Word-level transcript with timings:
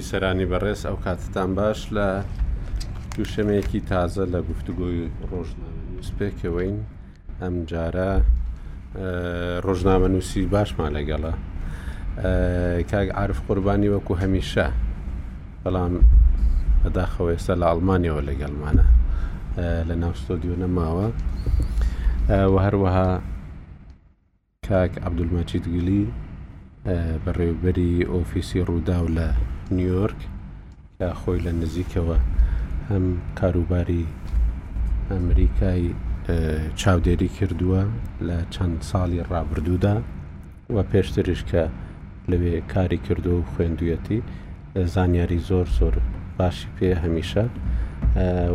بیسەرانی 0.00 0.46
بەڕێز 0.52 0.80
ئەو 0.88 0.96
کاتتان 1.04 1.50
باش 1.58 1.80
لە 1.96 2.08
دووشەمەیەکی 3.14 3.80
تازە 3.90 4.24
لە 4.32 4.40
گفتوگۆی 4.48 5.00
ڕۆژنامە 5.30 5.80
نووسپێکەوەین 5.92 6.76
ئەم 7.42 7.54
جارە 7.70 8.10
ڕۆژنامە 9.66 10.08
نووسی 10.14 10.42
باشمان 10.54 10.90
لەگەڵە 10.98 11.32
کاک 12.90 13.08
عرف 13.22 13.38
قوربانی 13.46 13.88
وەکو 13.94 14.14
هەمیشە 14.22 14.66
بەڵام 15.64 15.94
بەداخەوە 16.82 17.30
ئێستا 17.32 17.54
لە 17.60 17.66
ئەڵمانیەوە 17.70 18.22
لەگەڵمانە 18.30 18.84
لە 19.88 19.94
ناوستۆدیۆ 20.02 20.54
نەماوە 20.62 21.06
و 22.52 22.54
هەروەها 22.64 23.08
کاک 24.68 24.92
عبدولمەچیت 25.06 25.64
گلی 25.74 26.02
بەڕێوبەری 27.24 27.92
ئۆفیسی 28.12 28.60
ڕوودا 28.68 28.98
و 29.06 29.10
لە 29.18 29.30
نیویۆرک 29.70 30.18
یا 31.00 31.12
خۆی 31.22 31.40
لە 31.46 31.52
نزیکەوە 31.62 32.16
هەم 32.90 33.04
کاروباری 33.40 34.06
ئەمریکای 35.10 35.84
چاودێری 36.82 37.28
کردووە 37.36 37.82
لە 38.28 38.36
چەند 38.54 38.76
ساڵی 38.90 39.20
ڕابردوودا 39.30 39.96
و 40.74 40.76
پێشترش 40.90 41.40
کە 41.50 41.62
لەوێ 42.30 42.56
کاری 42.72 42.98
کردو 43.06 43.34
و 43.38 43.44
خوێندویەتی 43.52 44.18
زانیاری 44.94 45.38
زۆر 45.48 45.66
زۆر 45.78 45.94
باشی 46.38 46.68
پێ 46.78 46.90
هەمیشە 47.02 47.44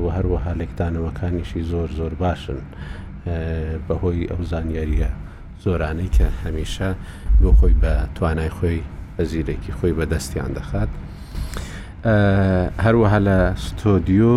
و 0.04 0.06
هەروەها 0.16 0.52
لێکدانەوەکانیشی 0.60 1.62
زۆر 1.72 1.90
زۆر 2.00 2.14
باشن 2.24 2.60
بەهۆی 3.88 4.28
ئەو 4.32 4.42
زانیاریە 4.52 5.12
زۆرانەی 5.66 6.12
کە 6.18 6.28
هەمیشە 6.44 6.90
بۆ 7.42 7.50
خۆی 7.60 7.76
بە 7.82 7.92
توانای 8.16 8.52
خۆی 8.58 8.80
زیرێکی 9.32 9.72
خۆی 9.80 9.94
بەدەستیان 10.00 10.52
دەخات 10.58 10.92
هەروەها 12.86 13.20
لە 13.28 13.38
ستۆدیۆ 13.66 14.36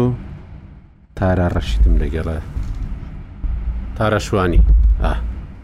تارە 1.19 1.47
ڕەشیتم 1.55 1.95
لەگەڵە 2.03 2.37
تارەشوانی 3.97 4.61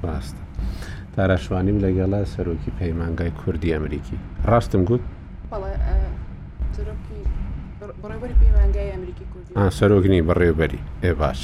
باستە 0.02 0.42
تارەشوانیم 1.14 1.78
لەگەڵە 1.84 2.20
سەرۆکی 2.34 2.70
پەیمانگای 2.80 3.30
کوردی 3.41 3.70
ئەمریکی 3.74 4.16
ڕاستم 4.50 4.83
گوت 4.88 5.02
سەرۆکنی 9.78 10.20
بەڕێوبەری 10.28 10.80
ئێ 11.05 11.12
باش 11.20 11.41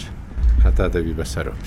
هەتا 0.65 0.85
دەبی 0.95 1.15
بە 1.19 1.25
سەرۆک 1.35 1.65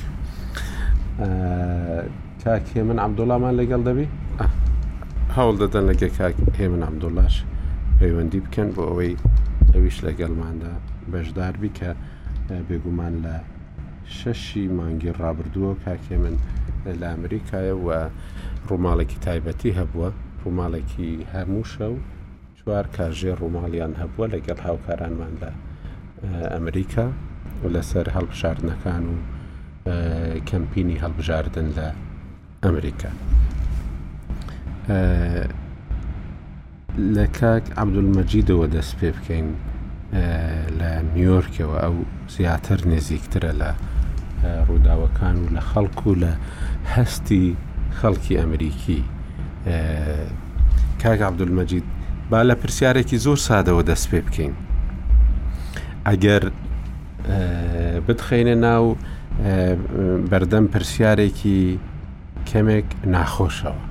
کاکێ 2.44 2.82
من 2.90 2.98
ئەمدۆڵامان 3.04 3.54
لەگەڵ 3.60 3.82
دەبی 3.88 4.08
هەوڵ 5.36 5.56
دەدەن 5.62 5.84
لەگە 5.90 6.08
کاک 6.20 6.36
هێ 6.58 6.68
من 6.74 6.82
ئەمدۆڵاش 6.88 7.36
پەیوەندی 8.04 8.40
بکەن 8.46 8.70
بۆ 8.76 8.82
ئەوەی 8.90 9.14
ئەویش 9.74 9.98
لەگەڵماندا 10.08 10.74
بەشدار 11.14 11.54
بیکە 11.64 11.92
بێگومان 12.68 13.14
لە 13.26 13.36
شەشی 14.18 14.66
مانگی 14.78 15.12
ڕابردووە 15.20 15.74
کاکێ 15.86 16.18
من 16.24 16.36
لە 17.00 17.08
ئەمریکایە 17.14 17.76
و 17.86 17.90
ڕووماڵێکی 18.70 19.18
تایبەتی 19.26 19.72
هەبووە 19.80 20.10
ڕووماڵێکی 20.44 21.12
هەموو 21.34 21.64
شەو 21.74 21.94
چوار 22.60 22.86
کاژێ 22.98 23.32
ڕووماڵیان 23.42 23.94
هەبووە 24.02 24.26
لەگەڵ 24.34 24.60
هاوکارانمان 24.68 25.34
لە 25.42 25.50
ئەمریکا 26.54 27.08
و 27.62 27.66
لەسەر 27.76 28.06
هەڵبژاردنەکان 28.16 29.04
و 29.10 29.14
کەمپینی 30.50 30.98
هەڵبژاردن 31.04 31.68
لە 31.78 31.88
ئەمریکا. 32.64 33.12
لە 36.98 37.26
کاک 37.40 37.64
عبدولمەجیدەوە 37.80 38.68
دەست 38.76 38.94
پێ 39.00 39.10
بکەین 39.18 39.48
لە 40.80 40.92
نیویۆرکەوە 41.16 41.78
ئەو 41.84 41.96
زیاتر 42.36 42.80
نزیکترە 42.92 43.52
لە 43.62 43.72
ڕووداوەکان 44.68 45.36
و 45.44 45.48
لە 45.56 45.62
خەڵکو 45.70 46.08
و 46.12 46.16
لە 46.24 46.34
هەستی 46.96 47.46
خەڵکی 48.00 48.34
ئەمریکی 48.42 49.02
کاک 51.04 51.20
عبدولمەجید 51.30 51.86
با 52.30 52.40
لە 52.50 52.56
پرسیارێکی 52.62 53.18
زۆر 53.26 53.38
سادەوە 53.48 53.84
دەست 53.90 54.06
پێ 54.12 54.20
بکەین 54.28 54.54
ئەگەر 56.10 56.44
بتخینە 58.08 58.56
ناو 58.68 58.86
بەردەم 60.32 60.66
پرسیارێکی 60.74 61.64
کەمێک 62.50 62.88
ناخۆشەوە 63.14 63.84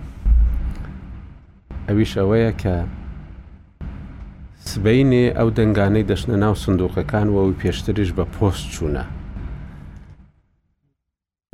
ئەویش 1.92 2.12
ئەوەیە 2.20 2.52
کە 2.62 2.76
سبینێ 4.70 5.24
ئەو 5.38 5.48
دەنگانەی 5.58 6.08
دەشنە 6.10 6.36
ناو 6.44 6.54
سندوقەکان 6.64 7.26
و 7.30 7.36
ئەوی 7.40 7.58
پێشتریش 7.62 8.10
بە 8.16 8.24
پۆست 8.34 8.64
چوونە 8.74 9.04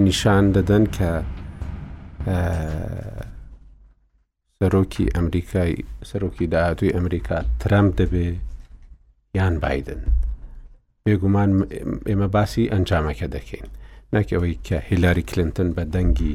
نیشان 0.06 0.44
دەدەن 0.56 0.84
کە 0.96 1.10
سەرۆکی 4.58 5.04
ئەمریکای 5.14 5.72
سەرۆکی 6.10 6.46
داهاتوی 6.52 6.94
ئەمریکا 6.96 7.38
ترامپ 7.62 7.90
دەبێ 8.00 8.26
یان 9.38 9.54
بادن 9.64 10.02
بێگومان 11.04 11.50
ئێمە 12.08 12.28
باسی 12.36 12.70
ئەنجامەکە 12.72 13.26
دەکەین 13.36 13.68
ناکەوەی 14.14 14.54
کە 14.66 14.76
هیلاری 14.88 15.24
کلنتن 15.30 15.68
بە 15.76 15.84
دەنگی 15.94 16.34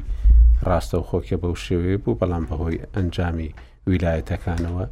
ڕاستە 0.67 0.95
و 0.99 1.07
خۆکە 1.09 1.37
بەو 1.41 1.55
شێوەیە 1.65 1.97
بوو 2.03 2.19
بەڵام 2.19 2.43
بەهۆی 2.49 2.83
ئەنجامی 2.95 3.51
ویلایەتەکانەوە 3.91 4.85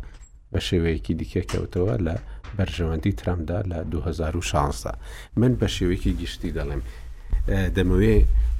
بە 0.51 0.59
شێوەیەکی 0.67 1.13
دیکە 1.19 1.41
کەوتەوە 1.51 1.95
لە 2.07 2.15
بەرژەوەندی 2.57 3.13
ترامدا 3.19 3.59
لە 3.71 3.79
2016 3.91 4.91
من 5.39 5.51
بە 5.59 5.67
شێوەیەکی 5.75 6.17
گشتی 6.21 6.53
دەڵێم 6.57 6.81
دەمەوێ 7.75 8.15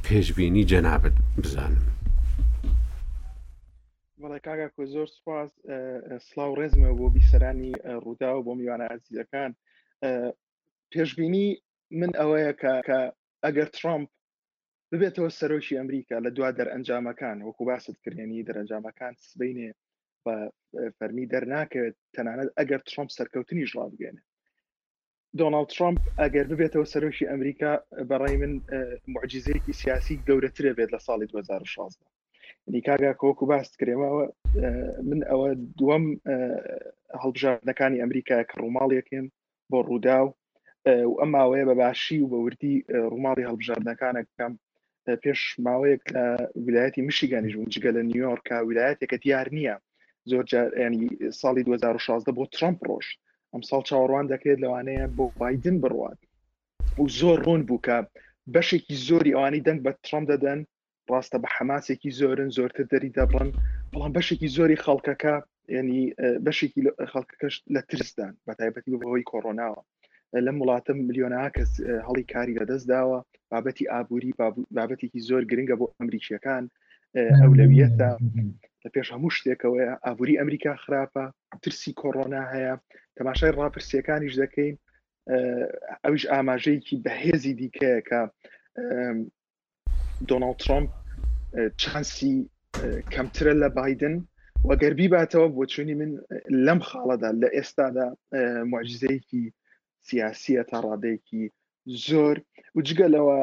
پێشببینی 0.05 0.63
جەنابەت 0.71 1.15
بزانم. 1.43 1.83
بەڵی 4.21 4.39
کاگاکو 4.45 4.83
زۆر 4.93 5.07
سپاس 5.17 5.51
سلااو 6.27 6.55
ڕێزمە 6.59 6.91
بۆ 6.99 7.05
بیسەرانی 7.15 7.73
ڕوودا 8.03 8.31
و 8.35 8.43
بۆ 8.45 8.51
میوانە 8.59 8.85
عزیزەکان 8.95 9.51
پێشببینی 10.91 11.47
من 11.99 12.11
ئەوەیە 12.19 12.53
کە 12.61 12.73
ئەگەر 13.45 13.69
ترامپ 13.77 14.09
ببێتەوە 14.91 15.29
سەرۆکی 15.39 15.77
ئەمریکا 15.79 16.17
لە 16.25 16.29
دوا 16.37 16.49
دەرەنجامەکان 16.57 17.37
وەکو 17.47 17.63
باست 17.69 17.95
کردێنی 18.03 18.45
دەرەنجامەکان 18.47 19.13
سبینێ 19.31 19.69
بە 20.25 20.35
فەرمی 20.97 21.29
دەرناکەوێت 21.33 21.95
تەنانەت 22.15 22.49
ئەگەر 22.57 22.79
ترامپ 22.89 23.09
سەرکەوتنی 23.17 23.67
ژڵا 23.71 23.85
بگەێنێت 23.93 24.27
دۆناڵد 25.39 25.69
ترامپ 25.75 25.99
ئەگەر 26.21 26.45
ببێتەوە 26.51 26.91
سەرۆکی 26.93 27.29
ئەمریکا 27.31 27.71
بەڕای 28.09 28.35
من 28.43 28.53
معجززەیەکی 29.13 29.77
سیاسی 29.81 30.21
گەورەترە 30.27 30.71
بێت 30.77 30.89
لە 30.95 30.99
ساڵی 31.07 31.27
2016 31.31 32.05
نیکاگا 32.73 33.11
کۆکو 33.21 33.45
باست 33.51 33.73
کرێمەوە 33.79 34.25
من 35.09 35.19
ئەوە 35.29 35.49
دووەم 35.79 36.05
هەڵبژاردنەکانی 37.23 38.01
ئەمریکای 38.03 38.47
کە 38.49 38.55
ڕووماڵیەکەم 38.61 39.25
بۆ 39.71 39.79
ڕوودا 39.87 40.19
و 40.25 40.29
و 41.09 41.19
ئەم 41.21 41.29
ماوەیە 41.37 41.65
بەباشی 41.69 42.17
و 42.21 42.29
بەوردی 42.33 42.75
ڕووماڵی 43.11 43.47
هەڵبژاردنەکانەکەم 43.49 44.53
پێش 45.23 45.41
ماوەیەک 45.65 46.03
لە 46.15 46.23
ویلایەتی 46.65 47.05
میشیگانیش 47.07 47.53
جگە 47.75 47.91
لە 47.95 48.01
نیویۆرکا 48.09 48.57
ویلایەتێکە 48.67 49.17
دیار 49.25 49.47
نییە 49.57 49.75
زۆر 50.29 50.45
ینی 50.81 51.07
ساڵی 51.41 51.63
2016 51.67 52.33
بۆ 52.39 52.45
ترامپ 52.57 52.79
ڕۆژ 52.89 53.05
ئەم 53.53 53.61
ساڵ 53.69 53.81
چاوەڕوان 53.89 54.25
دەکرێت 54.33 54.59
لەوانەیە 54.63 55.05
بۆ 55.17 55.25
بادن 55.39 55.75
بڕوات 55.83 56.19
و 57.01 57.05
زۆر 57.19 57.37
ڕۆن 57.47 57.61
بوو 57.69 57.83
کە 57.87 57.97
بەشێکی 58.53 58.95
زۆری 59.07 59.35
ئەوانی 59.35 59.65
دەنگ 59.67 59.79
بە 59.85 59.91
ترامپ 60.05 60.25
دەدەن 60.31 60.59
ڕاستە 61.11 61.37
بە 61.43 61.47
حماسێکی 61.55 62.11
زۆرن 62.19 62.49
زۆرتر 62.57 62.85
دەری 62.93 63.15
دەبڕن 63.17 63.49
بەڵام 63.91 64.11
بەشێکی 64.17 64.53
زۆری 64.57 64.81
خەڵکەکە 64.85 65.33
ینی 65.77 66.01
بەشێکی 66.45 66.81
خەڵکەکەش 67.11 67.55
لە 67.73 67.81
ترسدان 67.91 68.33
بە 68.45 68.53
تایبەتی 68.59 68.99
بەوەی 69.01 69.27
کۆڕۆناوە 69.31 69.81
لەم 70.45 70.57
وڵاتە 70.61 70.91
میلیۆنها 71.07 71.47
کەس 71.55 71.71
هەڵی 72.07 72.25
کاری 72.33 72.57
بەدەست 72.59 72.85
داوە 72.93 73.19
بابەتی 73.51 73.89
ئابووری 73.93 74.31
بابەتێکی 74.75 75.23
زۆر 75.29 75.41
گرنگە 75.51 75.75
بۆ 75.79 75.85
ئەمریکیەکان 75.99 76.63
ئەولەویەتە 77.41 78.09
لە 78.85 78.89
پێش 78.95 79.07
هەموو 79.13 79.35
شتێکەوەی 79.37 79.87
ئابووری 80.05 80.39
ئەمریکا 80.39 80.73
خراپە 80.83 81.23
ترسی 81.63 81.91
کۆڕۆنا 82.01 82.43
هەیە 82.53 82.73
تەماشای 83.17 83.55
ڕاپرسیەکانیش 83.59 84.33
دەکەین 84.43 84.75
ئەوش 86.03 86.21
ئاماژەیەکی 86.31 87.01
بەهێزی 87.05 87.57
دیکەیە 87.59 87.99
کە 88.09 88.21
دۆناڵ 90.29 90.53
ترۆمپ 90.63 90.89
چانسی 91.81 92.35
کەمترە 93.13 93.53
لە 93.63 93.67
بادن 93.77 94.15
وەگەر 94.69 94.93
بیباتەوە 94.99 95.47
بۆ 95.55 95.63
چونی 95.73 95.95
من 96.01 96.11
لەم 96.65 96.79
خاڵەدا 96.87 97.29
لە 97.41 97.47
ئێستادا 97.57 98.07
معجزەیەکی 98.71 99.43
سیاسیە 100.07 100.61
تا 100.69 100.77
ڕادەیەکی 100.85 101.43
زۆر 102.07 102.35
و 102.75 102.79
جگەلەوە 102.87 103.37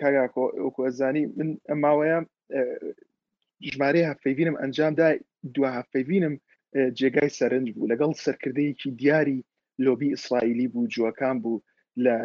کاگاکۆزانی 0.00 1.24
من 1.38 1.50
ئەماوەیە 1.70 2.18
ژمارەی 3.70 4.06
هەفەیڤینم 4.10 4.56
ئەنجامدا 4.62 5.08
دو 5.54 5.62
هەفەیڤینم 5.76 6.34
جێگای 6.98 7.34
سەرنج 7.38 7.66
بوو 7.74 7.90
لەگەڵ 7.92 8.12
سەرکردەیەکی 8.24 8.90
دیاری 9.00 9.44
لۆبی 9.86 10.12
ئیسرائیلی 10.14 10.66
بوو 10.72 10.90
جوەکان 10.94 11.36
بوو 11.42 11.62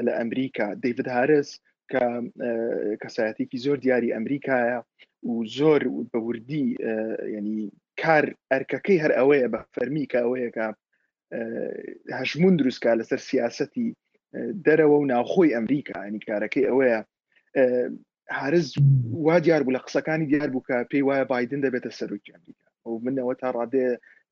لە 0.08 0.14
ئەمریکا 0.20 0.68
دەیڤد 0.84 1.08
هارس 1.16 1.50
کە 1.92 2.04
کەسایەتێکی 3.02 3.62
زۆر 3.66 3.78
دیاری 3.86 4.14
ئەمریکایە 4.18 4.80
و 5.30 5.34
زۆر 5.58 5.82
بەوردی 6.14 6.66
ینی 7.36 7.60
کار 8.02 8.26
ئەرکەکەی 8.52 9.02
هەر 9.04 9.12
ئەوەیە 9.18 9.48
بە 9.54 9.60
فەرمی 9.76 10.06
کە 10.12 10.20
ئەوەیەکە 10.24 10.68
هەژمون 12.20 12.54
دروستکە 12.60 12.92
لەسەر 13.00 13.20
سیاستی 13.30 13.88
دەرەوە 14.66 14.98
و 15.00 15.10
ناوخۆی 15.14 15.54
ئەمریکا 15.58 15.98
ینی 16.08 16.24
کارەکەی 16.30 16.68
ئەوەیە 16.70 17.00
هارز 18.30 18.74
وا 19.12 19.40
دیار 19.40 19.64
بوو 19.64 19.74
لە 19.78 19.82
قسەکانی 19.82 20.26
دیار 20.30 20.50
بوو 20.54 20.62
کە 20.68 20.86
پێی 20.92 21.04
وایە 21.08 21.26
بادن 21.32 21.62
دەبێتە 21.66 21.92
سەرروکی 22.00 22.32
ئەمریکا 22.36 22.68
ئەو 22.86 22.96
منەوە 23.06 23.34
تا 23.42 23.50
ڕادێ 23.58 23.90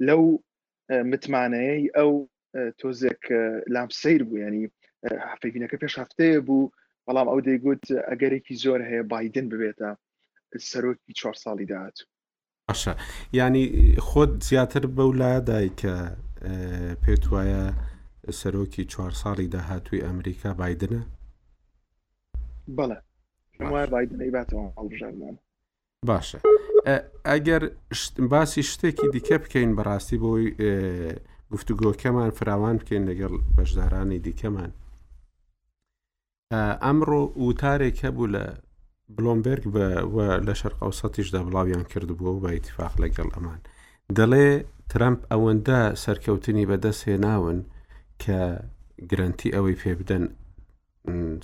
لەو 0.07 0.21
متمانەیە 1.11 1.77
ئەو 1.95 2.11
تۆزێک 2.79 3.23
لام 3.73 3.89
سیر 4.01 4.21
بوو 4.27 4.37
ینی 4.45 4.63
حفینەکە 5.31 5.75
پێش 5.83 5.93
هەفتەیە 6.01 6.41
بوو 6.47 6.71
بەڵام 7.07 7.27
ئەو 7.31 7.39
دەیگوت 7.47 7.83
ئەگەرێکی 8.09 8.55
زۆر 8.63 8.79
هەیە 8.89 9.03
بادن 9.11 9.45
ببێتە 9.51 9.89
سەرۆکی 10.69 11.13
چوار 11.19 11.33
ساڵی 11.43 11.65
داهات 11.71 11.97
باشە 12.71 12.93
ینی 13.39 13.65
خۆت 14.07 14.31
زیاتر 14.49 14.83
بەو 14.95 15.11
لادای 15.19 15.69
کە 15.81 15.93
پێت 17.03 17.23
وایە 17.33 17.63
سەرۆکی 18.39 18.83
چوار 18.91 19.13
ساڵی 19.21 19.47
داهاتووی 19.55 20.03
ئەمریکا 20.07 20.51
بادنە 20.61 21.01
بەڵە 22.77 22.99
باتەوەژارمان 23.71 25.35
باشە 26.09 26.37
ئەگەر 27.29 27.63
باسی 28.31 28.63
شتێکی 28.71 29.07
دیکە 29.15 29.35
بکەین 29.43 29.71
بەڕاستی 29.77 30.17
بۆی 30.23 30.45
گفتوگۆکەمان 31.53 32.29
فراوان 32.39 32.75
بکەین 32.79 33.03
لەگەڵ 33.09 33.33
بەشدارانی 33.57 34.19
دیکەمان 34.27 34.71
ئەمڕۆ 36.85 37.21
وتارێک 37.45 37.97
هەبوو 38.05 38.31
لە 38.35 38.43
بلۆمبرگ 39.17 39.63
لە 40.47 40.53
شەرق 40.59 40.77
ئەوسەتیشدا 40.83 41.41
بڵاویان 41.47 41.83
کردبووە 41.91 42.31
و 42.33 42.41
بە 42.43 42.49
ئیتفاق 42.51 42.93
لەگەڵ 43.03 43.27
ئەمان 43.35 43.59
دەڵێ 44.17 44.47
ترامپ 44.91 45.19
ئەوەندە 45.31 45.79
سەرکەوتنی 46.03 46.67
بەدەست 46.69 47.01
هێناون 47.09 47.57
کە 48.23 48.39
گرنتی 49.09 49.49
ئەوەی 49.55 49.79
پێ 49.81 49.91
بدەن 49.99 50.23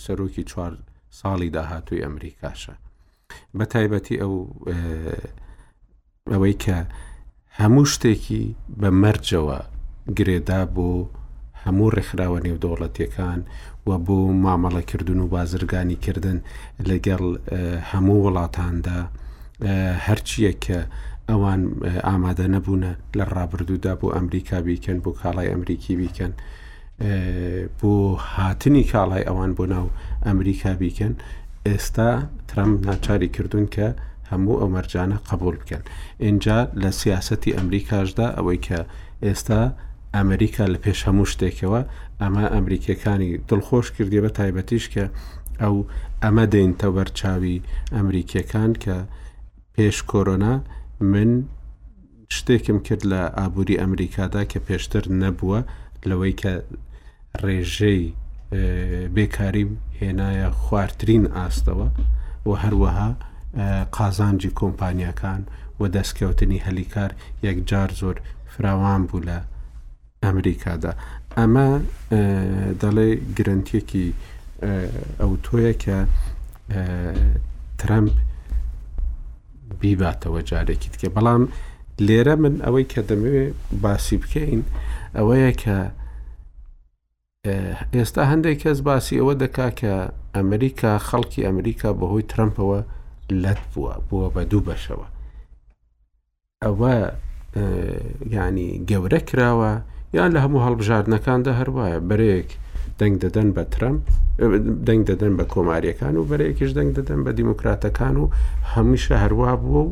سەرۆکی 0.06 0.44
چوار 0.52 0.74
ساڵی 1.20 1.48
داهاتووی 1.56 2.04
ئەمریکاشە 2.06 2.74
بە 3.58 3.66
تایبەتی 3.74 4.16
ئەو 4.22 4.34
ئەوەی 6.32 6.56
کە 6.64 6.78
هەموو 7.60 7.90
شتێکی 7.94 8.44
بە 8.82 8.90
مەرجەوە 9.04 9.60
گرێدا 10.18 10.62
بۆ 10.76 10.90
هەموو 11.64 11.94
ڕێکخراوە 11.96 12.40
نێودەوڵەتیەکان 12.46 13.40
و 13.88 13.92
بۆ 14.06 14.18
مامەڵەکردن 14.46 15.20
و 15.22 15.32
بازرگانی 15.36 15.98
کردن 16.06 16.38
لەگەڵ 16.90 17.24
هەموو 17.92 18.18
وڵاتاندا 18.26 19.00
هەرچیە 20.08 20.52
کە 20.66 20.80
ئەوان 21.30 21.62
ئامادە 22.08 22.48
نەبوونە 22.56 22.92
لە 23.18 23.26
ڕابردوودا 23.36 23.94
بۆ 24.00 24.08
ئەمریکا 24.16 24.58
بیکەن 24.68 24.98
بۆ 25.04 25.12
کاڵای 25.22 25.52
ئەمریکی 25.54 25.94
بیکەن 26.00 26.34
بۆ 27.80 27.92
هاتنی 28.34 28.84
کاڵای 28.92 29.24
ئەوان 29.30 29.52
بۆ 29.58 29.66
ناو 29.76 29.86
ئەمریکا 30.28 30.72
بیکەن 30.82 31.14
ئێستا 31.68 32.10
ترام 32.50 32.72
ناچاری 32.88 33.30
کردوون 33.36 33.66
کە 33.76 33.88
هەموو 34.32 34.60
ئەو 34.62 34.70
مەرجانە 34.76 35.18
قبول 35.30 35.56
بکەن 35.62 35.84
اینجا 36.26 36.58
لە 36.82 36.90
سیاستی 37.02 37.56
ئەمریکاشدا 37.58 38.26
ئەوەی 38.38 38.60
کە 38.68 38.80
ئێستا 39.26 39.62
ئەمریکا 40.18 40.64
لە 40.74 40.78
پێش 40.84 41.00
هەموو 41.08 41.30
شتێکەوە 41.34 41.80
ئەمە 42.22 42.44
ئەمریکەکانی 42.56 43.32
دڵخۆش 43.50 43.88
کردی 43.96 44.22
بە 44.24 44.30
تایبەتیش 44.38 44.86
کە 44.94 45.06
ئەو 45.62 45.76
ئەمە 46.24 46.46
دەین 46.54 46.72
تەوەەرچاوی 46.82 47.58
ئەمریکیەکان 47.96 48.72
کە 48.84 48.98
پێش 49.76 49.98
کۆرۆنا 50.12 50.54
من 51.14 51.30
شتێکم 52.38 52.78
کرد 52.88 53.04
لە 53.12 53.22
ئابووری 53.38 53.80
ئەمریکادا 53.82 54.42
کە 54.52 54.58
پێشتر 54.68 55.04
نەبووە 55.24 55.60
لەوەی 56.10 56.36
کە 56.42 56.52
ڕێژەی 57.46 58.02
بێکاریم 59.16 59.72
هێنایە 60.02 60.48
خوارترین 60.62 61.26
ئاستەوە 61.36 61.88
و 62.48 62.52
هەروەها 62.64 63.08
قازانجی 63.98 64.52
کۆمپانیەکان 64.60 65.42
و 65.80 65.84
دەستکەوتنی 65.96 66.64
هەلیکار 66.68 67.12
یەکجار 67.48 67.90
زۆر 68.02 68.16
فراوان 68.54 69.02
بوو 69.10 69.26
لە 69.28 69.38
ئەمریکادا 70.24 70.92
ئەمە 71.38 71.70
دەڵێ 72.82 73.10
گرنتیەکی 73.38 74.08
ئەو 75.22 75.32
تۆیە 75.46 75.74
کە 75.84 75.98
ترەمپ 77.80 78.14
بیباتەوە 79.82 80.42
جارێکی 80.50 80.90
تکە 80.94 81.08
بەڵام 81.16 81.44
لێرە 82.08 82.36
من 82.44 82.56
ئەوەی 82.66 82.86
کە 82.92 83.02
دەمەوێت 83.10 83.56
باسی 83.84 84.18
بکەین 84.22 84.62
ئەوەیە 85.16 85.52
کە 85.64 85.78
ئێستا 87.98 88.24
هەندێک 88.32 88.58
کەس 88.64 88.80
باسی 88.88 89.18
ئەوە 89.22 89.34
دەکا 89.44 89.68
کە 89.80 89.94
ئەمریکا 90.36 90.94
خەڵکی 91.08 91.46
ئەمریکا 91.48 91.90
بەهۆی 92.00 92.28
ترمپەوە 92.32 92.80
لەت 93.44 93.62
بووە 93.72 93.94
بووە 94.08 94.28
بە 94.36 94.42
دوو 94.52 94.62
بەشەوە 94.68 95.08
ئەوە 96.64 96.94
ینی 98.38 98.70
گەورە 98.90 99.20
کراوە 99.30 99.72
یان 100.18 100.30
لە 100.36 100.40
هەموو 100.46 100.64
هەڵبژاردنەکاندا 100.66 101.52
هەروایە 101.60 101.98
بەرەیەک 102.10 102.50
دەنگ 103.00 103.16
دەدەن 103.24 103.48
بە 103.56 103.64
ترم 103.74 103.96
دەنگ 104.88 105.02
دەدەن 105.10 105.34
بە 105.40 105.46
کۆماریەکان 105.54 106.14
و 106.18 106.28
بەرەیەکیش 106.30 106.72
دەنگ 106.78 106.92
دەدەن 106.98 107.20
بە 107.26 107.32
دیموکراتەکان 107.40 108.16
و 108.22 108.26
هەمیشە 108.74 109.16
هەروە 109.24 109.52
بووە 109.64 109.82
و 109.88 109.90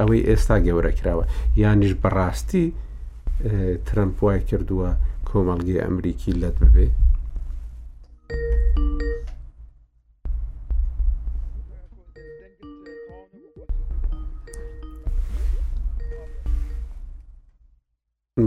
ئەوەی 0.00 0.22
ئێستا 0.28 0.56
گەورە 0.66 0.92
کراوە 0.98 1.24
یانیش 1.62 1.92
بەڕاستی 2.02 2.66
ترمپوای 3.88 4.40
کردووە 4.50 4.90
کۆمەڵگی 5.32 5.80
ئەمریکی 5.84 6.32
لەت 6.40 6.56
ببێ 6.62 6.86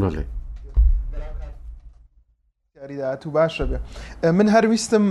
بڵێ 0.01 0.23
یاریداات 2.77 3.21
و 3.27 3.29
باشە 3.37 3.65
بێ 3.69 3.77
من 4.37 4.47
هەرویستم 4.55 5.03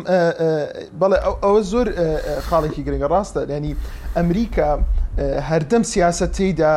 بەڵێ 1.01 1.19
ئەوە 1.45 1.61
زۆر 1.73 1.87
خاڵێکی 2.49 2.83
گرنگە 2.87 3.09
ڕاستە 3.15 3.41
ینی 3.57 3.73
ئەمریکا 4.17 4.71
هەردەم 5.51 5.83
سیاست 5.93 6.31
تێیدا 6.37 6.75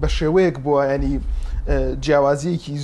بە 0.00 0.08
شێوەیەک 0.16 0.56
بووە 0.64 0.82
ینی 0.92 1.16
جیاوازیەکی 2.00 2.76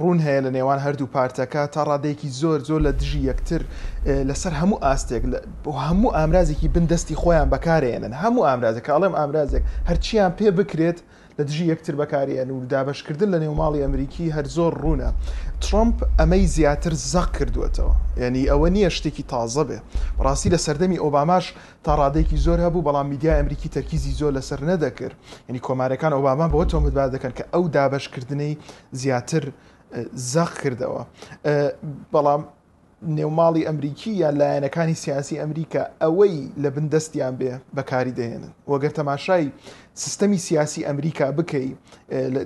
ڕوون 0.00 0.18
هەیە 0.26 0.40
لە 0.44 0.50
نێوان 0.56 0.78
هەردوو 0.86 1.08
پارتەکە 1.14 1.62
تا 1.74 1.82
ڕادێکی 1.88 2.26
زۆر 2.40 2.58
زۆر 2.68 2.80
لە 2.86 2.92
دژی 3.00 3.20
یەکتر 3.30 3.62
لەسەر 4.28 4.52
هەموو 4.60 4.82
ئاستێک 4.84 5.22
بۆ 5.64 5.72
هەموو 5.88 6.14
ئامرازێکی 6.16 6.68
بندستی 6.74 7.16
خۆیان 7.22 7.48
بەکارێنن 7.54 8.12
هەموو 8.22 8.46
ئامرازەکە 8.48 8.90
ئاڵێم 8.92 9.14
ئامرازێک 9.18 9.62
هەرچیان 9.88 10.32
پێ 10.38 10.48
بکرێت 10.58 10.98
لە 11.38 11.42
دژی 11.44 11.64
یەکتر 11.74 11.94
بەکارێن 12.00 12.50
و 12.50 12.66
دابشکردن 12.72 13.28
لە 13.34 13.38
نێوماڵی 13.42 13.80
ئەمریکی 13.84 14.32
هەر 14.36 14.44
زۆر 14.56 14.72
ڕوونە 14.82 15.10
ترمپ 15.60 15.96
ئەمەی 16.18 16.46
زیاتر 16.56 16.94
زەق 17.12 17.28
کردوێتەوە 17.38 17.94
یعنی 18.22 18.46
ئەوە 18.50 18.68
نییە 18.76 18.90
شتێکی 18.96 19.24
تازە 19.32 19.64
بێ 19.68 19.78
ڕاستی 20.24 20.50
لە 20.54 20.58
سەردەمی 20.66 20.98
ئۆباماش 21.04 21.44
تا 21.84 21.92
ڕادێکی 22.00 22.36
زۆر 22.46 22.58
هەبوو 22.66 22.84
بەڵام 22.86 23.06
میدیا 23.12 23.32
ئەمریکی 23.36 23.68
تەرکیزی 23.74 24.12
زۆر 24.20 24.32
لەسەر 24.38 24.60
نەدەکرد 24.70 25.16
یعنی 25.48 25.60
کۆمارەکان 25.66 26.12
ئۆباما 26.16 26.46
بۆ 26.54 26.60
تۆمتبا 26.70 27.04
دەکەن 27.14 27.32
کە 27.38 27.44
ئەو 27.54 27.64
دابشکردنەی 27.76 28.54
زیاتر 29.00 29.44
زەق 30.32 30.52
کردەوە 30.62 31.02
بەڵام 32.14 32.42
نێوماڵی 33.18 33.62
ئەمریکی 33.68 34.12
یان 34.22 34.34
لایەنەکانی 34.40 34.96
سیاسی 35.04 35.38
ئەمریکا 35.40 35.82
ئەوەی 36.02 36.36
لە 36.62 36.68
بندەستیان 36.74 37.34
بێ 37.40 37.52
بەکاری 37.76 38.12
دەێنن 38.18 38.44
وەگەر 38.70 38.92
تەماشای 38.98 39.46
سیستەمی 40.04 40.38
سیاسی 40.38 40.84
ئەمریکا 40.88 41.22
بکەی 41.38 41.70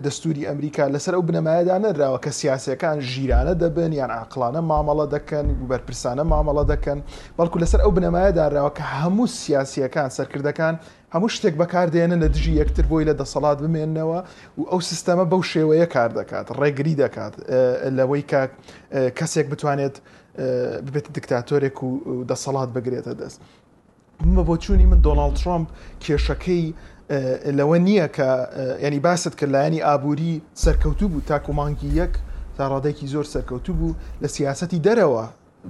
دەستوری 0.07 0.45
ئەمریکا 0.51 0.85
لەسەر 0.95 1.15
ئەو 1.17 1.23
بنەمایەدا 1.29 1.77
نەراوە 1.85 2.19
کە 2.25 2.31
سیاسەکان 2.41 2.97
ژیرانە 3.11 3.55
دەبن 3.63 3.93
یان 4.01 4.11
عقلانە 4.23 4.61
مامەڵە 4.71 5.07
دەکەن 5.15 5.47
گوبەرپرسانە 5.61 6.25
مامەڵە 6.33 6.65
دەکەن 6.73 6.99
بەڵکو 7.39 7.57
لەسەر 7.63 7.81
ئەو 7.85 7.93
بنەمایەداراوە 7.99 8.71
کە 8.79 8.85
هەموو 9.01 9.27
سیاسیەکان 9.43 10.09
سەرکردەکان 10.19 10.75
هەموو 11.15 11.31
شتێک 11.37 11.55
بەکاردێنە 11.61 12.17
لە 12.23 12.29
دژی 12.35 12.53
یەکتر 12.61 12.85
بۆی 12.91 13.05
لە 13.09 13.15
دەسەڵات 13.21 13.59
بمێنەوە 13.65 14.21
و 14.59 14.63
ئەو 14.71 14.81
سیستەمە 14.91 15.25
بەو 15.31 15.43
شێوەیە 15.53 15.87
کار 15.95 16.11
دەکات 16.21 16.47
ڕێگری 16.61 16.95
دەکات 17.03 17.35
لەوەی 17.99 18.23
کە 18.31 18.41
کەسێک 19.19 19.47
بتوانێت 19.53 19.97
ببێت 20.87 21.07
دکتاتۆرێک 21.17 21.77
و 21.85 21.91
دەسەڵات 22.31 22.69
بگرێتە 22.77 23.15
دەست. 23.21 23.41
بۆ 24.47 24.57
چووی 24.65 24.87
من 24.91 25.01
دۆناالد 25.07 25.35
ترامپ 25.43 25.69
کێشەکەی 26.05 26.65
لەوە 27.11 27.79
نییە 27.87 28.09
کە 28.17 28.31
ینی 28.83 29.01
باست 29.01 29.37
کرد 29.37 29.51
لایەنی 29.53 29.83
ئابووری 29.85 30.43
سەرکەوتوو 30.65 31.05
بوو 31.13 31.21
تاکو 31.27 31.53
مانگی 31.53 31.91
یەک 32.01 32.13
تا 32.59 32.69
ڕادێکی 32.69 33.07
زۆر 33.09 33.25
سەرکەوتوو 33.33 33.71
بوو 33.79 33.95
لە 34.23 34.27
سیاستی 34.29 34.81
دەرەوە 34.87 35.27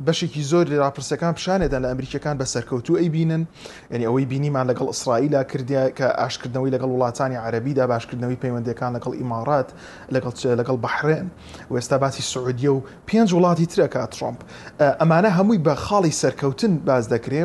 بەشێکی 0.06 0.42
زۆر 0.50 0.66
راپرسەکان 0.82 1.32
پیشانێدان 1.34 1.82
لە 1.84 1.88
ئەمریکەکان 1.92 2.36
بە 2.40 2.44
سەرکەوتو 2.54 2.92
ئەی 2.98 3.08
بینن 3.08 3.42
ینی 3.90 4.04
ئەوەی 4.08 4.26
بینیمان 4.30 4.66
لەگەڵ 4.74 4.86
ئیسرائیلا 4.88 5.42
کردیا 5.44 5.90
کە 5.98 6.06
ئاشکردنەوەی 6.22 6.70
لەگەڵ 6.74 6.90
وڵاتانی 6.94 7.36
عربیدا 7.46 7.84
باشکردنەوەی 7.92 8.38
پەیوەندەکان 8.42 8.92
لەگەڵ 8.96 9.12
ئیمارات 9.20 9.68
لەگەڵ 10.14 10.32
لەگەڵ 10.60 10.76
بەحرێن 10.84 11.26
و 11.70 11.74
ئێستا 11.80 11.96
باسی 12.02 12.22
سعودیە 12.32 12.68
و 12.72 12.80
پێنج 13.10 13.28
وڵاتی 13.36 13.66
ترەکە 13.72 14.00
ترۆمپ 14.14 14.38
ئەمانە 15.00 15.28
هەمووی 15.38 15.60
بە 15.66 15.74
خاڵی 15.84 16.12
سەرکەوتن 16.22 16.72
باز 16.86 17.04
دەکرێ 17.14 17.42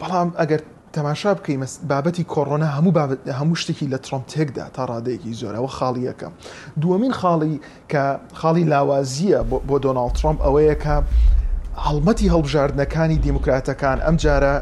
بەڵام 0.00 0.28
ئەگەر 0.40 0.60
تەماشا 0.92 1.34
بکەین 1.34 1.60
بابەتی 1.88 2.24
کۆڕۆنا 2.34 2.68
هەموو 2.76 2.92
هەموو 3.38 3.54
شتێکی 3.62 3.86
لە 3.92 3.98
ترۆم 4.04 4.22
تێکدا 4.32 4.64
تا 4.74 4.82
ڕادەیەکی 4.90 5.32
زۆرەوە 5.40 5.70
خاڵی 5.76 6.02
یەکەم 6.10 6.32
دووەمین 6.82 7.14
خاڵی 7.20 7.54
کە 7.92 8.04
خاڵی 8.40 8.64
لاوازیە 8.72 9.40
بۆ 9.68 9.76
دۆناڵ 9.84 10.08
ترۆمپ 10.18 10.38
ئەوەیە 10.44 10.76
کە 10.84 10.94
هەڵمەتی 11.76 12.22
هەڵبژاردنەکانی 12.32 13.16
دیموکراتەکان 13.24 13.98
ئەم 14.04 14.16
جارە 14.24 14.52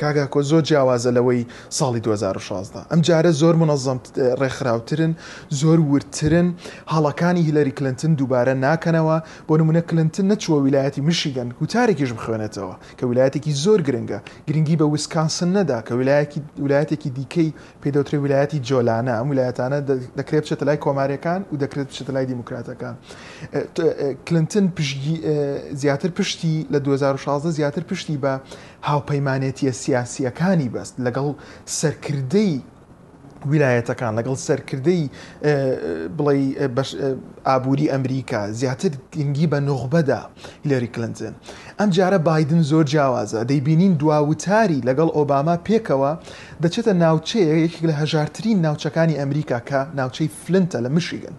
کاگاکۆ 0.00 0.40
زۆر 0.42 0.62
جیاوازە 0.62 1.10
لەوەی 1.16 1.42
ساڵی 1.74 2.00
2016 2.02 2.80
ئەم 2.90 3.00
جارە 3.02 3.30
زۆر 3.40 3.54
منەظەم 3.62 3.98
ڕێکخراوترن 4.40 5.12
زۆر 5.60 5.78
ورترن 5.80 6.48
هەڵەکانی 6.92 7.40
هیلەری 7.48 7.70
کلنتن 7.72 8.12
دووبارە 8.16 8.54
ناکەنەوە 8.66 9.16
بۆ 9.48 9.56
نمونە 9.60 9.80
کلنتن 9.90 10.28
نەچوە 10.32 10.54
ویلایەتی 10.66 11.00
مشیگەن 11.00 11.48
وتارێکیش 11.62 12.12
بخوێنێتەوە 12.18 12.74
کە 12.98 13.04
ویلایەتێکی 13.10 13.52
زۆر 13.64 13.80
گرنگە 13.88 14.18
گرنگی 14.48 14.76
بە 14.80 14.84
ویسکانسن 14.92 15.50
نەدا 15.56 15.78
کە 15.86 15.92
ویلایەتێکی 16.58 17.08
دیکەی 17.18 17.50
پێدەوتری 17.82 18.18
ویلایەتی 18.24 18.58
جۆلانە 18.68 19.12
ئەم 19.18 19.26
ویلایەتانە 19.32 19.78
دەکرێت 20.18 20.42
بچێتە 20.44 20.64
لای 20.68 20.78
کۆماریەکان 20.84 21.40
و 21.52 21.56
دەکرێت 21.62 21.86
بچێتە 21.90 22.12
لای 22.14 22.26
دیموکراتەکان 22.32 22.94
کلنتن 24.26 24.66
پشگی 24.76 25.16
زیاتر 25.82 26.09
زیاتر 26.10 26.22
پشتی 26.22 26.66
لە 26.72 26.76
2016 26.76 27.50
زیاتر 27.50 27.80
پشتی 27.82 28.18
بە 28.22 28.40
هاوپەیمانێتیە 28.84 29.70
سیاسیەکانی 29.72 30.68
بەست 30.72 30.96
لەگەڵ 31.04 31.34
سەرکردەی 31.80 32.60
ویلایەتەکان 33.50 34.14
لەگەڵ 34.18 34.34
سەرکردەی 34.48 35.10
بڵێ 36.18 36.68
ئابووری 37.46 37.88
ئەمریکا 37.92 38.50
زیاتر 38.52 38.90
گنگی 39.14 39.46
بە 39.52 39.58
نۆغبەدا 39.68 40.20
هیلەری 40.64 40.90
کلنتن 40.94 41.34
ئەم 41.80 41.90
جارە 41.96 42.18
بادن 42.26 42.62
زۆر 42.62 42.84
جیاوازە 42.92 43.40
دەیبینین 43.50 43.92
دواوتاری 44.00 44.80
لەگەڵ 44.88 45.08
ئۆباما 45.16 45.56
پێکەوە 45.66 46.10
دەچێتە 46.62 46.92
ناوچەیە 47.04 47.54
یەکێک 47.64 47.82
لە 47.90 47.94
هەژارترین 48.00 48.58
ناوچەکانی 48.66 49.14
ئەمریکا 49.20 49.58
کە 49.68 49.80
ناوچەی 49.98 50.28
فلنتە 50.42 50.78
لە 50.84 50.88
مشیگەن 50.96 51.36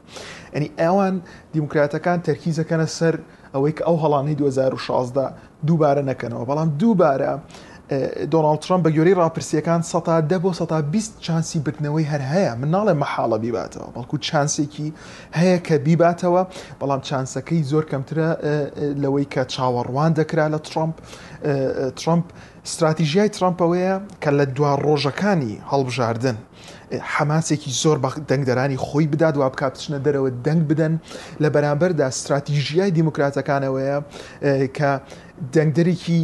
ئەنی 0.54 0.70
ئەوان 0.80 1.16
دیموکراتەکان 1.54 2.20
تەرکیزەکەنە 2.28 2.88
سەر 3.00 3.16
ئەوەی 3.55 3.74
کە 3.77 3.84
ئەو 3.88 3.98
هەڵانی 4.03 4.36
2016 4.41 5.24
دووبارە 5.67 6.03
نەکەنەوە 6.10 6.46
بەڵام 6.50 6.70
دووبارە 6.79 7.34
دۆناڵ 8.34 8.58
ترمپ 8.63 8.81
بە 8.86 8.89
گوێری 8.96 9.13
ڕاپرسیەکان 9.22 9.81
سەتا 9.91 10.17
دە 10.31 10.38
بۆ 10.43 10.51
سەتا 10.60 10.79
20 10.93 11.24
چانسی 11.25 11.58
بردنەوەی 11.65 12.05
هەر 12.12 12.22
هەیە 12.34 12.53
من 12.62 12.70
ناڵێ 12.75 12.93
مەحاڵە 13.03 13.38
بیباتەوە 13.43 13.88
بەڵکو 13.96 14.17
چانسێکی 14.27 14.89
هەیە 15.39 15.58
کە 15.67 15.75
بیباتەوە 15.86 16.41
بەڵام 16.79 17.01
چانسەکەی 17.10 17.62
زۆر 17.72 17.84
کەمترە 17.91 18.29
لەوەی 19.03 19.27
کە 19.34 19.43
چاوەڕوان 19.53 20.12
دەکرا 20.20 20.46
لە 20.53 20.60
ترمپ 20.70 20.96
ترمپ 22.00 22.25
استراتیژیای 22.65 23.29
ترمپەوەیە 23.38 23.93
کە 24.24 24.29
لە 24.38 24.46
دوا 24.55 24.72
ڕۆژەکانی 24.86 25.53
هەڵبژاردن 25.72 26.38
حماسێکی 27.00 27.69
زۆر 27.81 27.98
دەنگدەرانی 28.29 28.77
خۆی 28.86 29.07
بدات 29.07 29.36
و 29.38 29.50
بکاتشنە 29.50 30.00
دەرەوە 30.05 30.31
دەنگ 30.45 30.63
بدەن 30.69 30.93
لە 31.43 31.50
بەرامبەردا 31.55 32.05
استراتیژیای 32.12 32.91
دیموکراتەکانەوەیە 32.98 33.98
کە 34.77 34.91
دەنگدەرێکی 35.55 36.21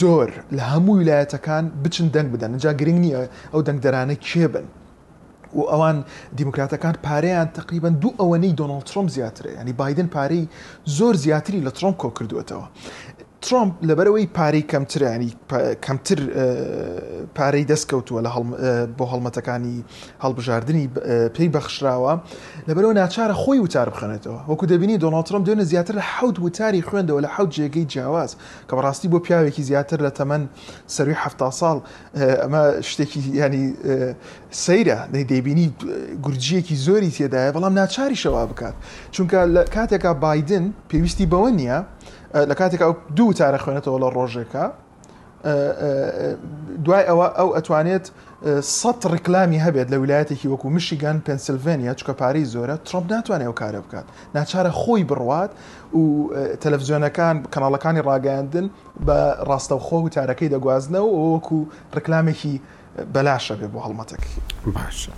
زۆر 0.00 0.30
لە 0.56 0.62
هەموو 0.72 0.98
ویلایەتەکان 1.00 1.64
بچن 1.84 2.06
دەنگ 2.16 2.28
بدەن 2.34 2.52
جا 2.64 2.72
گرنگ 2.72 2.98
نییە 3.04 3.20
ئەو 3.52 3.60
دەنگدەرانە 3.68 4.16
کێبن. 4.28 4.66
و 5.58 5.62
ئەوان 5.72 5.96
دیموکراتەکان 6.38 6.94
پارەیان 7.06 7.48
تقریبان 7.58 7.94
دوو 8.02 8.14
ئەوەنەی 8.20 8.54
دۆناڵ 8.60 8.80
ترۆم 8.90 9.06
زیاترێ 9.16 9.50
ینی 9.60 9.72
بادن 9.80 10.08
پارەی 10.16 10.44
زۆر 10.98 11.14
زیاتری 11.24 11.60
لە 11.66 11.70
ترۆم 11.76 11.94
کۆ 12.02 12.08
کردوێتەوە 12.18 12.64
ترۆمپ 13.46 13.70
لەبەرەوەی 13.88 14.28
پارەی 14.36 14.64
کەمترانی 14.72 15.30
کەمتر 15.84 16.18
پارەی 17.36 17.64
دەستکەوتووە 17.72 18.20
لە 18.26 18.30
بۆ 18.98 19.04
هەڵمەتەکانی 19.12 19.76
هەڵبژاردننی 20.24 20.86
پێی 21.36 21.48
بەخشراوە 21.56 22.12
لەبەرەوە 22.68 22.94
ناچارە 23.00 23.34
خۆی 23.42 23.60
وتار 23.64 23.88
بخێنێتەوە 23.94 24.38
وەکو 24.50 24.64
دەبینی 24.72 24.96
دۆناترم 25.04 25.42
دوێنە 25.46 25.64
زیاتر 25.72 25.94
لە 26.00 26.04
حوت 26.16 26.36
وتاری 26.44 26.82
خوێندەوە 26.88 27.20
لە 27.24 27.28
حوت 27.36 27.50
جێگەی 27.56 27.84
جیاواز 27.92 28.30
کە 28.68 28.72
بەڕاستی 28.76 29.08
بۆ 29.12 29.18
پیاوێکی 29.26 29.62
زیاتر 29.68 29.98
لە 30.08 30.12
تەمەەن 30.18 30.42
سەروی 30.94 31.16
ه 31.22 31.50
ساڵ 31.60 31.76
ئەمە 32.42 32.62
شتێکی 32.90 33.20
ینی 33.42 33.64
سەیرە 34.64 34.98
دەیبینی 35.30 35.66
گورجیەکی 36.24 36.76
زۆری 36.86 37.10
تێدایە 37.16 37.52
بەڵام 37.56 37.72
ناچاری 37.80 38.16
شەوا 38.22 38.44
بکات 38.50 38.74
چونکە 39.14 39.38
لە 39.54 39.62
کاتێکا 39.74 40.12
بادن 40.24 40.64
پێویستی 40.90 41.26
بەوە 41.32 41.50
نییە 41.60 41.78
لە 42.34 42.54
کاتێک 42.54 42.82
ئەو 42.82 42.92
دوو 43.16 43.32
تارە 43.38 43.58
خوێنێتەوە 43.62 43.98
لە 44.02 44.08
ڕۆژێکە 44.16 44.64
دوای 46.84 47.04
ئەوە 47.08 47.26
ئەو 47.38 47.48
ئەتوانێت 47.56 48.06
سەد 48.80 49.00
ڕکلامی 49.14 49.60
هەبێت 49.66 49.88
لە 49.92 49.96
ویلایەتێکی 50.02 50.48
وەکو 50.52 50.66
میشیگان 50.74 51.16
پنسلڤنیا 51.28 51.92
چکە 52.00 52.12
پاری 52.20 52.44
زۆرە 52.52 52.76
ترۆپ 52.88 53.04
ناتوانێت 53.12 53.52
کارە 53.60 53.80
بکات 53.86 54.06
ناچارە 54.34 54.72
خۆی 54.80 55.04
بڕوات 55.10 55.50
و 55.94 56.00
تەلەڤزیۆنەکان 56.62 57.36
کەناڵەکانی 57.54 58.00
ڕاگەاندن 58.08 58.66
بە 59.06 59.18
ڕاستەوخۆ 59.48 59.96
و 60.04 60.08
تارەکەی 60.14 60.48
دەگوازنە 60.54 61.00
و 61.06 61.14
وەکو 61.34 61.58
ڕکلامێکی 61.96 62.54
بەلاشە 63.14 63.54
بێ 63.60 63.66
بۆ 63.72 63.78
هەڵمەتەک 63.86 64.22
باشە 64.76 65.12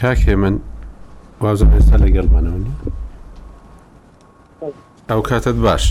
کاکێ 0.00 0.34
من 0.42 0.54
وازە 1.44 1.64
ئێستا 1.74 1.96
لەگەڵمانەوە 2.04 2.58
نیە 2.64 2.74
ئەو 5.12 5.22
کاتت 5.28 5.54
باش 5.64 5.84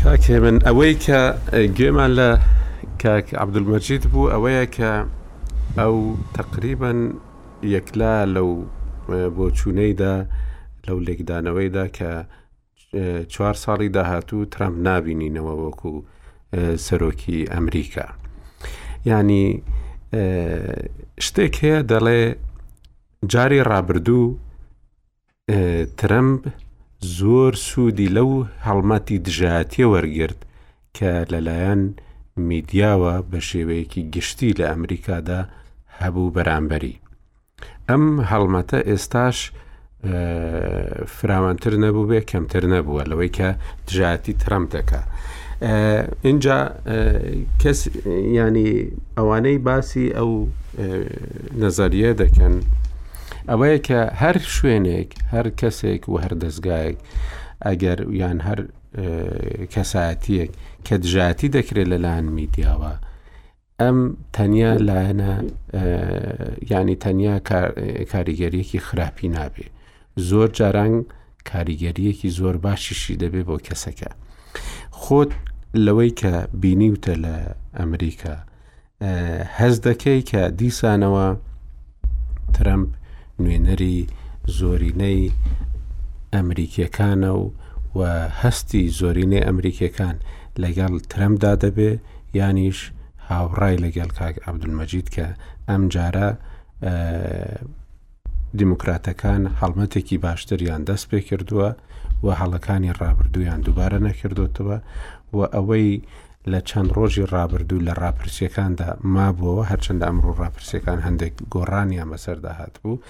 کاکێ 0.00 0.30
من 0.44 0.56
ئەوەی 0.66 0.94
کە 1.04 1.20
گوێمان 1.78 2.10
لە 2.20 2.30
کاک 3.02 3.26
عبدولمەجید 3.42 4.02
بوو 4.12 4.30
ئەوەیە 4.34 4.64
کە 4.76 4.90
ئەو 5.78 5.94
تقریبان 6.36 6.98
یەکلا 7.74 8.14
لەو 8.34 8.50
بۆ 9.36 9.44
چوونەیدا 9.58 10.14
لەو 10.86 10.98
لێکدانەوەیدا 11.06 11.84
کە 11.96 12.10
چوار 13.32 13.54
ساڵی 13.64 13.88
داهاتوو 13.96 14.48
ترامپ 14.54 14.76
نبینینەوە 14.88 15.52
وەکو 15.64 15.92
سەرۆکی 16.86 17.38
ئەمریکا 17.52 18.06
ینی 19.10 19.46
شتێک 21.26 21.54
هەیە 21.62 21.78
دەڵێ 21.90 22.22
جاری 23.32 23.60
ڕابردوو 23.70 24.26
ترمپ 26.00 26.42
زۆر 27.18 27.52
سوودی 27.68 28.08
لەو 28.16 28.30
هەڵمەتی 28.66 29.18
دژاتیە 29.26 29.86
وەرگرت 29.94 30.40
کە 30.96 31.12
لەلایەن 31.32 31.82
میدیاوە 32.50 33.14
بە 33.30 33.40
شێوەیەکی 33.48 34.02
گشتی 34.14 34.56
لە 34.58 34.64
ئەمریکادا 34.72 35.40
هەبوو 36.00 36.32
بەرامبەری. 36.36 36.96
ئەم 37.88 38.04
هەڵمەتە 38.30 38.78
ئێستاش 38.88 39.38
فراوانتر 41.16 41.72
نەبوو 41.84 42.08
بێ 42.10 42.20
کەمتر 42.30 42.64
نەبووە 42.74 43.02
لەوەی 43.10 43.30
کە 43.38 43.48
دژاتی 43.86 44.34
ترەم 44.42 44.64
دەکا. 44.74 45.00
اینجا 46.28 46.58
کەس 47.62 47.80
ینی 48.38 48.68
ئەوانەی 49.16 49.58
باسی 49.66 50.06
ئەو 50.16 50.30
نەزەریە 51.62 52.12
دەکەن 52.22 52.54
ئەوەیە 53.48 53.78
کە 53.88 54.00
هەر 54.20 54.36
شوێنێک 54.54 55.10
هەر 55.32 55.46
کەسێک 55.60 56.02
و 56.10 56.14
هەر 56.22 56.32
دەستگایەک 56.42 56.96
ئەگەر 57.66 57.98
یان 58.20 58.38
هەر 58.46 58.60
کەساتیەک 59.74 60.50
کە 60.86 60.94
دژاتی 61.02 61.48
دەکرێت 61.56 61.88
لەلاەن 61.92 62.26
میدیاوە 62.36 62.92
ئەم 63.80 63.98
تەنیا 64.36 64.72
لایەنە 64.88 65.32
ینی 66.70 66.96
تەنیا 67.04 67.36
کاریگەریەکی 68.12 68.80
خراپی 68.86 69.28
نابێ 69.34 69.66
زۆر 70.28 70.48
جاران 70.58 70.92
کاریگەریەکی 71.50 72.28
زۆر 72.38 72.56
باشیشی 72.64 73.18
دەبێت 73.22 73.46
بۆ 73.48 73.56
کەسەکە 73.66 74.10
خۆت 75.00 75.32
لەوەی 75.84 76.10
کە 76.20 76.32
بینیوتە 76.62 77.14
لە 77.24 77.36
ئەمریکا 77.78 78.36
هەز 79.58 79.74
دەکەی 79.88 80.20
کە 80.30 80.42
دیسانەوە 80.60 81.26
ترمپ 82.56 82.90
نوێنەری 83.44 83.98
زۆرینەی 84.58 85.20
ئەمریکیەکانە 86.34 87.32
و 87.40 87.44
و 87.98 88.00
هەستی 88.42 88.84
زۆرینەی 89.00 89.46
ئەمریکیەکان 89.48 90.16
لەگەڵ 90.62 90.92
ترەمدا 91.12 91.52
دەبێ 91.64 91.90
یانیش 92.38 92.78
هاوڕای 93.30 93.76
لەگەڵ 93.84 94.08
کاک 94.18 94.34
عبدولمەجید 94.48 95.06
کە 95.14 95.26
ئەم 95.68 95.82
جارە 95.94 96.28
دیموکراتەکان 98.58 99.42
هەڵمەتێکی 99.60 100.16
باشتریان 100.26 100.80
دەست 100.88 101.06
پێ 101.10 101.20
کردووە 101.28 101.68
و 102.24 102.28
هەڵەکانی 102.40 102.94
ڕابردویان 103.00 103.60
دووبارە 103.66 103.98
نەکردوتەوە 104.08 104.76
و 105.36 105.38
ئەوەی 105.54 105.88
لە 106.52 106.60
چەند 106.70 106.88
ڕۆژی 106.96 107.24
ڕابردوو 107.34 107.84
لە 107.86 107.92
راپرسیەکاندا 108.04 108.88
مابووەوە 109.14 109.64
هەرچەندە 109.70 110.04
ئەمڕوو 110.08 110.40
راپرسیەکان 110.44 110.98
هەندێک 111.06 111.34
گۆڕانیان 111.54 112.08
بەسەردا 112.12 112.52
هات 112.60 112.74
بوو 112.82 113.02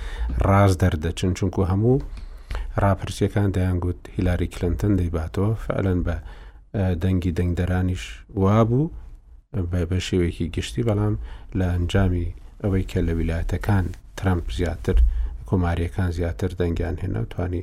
ڕاز 0.47 0.73
دەردەچن 0.83 1.33
چونکو 1.39 1.61
هەموو 1.71 1.97
راپرسیەکان 2.85 3.49
دەیانگووت 3.57 4.01
هیلاری 4.15 4.49
کلنتن 4.55 4.93
دەیباتەوە 5.01 5.51
فعلەن 5.65 5.99
بە 6.07 6.17
دەنگی 7.03 7.33
دەنگدەرانیش 7.39 8.03
وا 8.43 8.59
بوو 8.69 8.91
بە 9.91 9.99
شێوەیەکی 10.07 10.47
گشتی 10.57 10.83
بەڵام 10.89 11.15
لە 11.59 11.67
ئەنجامی 11.75 12.29
ئەوەی 12.63 12.85
کە 12.91 12.99
لە 13.07 13.13
ویلایەتەکان 13.19 13.85
ترامپ 14.19 14.45
زیاتر 14.59 14.97
کۆماریەکان 15.49 16.09
زیاتر 16.19 16.51
دەنگیان 16.61 16.97
هێنا 17.03 17.23
توانی 17.33 17.63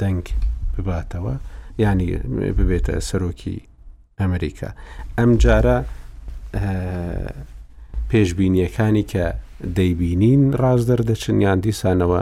دەنگ 0.00 0.24
بباتەوە 0.84 1.34
ینی 1.84 2.08
ببێتە 2.58 2.94
سەرۆکی 3.10 3.58
ئەمریکا 4.22 4.68
ئەم 5.18 5.30
جارە 5.44 5.76
پێشببینیەکانی 8.10 9.04
کە 9.12 9.24
دەیبینین 9.78 10.42
ڕاز 10.62 10.80
دەردەچن 10.90 11.36
یان 11.46 11.58
دیسانەوە 11.66 12.20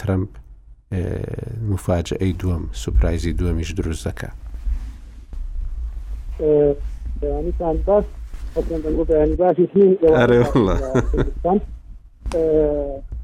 ترمپ 0.00 0.28
مفاجئەی 1.72 2.32
دووەم 2.40 2.64
سوپایزی 2.82 3.36
دووەمیش 3.38 3.70
دروست 3.78 4.04
دەکە 4.08 4.28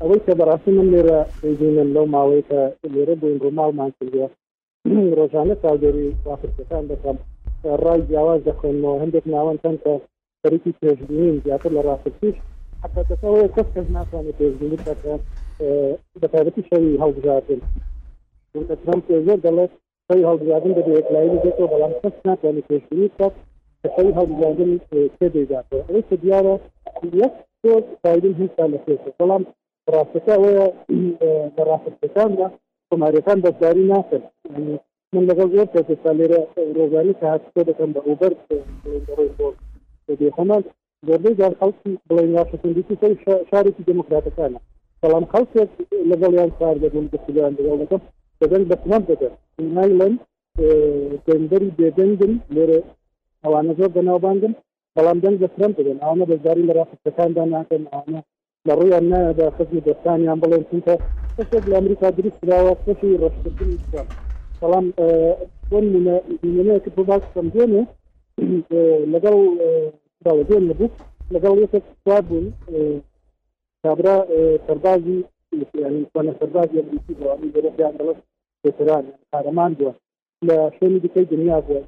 ئەوەی 0.01 0.21
کە 0.27 0.33
بەڕاستی 0.39 0.71
من 0.77 0.87
لێرە 0.93 1.21
بینن 1.61 1.89
لەو 1.95 2.07
ماوەی 2.15 2.43
کە 2.49 2.61
لێرە 2.95 3.15
بووین 3.21 3.39
ڕۆماڵمان 3.45 3.91
کردە 3.99 4.27
ڕۆژانە 5.19 5.55
چاودێری 5.63 6.07
وافرەکان 6.27 6.85
دەکەم 6.93 7.17
ڕای 7.85 8.01
جیاواز 8.09 8.41
دەخێنەوە 8.49 9.01
هەندێک 9.03 9.25
ناوان 9.35 9.57
چەند 9.63 9.79
کە 9.85 9.93
خەریکی 10.43 10.75
پێشبینین 10.81 11.37
زیاتر 11.45 11.71
لە 11.77 11.83
ڕاستیش 11.89 12.37
حقەتەوە 12.83 13.43
کەس 13.55 13.69
کەس 13.75 13.87
ناتوانێت 13.97 14.37
پێشبینی 14.41 14.79
کەکە 14.87 15.15
بەتابەتی 16.23 16.63
شەوی 16.71 17.01
هەڵبژاتن 17.03 17.61
ترم 18.85 19.01
پێزۆر 19.09 19.39
دەڵێت 19.47 19.73
شەوی 20.07 20.27
هەڵبژادن 20.31 20.73
دەبێتلایلی 20.79 21.43
دێتەوە 21.45 21.69
بەڵام 21.73 21.93
کەس 22.03 22.15
ناتوانێت 22.29 22.67
پێشبینی 22.73 23.09
کات 23.19 23.35
شەوی 23.97 24.15
هەڵبژادن 24.19 24.71
پێ 25.19 25.27
دەیداتەوە 25.35 25.83
ئەوەی 25.89 26.05
کە 26.11 26.17
دیارە 26.23 26.55
یەک 27.23 27.35
تۆ 27.63 27.73
تایدن 28.03 28.35
هیچ 28.41 28.51
تا 28.59 28.65
لە 28.73 28.79
پێش 28.85 29.01
بەڵام 29.19 29.43
ڕاستەکە 29.93 30.33
ئەوەیە 30.37 30.67
لە 31.59 31.63
ڕاستەکاندا 31.69 32.49
تۆماریەکان 32.93 33.39
بەداری 33.45 33.85
ناکرد 33.93 34.25
من 35.15 35.23
لەگەڵ 35.31 35.49
زۆر 35.55 35.69
کەسستا 35.75 36.11
لێرە 36.19 36.41
ڕۆگانی 36.77 37.15
کە 37.19 37.25
هاتۆ 37.33 37.61
دەکەم 37.71 37.91
بە 37.95 38.01
ئوبەر 38.09 38.33
خۆمان 40.37 40.63
زۆربەی 41.07 41.35
جار 41.41 41.53
خەڵکی 41.61 41.91
بڵێن 42.09 42.31
یاشتندیتی 42.37 42.99
سەر 43.01 43.13
شارێکی 43.51 43.83
دموکراتەکانە 43.91 44.59
بەڵام 45.03 45.25
خەڵکێک 45.33 45.71
لەگەڵیان 46.11 46.51
کار 46.59 46.77
دەبن 46.85 47.07
بخلیان 47.13 47.53
لەگەڵەکەم 47.59 48.03
دەگەن 48.41 48.63
بەسمان 48.71 49.03
دەکەن 49.11 49.33
نایلەن 49.77 50.15
دەنگەری 51.27 51.75
بێدەنگن 51.79 52.35
لێرە 52.55 52.79
ئەوانە 53.45 53.73
زۆر 53.79 53.91
بەناوبانگن 53.97 54.55
بەڵام 54.97 55.19
دەنگ 55.25 55.37
بەسرم 55.43 55.73
دەگەن 55.79 55.99
ئەوانە 56.03 56.25
بەزاری 56.31 56.67
لە 56.69 56.73
ڕاستەکاندا 56.79 57.43
ناکەن 57.55 57.83
ئەوانە 57.93 58.21
لە 58.69 58.75
ڕویان 58.81 59.05
نایدا 59.13 59.47
خزمی 59.57 59.81
دەستانیان 59.87 60.39
بڵێن 60.43 60.65
چونکە 60.71 60.95
کەسێک 61.37 61.65
لە 61.71 61.75
ئەمریکا 61.79 62.09
دروست 62.19 62.39
کراوە 62.43 62.73
کەشی 62.87 63.19
ڕشتکردن 63.23 63.71
ئیسلام 63.75 64.07
بەڵام 64.61 64.87
بۆنمونەیەکی 65.71 66.91
بۆ 66.97 67.03
باس 67.09 67.23
سمجێنێ 67.37 67.83
لەگەڵ 69.15 69.37
داوەدێن 70.25 70.63
نەبوو 70.71 70.95
لەگەڵ 71.35 71.55
یەکێک 71.65 71.85
سوار 72.03 72.23
بوون 72.29 72.47
کابرا 73.83 74.17
سەربازی 74.67 75.19
یانیە 75.83 76.35
سەربازی 76.39 76.79
ئەمریکی 76.81 77.15
بۆ 77.19 77.27
دەڵەتیان 77.55 77.93
دەڵەت 77.99 78.19
بێتران 78.63 79.05
قارەمان 79.31 79.73
بووە 79.79 79.93
لە 80.49 80.57
شوێنی 80.77 81.01
دیکەی 81.05 81.25
دنیا 81.33 81.59
بووە 81.67 81.81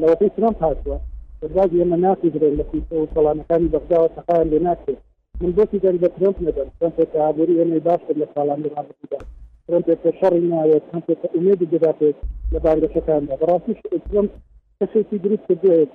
لەوەتەی 0.00 0.30
سرم 0.36 0.54
پاتوە 0.60 0.96
سەربازی 1.40 1.80
ئەمە 1.82 1.96
ناکی 2.04 2.28
درێن 2.34 2.54
لە 2.60 2.64
کوچە 2.70 2.94
و 2.98 3.10
سەڵانەکانی 3.14 3.70
بەغداوە 3.72 4.08
تەقایان 4.16 4.48
لێ 4.52 4.60
ناکرێت 4.68 5.00
من 5.40 5.52
بۆی 5.56 5.78
دەری 5.84 5.98
بە 6.04 6.08
ترمپ 6.18 6.36
نەدەم 6.46 6.68
ترمپێک 6.80 7.10
ئابووری 7.16 7.56
وێنەی 7.58 7.84
باشتر 7.88 8.14
لە 8.20 8.26
ساڵانی 8.34 8.72
ڕابدا 8.74 9.18
ترمپێک 9.66 10.00
شەڕی 10.20 10.42
ناوێت 10.52 10.82
ترمپێک 10.88 11.20
ئومێدی 11.34 11.70
دەداتێت 11.72 12.16
لە 12.52 12.58
بانگەشەکاندا 12.64 13.34
بەڕاستیش 13.40 13.78
ترمپ 14.08 14.30
کەسێکی 14.78 15.16
دروست 15.24 15.44
کردوێت 15.48 15.94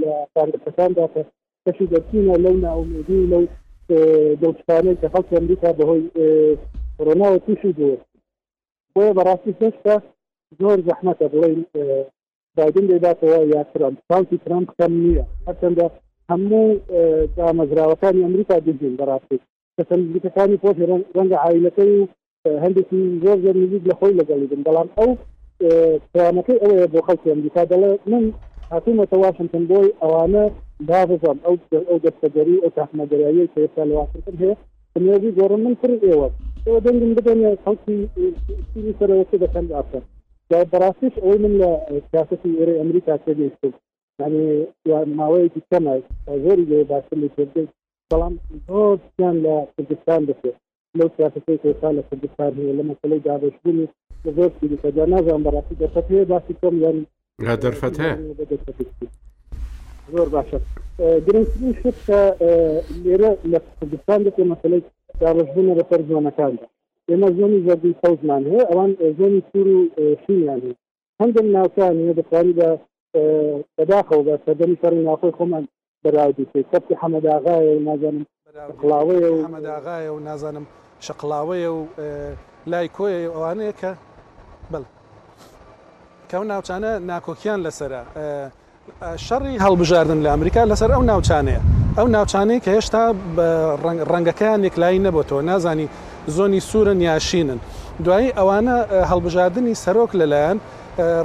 لە 0.00 0.12
بانگەشەکاندا 0.34 1.04
کە 1.14 1.22
کەشی 1.64 1.86
دەچینە 1.92 2.36
لەو 2.44 2.54
ناومێدی 2.66 3.28
لەو 3.32 3.44
دەوتانەی 4.42 4.96
کە 5.00 5.06
خەڵکی 5.12 5.36
ئەمریکا 5.38 5.70
بەهۆی 5.78 6.04
کۆرۆناوە 6.96 7.38
تووشی 7.44 7.72
بوو 7.78 7.96
بۆیە 8.94 9.12
بەڕاستی 9.18 9.56
هێشتا 9.60 9.94
زۆر 10.60 10.78
زەحمەتە 10.88 11.26
بڵێ 11.32 11.50
بادن 12.56 12.84
دەداتەوە 12.92 13.38
یا 13.54 13.60
ترمپ 13.72 13.96
ساڵی 14.08 14.38
ترمپ 14.44 14.68
کەم 14.78 14.92
نییە 15.04 15.24
هەرچەندە 15.48 15.86
هەموو 16.30 16.64
دامەزراوەکانی 17.36 18.24
ئەمریکا 18.26 18.54
دژین 18.68 18.94
بەڕاستی 19.00 19.38
کەسەکانی 19.76 20.60
پۆش 20.62 20.76
ڕەنگە 21.16 21.38
عیلەکەی 21.46 21.94
و 22.00 22.08
هەندێکی 22.64 23.00
زۆر 23.22 23.36
زۆر 23.44 23.56
نزیک 23.62 23.82
لە 23.90 23.94
خۆی 23.98 24.16
لەگەڵیدن 24.20 24.60
بەڵام 24.66 24.88
ئەو 24.98 25.10
پلانەکەی 26.12 26.60
ئەوەیە 26.62 26.86
بۆ 26.92 27.00
خەڵکی 27.06 27.30
ئەمریکا 27.32 27.62
دەڵێ 27.72 27.92
من 28.12 28.24
هاتومەتە 28.72 29.16
واشنگتن 29.24 29.64
بۆی 29.70 29.94
ئەوانە 30.02 30.44
دابزان 30.90 31.38
ئەو 31.46 31.56
ئەو 31.88 31.98
دەستەگەری 32.04 32.62
ئەو 32.62 32.70
تاحمەگەریایی 32.78 33.50
کە 33.52 33.58
ێستا 33.66 33.82
لەواسکردن 33.90 34.36
هەیە 34.42 34.54
نێزی 35.06 35.34
گۆڕم 35.38 35.60
من 35.66 35.74
کرد 35.82 36.00
ئێوە 36.08 36.28
ئەوە 36.66 36.78
دەنگم 36.86 37.12
بدەن 37.18 37.40
خەڵکی 37.64 37.96
سەرەوەکە 38.98 39.36
دەکەن 39.44 39.64
ئاکەن 39.76 40.04
بەڕاستیش 40.72 41.14
ئەوەی 41.22 41.38
من 41.44 41.52
لە 41.60 41.70
سیاستی 42.10 42.56
ئێرە 42.58 42.74
ئەمریکا 42.80 43.14
تێگەیشتم 43.24 43.72
ماوەیەکی 44.20 45.62
کەمە 45.70 45.94
زۆری 46.44 46.66
لێ 46.70 46.80
باشلی 46.92 47.28
کردی 47.36 47.64
بەڵام 48.10 48.34
زۆریان 48.68 49.36
لە 49.44 49.54
کوردستان 49.74 50.20
دەکرێت 50.28 50.56
لەو 50.98 51.08
سیاستەکەی 51.16 51.58
کۆتا 51.62 51.88
لە 51.98 52.02
کوردستان 52.08 52.50
هەیە 52.58 52.72
لە 52.78 52.82
مەسلەی 52.90 53.24
دابشبوونی 53.26 53.86
زۆر 54.36 54.50
دیکەدا 54.60 55.04
نازان 55.14 55.40
بەڕاستی 55.46 55.74
دەفەت 55.82 56.06
هەیە 56.12 56.24
باسی 56.32 56.54
کەم 56.60 56.74
یان 56.84 56.96
دەرفەت 57.62 57.96
هەیە 58.02 58.16
زۆر 60.12 60.28
باشە 60.34 60.58
گرنگترین 61.26 61.72
شت 61.80 61.98
کە 62.06 62.20
لێرە 63.02 63.30
لە 63.52 63.58
کوردستان 63.78 64.18
دەکە 64.26 64.42
مەسلەی 64.52 64.80
دابشبوونە 65.22 65.74
بەسەر 65.80 66.00
زۆنەکاندا 66.10 66.66
ئێمە 67.10 67.28
زۆنی 67.38 67.60
زەردی 67.66 67.98
فەوزمان 68.02 68.42
هەیە 68.50 68.64
ئەوان 68.70 68.90
زۆنی 69.18 69.40
سوور 69.48 69.68
و 69.76 69.80
شینیان 70.24 70.60
هەیە 70.64 70.76
هەندێک 71.20 71.46
ناوکان 71.56 71.94
هەیە 72.02 72.14
بەخواری 72.18 72.52
بە 72.58 72.68
بەداخەوە 73.78 74.20
بە 74.26 74.34
سەدەری 74.46 74.76
سەری 74.82 74.98
ناخۆی 75.08 75.32
خۆمان 75.38 75.64
بەراودی 76.02 76.44
کەپی 76.72 76.94
حەمەداغاایە 77.02 77.74
نازانم 77.88 78.26
قلاوەیە 78.80 79.28
و 79.34 79.42
حەمەداغاایە 79.46 80.10
و 80.14 80.20
نازانم 80.28 80.66
شقلاوەیە 81.06 81.70
و 81.78 81.80
لای 82.70 82.88
کۆی 82.96 83.26
ئەوانەیە 83.34 83.72
کە 83.80 83.90
بڵ 84.72 84.82
کەو 86.30 86.42
ناوچانە 86.52 86.90
ناکۆکیان 87.10 87.60
لەسرە 87.66 88.02
شەڕی 89.26 89.54
هەڵبژاردن 89.66 90.20
لە 90.24 90.28
ئەمریکا 90.34 90.62
لەسەر 90.70 90.90
ئەو 90.94 91.02
ناوچانەیە 91.10 91.62
ئەو 91.98 92.06
ناوچانەیە 92.16 92.60
کە 92.64 92.70
هێشتا 92.76 93.02
ڕەنگەکەیان 94.12 94.60
نێکلایی 94.64 95.04
نەبەوە 95.06 95.42
نازانی 95.50 95.88
زۆنی 96.36 96.60
سوورن 96.70 97.00
یاشینن 97.08 97.60
دوایی 98.04 98.34
ئەوانە 98.38 98.76
هەڵبژاردننی 99.10 99.74
سەرۆک 99.84 100.10
لەلایەن 100.20 100.58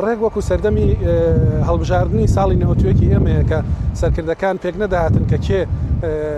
ڕێک 0.05 0.19
وەکو 0.25 0.41
سەردەمی 0.49 0.87
هەڵبژاردننی 1.67 2.27
ساڵی 2.35 2.57
نەوتوەکی 2.63 3.07
ئێمەیە 3.13 3.43
کە 3.49 3.59
سەرکردەکان 4.01 4.55
پێک 4.63 4.75
نەداهاتن 4.83 5.23
کە 5.31 5.37
کێ 5.45 5.61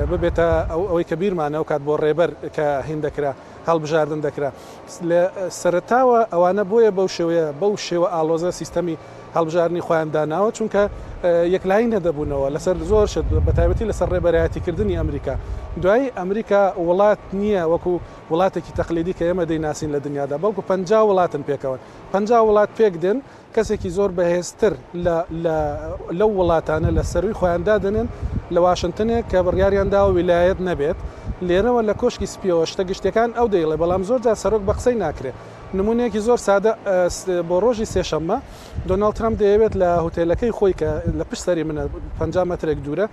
ببێتە 0.09 0.47
ئەوەی 0.87 1.05
کە 1.09 1.15
بیرمانە 1.21 1.57
و 1.59 1.67
کات 1.69 1.81
بۆ 1.87 1.93
ڕێبەر 2.03 2.29
کە 2.55 2.67
هندەکرا 2.89 3.31
هەڵبژاردن 3.69 4.19
دەکرا 4.27 4.49
لە 5.09 5.21
سەرتاوە 5.61 6.19
ئەوانە 6.33 6.63
بۆیە 6.71 6.91
بەو 6.97 7.07
شێوەیە 7.17 7.45
بەو 7.61 7.73
شێوە 7.87 8.07
ئالۆزە 8.15 8.51
سیستەمی 8.59 8.95
هەڵبژارنی 9.37 9.81
خۆیان 9.87 10.09
داناوە 10.15 10.51
چونکە 10.57 10.83
یەکلای 11.55 11.83
نەدەبوونەوە 11.93 12.47
لەسەر 12.57 12.75
زۆر 12.91 13.05
شت 13.13 13.25
بەتایبەتی 13.47 13.85
لەسەر 13.91 14.07
ڕێبەرایەتیکردنی 14.13 14.97
ئەمریکا 15.01 15.35
دوای 15.83 16.03
ئەمریکا 16.17 16.63
وڵات 16.87 17.21
نییە 17.39 17.63
وەکو 17.71 17.93
وڵاتێکی 18.31 18.71
تەقلیدی 18.79 19.13
کە 19.17 19.23
ئێمە 19.29 19.45
دەیناسین 19.51 19.89
لە 19.95 19.99
دنیادا 20.05 20.37
بەڵکو 20.43 20.61
پ 20.69 20.71
وڵاتن 21.09 21.41
پێکەوە 21.49 21.77
پ 22.13 22.17
وڵات 22.49 22.69
پێک 22.77 22.93
دێن 23.03 23.17
کەسێکی 23.55 23.89
زۆر 23.97 24.09
بەهێزتر 24.17 24.73
لەو 26.19 26.31
وڵاتانە 26.39 26.89
لە 26.97 27.03
سەروی 27.13 27.35
خۆیاندا 27.39 27.75
دێنن 27.83 28.07
لە 28.53 28.59
واشنگتنێک 28.67 29.25
کە 29.31 29.37
بڕیاریاندا 29.45 29.99
ویلایەت 30.17 30.59
نەبێت 30.69 30.99
لێرەوە 31.47 31.81
لە 31.89 31.93
کۆشکی 32.01 32.27
سپیەوە 32.33 32.65
شتە 32.71 32.83
گشتەکان 32.89 33.29
ئەو 33.37 33.47
دەیڵێ 33.53 33.77
بەڵام 33.81 34.03
زۆر 34.09 34.19
جا 34.25 34.33
سەرۆک 34.43 34.63
بەقسەی 34.69 34.95
ناکرێت 35.03 35.35
نمونەیەکی 35.75 36.17
زۆر 36.27 36.37
سادە 36.47 36.71
بۆ 37.49 37.57
ڕۆژی 37.63 37.87
سێشەممە 37.95 38.37
دۆناال 38.89 39.13
ترام 39.17 39.33
دەیەوێت 39.39 39.73
لە 39.81 39.89
هوتێلەکەی 40.05 40.51
خۆی 40.57 40.73
کە 40.79 40.89
لە 41.19 41.23
پشت 41.29 41.41
سەری 41.45 41.63
منە 41.69 41.83
پ 42.19 42.23
مترێک 42.51 42.77
دوورە 42.85 43.05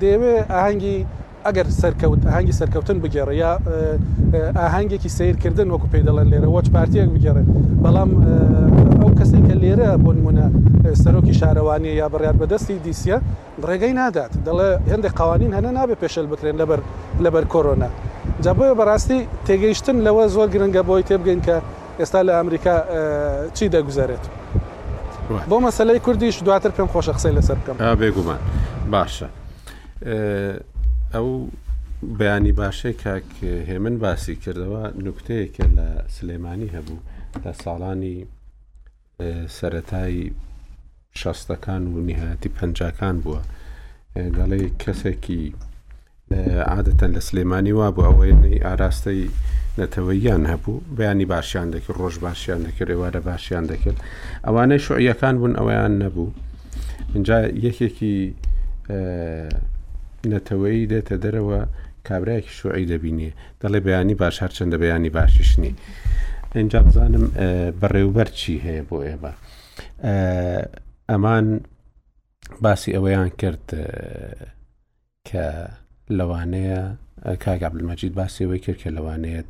دەیەوێت 0.00 0.46
ئاهەنگی 0.54 0.98
ئەگەر 1.46 1.66
سەرکەوت 1.80 2.20
ئاهەنگی 2.28 2.52
سەرکەوتن 2.60 2.98
بگێڕە 3.04 3.34
یا 3.44 3.52
ئاهەنگێکی 4.62 5.10
سیرکردن 5.18 5.68
وەکو 5.70 5.86
پێی 5.92 6.02
دەڵێن 6.06 6.28
لێرە 6.32 6.48
وەچ 6.56 6.66
پارتیەک 6.74 7.08
بگێڕێ 7.14 7.42
بەڵام 7.84 8.10
ئەو 9.02 9.10
کەسێک 9.18 9.42
کە 9.48 9.54
لێرە 9.62 9.88
بۆ 10.04 10.10
نمونە 10.16 10.46
سەرۆکی 11.02 11.34
شارەوانی 11.40 11.92
یا 12.00 12.06
بڕیار 12.12 12.36
بەدەستی 12.40 12.76
دیسیە 12.86 13.18
ڕێگەی 13.68 13.92
نادات 14.00 14.32
دەڵێ 14.46 14.68
هەندێک 14.92 15.12
قوانین 15.20 15.52
هەنە 15.56 15.70
نابێت 15.78 15.98
پێشل 16.02 16.26
بکرێن 16.32 16.56
لەبەر 16.60 16.80
لەبەر 17.24 17.44
کۆرۆنا 17.52 17.88
جابۆیە 18.44 18.74
بەڕاستی 18.80 19.18
تێگەیشتن 19.46 19.96
لەوە 20.06 20.24
زۆر 20.34 20.48
گرنگە 20.54 20.82
بۆی 20.88 21.02
تێبگەین 21.08 21.40
کە 21.46 21.56
ئێستا 22.00 22.20
لە 22.26 22.32
ئەمریکا 22.38 22.74
چی 23.56 23.66
دەگوزارێت 23.74 24.24
بۆ 25.50 25.56
مەسلەی 25.66 26.00
کوردیش 26.06 26.36
دواتر 26.46 26.70
پێم 26.76 26.88
خۆشە 26.94 27.12
قسەی 27.16 27.32
لەسەر 27.38 27.56
بکەم 27.60 27.76
بێگومان 28.02 28.40
باشە 28.94 29.28
ئەو 31.14 31.28
بەیانی 32.18 32.52
باشەی 32.62 32.94
کاک 33.04 33.30
هێمن 33.70 33.96
باسی 34.04 34.34
کردەوە 34.44 34.82
نوکتەیەکە 35.06 35.64
لە 35.76 35.86
سلێمانی 36.16 36.68
هەبوو 36.76 36.98
لە 37.44 37.52
ساڵانی 37.62 38.16
سەتایی 39.58 40.24
شەستەکان 41.20 41.82
و 41.92 41.96
نیهەتی 42.08 42.50
پەنجکان 42.56 43.16
بووە 43.24 43.42
دەڵێ 44.36 44.60
کەسێکی 44.82 45.44
عادەتەن 46.66 47.14
لە 47.14 47.20
سلێمانی 47.28 47.72
وا 47.78 47.88
بوو 47.94 48.06
ئەوەی 48.10 48.62
ئاراستەی 48.64 49.20
نەتەوەییان 49.78 50.42
هەبوو 50.52 50.74
بەیانی 50.96 51.26
باشیان 51.32 51.68
دەکرد 51.74 51.96
ڕۆژ 52.02 52.14
باشیان 52.26 52.60
دەکرد 52.66 52.90
ێوارە 52.96 53.20
باشیان 53.30 53.64
دەکرد 53.72 53.98
ئەوانەی 54.46 54.80
شعیەکان 54.86 55.34
بوون 55.38 55.54
ئەویان 55.58 55.92
نەبوو 56.02 56.28
اینجا 57.14 57.36
یەکێکی 57.66 58.14
نەتەوەی 60.32 60.80
دێتە 60.90 61.14
دەرەوە 61.24 61.58
کابراایکی 62.08 62.52
شوعی 62.58 62.86
دەبینێ 62.92 63.30
دەڵێ 63.62 63.80
بەیانی 63.86 64.14
باش 64.22 64.36
هەرچەندە 64.44 64.76
بەیانی 64.82 65.10
باشیشنی 65.16 65.72
اینجا 66.56 66.80
بزانم 66.86 67.24
بەڕێوبەر 67.80 68.28
چی 68.38 68.54
هەیە 68.66 68.82
بۆ 68.88 68.96
ئێمە 69.06 69.32
ئەمان 71.10 71.46
باسی 72.62 72.90
ئەوەیان 72.96 73.30
کرد 73.40 73.66
کە 75.28 75.44
لەوانەیە 76.20 76.80
کاگابلمەجید 77.44 78.12
باسیەوەی 78.20 78.60
کرد 78.64 78.78
کە 78.82 78.88
لەوانێت 78.96 79.48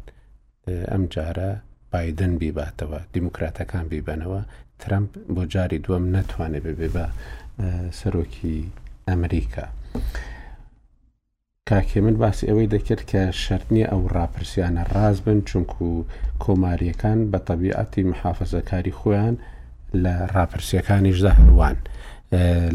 ئەم 0.90 1.02
جارە 1.14 1.50
بادن 1.92 2.32
بیباتەوە 2.40 2.98
دیموکراتەکان 3.14 3.84
بیبەنەوە 3.92 4.40
ترامپ 4.80 5.10
بۆ 5.34 5.42
جاری 5.54 5.78
دووەم 5.84 6.04
نەتوانێت 6.16 6.64
ببێ 6.68 6.88
بە 6.96 7.06
سەرۆکی 7.98 8.58
ئەمریکا. 9.08 9.66
کاکێ 11.68 12.00
من 12.04 12.16
باسی 12.22 12.44
ئەوەی 12.50 12.70
دەکرد 12.74 13.02
کە 13.10 13.22
شەرنیە 13.42 13.86
ئەو 13.92 14.02
ڕاپرسیانە 14.16 14.82
ڕاز 14.94 15.16
بن 15.26 15.38
چونکو 15.48 15.84
کۆماریەکان 16.42 17.18
بە 17.32 17.38
تەبیعەتی 17.48 18.02
محافزەکاری 18.10 18.96
خۆیان 18.98 19.34
لە 20.04 20.14
ڕاپرسیەکانیشدا 20.34 21.30
هەروان 21.38 21.76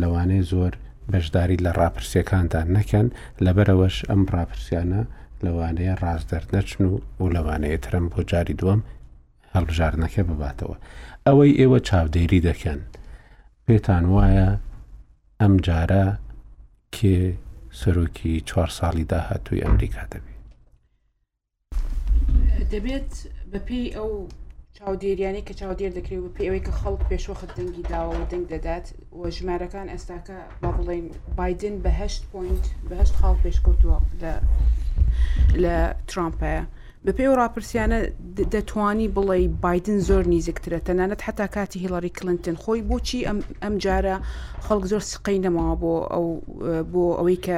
لەوانەیە 0.01 0.43
زۆر 0.51 0.73
بەشداری 1.13 1.63
لە 1.65 1.71
ڕاپرسیەکانتان 1.81 2.67
نەکەن 2.77 3.07
لەبەرەوەش 3.45 3.97
ئەم 4.09 4.21
ڕاپرسیانە 4.35 5.01
لەوانەیە 5.45 5.93
ڕازدەر 6.03 6.43
دەچن 6.53 6.81
و 6.87 6.99
و 7.21 7.25
لەوانەیە 7.35 7.77
ترم 7.85 8.05
بۆ 8.11 8.19
جاری 8.31 8.57
دووەم 8.59 8.81
هەڵبژارنەکە 9.53 10.21
بباتەوە 10.29 10.75
ئەوەی 11.27 11.57
ئێوە 11.59 11.79
چاودێری 11.87 12.45
دەکەن 12.49 12.79
پێتان 13.65 14.03
وایە 14.15 14.49
ئەم 15.41 15.53
جارە 15.67 16.05
کێ 16.95 17.17
سەرۆکی 17.79 18.33
چوار 18.49 18.69
ساڵی 18.77 19.03
داهاتووی 19.11 19.63
ئەمریکا 19.65 20.03
دەبێت 20.13 20.37
دەبێت 22.71 23.11
بەپی 23.51 23.83
ئەو 23.97 24.11
چاودێریانی 24.77 25.41
کە 25.47 25.53
چاودێر 25.59 25.91
دەکرێت 25.97 26.21
و 26.23 26.33
پێوەی 26.37 26.61
کە 26.65 26.71
خەڵک 26.79 27.01
پێشوەخت 27.09 27.49
دەنگی 27.57 27.83
داوە 27.91 28.13
و 28.19 28.23
دەنگ 28.31 28.45
دەدات 28.53 28.85
و 29.19 29.21
ژمارەکان 29.35 29.87
ئێستاکە 29.93 30.37
با 30.61 30.69
بڵێن 30.77 31.05
بادن 31.37 31.75
بەهشت 31.85 32.21
پوینت 32.31 32.63
بەهشت 32.89 33.13
خاڵ 33.19 33.35
پێشکەوتووە 33.43 33.97
لە 34.21 34.33
لە 35.63 35.75
ترامپەیە 36.09 36.63
بە 37.05 37.11
پێی 37.17 37.27
و 37.31 37.37
راپرسیانە 37.41 37.99
دەتوانی 38.53 39.07
بڵێ 39.17 39.37
بادن 39.65 39.99
زۆر 40.07 40.23
نزیکترە 40.33 40.79
تەنانەت 40.87 41.21
حتا 41.27 41.45
کاتی 41.55 41.77
هیلاری 41.83 42.11
کلنتن 42.17 42.55
خۆی 42.63 42.81
بۆچی 42.89 43.25
ئەم 43.63 43.73
جارە 43.83 44.15
خەڵک 44.65 44.85
زۆر 44.91 45.03
سقەی 45.13 45.39
نەماوە 45.45 45.75
بۆ 45.83 45.93
ئەو 46.13 46.25
بۆ 46.91 47.03
ئەوەی 47.17 47.39
کە 47.45 47.57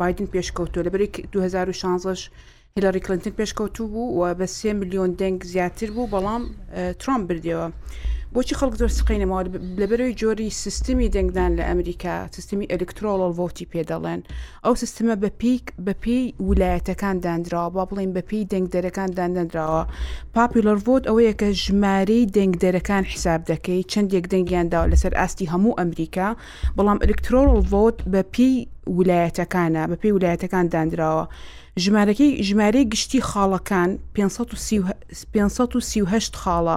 بادن 0.00 0.26
پێشکەوتوە 0.34 0.82
لەبەر 0.86 1.00
2016 1.32 2.30
هیلاری 2.78 3.00
کلنتن 3.06 3.34
پێشکەوتوو 3.40 3.86
بوو 3.94 4.20
و 4.22 4.34
بە 4.38 4.46
سێ 4.56 4.70
میلیۆن 4.80 5.10
دەنگ 5.20 5.38
زیاتر 5.52 5.90
بوو 5.96 6.10
بەڵام 6.14 6.42
ترام 7.02 7.22
بردیەوە 7.28 7.66
بۆچی 8.34 8.54
خەڵک 8.58 8.74
زۆر 8.80 8.90
سقینەوە 8.98 9.40
لەبەرەوەی 9.80 10.14
جۆری 10.20 10.50
سیستمی 10.64 11.08
دەنگدان 11.14 11.52
لە 11.58 11.62
ئەمریکا 11.70 12.16
سیستمی 12.36 12.66
ئەلکترۆڵ 12.72 13.20
ڤۆتی 13.38 13.66
پێدەڵێن 13.72 14.20
ئەو 14.64 14.74
سیستمە 14.82 15.14
بە 15.22 15.28
پیک 15.40 15.64
بە 15.86 15.92
پێی 16.04 16.24
ویلایەتەکان 16.48 17.16
دانراوە 17.24 17.70
با 17.76 17.82
بڵین 17.90 18.10
بە 18.16 18.22
پێی 18.30 18.44
دەنگدەرەکان 18.52 19.10
دانەنراوە 19.18 19.82
پاپیلەر 20.34 20.78
ڤۆت 20.86 21.04
ئەوەیە 21.08 21.34
کە 21.40 21.48
ژمارەی 21.64 22.28
دەنگدەرەکان 22.36 23.04
حساب 23.12 23.40
دەکەی 23.50 23.82
چەندێک 23.92 24.24
دەنگیانداوە 24.32 24.90
لەسەر 24.92 25.12
ئاستی 25.18 25.50
هەموو 25.52 25.76
ئەمریکا 25.78 26.28
بەڵام 26.76 26.98
ئەلکترۆڵ 27.04 27.46
ڤۆت 27.72 27.98
بە 28.12 28.22
پێی 28.34 28.56
ویلایەتەکانە 28.96 29.82
بە 29.90 29.96
پێی 30.02 30.12
ویلایەتەکان 30.16 30.66
دانراوە 30.74 31.24
ژمارەکەی 31.84 32.32
ژمارەی 32.48 32.88
گشتی 32.92 33.20
خاڵەکان 33.28 33.88
538 35.30 36.32
خاڵە 36.42 36.76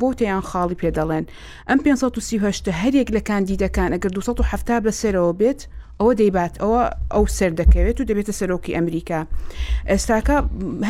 ڤۆتیان 0.00 0.42
خاڵی 0.50 0.76
پێدەڵێن 0.82 1.24
ئەم 1.68 1.78
538 1.84 2.64
هەرێک 2.80 3.08
لە 3.16 3.20
کاندیدەکان 3.28 3.90
ئەگەر 3.94 4.10
270 4.16 4.84
بەسەرەوە 4.84 5.32
بێت 5.40 5.60
ئەوە 6.00 6.12
دەیبات 6.20 6.54
ئەوە 6.62 6.82
ئەو 7.12 7.24
سەر 7.36 7.50
دەکەوێت 7.60 7.96
و 8.00 8.04
دەبێتە 8.10 8.32
سەرۆکی 8.40 8.74
ئەمریکا 8.76 9.20
ئێستاکە 9.90 10.36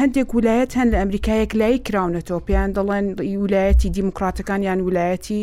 هەندێک 0.00 0.28
ویلایەت 0.34 0.70
هەند 0.78 0.90
لە 0.92 0.98
ئەمریکایەک 1.02 1.52
لای 1.60 1.82
کراونەتەوە 1.86 2.44
پێیان 2.46 2.70
دەڵێن 2.76 3.06
ویلایەتی 3.42 3.92
دیموکراتەکان 3.96 4.60
یان 4.68 4.78
ویلایەتی 4.86 5.40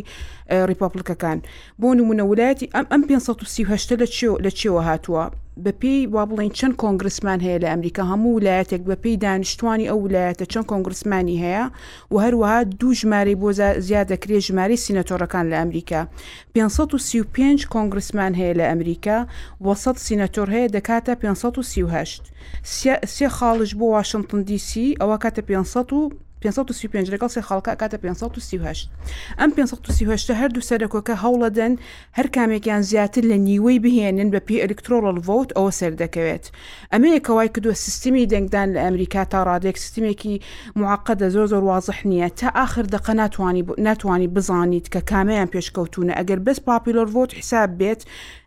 ریپۆپلکەکان 0.71 1.37
بۆ 1.79 1.89
نمونە 1.99 2.23
ویلایەتی 2.29 2.71
ئەم 2.75 2.85
ئەم 2.91 3.01
530 3.07 3.95
لە 4.01 4.07
لە 4.45 4.51
چێوە 4.59 4.81
هاتووە 4.89 5.25
بەپی 5.65 5.95
وا 6.13 6.23
بڵین 6.31 6.49
چەند 6.59 6.73
کۆنگرسمان 6.83 7.39
هەیە 7.45 7.59
لە 7.63 7.67
ئەمریکا 7.71 8.03
هەموو 8.11 8.29
ویلایەتێک 8.37 8.81
بەپی 8.89 9.17
دانیشتوانی 9.25 9.89
ئەو 9.89 9.97
ویلایەتە 10.05 10.45
چەند 10.51 10.65
کۆنگرسمانی 10.71 11.37
هەیە 11.45 11.63
و 12.11 12.15
هەروەها 12.23 12.67
دوو 12.79 12.93
ژمارە 12.99 13.33
بۆ 13.41 13.49
زیاد 13.87 14.07
دەکرێت 14.13 14.43
ژماری 14.47 14.77
سینەتۆرەکان 14.85 15.45
لە 15.51 15.55
ئەمریکا 15.61 16.01
535 16.53 17.59
کۆنگرسمان 17.73 18.33
هەیە 18.39 18.53
لە 18.59 18.65
ئەمریکا 18.71 19.17
100 19.81 20.05
سینەتۆر 20.05 20.47
هەیە 20.55 20.71
دەکاتە 20.75 21.11
538 21.21 22.23
سێ 23.15 23.27
خاڵش 23.35 23.71
بۆ 23.79 23.85
وااشنگتن 23.91 24.39
دیسی 24.49 24.95
ئەوە 25.01 25.17
کاتە 25.23 25.41
500 25.41 26.13
535 26.51 27.11
لەگەڵ 27.13 27.29
سێ 27.35 27.41
خەڵکە 27.47 27.73
کاتە 27.81 27.97
538 27.97 28.89
ئەم 29.39 29.51
538 29.57 30.37
هەردوو 30.41 30.67
سەرەکۆکە 30.69 31.15
هەوڵەدەن 31.23 31.73
هەر 32.17 32.27
کامێکیان 32.35 32.81
زیاتر 32.89 33.21
لە 33.31 33.37
نیوەی 33.47 33.79
بهێنن 33.85 34.29
بە 34.33 34.39
پێ 34.47 34.57
ئەلکترۆڵ 34.63 35.03
ڤوت 35.27 35.49
ئەوە 35.57 35.71
سەردەکەوێت 35.79 36.45
ئەمەیە 36.93 37.19
کەوای 37.25 37.49
کردووە 37.53 37.75
سیستمی 37.85 38.27
دەنگدان 38.31 38.67
لە 38.75 38.79
ئەمریکا 38.85 39.23
تا 39.31 39.39
ڕادێک 39.49 39.77
سیستمێکی 39.83 40.35
معقدە 40.79 41.27
زۆر 41.35 41.45
زۆر 41.53 41.63
واضح 41.71 41.97
نییە 42.09 42.29
تا 42.39 42.49
آخر 42.65 42.83
دقە 42.95 43.11
ناتوانانی 43.21 43.63
ناتوانانی 43.87 44.27
بزانیت 44.35 44.85
کە 44.93 44.99
کامیان 45.11 45.47
پێشکەوتونە 45.53 46.13
ئەگەر 46.19 46.39
بەس 46.45 46.59
پاپیلۆر 46.67 47.07
ڤۆت 47.15 47.31
حساب 47.39 47.69
بێت 47.79 48.01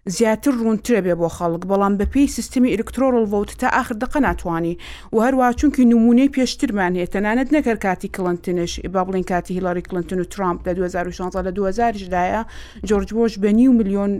زیاتر 0.09 0.51
ڕوونترە 0.61 1.01
بێ 1.07 1.15
بۆ 1.21 1.29
خەڵک 1.37 1.63
بەڵام 1.71 1.95
بەپی 2.01 2.25
سیستمی 2.37 2.73
ئلکترۆل 2.75 3.15
ڤوت 3.33 3.51
تا 3.61 3.69
آخر 3.81 3.95
دقە 4.03 4.17
ناتوانانی 4.21 4.79
وهروە 5.17 5.47
چونکی 5.61 5.85
نمونەی 5.93 6.31
پێشترمان 6.37 6.93
هەیە 6.99 7.09
تەنانەت 7.15 7.49
نەکەر 7.57 7.77
کاتی 7.85 8.09
کلنتنش 8.17 8.81
با 8.93 9.03
بڵین 9.05 9.25
کاتی 9.33 9.53
هیلاری 9.57 9.83
کلنتن 9.83 10.21
و 10.21 10.25
ترامپ 10.25 10.59
لە 10.69 10.73
2016 10.77 11.43
لە 11.47 11.53
2010دایە 11.59 12.41
جۆرج 12.89 13.11
بۆش 13.17 13.33
بە 13.43 13.49
نیو 13.59 13.73
میلیۆن 13.73 14.11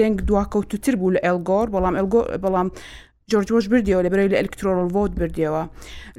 دەنگ 0.00 0.16
دواکەوتتر 0.28 0.94
بوو 0.96 1.12
لە 1.14 1.20
ئەلگۆر 1.26 1.66
بەڵام 1.74 1.94
بەڵام 2.44 2.68
جۆرجۆش 3.32 3.64
بردیەوە 3.72 4.02
لە 4.06 4.10
برای 4.12 4.28
لە 4.32 4.36
ئەلکترۆل 4.40 4.88
ڤۆت 4.94 5.12
بردیەوە 5.20 5.62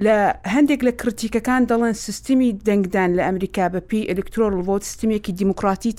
لە 0.06 0.16
هەندێک 0.54 0.82
لە 0.88 0.92
کرتیکەکان 1.02 1.62
دەڵێن 1.72 1.94
سیستمی 2.06 2.50
دەنگدان 2.68 3.10
لە 3.18 3.22
ئەمریکا 3.28 3.66
بەپی 3.76 4.08
ئەلکترۆل 4.12 4.54
ڤۆت 4.68 4.84
سیستمێکی 4.90 5.32
دیموکراتی 5.40 5.92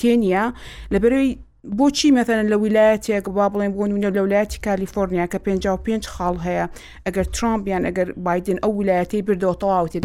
تێنە 0.00 0.44
لە 0.92 0.98
بەرەوەی 1.04 1.30
بۆچی 1.78 2.08
مەفەن 2.18 2.46
لە 2.52 2.56
ویلایەتێک 2.62 3.24
با 3.38 3.46
بڵێن 3.52 3.70
بۆ 3.76 3.84
نوونە 3.90 4.10
لە 4.16 4.20
ویلایەتی 4.24 4.58
کالیفۆرنیا 4.66 5.26
کە 5.32 5.38
55 5.44 6.04
خاڵ 6.12 6.36
هەیە 6.46 6.66
ئەگەر 7.06 7.26
ترامپیان 7.36 7.82
ئەگەر 7.88 8.08
بادن 8.26 8.58
ئەو 8.64 8.72
ویلایەتی 8.78 9.22
بردەوە 9.26 9.56
تەواوتی 9.62 10.00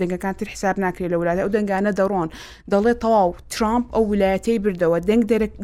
دەنگەکان 0.00 0.32
تر 0.38 0.48
حساب 0.54 0.76
ناکرێت 0.82 1.10
لە 1.12 1.16
ویلایە 1.18 1.40
ئەو 1.44 1.50
دەنگانە 1.56 1.92
دەڕۆن 1.98 2.28
دەڵێ 2.72 2.92
تەواو 3.02 3.28
ترامپ 3.54 3.84
ئەو 3.94 4.04
ویلایەتی 4.10 4.56
بردەوە 4.64 4.98
دەنگ 5.08 5.22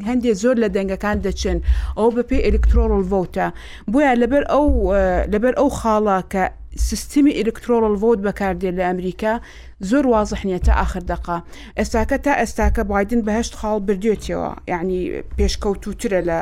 هەندێک 0.08 0.36
زۆر 0.42 0.56
لە 0.62 0.68
دەنگەکان 0.76 1.16
دەچن 1.26 1.58
ئەو 1.98 2.08
بەپی 2.16 2.44
ئەلکترۆل 2.46 3.02
ڤوتە 3.12 3.46
بۆیە 3.92 4.12
لەبەر 4.22 4.44
ئەو 4.52 4.64
لەبەر 5.32 5.54
ئەو 5.58 5.68
خاڵە 5.78 6.18
کە 6.32 6.44
سیستمی 6.78 7.32
ئلکترۆڵ 7.42 7.84
ڤۆت 8.00 8.18
بەکاردێت 8.24 8.74
لە 8.74 8.80
ئەمریکا 8.88 9.32
زۆر 9.90 10.04
وازح 10.06 10.40
نیە 10.46 10.58
تا 10.66 10.72
آخر 10.82 11.00
دقا 11.00 11.38
ئێستاکە 11.80 12.18
تا 12.24 12.32
ئێستاکە 12.44 12.80
بادن 12.90 13.20
بەهشت 13.26 13.54
خاڵ 13.60 13.80
بردێتەوە 13.86 14.48
یعنی 14.72 15.00
پێشکەوتوترە 15.38 16.20
لە 16.30 16.38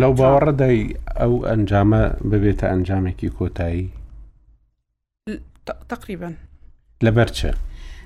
لەو 0.00 0.12
باوەڕدای 0.18 0.82
ئەو 1.20 1.34
ئەنجامە 1.48 2.02
ببێتە 2.30 2.66
ئەنجامێکی 2.70 3.30
کۆتایی 3.38 3.84
تقریبا 5.92 6.30
لەبەرچە 7.04 7.52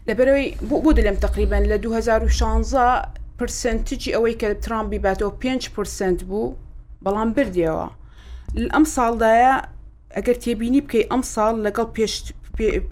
لەبەرەوەی 0.08 0.48
بۆ 0.68 0.90
دەلم 0.98 1.16
تقریبا 1.24 1.58
لە 1.70 1.78
2016 1.82 3.02
پرسنتجی 3.38 4.12
ئەوەی 4.14 4.36
کە 4.42 4.48
ترامبی 4.64 5.00
باتەوە 5.04 5.32
5 5.40 5.68
پرسنت 5.74 6.20
بوو 6.28 6.56
بەڵام 7.06 7.30
بردیەوە 7.38 7.86
ئەم 8.74 8.84
ساڵدایە 8.94 9.54
ئەگەر 10.18 10.36
تێبینی 10.44 10.80
بکەی 10.84 11.04
ئەم 11.10 11.22
ساڵ 11.34 11.54
لەگەڵ 11.66 11.88
پێشت 11.96 12.24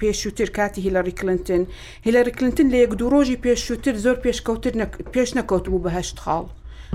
پێشووتر 0.01 0.49
کاتی 0.57 0.81
هیلاری 0.87 1.13
کلنتن 1.21 1.63
هیلاری 2.07 2.33
کلنتن 2.39 2.67
لە 2.73 2.79
یەک 2.85 2.93
دوو 3.01 3.11
ڕۆژی 3.15 3.39
پێشووتر 3.47 3.95
زۆر 4.05 4.17
پێشکەوتر 4.25 4.73
پێش 5.15 5.29
نەکەوت 5.39 5.65
بوو 5.71 5.85
بەهشت 5.87 6.17
خاڵ 6.25 6.45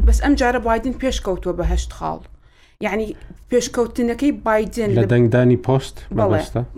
بەس 0.06 0.18
ئەم 0.24 0.34
جارە 0.40 0.60
بادن 0.68 0.94
پێشکەوتووە 1.04 1.54
بەهشت 1.60 1.92
خاڵ 2.00 2.20
یعنی 2.86 3.08
پێشکەوتنەکەی 3.52 4.32
بادن 4.48 4.90
لە 5.00 5.06
دەنگدانی 5.14 5.58
پۆست 5.68 5.96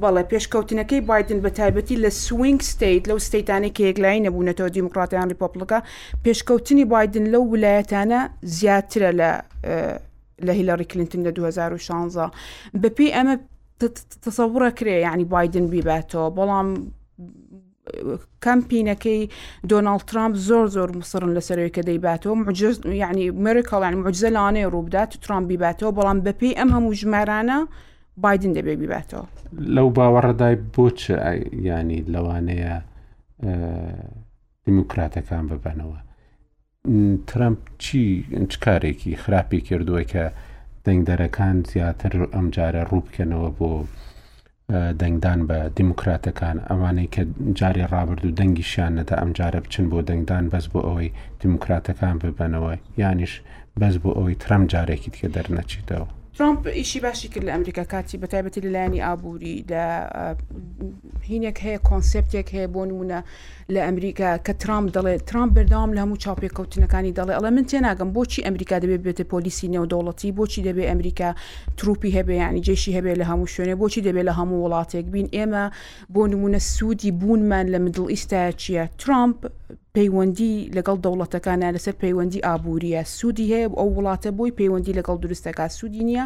بەڵێ 0.03 0.23
پێشکەوتنەکەی 0.33 1.01
بادن 1.09 1.39
بە 1.45 1.49
تایبەتی 1.59 1.97
لە 2.03 2.09
سوینگ 2.25 2.61
ستیت 2.73 3.03
لەو 3.09 3.19
ستەیتانی 3.27 3.69
کێکلای 3.77 4.23
نەبوونەتەوە 4.27 4.69
دیموکراتیان 4.77 5.27
ریپۆپلەکە 5.33 5.79
پێشکەوتنی 6.25 6.85
بادن 6.93 7.25
لەو 7.33 7.43
ویلایەتانە 7.51 8.19
زیاترە 8.57 9.11
لە 9.19 9.31
لە 10.45 10.49
هیلاری 10.53 10.85
کلینتن 10.91 11.23
لە 11.23 11.27
2016 11.35 12.31
بەپی 12.83 13.09
ئەمە 13.15 13.35
تەسەورە 14.25 14.71
کرێ 14.79 14.87
یعنی 15.07 15.25
بادن 15.33 15.65
بیباتەوە 15.73 16.27
بەڵام 16.37 16.69
کەمپینەکەی 18.45 19.21
دۆناال 19.69 19.99
ترامپ 20.09 20.35
زۆر 20.47 20.65
زۆر 20.75 20.89
مسرن 20.99 21.31
لەسەرەوەی 21.39 21.71
کە 21.75 21.81
دەیباتەوە 21.89 22.35
مجز 22.47 22.75
یعنی 23.03 23.23
مریکڵ 23.45 23.81
یعنی 23.85 23.99
مجزە 24.05 24.29
لەوانەیە 24.35 24.67
ڕووبدات 24.75 25.11
ترامپ 25.25 25.45
بیباتەوە 25.51 25.91
بەڵام 25.99 26.17
بەپی 26.27 26.51
ئەم 26.59 26.69
هەموو 26.75 26.93
ژمارانە 27.01 27.59
بادن 28.23 28.51
دەبێ 28.57 28.73
بیباتەوە 28.81 29.25
لەو 29.75 29.87
باوەڕەدای 29.97 30.55
بۆچ 30.75 30.99
ینی 31.69 31.99
لەوانەیە 32.13 32.75
دموکراتەکان 34.67 35.43
ببەنەوە 35.51 35.97
ترامپ 37.27 37.57
چی 37.83 38.01
کارێکی 38.65 39.11
خراپی 39.23 39.59
کردووە 39.67 40.03
کە 40.11 40.23
دەنگدەرەکان 40.85 41.55
زیاتر 41.71 42.13
ئەمجارە 42.35 42.81
ڕووبکەنەوە 42.91 43.49
بۆ 43.57 43.69
دەنگدان 45.01 45.39
بە 45.49 45.59
دیموکراتەکان 45.77 46.57
ئەوانەی 46.69 47.09
کە 47.15 47.23
جارێ 47.59 47.83
ڕابرد 47.93 48.23
و 48.25 48.35
دەنگی 48.39 48.69
شانەدا 48.73 49.15
ئەم 49.21 49.31
جارە 49.39 49.59
بچن 49.65 49.85
بۆ 49.91 49.97
دەنگدان 50.09 50.45
بەس 50.53 50.65
بۆ 50.71 50.79
ئەوەی 50.87 51.13
دیموکراتەکان 51.41 52.15
ببەنەوە 52.23 52.71
یانیش 53.03 53.33
بەس 53.81 53.95
بۆ 54.03 54.09
ئەوەی 54.17 54.39
ترام 54.43 54.63
جارێکی 54.73 55.11
کە 55.17 55.27
دەرنەچیتەوە 55.35 56.07
ترامپ 56.37 56.67
ئیشی 56.69 56.99
باشی 57.01 57.27
کرد 57.27 57.45
لە 57.45 57.49
ئەمریکا 57.51 57.83
کاتی 57.83 58.17
بە 58.17 58.27
تایبەتی 58.27 58.61
لەلایانی 58.61 59.01
ئابووری 59.05 59.65
لە 59.71 59.81
هینێک 61.29 61.57
هەیە 61.65 61.79
کۆنسپتێک 61.89 62.47
هەیە 62.55 62.67
بۆ 62.73 62.85
نمونە 62.89 63.19
لە 63.73 63.79
ئەمریکا 63.87 64.37
کە 64.45 64.53
ترامپ 64.63 64.87
دەڵێ 64.95 65.13
ترامپ 65.29 65.51
بەردام 65.55 65.89
لە 65.95 65.99
هەموو 66.03 66.21
چاپێککەوتنەکانی 66.23 67.15
دەڵێ 67.19 67.33
ئەڵە 67.37 67.49
من 67.57 67.65
تێناگەم 67.69 68.09
بۆچی 68.15 68.41
ئەمریکا 68.45 68.75
دەبێت 68.83 69.01
بێتە 69.05 69.23
پۆلیسی 69.33 69.71
نێودەوڵەتی 69.73 70.35
بۆچی 70.37 70.63
دەبێت 70.67 70.87
ئەمریکا 70.91 71.29
تروپی 71.77 72.11
هەبێ 72.17 72.35
ینی 72.43 72.61
جێشی 72.67 72.91
هەبێ 72.97 73.13
لە 73.21 73.25
هەموو 73.29 73.51
شوێنێ 73.53 73.75
بۆچی 73.81 74.01
دەبێت 74.07 74.25
لە 74.29 74.33
هەموو 74.39 74.59
وڵاتێک 74.65 75.05
بین 75.13 75.27
ئێمە 75.35 75.65
بۆ 76.13 76.21
نمونە 76.31 76.59
سوودی 76.75 77.11
بوونمان 77.19 77.65
لە 77.73 77.77
مدڵ 77.85 78.03
ئیستا 78.13 78.41
چییە 78.61 78.83
ترامپ 79.01 79.37
پەیوەندی 79.97 80.53
لەگەڵ 80.77 80.97
دەوڵەتەکانە 81.05 81.67
لەسەر 81.75 81.95
پەیوەندی 82.03 82.45
ئابوووریە 82.47 83.01
سوودی 83.17 83.47
هەیە 83.53 83.67
ئەو 83.79 83.89
وڵاتە 83.97 84.29
بۆی 84.37 84.55
پەیوەندی 84.59 84.97
لەگەڵ 84.99 85.17
دروستەکە 85.23 85.65
سوودی 85.77 86.03
نییە 86.09 86.25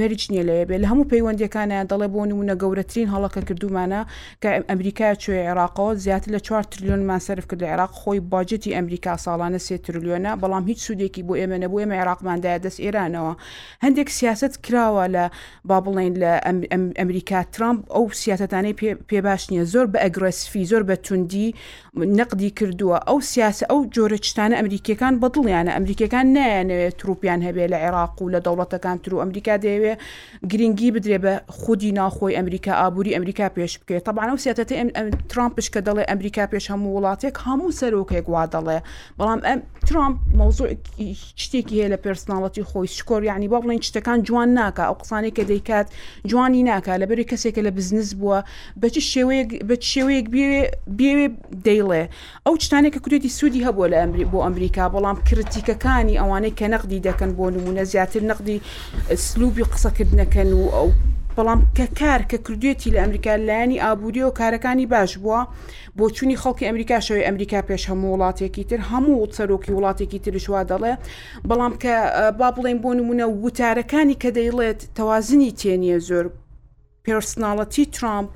مەریج 0.00 0.22
نیە 0.32 0.42
لەیە 0.48 0.64
بێ 0.68 0.76
لە 0.82 0.86
هەموو 0.90 1.08
پەیوەندەکانیان 1.12 1.86
دەڵێ 1.92 2.08
بۆ 2.14 2.20
نمونە 2.30 2.54
گەورەترین 2.62 3.08
هەڵەکە 3.14 3.40
کردومانە 3.48 4.00
کە 4.42 4.50
ئەمریکا 4.70 5.06
کوێ 5.22 5.38
عێراقەوە 5.48 5.92
زیاتر 6.04 6.28
لە 6.36 6.40
4 6.40 6.64
تریلیۆن 6.72 7.00
ماسەرف 7.10 7.46
کرد 7.50 7.62
لە 7.64 7.68
عێراق 7.70 7.92
خۆی 8.00 8.20
باجەتی 8.32 8.70
ئەمریکا 8.76 9.14
ساڵانە 9.24 9.60
سێ 9.66 9.76
تریلیۆنە 9.86 10.32
بەڵام 10.42 10.64
هیچ 10.70 10.78
سوودێکی 10.86 11.22
بۆ 11.26 11.34
ئێمە 11.40 11.56
نەبوو 11.62 11.82
ئێمە 11.82 11.96
عێراقماندایە 12.00 12.58
دەست 12.64 12.78
ئێرانەوە 12.84 13.32
هەندێک 13.84 14.08
سیاست 14.18 14.52
کراوە 14.64 15.04
لە 15.14 15.24
با 15.68 15.76
بڵین 15.84 16.14
لە 16.22 16.32
ئەمریکا 17.00 17.40
ترامپ 17.54 17.78
ئەو 17.94 18.04
سیاستانەی 18.22 18.74
پێ 19.08 19.18
باش 19.26 19.42
نییە 19.50 19.64
زۆر 19.72 19.86
بە 19.92 19.98
ئەگرسفی 20.04 20.62
زۆر 20.70 20.82
بە 20.88 20.94
توندی 21.06 21.48
نەقدی 22.18 22.50
کردووە 22.58 22.98
ئەو 23.08 23.18
سیاسە 23.32 23.64
ئەو 23.70 23.80
جۆرەشتانە 23.94 24.56
ئەمریکەکان 24.60 25.14
بەدڵیانە 25.22 25.70
ئەمریکەکان 25.76 26.26
نایانەوێت 26.36 26.94
تروپیان 27.00 27.40
هەبێ 27.46 27.64
لە 27.72 27.78
عێراق 27.84 28.14
و 28.22 28.30
لە 28.34 28.40
دەوڵەتەکان 28.46 28.98
تر 29.04 29.14
و 29.16 29.20
ئەمریکا 29.22 29.49
ئەمریکا 29.50 29.56
دەیەوێ 29.58 29.96
گرنگی 30.48 30.92
بدرێ 30.94 31.18
بە 31.24 31.34
خودی 31.62 31.92
ناخۆی 31.98 32.34
ئەمریکا 32.36 32.68
ئابووری 32.80 33.14
ئەمریکا 33.14 33.46
پێش 33.54 33.72
بکەێت 33.80 34.04
تەبانە 34.06 34.38
سیاتەتی 34.38 34.92
ترامپش 35.32 35.66
کە 35.74 35.80
دەڵێ 35.86 36.04
ئەمریکا 36.10 36.44
پێش 36.52 36.64
هەموو 36.72 36.96
وڵاتێک 36.96 37.34
هەموو 37.46 37.74
سەرۆکێک 37.80 38.26
وا 38.32 38.44
دەڵێ 38.54 38.78
بەڵام 39.18 39.40
ئەم 39.48 39.60
ترامپ 39.88 40.16
مۆزۆ 40.38 40.64
شتێکی 41.42 41.74
هەیە 41.78 41.88
لە 41.92 41.98
پرسناڵەتی 42.04 42.62
خۆی 42.70 42.88
شکۆر 42.96 43.22
ینی 43.30 43.48
با 43.52 43.58
بڵێن 43.62 43.80
شتەکان 43.88 44.18
جوان 44.28 44.50
ناکە 44.58 44.82
ئەو 44.88 44.96
قسانی 45.02 45.32
کە 45.36 45.42
دەیکات 45.52 45.86
جوانی 46.30 46.62
ناکە 46.70 46.92
لەبەری 47.02 47.24
کەسێکە 47.30 47.60
لە 47.66 47.70
بزنس 47.78 48.10
بووە 48.20 48.38
بەچ 48.82 48.94
شێوەیەک 49.12 49.50
بە 49.68 49.74
شێوەیەک 49.92 50.26
بێوێ 50.98 51.26
دەیڵێ 51.66 52.02
ئەو 52.46 52.54
چتانێک 52.62 52.92
کە 52.94 53.00
کوێتی 53.04 53.30
سوودی 53.38 53.64
هەبووە 53.66 53.86
لە 53.92 53.96
ئەمری 54.02 54.26
بۆ 54.32 54.38
ئەمریکا 54.46 54.84
بەڵام 54.94 55.16
کritیکەکانی 55.28 56.16
ئەوانەی 56.20 56.52
کە 56.58 56.66
نەقدی 56.74 57.00
دەکەن 57.08 57.30
بۆ 57.38 57.44
نمونە 57.54 57.82
زیاتر 57.92 58.22
نەقدی 58.30 58.56
ئەسلوبی 59.40 59.64
قسەکردنەکەن 59.74 60.50
و 60.58 60.64
ئەو 60.76 60.88
بەڵام 61.36 61.60
کە 61.76 61.86
کار 62.00 62.20
کە 62.30 62.38
کردوێتی 62.46 62.90
لە 62.94 62.98
ئەمریکا 63.02 63.32
لایانی 63.48 63.78
ئابووری 63.84 64.22
و 64.28 64.30
کارەکانی 64.40 64.86
باش 64.92 65.12
بووە 65.24 65.40
بۆ 65.98 66.04
چوونی 66.14 66.36
خەڵکی 66.42 66.64
ئەمریکا 66.68 66.98
شوی 67.06 67.24
ئەمریکا 67.28 67.60
پێش 67.68 67.82
هەموو 67.90 68.12
وڵاتێکی 68.14 68.64
تر 68.70 68.80
هەموو 68.90 69.32
سەرۆکی 69.36 69.72
وڵاتێکی 69.76 70.18
ترشوا 70.24 70.62
دەڵێ 70.70 70.94
بەڵام 71.48 71.72
کە 71.82 71.94
با 72.38 72.48
بڵێن 72.56 72.78
بۆ 72.82 72.90
نمونە 72.98 73.26
وتارەکانی 73.44 74.16
کە 74.22 74.28
دەیڵێت 74.36 74.80
تەوازنی 74.98 75.52
تێنیە 75.60 75.98
زۆر 76.08 76.24
پرسناڵەتی 77.06 77.84
ترامپ 77.96 78.28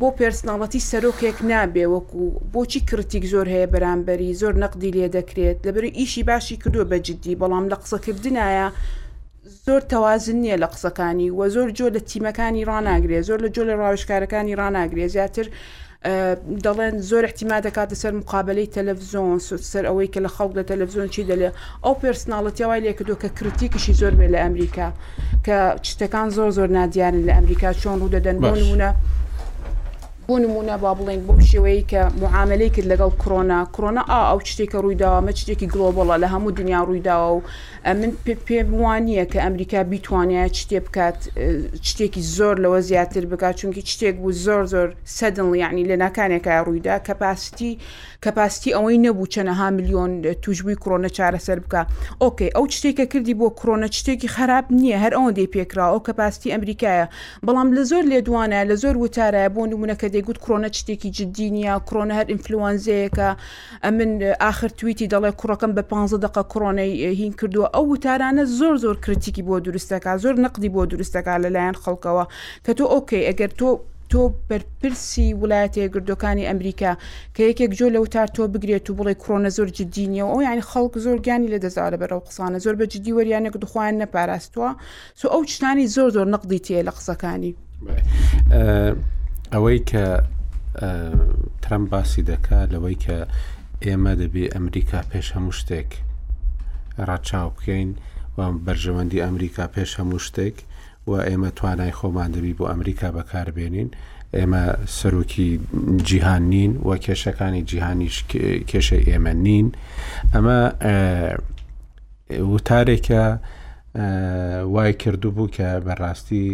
بۆ 0.00 0.08
پرسناڵەتی 0.18 0.80
سەرۆکێک 0.90 1.38
نابێ 1.50 1.86
وەکو 1.94 2.24
بۆچی 2.52 2.80
کرتیک 2.88 3.24
زۆر 3.32 3.46
هەیە 3.54 3.68
بەرامبەری 3.74 4.30
زۆر 4.40 4.54
نەقدی 4.62 4.90
لێ 4.96 5.06
دەکرێت 5.18 5.58
لەبەر 5.66 5.84
ئیشی 5.98 6.22
باشی 6.28 6.56
کردووە 6.62 6.84
بەجددی 6.92 7.38
بەڵام 7.40 7.64
لە 7.72 7.76
قسەکردنایە 7.82 8.68
زۆر 9.68 9.82
تەوازن 9.94 10.38
نییە 10.44 10.56
لە 10.62 10.68
قسەکانی 10.72 11.28
وە 11.38 11.46
زۆر 11.54 11.68
جۆ 11.78 11.86
لە 11.94 12.00
تیمەکانی 12.10 12.62
ڕناگرێ 12.70 13.18
زۆر 13.28 13.38
لە 13.44 13.48
جۆ 13.54 13.62
لە 13.70 13.74
ڕاوشکارەکانی 13.82 14.54
ڕناگرێ 14.60 15.06
زیاتر 15.14 15.46
دەڵێن 16.64 16.94
زۆر 17.10 17.22
احتیما 17.28 17.58
دەکاتە 17.66 17.94
سەر 18.02 18.12
مقابلەی 18.20 18.72
تەلەڤزۆن 18.76 19.36
سەر 19.72 19.84
ئەوەی 19.88 20.12
کە 20.14 20.20
لە 20.24 20.30
خەڵک 20.36 20.52
لە 20.58 20.64
تەلەڤزۆن 20.70 21.08
چی 21.14 21.22
دەلێ 21.30 21.48
ئەو 21.84 21.94
پرسناڵەتی 22.02 22.66
وای 22.68 22.82
لێک 22.84 22.98
دوۆ 23.08 23.16
کە 23.22 23.28
کرتیکیشی 23.38 23.94
زۆر 24.00 24.12
بێ 24.18 24.28
لە 24.34 24.38
ئەمریکا 24.44 24.86
کە 25.46 25.58
چتەکان 25.86 26.28
زۆر 26.36 26.50
زۆر 26.58 26.68
نادیانن 26.78 27.22
لە 27.28 27.32
ئەمریکا 27.38 27.68
چۆن 27.80 27.96
ڕوو 28.00 28.12
دەدەن 28.14 28.36
بۆ 28.42 28.48
نمونە 28.60 28.90
بۆ 30.30 30.38
نمونە 30.44 30.76
با 30.84 30.92
بڵێن 30.98 31.20
بۆ 31.26 31.34
شێوەیە 31.50 31.84
کە 31.90 32.00
معاملەی 32.22 32.70
کرد 32.74 32.86
لەگەڵ 32.92 33.12
کۆنا 33.24 33.60
کۆنا 33.76 34.02
ئا 34.10 34.20
ئەو 34.30 34.40
شتێکە 34.50 34.78
ڕوویداوە 34.84 35.20
مە 35.26 35.32
شتێکی 35.40 35.66
گلۆبڵە 35.72 36.16
لە 36.22 36.26
هەموو 36.32 36.50
دنیا 36.58 36.80
ڕوویداوە 36.88 37.28
و 37.36 37.40
من 38.00 38.10
پێم 38.46 38.68
وانە 38.80 39.24
کە 39.32 39.38
ئەمریکا 39.44 39.80
بیتوانێت 39.90 40.52
شتێ 40.60 40.78
بکات 40.86 41.18
شتێکی 41.90 42.20
زۆر 42.36 42.54
لەوە 42.64 42.78
زیاتر 42.88 43.24
بکات 43.30 43.54
چونکی 43.60 43.82
شتێک 43.92 44.14
بوو 44.22 44.32
زۆر 44.44 44.62
زۆر 44.72 44.88
سەدن 45.18 45.48
یعنی 45.62 45.84
لە 45.90 45.96
ناکانێکە 46.04 46.52
ڕوویدا 46.66 46.94
کەپاستی 47.06 47.72
کەپاستی 48.24 48.70
ئەوەی 48.76 48.98
نەبوو 49.06 49.26
چەنەها 49.34 49.68
میلیۆن 49.76 50.12
توژبووی 50.42 50.78
کۆنە 50.84 51.10
چارەسەر 51.16 51.58
بکە 51.64 51.80
ئۆکەی 52.22 52.50
ئەو 52.56 52.66
شتێکە 52.76 53.04
کردی 53.12 53.34
بۆ 53.40 53.46
کۆنە 53.60 53.88
شتێکی 53.98 54.28
خراپ 54.36 54.64
نییە 54.80 54.98
هەر 55.04 55.12
ئەوەندەی 55.16 55.48
پێکرا 55.54 55.86
ئەو 55.92 56.00
کەپاستی 56.08 56.48
ئەمریکایە 56.54 57.04
بەڵام 57.46 57.68
لە 57.76 57.82
زۆر 57.90 58.02
لێدوانە 58.10 58.60
لە 58.70 58.74
زۆر 58.82 58.94
وتارە 59.02 59.44
بۆ 59.56 59.62
نمونەکە 59.72 60.17
دەیگوت 60.18 60.38
کرۆنە 60.44 60.68
شتێکی 60.80 61.10
جددینە 61.18 61.74
کرۆنە 61.88 62.14
هەر 62.18 62.26
ئینفلوانزەیەەکە 62.32 63.28
من 63.98 64.10
آخر 64.50 64.68
تویتی 64.78 65.08
دەڵێ 65.14 65.30
کوڕەکەم 65.40 65.72
بە 65.76 65.82
15 65.82 66.16
دق 66.26 66.36
کرۆنەی 66.52 66.92
هین 67.20 67.32
کردووە 67.40 67.68
ئەو 67.74 67.84
وتارانە 67.94 68.44
زۆر 68.58 68.74
زۆر 68.84 68.96
کritیکی 69.04 69.42
بۆ 69.48 69.54
دروستەکە 69.66 70.10
زۆر 70.24 70.34
نقدی 70.44 70.70
بۆ 70.74 70.82
دروستەکە 70.92 71.32
لەلایەن 71.44 71.74
خەڵکەوە 71.82 72.24
کە 72.64 72.72
تۆ 72.78 72.84
ئۆکەی 72.92 73.24
ئەگەر 73.28 73.50
تۆ 73.60 73.68
تۆ 74.12 74.22
بەرپرسی 74.48 75.28
وڵاتەیە 75.40 75.88
گردەکانی 75.94 76.46
ئەمریکا 76.50 76.92
کە 77.34 77.42
یەکێک 77.50 77.72
جۆ 77.78 77.86
لەو 77.96 78.06
تار 78.14 78.28
تۆ 78.36 78.42
بگرێت 78.52 78.86
و 78.90 78.96
بڵێ 78.98 79.14
کۆنە 79.24 79.50
زۆر 79.56 79.68
جدینیە 79.78 80.24
و 80.24 80.30
ئەو 80.32 80.40
یانی 80.46 80.64
خەڵک 80.70 80.94
زۆر 81.04 81.18
گیانی 81.26 81.48
لە 81.54 81.58
دەزارە 81.64 81.96
بەرەو 82.02 82.22
قسانە 82.28 82.58
زۆر 82.64 82.74
بە 82.80 82.84
جدی 82.92 83.12
وەریانێک 83.16 83.56
دخوایان 83.62 83.96
نەپاراستووە 84.02 84.70
سو 85.20 85.26
ئەو 85.32 85.40
شتانی 85.54 85.86
زۆر 85.96 86.08
زۆر 86.16 86.26
نەقدی 86.34 86.60
تێ 86.66 86.78
لە 86.88 86.92
قسەکانی. 86.96 87.52
ئەوەی 89.52 89.78
کە 89.90 90.22
ترەم 91.62 91.84
باسی 91.90 92.22
دەکا 92.32 92.58
لەوەی 92.72 92.96
کە 93.04 93.16
ئێمە 93.86 94.12
دەبێ 94.22 94.44
ئەمریکا 94.54 95.00
پێش 95.10 95.26
هەموو 95.36 95.56
شتێک 95.60 95.90
ڕاچاو 97.08 97.48
بکەین 97.56 97.90
و 98.36 98.40
بەرژەوەندی 98.66 99.22
ئەمریکا 99.26 99.64
پێش 99.74 99.90
هەموو 99.98 100.24
شتێک 100.26 100.56
و 101.10 101.12
ئێمە 101.28 101.50
توانای 101.56 101.92
خۆمان 101.98 102.30
دەبی 102.34 102.54
بۆ 102.58 102.64
ئەمریکا 102.72 103.08
بەکاربێنین 103.16 103.90
ئێمە 104.36 104.62
سەرۆکی 104.98 105.48
جیهان 106.08 106.42
نین 106.50 106.72
و 106.86 106.90
کێشەکانی 107.04 107.62
جیهانیش 107.70 108.16
کێشە 108.70 108.98
ئێمە 109.08 109.34
نین 109.44 109.66
ئەمە 110.34 110.58
وتارێکە 112.54 113.24
وای 114.74 114.92
کردو 115.02 115.30
بوو 115.36 115.48
کە 115.56 115.68
بەڕاستی 115.86 116.48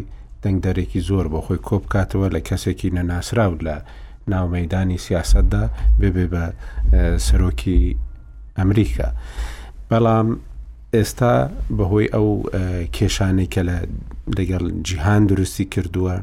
دەنگدەرێکی 0.45 1.01
زۆر 1.09 1.27
بۆ 1.33 1.41
خۆی 1.47 1.61
کۆبکاتەوە 1.69 2.27
لە 2.35 2.41
کەسێکی 2.49 2.95
نەناسراود 2.97 3.61
لە 3.69 3.77
ناومەدانی 4.33 4.99
سیاستدا 5.07 5.65
ببێ 6.01 6.27
بە 6.33 6.45
سەرۆکی 7.27 7.81
ئەمریکا. 8.59 9.09
بەڵام 9.91 10.29
ئێستا 10.95 11.35
بەهۆی 11.77 12.09
ئەو 12.15 12.27
کێشانەی 12.97 13.49
کە 13.55 13.61
لە 13.69 13.77
لەگەڵ 14.39 14.63
جیهان 14.87 15.23
دروستی 15.33 15.65
کردووە 15.75 16.15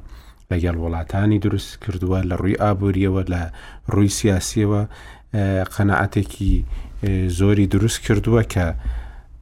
لەگەڵ 0.51 0.75
وڵاتانی 0.83 1.39
دروست 1.45 1.71
کردووە 1.83 2.19
لە 2.29 2.35
ڕووی 2.41 2.59
ئابوووریەوە 2.63 3.23
لە 3.33 3.41
ڕووی 3.93 4.09
سیاسیەوە 4.19 4.81
قەنەعاتێکی 5.73 6.53
زۆری 7.39 7.67
دروست 7.73 7.99
کردووە 8.05 8.43
کە 8.53 8.65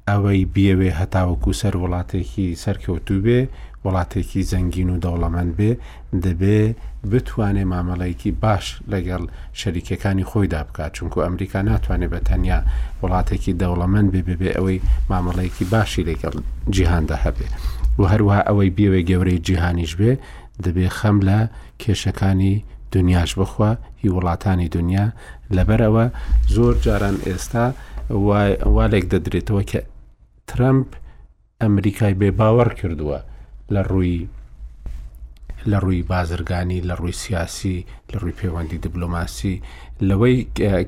ئەوەی 0.09 0.41
بیەوێ 0.55 0.89
هەتاوەکو 0.99 1.49
سەر 1.61 1.73
وڵاتێکی 1.81 2.47
سەرکەوتوبێ 2.63 3.41
وڵاتێکی 3.85 4.41
زەنگین 4.51 4.89
و 4.93 4.99
دەوڵەمەند 5.03 5.51
بێ 5.57 5.71
دەبێ 6.23 6.59
بتوانێ 7.11 7.63
مامەڵەیەکی 7.73 8.31
باش 8.43 8.65
لەگەڵ 8.91 9.23
شەریکەکانی 9.59 10.25
خۆیدا 10.31 10.61
بکات 10.67 10.91
چونکو 10.97 11.17
ئەمریکا 11.25 11.59
ناتوانێت 11.69 12.11
بە 12.13 12.19
تەنیا 12.29 12.59
وڵاتێکی 13.01 13.53
دەوڵەمەند 13.61 14.07
بێ 14.13 14.21
ببێ 14.29 14.51
ئەوەی 14.57 14.79
مامەڵەیەکی 15.11 15.65
باشی 15.73 16.03
لەگەڵ 16.09 16.35
جیهاندا 16.75 17.17
هەبێ 17.25 17.47
و 17.99 18.03
هەروها 18.11 18.39
ئەوەی 18.47 18.71
بێوێ 18.77 19.01
گەورەی 19.09 19.43
جیهانیش 19.47 19.93
بێ 19.99 20.11
دەبێ 20.63 20.87
خەم 20.99 21.17
لە 21.27 21.39
کێشەکانی 21.81 22.53
دنیاش 22.95 23.31
بخوا 23.39 23.71
هی 24.01 24.09
وڵاتانی 24.15 24.67
دنیا 24.77 25.05
لەبەرەوە 25.55 26.05
زۆر 26.55 26.73
جاران 26.85 27.17
ئێستا 27.27 27.65
والێک 28.75 29.05
دەدرێتەوە 29.13 29.63
کە 29.71 29.79
ترامپ 30.49 30.87
ئەمریکای 31.61 32.13
بێ 32.21 32.29
باوەڕ 32.39 32.71
کردووە 32.79 33.19
لە 33.73 33.82
ڕووی 33.89 34.27
لە 35.71 35.77
ڕووی 35.84 36.01
بازرگانی 36.03 36.82
لە 36.82 36.95
ڕووی 36.99 37.12
سیاسی 37.12 37.86
لە 38.12 38.15
ڕووی 38.19 38.32
پەیوەندی 38.41 38.77
دیبلۆماسی 38.86 39.55
لەوەی 40.10 40.39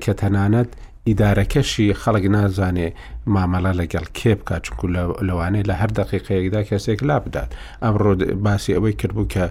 کە 0.02 0.12
تەنانەت 0.20 0.70
ئیدارەکەشی 1.08 1.94
خەڵک 2.02 2.24
نازانێ 2.36 2.88
مامەلا 3.34 3.72
لەگەڵ 3.80 4.06
کێ 4.18 4.32
بکات 4.38 4.62
چکو 4.64 4.86
لەوانەیە 5.28 5.68
لە 5.70 5.74
هەر 5.80 5.90
دقیقەیەکدا 6.00 6.60
کەسێک 6.70 7.00
لا 7.08 7.18
بدات 7.24 7.50
ئەمڕۆ 7.82 8.12
باسی 8.44 8.74
ئەوەی 8.76 8.92
کردبوو 9.00 9.28
کە 9.34 9.44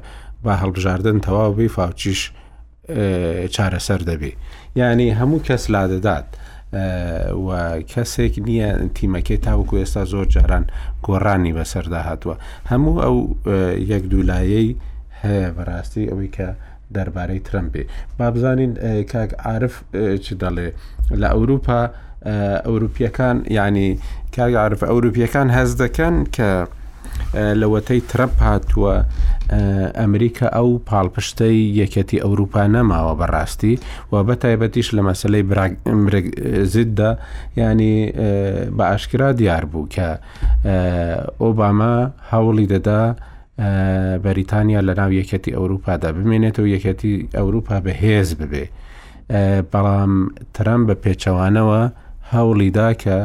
با 0.43 0.53
هەڵبژاردن 0.61 1.17
تەواو 1.25 1.53
بی 1.57 1.67
فاوچیش 1.77 2.21
چارەسەر 3.55 4.01
دەبی 4.09 4.31
یعنی 4.79 5.07
هەموو 5.19 5.43
کەس 5.47 5.63
لا 5.73 5.83
دەدات 5.91 6.27
کەسێک 7.91 8.33
نییە 8.47 8.69
تیمەکەی 8.95 9.39
تاوەکو 9.45 9.75
ئێستا 9.81 10.03
زۆر 10.11 10.25
جاران 10.35 10.65
گۆڕانی 11.05 11.51
بەسەردا 11.57 12.01
هاتووە 12.07 12.35
هەموو 12.71 13.01
ئەو 13.03 13.15
یەک 13.91 14.03
دوولایەی 14.11 14.69
هەیە 15.23 15.47
بەڕاستی 15.57 16.09
ئەوەی 16.09 16.31
کە 16.35 16.47
دەربارەی 16.95 17.41
ترمپی 17.47 17.83
بابزانین 18.19 18.71
کاک 19.11 19.31
عاعرف 19.45 19.75
چ 20.25 20.27
دەڵێ 20.41 20.67
لە 21.21 21.27
ئەوروپا 21.35 21.81
ئەوروپیەکان 22.67 23.37
ینی 23.57 23.89
کاگعاعرف 24.35 24.81
ئەوروپیەکان 24.89 25.47
هەز 25.57 25.69
دەکەن 25.81 26.15
کە 26.35 26.49
لەوەتەی 27.35 28.01
ترەپ 28.11 28.35
هاتووە 28.47 28.93
ئەمریکا 30.01 30.47
ئەو 30.55 30.69
پاڵپشتەی 30.89 31.57
یەکەتی 31.79 32.19
ئەوروپا 32.25 32.63
نەماوە 32.75 33.13
بەڕاستی 33.21 33.73
و 34.11 34.15
بەتایبەتیش 34.27 34.87
لە 34.95 35.01
مەسلەی 35.09 35.43
زیددا 36.73 37.11
ینی 37.57 37.95
بە 38.77 38.83
ئاشکرا 38.91 39.29
دیار 39.39 39.65
بوو 39.71 39.89
کە 39.95 40.07
ئۆباما 41.41 41.95
هەوڵی 42.31 42.67
دەدا 42.73 43.01
بەریتانیا 44.25 44.81
لە 44.87 44.93
ناو 44.99 45.11
یەکەتی 45.19 45.51
ئەوروپادا 45.57 46.09
بمێنێتەوە 46.15 46.67
یەکەتی 46.75 47.11
ئەوروپا 47.37 47.77
بەهێز 47.85 48.29
ببێ 48.39 48.65
بەڵام 49.71 50.13
ترەم 50.55 50.81
بە 50.87 50.95
پێچەوانەوە 51.03 51.81
هەوڵیدا 52.33 52.89
کە 53.03 53.17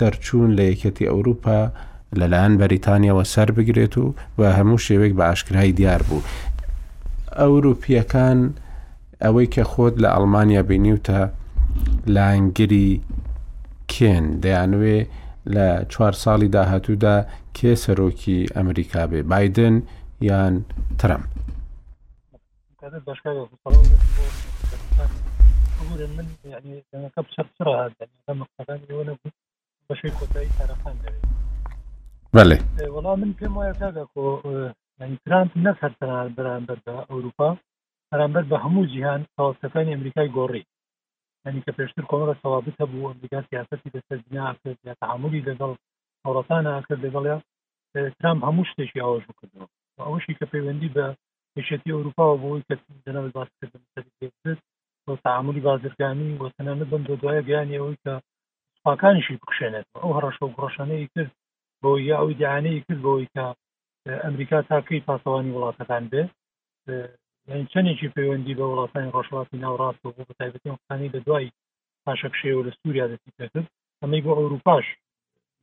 دەرچوون 0.00 0.50
لە 0.58 0.64
یەکەتی 0.70 1.06
ئەوروپا 1.12 1.60
لەلایەن 2.20 2.54
بەریتانیەوە 2.60 3.24
سەر 3.32 3.48
بگرێت 3.56 3.94
و 3.98 4.14
بە 4.38 4.48
هەموو 4.58 4.82
شێوێک 4.86 5.12
بە 5.18 5.24
ئاشکرایی 5.28 5.76
دیار 5.78 6.02
بوو. 6.08 6.26
ئەوروپیەکان 7.38 8.38
ئەوەی 9.24 9.46
کە 9.54 9.62
خۆت 9.70 9.94
لە 10.02 10.08
ئەڵمانیا 10.14 10.62
بینیوتە 10.68 11.20
لاینگری 12.16 12.90
کێن 13.92 14.24
دەیانوێ 14.42 14.98
لە 15.54 15.68
چوار 15.92 16.14
ساڵی 16.22 16.48
داهاتوودا 16.54 17.16
کێ 17.56 17.72
سەرۆکی 17.84 18.38
ئەمریکا 18.56 19.02
بێ 19.10 19.20
بادن 19.30 19.74
یان 20.28 20.54
ترم. 20.98 21.22
امور 25.82 26.00
من 26.16 26.26
يعني 26.52 26.70
لما 26.92 27.08
كبشر 27.16 27.46
سرعه 27.58 27.90
يعني 28.00 28.12
لما 28.28 28.46
قراني 28.58 28.92
وانا 28.94 29.14
بشيء 29.90 30.10
كنت 30.10 30.36
اي 30.36 30.48
ترى 30.58 30.74
خان 30.84 30.96
بەێ 32.36 32.58
وەڵام 32.94 33.18
من 33.22 33.32
پێم 33.38 33.54
وایە 33.58 33.74
کاگەکۆترانت 33.80 35.52
نەک 35.66 35.76
هەرتەنان 35.84 36.28
بەرامبەر 36.36 36.78
بە 36.86 36.94
ئەوروپا 37.10 37.48
بەرامبەر 38.10 38.44
بە 38.50 38.56
هەموو 38.64 38.88
جیهان 38.92 39.20
تاوسەکانی 39.36 39.94
ئەمریکای 39.94 40.32
گۆڕی 40.36 40.62
ینی 41.44 41.64
کە 41.66 41.72
پێشتر 41.78 42.04
کۆمەرە 42.10 42.34
سەوابت 42.42 42.76
هەبوو 42.82 43.08
ئەمریکا 43.10 43.40
سیاستی 43.50 43.92
دەسەرنیاکرد 43.96 44.78
یا 44.88 44.94
تەعاملی 45.02 45.44
لەگەڵ 45.48 45.72
هەوڵەتانە 46.26 46.72
کرد 46.86 47.02
لەگەڵیا 47.06 47.36
ترام 48.18 48.38
هەموو 48.46 48.68
شتێکی 48.70 49.02
ئەوەش 49.04 49.24
بکردەوە 49.28 49.66
ئەوشی 50.06 50.36
کە 50.38 50.44
پەیوەندی 50.52 50.92
بە 50.96 51.06
پێشێتی 51.54 51.94
ئەوروپا 51.96 52.24
بۆی 52.42 52.62
کە 52.68 52.74
دەنەوەی 53.04 53.32
باسکردن 53.36 53.82
بۆ 55.06 55.12
تعاملی 55.26 55.64
بازرگانی 55.68 56.38
وەتەنانە 56.42 56.84
بم 56.90 57.02
دو 57.08 57.14
دوایە 57.20 57.42
گیانەوەی 57.48 57.96
کە 58.04 58.12
پاکانیشی 58.84 59.36
بکشێنێت 59.42 59.86
ئەو 60.02 60.10
هەڕەشە 60.16 60.42
و 60.44 60.52
گڕۆشانەیە 60.56 61.08
کرد 61.14 61.32
بۆی 61.86 62.02
یا 62.10 62.16
ئەوی 62.20 62.38
دیانەیە 62.40 62.80
کرد 62.86 63.00
بۆەوەی 63.04 63.30
کە 63.34 63.44
ئەمریکا 64.24 64.58
تاکەی 64.70 65.04
پاسەوانی 65.08 65.54
وڵاتەکان 65.56 66.04
بێ 66.12 66.22
چەندێکی 67.72 68.12
پەیوەندی 68.16 68.56
بە 68.58 68.64
وڵاتانی 68.70 69.12
ڕۆژڵاتی 69.14 69.60
ناوڕاست 69.64 70.00
و 70.02 70.14
بۆ 70.16 70.22
بەتایبەتی 70.28 70.70
قانی 70.88 71.12
لە 71.14 71.20
دوای 71.26 71.48
پاشە 72.04 72.28
شێوە 72.42 72.62
لە 72.66 72.72
سووریا 72.78 73.06
دەستی 73.10 73.34
پێکرد 73.38 73.68
ئەمەی 74.02 74.22
بۆ 74.24 74.32
ئەوروپاش 74.40 74.86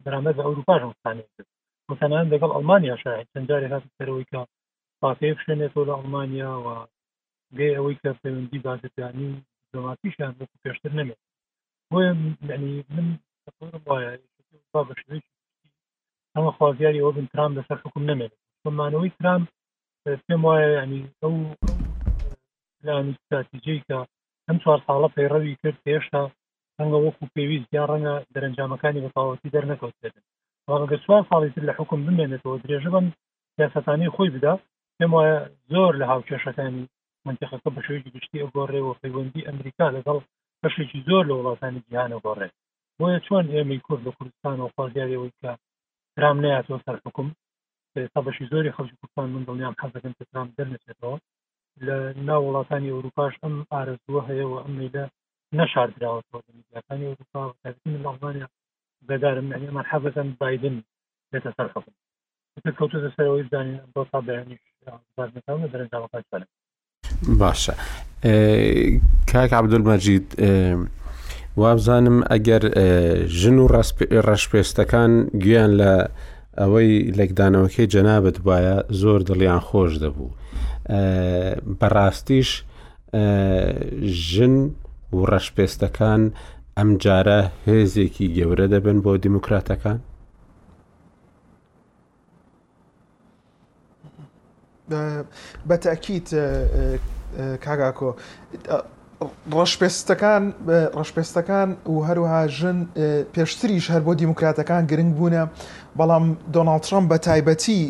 بەرامەت 0.03 0.36
بە 0.38 0.43
ئەوروپاش 0.47 0.82
قستانی 0.89 1.24
کرد 1.36 1.47
متەنان 1.89 2.26
لەگەڵ 2.34 2.51
ئەلمانیا 2.55 2.95
شاید 3.03 3.28
چەندجارێک 3.34 3.71
هات 3.74 3.84
سەرەوەی 3.97 4.28
کە 4.32 4.39
پاسەیە 5.01 5.36
بشێنێتەوە 5.38 5.84
لە 5.89 5.93
ئەلمانیا 5.97 6.51
و 6.65 6.67
بێ 7.55 7.67
ئەوەی 7.78 7.95
کە 8.01 8.09
پەیوەندی 8.21 8.59
بازرگانی 8.65 9.30
و 9.32 9.41
دەماتیشیان 9.71 10.34
بۆ 10.38 10.43
پێشتر 10.63 10.91
نمێت 10.99 11.21
بۆ 11.89 11.97
ینی 12.53 12.74
من 12.93 13.07
وایە 13.88 14.11
بە 14.89 14.95
شوێکی 15.01 15.32
ئەوە 16.38 16.51
خوازیاری 16.57 17.01
ئەوە 17.01 17.13
بن 17.17 17.27
ترام 17.31 17.51
لەسەر 17.57 17.77
حکوم 17.84 18.03
نمێنێت 18.11 18.34
بمانەوەی 18.63 19.15
ترام 19.19 19.41
پێم 20.25 20.41
وایە 20.47 20.69
ینی 20.79 21.03
ئەو 21.21 21.34
پلانی 22.79 23.13
استراتیجی 23.15 23.84
کە 23.88 23.97
ئەم 24.47 24.57
چوار 24.63 24.79
ساڵە 24.88 25.09
پەیڕەوی 25.15 25.59
کرد 25.61 25.77
هێشتا 25.88 26.21
ڕەنگە 26.79 26.99
وەکو 27.01 27.31
پێویست 27.36 27.69
یا 27.77 27.84
ڕەنگە 27.91 28.15
دەرەنجامەکانی 28.34 29.03
بەتاوەتی 29.05 29.51
دەرنەکەوتێتن 29.55 30.23
ڕەنگە 30.69 30.97
چوار 31.03 31.23
ساڵی 31.29 31.49
تر 31.55 31.63
لە 31.69 31.73
حکم 31.79 31.99
بمێنێتەوە 32.07 32.55
درێژە 32.63 32.89
بم 32.95 33.07
یاسەتانی 33.61 34.13
خۆی 34.15 34.29
بدا 34.36 34.53
پێم 34.97 35.11
وایە 35.15 35.38
زۆر 35.73 35.91
لە 36.01 36.05
هاوکێشەکانی 36.11 36.84
منتیخەکە 37.25 37.69
بە 37.75 37.81
شوێکی 37.86 38.13
گشتی 38.15 38.41
ئەگۆڕێەوە 38.43 38.93
پەیوەندی 39.01 39.45
ئەمریکا 39.47 39.88
لەگەڵ 39.95 40.17
بەشێکی 40.61 41.03
زۆر 41.07 41.23
لە 41.29 41.34
وڵاتانی 41.38 41.84
جیهانە 41.88 42.17
گۆڕێت 42.25 42.53
بۆیە 42.97 43.19
چۆن 43.25 43.45
ئێمەی 43.53 43.84
کورد 43.86 44.01
لە 44.07 44.11
کوردستان 44.17 44.57
و 44.59 44.67
خوازیارەوەی 44.75 45.34
کە 45.41 45.51
از 46.18 46.38
نەیاتەوە 46.43 46.80
حکم 46.86 46.97
حکوم 47.05 47.28
سەڵەشی 48.14 48.49
زۆری 48.51 48.76
خەڵکی 48.78 48.95
کوپان 49.01 49.30
من 49.36 49.43
دڵنیام 49.47 49.76
حەزەکەم 49.82 50.14
پێکرام 50.20 50.47
دەرنەچێتەوە 50.57 51.18
لە 51.86 51.95
ناو 52.28 52.41
وڵاتانی 52.47 52.91
ئەوروپاش 52.93 53.34
ئەم 53.43 53.55
ئارزووە 53.72 54.22
هەیەەوە 54.30 54.57
ئەم 54.64 54.76
لە 54.93 55.03
نەشاردراوەەوە 55.57 56.39
میدیاکانی 56.57 57.07
ئەوروپا 57.09 57.41
ئەڵمانیا 57.66 58.47
بەدارم 59.09 59.47
ئەمان 59.66 59.86
حەزەکەم 59.91 60.30
بادن 60.41 60.76
بێتە 61.32 61.49
سەر 61.57 61.68
حکوم 61.76 61.93
کەوتە 62.78 62.97
سەرەوەی 63.16 63.45
زانین 63.51 63.78
بۆ 63.95 64.01
تا 64.11 64.20
جواب 65.22 65.61
دەرەنجاوەکان 65.74 66.24
باشه 67.39 67.74
اه، 68.24 68.91
کاک 69.32 69.51
عبدولمەجید 69.53 70.28
اه، 70.38 70.78
وابزانم 71.58 72.24
ئەگەر 72.24 72.64
ژن 73.39 73.58
و 73.60 73.68
ڕەشپێستەکان 74.28 75.12
گویان 75.43 75.72
لە 75.80 75.93
ئەوەی 76.60 76.93
لەکدانەوەکەی 77.20 77.88
جەنابەت 77.93 78.38
وایە 78.45 78.76
زۆر 79.01 79.20
دڵیان 79.30 79.62
خۆش 79.68 79.91
دەبوو. 80.04 80.30
بەڕاستیش 81.80 82.49
ژن 84.30 84.56
و 85.16 85.20
ڕەشپێستەکان 85.32 86.22
ئەم 86.78 86.89
جارە 87.04 87.39
هێزێکی 87.68 88.26
گەورە 88.38 88.66
دەبن 88.74 88.97
بۆ 89.04 89.12
دیموکراتەکان. 89.26 89.99
بەتەکییت 95.70 96.28
کاگاکۆ 97.66 98.10
ڕەشپێستەکان 99.57 100.43
ڕەشپێستەکان 100.97 101.70
و 101.93 102.03
هەروها 102.07 102.41
ژن 102.57 102.78
پێشتریش 103.36 103.86
هەر 103.93 104.01
بۆ 104.05 104.14
دیموکراتەکان 104.22 104.84
گرنگ 104.91 105.11
بوونە 105.18 105.43
بەڵام 105.99 106.26
دۆناڵترم 106.55 107.03
بە 107.11 107.18
تایبەتی 107.28 107.82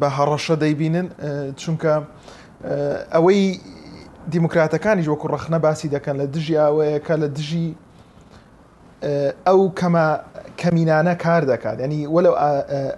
بە 0.00 0.08
هەڕەشە 0.18 0.54
دەیبینن 0.62 1.06
چونکە 1.60 1.92
ئەوەی 3.14 3.42
دیموکراتەکانیش 4.34 5.06
وەکو 5.12 5.26
ڕەخنە 5.34 5.58
باسی 5.64 5.88
دەکەن 5.96 6.14
لە 6.20 6.26
دژی 6.34 6.54
ئەوەیەکە 6.64 7.14
لە 7.22 7.28
دژی 7.36 7.68
ئەو 9.46 9.60
کەمە 9.80 10.08
کەمینانە 10.60 11.14
کار 11.24 11.42
دەکات 11.52 11.76
ینی 11.84 12.00
وەلو 12.14 12.32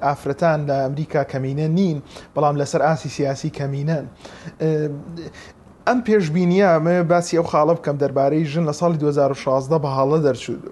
ئافرەتان 0.07 0.59
لە 0.69 0.77
ئەمریکا 0.87 1.23
کەمینە 1.33 1.67
نین 1.79 1.99
بەڵام 2.35 2.57
لەسەر 2.63 2.81
ئاسی 2.87 3.09
سیاسی 3.17 3.51
کەمینەن 3.59 4.05
ئەم 5.89 6.01
پێشببینیە 6.09 6.67
ئەمە 6.75 6.97
باسی 7.11 7.37
ئەو 7.41 7.47
خاڵە 7.53 7.75
بکەم 7.79 7.97
دەربارەی 8.03 8.45
ژن 8.53 8.65
لە 8.73 8.75
ساڵی 8.81 8.97
2016 8.99 9.79
بە 9.83 9.89
حاڵە 9.97 10.19
دەرچوت 10.27 10.63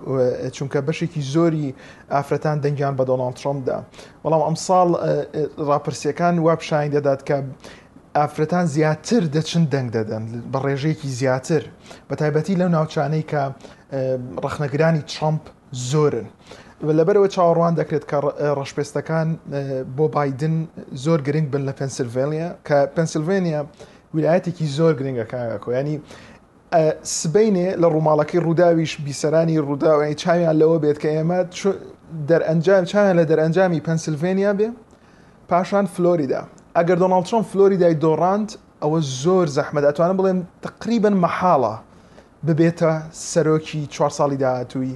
چونکە 0.56 0.78
بەشێکی 0.88 1.22
زۆری 1.32 1.74
ئافرەتان 2.12 2.58
دەنگیان 2.64 2.94
بە 2.98 3.04
دۆناڵ 3.08 3.32
ترۆمدا 3.40 3.78
بەڵام 4.24 4.42
ئەم 4.48 4.54
ساڵ 4.66 4.88
راپرسیەکان 5.68 6.34
وابشین 6.46 6.90
دەدات 6.94 7.20
کە 7.28 7.36
ئافرەتان 8.18 8.66
زیاتر 8.74 9.22
دەچن 9.34 9.64
دەنگ 9.72 9.88
دەدەن 9.96 10.22
بە 10.52 10.58
ڕێژەیەکی 10.64 11.08
زیاتر 11.20 11.62
بە 12.10 12.14
تایبەتی 12.20 12.54
لەو 12.60 12.68
ناوچانەی 12.76 13.24
کە 13.32 13.42
ڕخنەگرانی 14.44 15.02
ترامپ 15.12 15.42
زۆرن. 15.90 16.28
لەبەرەوە 16.98 17.28
چاوەڕوان 17.34 17.74
دەکرێت 17.80 18.04
کە 18.10 18.18
ڕەشپێستەکان 18.58 19.28
بۆ 19.96 20.06
بادن 20.14 20.54
زۆر 21.04 21.20
گرنگ 21.26 21.46
بن 21.52 21.62
لە 21.68 21.72
پنسیلڤێنیا 21.80 22.50
کە 22.68 22.76
پنسیلڤێنیا 22.96 23.62
ویلایەتێکی 24.16 24.66
زۆر 24.76 24.92
گرنگە 24.98 25.24
کاگاکۆ 25.32 25.68
ینی 25.78 25.96
سبینێ 27.20 27.68
لە 27.82 27.86
ڕووماڵەکەی 27.94 28.38
ڕووداویش 28.46 28.92
بیسەرانی 29.06 29.56
ڕووداوی 29.66 30.14
چاویان 30.22 30.54
لەوە 30.62 30.78
بێت 30.84 30.98
کە 31.02 31.08
ئێمە 31.16 31.40
دەرئەنجام 32.28 32.84
چایان 32.90 33.14
لە 33.20 33.24
دەرئەنجامی 33.30 33.80
پەنسلڤێنیا 33.86 34.52
بێ 34.58 34.68
پاشان 35.50 35.86
فلۆریدا 35.94 36.42
ئەگەر 36.76 36.96
دۆناڵچۆن 37.02 37.42
فلۆریدای 37.50 37.94
دۆڕاند 38.04 38.48
ئەوە 38.82 38.98
زۆر 39.22 39.46
زەحمە 39.56 39.80
دەتوانم 39.86 40.16
بڵێم 40.20 40.38
تقریبن 40.66 41.14
مەحاڵە 41.24 41.74
ببێتە 42.46 42.92
سەرۆکی 43.30 43.80
چوار 43.94 44.12
ساڵی 44.18 44.36
داهاتووی 44.42 44.94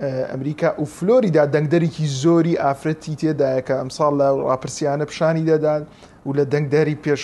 ئەمریکا 0.00 0.74
و 0.78 0.84
فلۆریدا 0.96 1.44
دەنگدەرێکی 1.54 2.06
زۆری 2.22 2.54
ئافرەتی 2.64 3.14
تێدایەکە 3.20 3.74
ئەمساڵ 3.80 4.12
لە 4.20 4.28
ڕاپرسیانە 4.50 5.04
پیشانی 5.10 5.44
دەدان 5.50 5.82
و 6.26 6.30
لە 6.38 6.44
دەنگدەری 6.52 6.96
پێش 7.04 7.22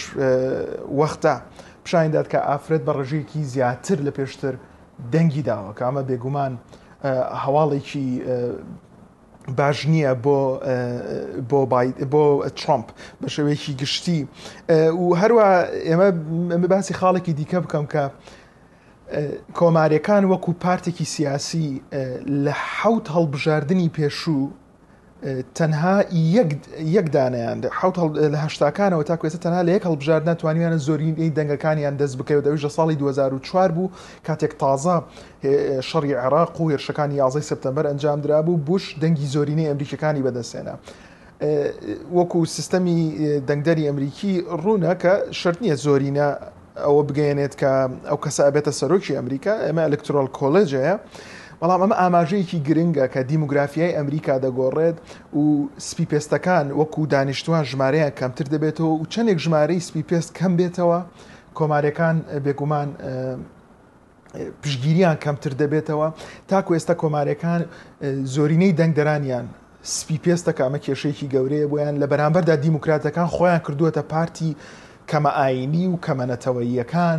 وەختا 1.00 1.36
پیشانداد 1.84 2.26
کە 2.32 2.38
ئافرەت 2.48 2.82
بە 2.86 2.92
ڕژەیەکی 2.98 3.42
زیاتر 3.52 3.98
لە 4.06 4.12
پێشتر 4.18 4.54
دەنگی 5.12 5.42
داوە 5.48 5.72
کە 5.78 5.82
ئەمە 5.88 6.02
بێگومان 6.08 6.52
هەواڵێکی 7.42 8.08
باش 9.58 9.78
نییە 9.92 10.12
بۆ 10.24 10.38
بۆ 11.50 11.60
بۆ 12.12 12.22
ترامپ 12.60 12.86
بە 13.22 13.28
شێوەیەکی 13.34 13.72
گشتی 13.80 14.28
و 15.02 15.06
هەروە 15.20 15.46
ئێمە 15.88 16.08
باسی 16.74 16.94
خاڵێکی 17.00 17.32
دیکە 17.38 17.58
بکەم 17.64 17.86
کە 17.94 18.04
کۆمارەکان 19.58 20.24
وەکو 20.24 20.52
پارتێکی 20.64 21.04
سیاسی 21.14 21.82
لە 22.44 22.52
حوت 22.80 23.06
هەڵبژاردننی 23.16 23.90
پێشوو 23.98 24.44
تەنها 25.58 25.96
یەکدانیان 26.96 27.58
لە 28.34 28.38
هەشتاکانەوە 28.44 29.04
تا 29.08 29.16
کوێسە 29.20 29.38
تەنها 29.44 29.62
لە 29.66 29.70
یەک 29.76 29.82
هەڵبژار 29.88 30.22
ناتوانیانە 30.30 30.78
زۆرینی 30.86 31.30
دەنگەکانیان 31.38 31.94
دەست 32.00 32.16
بکەوە 32.18 32.40
دەویژە 32.46 32.68
ساڵی 32.76 32.96
2004 32.96 33.72
بوو 33.72 33.90
کاتێک 34.26 34.54
تازا 34.58 34.96
شەڕی 35.90 36.12
عراق 36.24 36.60
و 36.60 36.70
هێرشەکانی 36.72 37.14
11 37.14 37.40
سپتمبەر 37.40 37.86
ئەنجام 37.86 38.20
درا 38.20 38.42
بوو 38.42 38.56
بوش 38.56 38.96
دەنگی 39.00 39.26
زۆرینەی 39.34 39.66
ئەمریکەکانی 39.68 40.22
بەدەسێنە. 40.26 40.74
وەکو 42.18 42.44
سیستەمی 42.56 42.98
دەنگدەری 43.48 43.84
ئەمریکی 43.88 44.34
ڕوونە 44.62 44.94
کە 45.02 45.12
شرت 45.40 45.58
نییە 45.62 45.76
زۆرینە 45.84 46.28
ئەوە 46.84 47.02
بگەێنێت 47.12 47.54
کە 47.60 47.72
ئەو 48.08 48.16
کەسە 48.24 48.40
ئەبێتە 48.48 48.72
سەرۆکی 48.80 49.14
ئەمریکا 49.16 49.54
ئەمە 49.66 49.82
ئەلکترۆل 49.88 50.28
کۆلژەیە 50.38 50.94
بەڵام 51.60 51.80
ئەمە 51.84 51.96
ئاماژەیەکی 52.02 52.58
گرنگە 52.68 53.06
کە 53.14 53.20
دیموگرافیای 53.30 53.92
ئەمریکا 53.98 54.34
دەگۆڕێت 54.44 54.96
و 55.38 55.42
سپی 55.88 56.06
پێستەکان 56.12 56.66
وەکو 56.80 57.02
دانیشتوان 57.14 57.62
ژمارەیان 57.70 58.12
کەمتر 58.20 58.46
دەبێتەوە 58.54 58.90
و 59.00 59.04
چەندێک 59.12 59.38
ژمارەی 59.44 59.80
سپی 59.88 60.02
پێست 60.10 60.30
کەم 60.38 60.52
بێتەوە 60.60 61.00
کۆمارەکان 61.58 62.16
بێگومان 62.44 62.88
پشگیریان 64.62 65.16
کەمتر 65.24 65.52
دەبێتەوە 65.62 66.08
تاکو 66.50 66.70
ئێستا 66.76 66.94
کۆمارەکان 67.02 67.60
زۆرینەی 68.34 68.72
دەنگدەرانیان 68.80 69.46
سپی 69.96 70.16
پێستەکە 70.24 70.62
ئەمە 70.66 70.78
کێشەیەکی 70.86 71.26
گەورەیە 71.34 71.66
بۆیان 71.72 71.94
لە 72.02 72.06
بەرامبەردا 72.12 72.54
دیموکراتەکان 72.64 73.28
خۆیان 73.34 73.60
کردووەتە 73.66 74.02
پارتی 74.12 74.52
کەمە 75.08 75.30
ئاینی 75.38 75.86
و 75.86 75.96
کەمەنەتەوەییەکان 76.04 77.18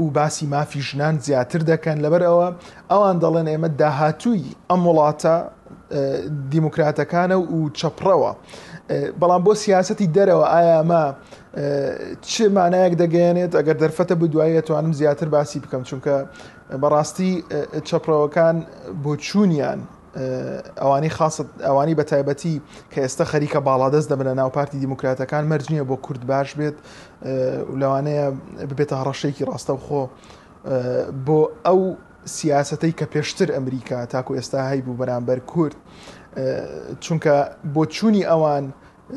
و 0.00 0.04
باسی 0.16 0.46
مافی 0.46 0.80
ژنان 0.88 1.18
زیاتر 1.26 1.60
دەکەن 1.72 1.98
لەبەر 2.04 2.22
ئەوە 2.28 2.48
ئەوان 2.90 3.16
دەڵێن 3.24 3.46
ئێمە 3.52 3.70
داهاتووی 3.80 4.44
ئەم 4.70 4.80
وڵاتە 4.88 5.34
دیموکراتەکانە 6.52 7.36
و 7.54 7.58
چەپڕەوە. 7.78 8.32
بەڵام 9.20 9.42
بۆ 9.46 9.52
سیاستی 9.64 10.08
دەرەوە 10.16 10.46
ئایا 10.52 10.74
ئەمە 10.80 11.04
چه 12.30 12.44
مانایەک 12.56 12.94
دەگەێنێت 13.02 13.52
ئەگەر 13.58 13.76
دەرفەتە 13.82 14.14
بدوایە 14.20 14.62
توانم 14.68 14.92
زیاتر 14.98 15.28
باسی 15.34 15.58
بکەم 15.64 15.82
چونکە 15.88 16.14
بەڕاستی 16.82 17.32
چەپڕەوەکان 17.88 18.56
بۆ 19.02 19.12
چوونیان 19.26 19.80
ئەوانەی 20.76 21.08
خاصت 21.18 21.46
ئەوانی 21.66 21.94
بە 21.98 22.04
تایبەتی 22.12 22.54
کە 22.92 22.98
ئێستا 23.04 23.24
خەریکە 23.32 23.58
باڵادەست 23.66 24.08
دەبن 24.12 24.26
لە 24.28 24.34
ناوپارتی 24.40 24.78
دیموکراتەکان 24.82 25.42
مەرجنیە 25.52 25.84
بۆ 25.90 25.96
کورد 26.06 26.22
باش 26.30 26.48
بێت 26.58 26.76
لەوانەیە 27.80 28.26
ببێتە 28.70 28.94
هەڕەشێکی 29.00 29.42
ڕاستە 29.50 29.70
و 29.70 29.78
خۆ 29.86 30.02
بۆ 31.26 31.40
ئەو 31.66 31.80
سیاستەی 32.36 32.92
کە 32.98 33.06
پێشتر 33.14 33.48
ئەمریکا 33.56 34.00
تاکو 34.12 34.32
ئێستا 34.38 34.58
هەیبوو 34.70 34.98
بەرامبەر 35.00 35.38
کورد 35.52 35.74
چونکە 37.04 37.34
بۆ 37.74 37.82
چوونی 37.94 38.22
ئەوان 38.30 38.64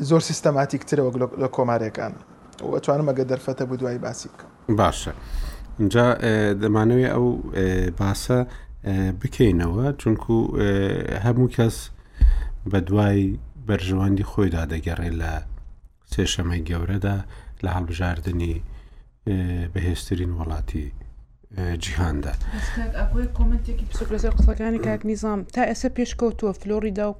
زۆر 0.08 0.22
سیستەماتیکترەوە 0.28 1.10
لە 1.42 1.48
کۆمارەکان 1.56 2.12
ئەتوانم 2.76 3.06
ئەگە 3.10 3.24
دەرفەتە 3.30 3.64
بۆ 3.70 3.74
دوای 3.80 3.98
باسی 4.04 4.28
بکەم 4.32 4.50
باشە 4.80 5.12
اینجا 5.80 6.06
دەمانەوێت 6.62 7.12
ئەو 7.14 7.26
باسە 8.00 8.38
بکەینەوە 9.20 9.86
چونکو 10.00 10.34
هەموو 11.24 11.48
کەس 11.56 11.76
بە 12.70 12.78
دوای 12.88 13.20
بەرژەوەندی 13.68 14.28
خۆیدا 14.30 14.62
دەگەڕێت 14.74 15.14
لە 15.22 15.32
سێشەمەی 16.12 16.64
گەورەدا 16.70 17.16
لە 17.64 17.68
هەڵبژاردننی 17.76 18.54
بەهێزترین 19.72 20.32
وڵاتی 20.38 20.86
جیهاندا 21.82 22.34
کۆمنتێکی 23.38 23.84
پسۆزە 23.90 24.28
قسەکانی 24.38 24.80
کاک 24.86 25.00
نیزام 25.10 25.40
تا 25.54 25.62
ئێستا 25.70 25.88
پێشکەوتووە 25.98 26.52
فلۆریدا 26.60 27.06
و 27.10 27.14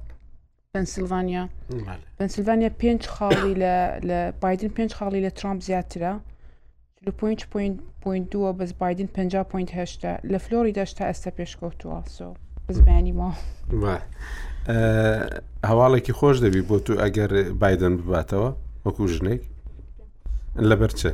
پنسیلڤانیا 0.73 1.43
پنسیلڤانیا 2.19 2.71
پێنج 2.81 3.01
خاڵی 3.15 3.53
لە 4.09 4.19
بادن 4.43 4.71
پێنج 4.77 4.91
خاڵی 4.97 5.19
لە 5.25 5.29
ترامپ 5.37 5.59
زیاترە 5.67 6.13
2.2 7.09 8.37
بەس 8.57 8.71
بادن 8.81 9.07
50.8 9.07 10.21
لە 10.31 10.37
فلۆری 10.45 10.73
دەشتا 10.79 11.03
ئەستا 11.11 11.31
پێشکەوتووە 11.39 11.99
سۆ 12.17 12.27
بزبیانی 12.69 13.11
ما 13.19 13.29
هەواڵێکی 15.67 16.13
خۆش 16.19 16.37
دەبی 16.45 16.61
بۆ 16.69 16.77
تو 16.85 16.93
ئەگەر 17.03 17.29
بادن 17.61 17.93
بباتەوە 17.99 18.49
وەکو 18.85 19.07
ژنێک 19.15 19.41
لە 20.69 20.75
بەرچە 20.81 21.11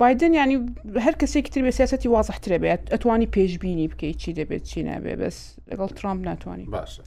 بادن 0.00 0.34
ینی 0.40 0.56
هەر 1.04 1.14
کەسێکی 1.20 1.50
تر 1.52 1.60
بە 1.68 1.70
سیاستی 1.70 2.08
وازحترە 2.14 2.58
بێت 2.62 2.82
ئەتوانی 2.92 3.28
پێشببینی 3.36 3.88
بکەیت 3.92 4.16
چی 4.22 4.32
دەبێت 4.38 4.62
چی 4.70 4.82
نەبێ 4.90 5.14
بەس 5.22 5.36
لەگەڵ 5.70 5.90
ترامپ 5.98 6.20
ناتوانانی 6.28 6.66
باشە 6.76 7.02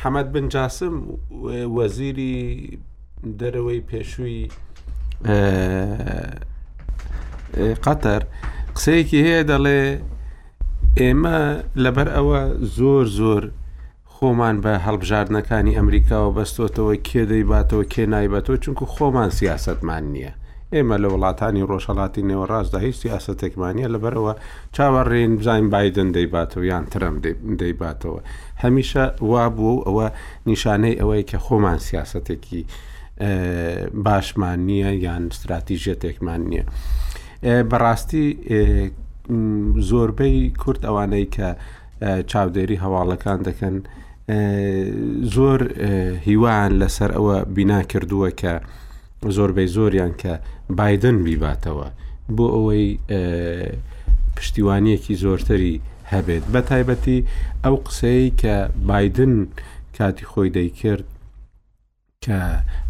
حەمەد 0.00 0.26
بنجاسم 0.34 0.94
وەزیری 1.76 2.38
دەرەوەی 3.40 3.80
پێشووی 3.90 4.44
قەتەر 7.84 8.22
قسەیەکی 8.76 9.18
هەیە 9.26 9.40
دەڵێ 9.50 9.82
ئێمە 11.00 11.38
لەبەر 11.84 12.08
ئەوە 12.16 12.40
زۆر 12.78 13.04
زۆر 13.20 13.44
خۆمان 14.14 14.56
بە 14.64 14.74
هەڵبژاردنەکانی 14.86 15.76
ئەمریکاوە 15.78 16.34
بەستۆتەوە 16.36 16.94
کێ 17.06 17.22
دەیباتەوە 17.32 17.84
کێ 17.92 18.04
نایبەتەوە 18.14 18.56
چونکو 18.64 18.84
خۆمان 18.94 19.30
سیاستمان 19.38 20.04
نییە 20.14 20.32
ئێمە 20.74 20.96
لە 21.02 21.08
وڵاتانی 21.14 21.66
ڕۆژهڵاتی 21.70 22.26
نێوە 22.30 22.46
ڕاستدا 22.52 22.78
هیچ 22.86 22.96
سیاستێکمانە 23.04 23.88
لەبەرەوە 23.94 24.32
چاوەڕێن 24.76 25.32
بزانین 25.38 25.68
بادن 25.74 26.08
دەیباتەوە 26.16 26.64
یان 26.72 26.84
ترم 26.92 27.14
دەیباتەوە 27.60 28.20
هەمیشە 28.62 29.04
وا 29.30 29.44
بوو 29.56 29.84
ئەوە 29.86 30.06
نیشانەی 30.48 30.98
ئەوەی 31.00 31.22
کە 31.30 31.36
خۆمان 31.46 31.78
سیاستێکی 31.88 32.64
باشمان 34.04 34.58
نییە 34.68 34.90
یان 35.06 35.24
استراتیژێتێکمان 35.32 36.40
نییە. 36.50 36.64
بەڕاستی 37.70 38.26
زۆربەی 39.90 40.36
کورت 40.62 40.82
ئەوانەی 40.86 41.26
کە 41.36 41.48
چاودێری 42.30 42.82
هەواڵەکان 42.84 43.38
دەکەن 43.48 43.76
زۆر 45.34 45.60
هیوان 46.26 46.70
لەسەر 46.80 47.10
ئەوە 47.16 47.36
بینا 47.56 47.80
کردووە 47.90 48.30
کە 48.40 48.52
زۆربەی 49.36 49.68
زۆریان 49.76 50.12
کە 50.22 50.32
بادن 50.78 51.16
بیباتەوە 51.26 51.88
بۆ 52.36 52.46
ئەوەی 52.56 52.86
پشتیوانیەکی 54.36 55.14
زۆرتری 55.24 55.74
هەبێت 56.12 56.44
بە 56.52 56.60
تایبەتی 56.70 57.18
ئەو 57.64 57.76
قسەی 57.86 58.26
کە 58.42 58.54
بادن 58.88 59.34
کاتی 59.98 60.24
خۆی 60.32 60.50
دەیکرد 60.56 61.06
کە 62.24 62.40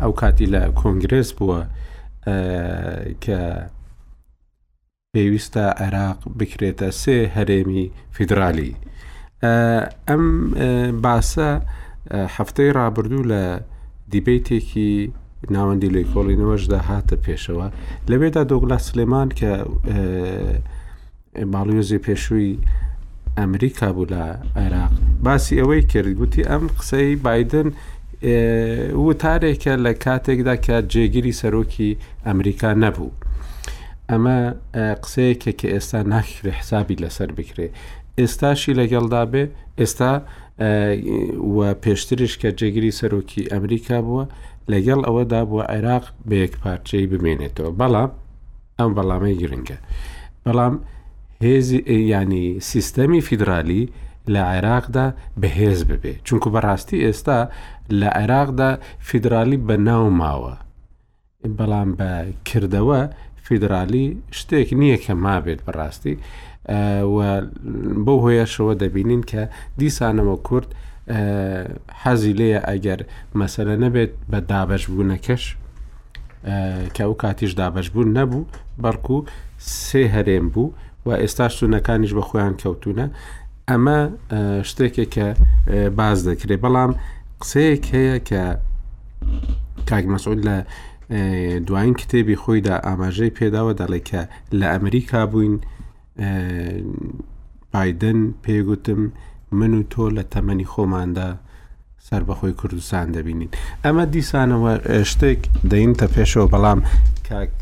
ئەو 0.01 0.13
کاتی 0.21 0.47
لە 0.55 0.63
کۆنگرس 0.81 1.29
بووە 1.37 1.61
کە 3.25 3.41
پێویستە 5.13 5.67
عێراق 5.83 6.19
بکرێتە 6.39 6.89
سێ 7.03 7.19
هەرێمی 7.37 7.85
فیدرالی 8.15 8.73
ئەم 10.09 10.25
باسە 11.05 11.51
هەفتەی 12.37 12.71
رابرردوو 12.79 13.29
لە 13.33 13.43
دیبیتێکی 14.15 14.91
ناوەندی 15.55 15.93
لێکۆڵینەوەشدا 15.95 16.81
هاتە 16.89 17.17
پێشەوە 17.27 17.67
لەبێدا 18.11 18.43
دۆگلا 18.51 18.79
سلێمان 18.89 19.29
کە 19.39 19.53
باڵوێزی 21.53 22.03
پێشووی 22.07 22.53
ئەمریکا 23.39 23.89
بوو 23.97 24.07
لە 24.13 24.23
عێراق 24.61 24.93
باسی 25.25 25.61
ئەوەی 25.61 25.83
کرد 25.93 26.09
گوتی 26.21 26.43
ئەم 26.51 26.65
قسەی 26.79 27.17
بادن 27.25 27.69
وتارێکە 29.07 29.77
لە 29.85 29.93
کاتێکدا 30.05 30.57
کە 30.67 30.77
جێگیری 30.93 31.33
سەرۆکی 31.41 31.91
ئەمریکا 32.27 32.71
نەبوو. 32.83 33.11
ئەمە 34.11 34.39
قسەیەکە 35.03 35.53
کە 35.61 35.67
ئێستا 35.75 36.01
ناکرێ 36.13 36.51
حسابی 36.61 36.97
لەسەر 37.03 37.31
بکرێ. 37.39 37.69
ئێستاشی 38.19 38.73
لەگەڵدا 38.81 39.23
بێ 39.33 39.45
ئێستا 39.81 40.13
و 41.57 41.59
پێشترش 41.85 42.33
کە 42.41 42.49
جێگیری 42.59 42.93
سەرۆکی 43.01 43.43
ئەمریکا 43.53 43.99
بووە 44.07 44.25
لەگەڵ 44.73 45.01
ئەوەدا 45.07 45.43
بووە 45.51 45.65
عێراق 45.75 46.05
بە 46.29 46.35
یەک 46.43 46.53
پارچەی 46.63 47.07
بمێنێتەوە 47.11 47.71
بەڵام 47.81 48.11
ئەم 48.79 48.91
بەڵامی 48.97 49.35
گرنگە. 49.41 49.79
بەڵام 50.45 50.75
هێزی 51.47 51.81
ینی 52.15 52.47
سیستەمی 52.71 53.21
فیدرالی 53.29 53.83
لە 54.35 54.41
عێراقدا 54.53 55.07
بەهێز 55.41 55.81
ببێ 55.91 56.15
چونکو 56.27 56.49
بەڕاستی 56.55 56.99
ئێستا 57.05 57.39
لە 57.91 58.11
عێراقدا 58.19 58.79
فیدرالی 59.01 59.59
بەناو 59.67 60.11
ماوە 60.21 60.55
بەڵام 61.59 61.89
بەکردەوە 61.99 63.01
فیدرالی 63.45 64.07
شتێک 64.39 64.69
نییە 64.81 64.99
کە 65.05 65.13
مابێت 65.25 65.61
بەڕاستی 65.67 66.15
بۆ 68.05 68.15
هۆیەشەوە 68.25 68.73
دەبینین 68.83 69.23
کە 69.31 69.43
دیسانەوە 69.81 70.37
کورد 70.47 70.69
حەزی 72.03 72.33
لێە 72.39 72.61
ئەگەر 72.69 73.01
مەسەلە 73.41 73.75
نەبێت 73.85 74.11
بە 74.31 74.39
دابش 74.51 74.83
بوونەکەش 74.93 75.45
کە 76.95 77.03
ئەو 77.07 77.13
کاتیش 77.23 77.53
دابش 77.61 77.87
بوون 77.93 78.09
نەبوو 78.19 78.43
بەڵکو 78.83 79.17
و 79.21 79.25
سێ 79.89 80.03
هەرێم 80.15 80.47
بوو 80.55 80.73
و 81.07 81.09
ئێستا 81.23 81.47
سوونەکانیش 81.57 82.13
بە 82.19 82.23
خۆیان 82.29 82.55
کەوتونە 82.63 83.07
ئەمە 83.71 83.99
شتێکێک 84.71 85.11
کە 85.17 85.27
باز 85.99 86.19
دەکرێت 86.29 86.61
بەڵام 86.65 86.93
قسەیەک 87.45 87.85
هەیە 87.95 88.17
کە 88.29 88.45
کاک 89.91 90.05
مەسعود 90.13 90.41
لە 90.49 90.57
دوایین 91.69 91.95
کتێبی 92.01 92.37
خۆیدا 92.43 92.75
ئاماژەی 92.87 93.33
پێداوە 93.39 93.73
دەڵێ 93.81 94.01
کە 94.09 94.21
لە 94.59 94.67
ئەمریکا 94.75 95.21
بووین 95.31 95.55
بادن 97.73 98.19
پێگوتم 98.45 99.01
من 99.59 99.73
و 99.79 99.83
تۆ 99.93 100.05
لە 100.17 100.23
تەمەنی 100.33 100.69
خۆماندا 100.73 101.29
سەر 102.09 102.23
بەخۆی 102.29 102.57
کوردستان 102.61 103.07
دەبینین 103.17 103.51
ئەمە 103.85 104.05
دیسانەوە 104.15 104.73
شتێک 105.11 105.41
دەینتە 105.71 106.07
پێشەوە 106.15 106.47
بەڵام 106.53 106.81
کاک 107.29 107.55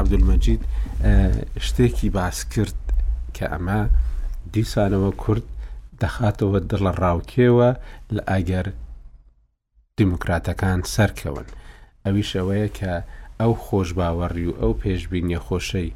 عبدولمەجید 0.00 0.62
شتێکی 1.66 2.08
باس 2.16 2.36
کرد 2.52 2.78
کە 3.36 3.44
ئەمە 3.52 3.78
دیسانەوە 4.54 5.10
کورد 5.22 5.44
دەخاتەوە 6.02 6.58
دڵە 6.70 6.92
ڕاوکێوە 7.02 7.70
لە 8.14 8.22
ئاگەر 8.30 8.66
دیموکراتەکان 10.00 10.80
سەرکەون 10.94 11.46
ئەویش 12.04 12.30
ئەوەیە 12.38 12.68
کە 12.78 12.94
ئەو 13.40 13.52
خۆش 13.64 13.88
باوەڕی 13.98 14.46
و 14.48 14.52
ئەو 14.60 14.72
پێشببینیە 14.82 15.40
خۆشەی 15.46 15.88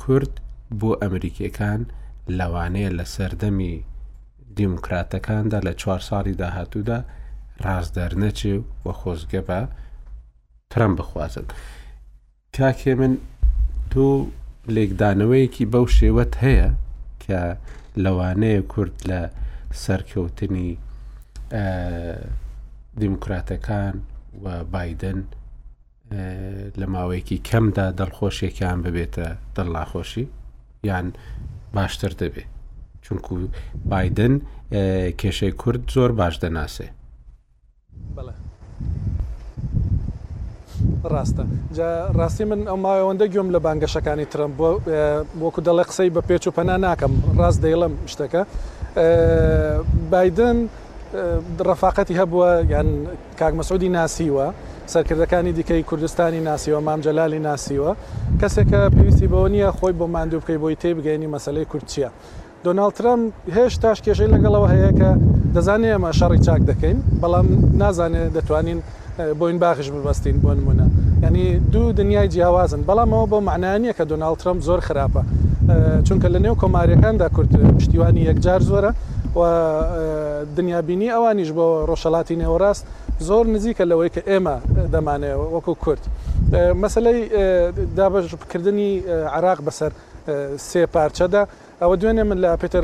کورد 0.00 0.32
بۆ 0.80 0.90
ئەمریکیەکان 1.02 1.80
لەوانەیە 2.38 2.90
لە 2.98 3.04
سەردەمی 3.14 3.74
دیموکراتەکاندا 4.58 5.58
لە 5.66 5.72
چوار 5.80 6.00
ساڵی 6.08 6.34
داهاتوودا 6.40 6.98
ڕازدەرنەچێ 7.64 8.54
وە 8.84 8.92
خۆزگە 9.00 9.42
بە 9.48 9.60
ترەم 10.72 10.92
بخوازن. 10.98 11.46
کاکێ 12.56 12.92
من 13.00 13.12
دوو 13.90 14.28
لێکدانەوەیەکی 14.74 15.64
بەو 15.72 15.86
شێوەت 15.98 16.32
هەیە 16.44 16.68
کە 17.24 17.40
لەوانەیە 18.04 18.62
کورد 18.72 18.96
لە 19.10 19.20
سەرکەوتنی 19.84 20.72
دیموکراتەکان 22.98 23.94
و 24.44 24.64
بادن 24.64 25.20
لە 26.80 26.86
ماوەیەکی 26.94 27.38
کەمدا 27.48 27.86
دڵخۆشیەکان 27.98 28.78
ببێتە 28.84 29.26
دڵناخۆشی 29.56 30.26
یان 30.84 31.12
باشتر 31.74 32.12
دەبێت 32.20 32.46
چونکو 33.04 33.36
بادن 33.84 34.34
کێشەی 35.20 35.52
کورد 35.60 35.82
زۆر 35.94 36.12
باش 36.20 36.34
دەناسێ 36.42 36.88
ڕاستە 41.12 41.42
ڕاستی 42.18 42.44
من 42.50 42.60
ئەو 42.70 42.76
ماوەوەندە 42.84 43.26
گوێم 43.32 43.48
لە 43.54 43.58
بانگەشەکانی 43.66 44.24
ترم 44.30 44.52
بۆ 44.58 44.68
وەکو 45.42 45.60
دەڵێ 45.66 45.84
قسەی 45.88 46.10
بە 46.14 46.22
پێچ 46.28 46.46
و 46.46 46.50
پەنا 46.56 46.76
ناکەم 46.86 47.12
ڕاست 47.38 47.60
دەیڵم 47.64 47.94
شتەکە 48.12 48.42
بادن 50.12 50.58
ڕەفاقەتی 51.12 52.14
هەبووە 52.20 52.50
یان 52.72 52.86
کاگمەسعودی 53.40 53.90
ناسیوە 53.98 54.46
سەرکردەکانی 54.92 55.52
دیکەی 55.58 55.82
کوردستانی 55.90 56.40
ناسیوە 56.48 56.80
مامجەلالی 56.88 57.38
ناسیوە 57.48 57.92
کەسێکە 58.40 58.80
پێویستی 58.94 59.26
بەوە 59.32 59.48
نییە 59.54 59.70
خۆی 59.78 59.94
بۆ 59.98 60.06
ماندوو 60.14 60.40
بکەی 60.42 60.58
بۆی 60.62 60.76
تێبگەینی 60.82 61.26
مەسلەی 61.34 61.64
کورتچیە. 61.72 62.08
دۆناال 62.66 62.92
ترم 62.96 63.20
هێشتاش 63.56 63.98
کێشەی 64.06 64.28
لەگەڵەوە 64.34 64.68
هەیە 64.72 64.90
کە 64.98 65.08
دەزانێت 65.54 65.92
ئەمە 65.94 66.10
شەڕی 66.18 66.40
چاک 66.46 66.62
دەکەین 66.70 66.98
بەڵام 67.22 67.46
نازانێت 67.80 68.30
دەتوانین 68.36 68.78
بۆین 69.40 69.58
باخش 69.64 69.86
ببەستین 69.94 70.36
بۆ 70.44 70.50
نمونە 70.58 70.86
ینی 71.24 71.44
دوو 71.72 71.92
دنیای 72.00 72.28
جیاوازن 72.32 72.82
بەڵام 72.88 73.10
ئەوە 73.14 73.26
بۆ 73.32 73.38
معنانیە 73.48 73.92
کە 73.98 74.04
دۆناال 74.12 74.34
ترم 74.40 74.58
زۆر 74.66 74.80
خراپە 74.88 75.22
چونکە 76.08 76.28
لە 76.34 76.38
نێو 76.44 76.54
کۆماریەکاندا 76.62 77.26
کورد 77.36 77.52
پشتیوانی 77.76 78.20
یەکجار 78.30 78.60
زۆرە 78.70 78.92
و 79.36 79.42
دنیابینی 80.56 81.08
ئەوانیش 81.14 81.50
بۆ 81.56 81.64
ڕۆژەڵاتی 81.88 82.36
نێوەڕاست 82.42 82.84
زۆر 83.28 83.44
نزیکە 83.54 83.84
لەوەی 83.90 84.10
کە 84.14 84.22
ئێمە 84.28 84.56
دەمانێت 84.92 85.36
وەکو 85.54 85.74
کورت 85.82 86.02
مەسلەی 86.82 87.18
دابشکردنی 87.96 88.90
عراق 89.36 89.58
بەسەر 89.66 89.92
سێ 90.68 90.82
پارچەدا 90.94 91.42
ئەوە 91.82 91.94
دوێنێ 92.00 92.24
من 92.30 92.38
لە 92.44 92.50
پێتر 92.62 92.82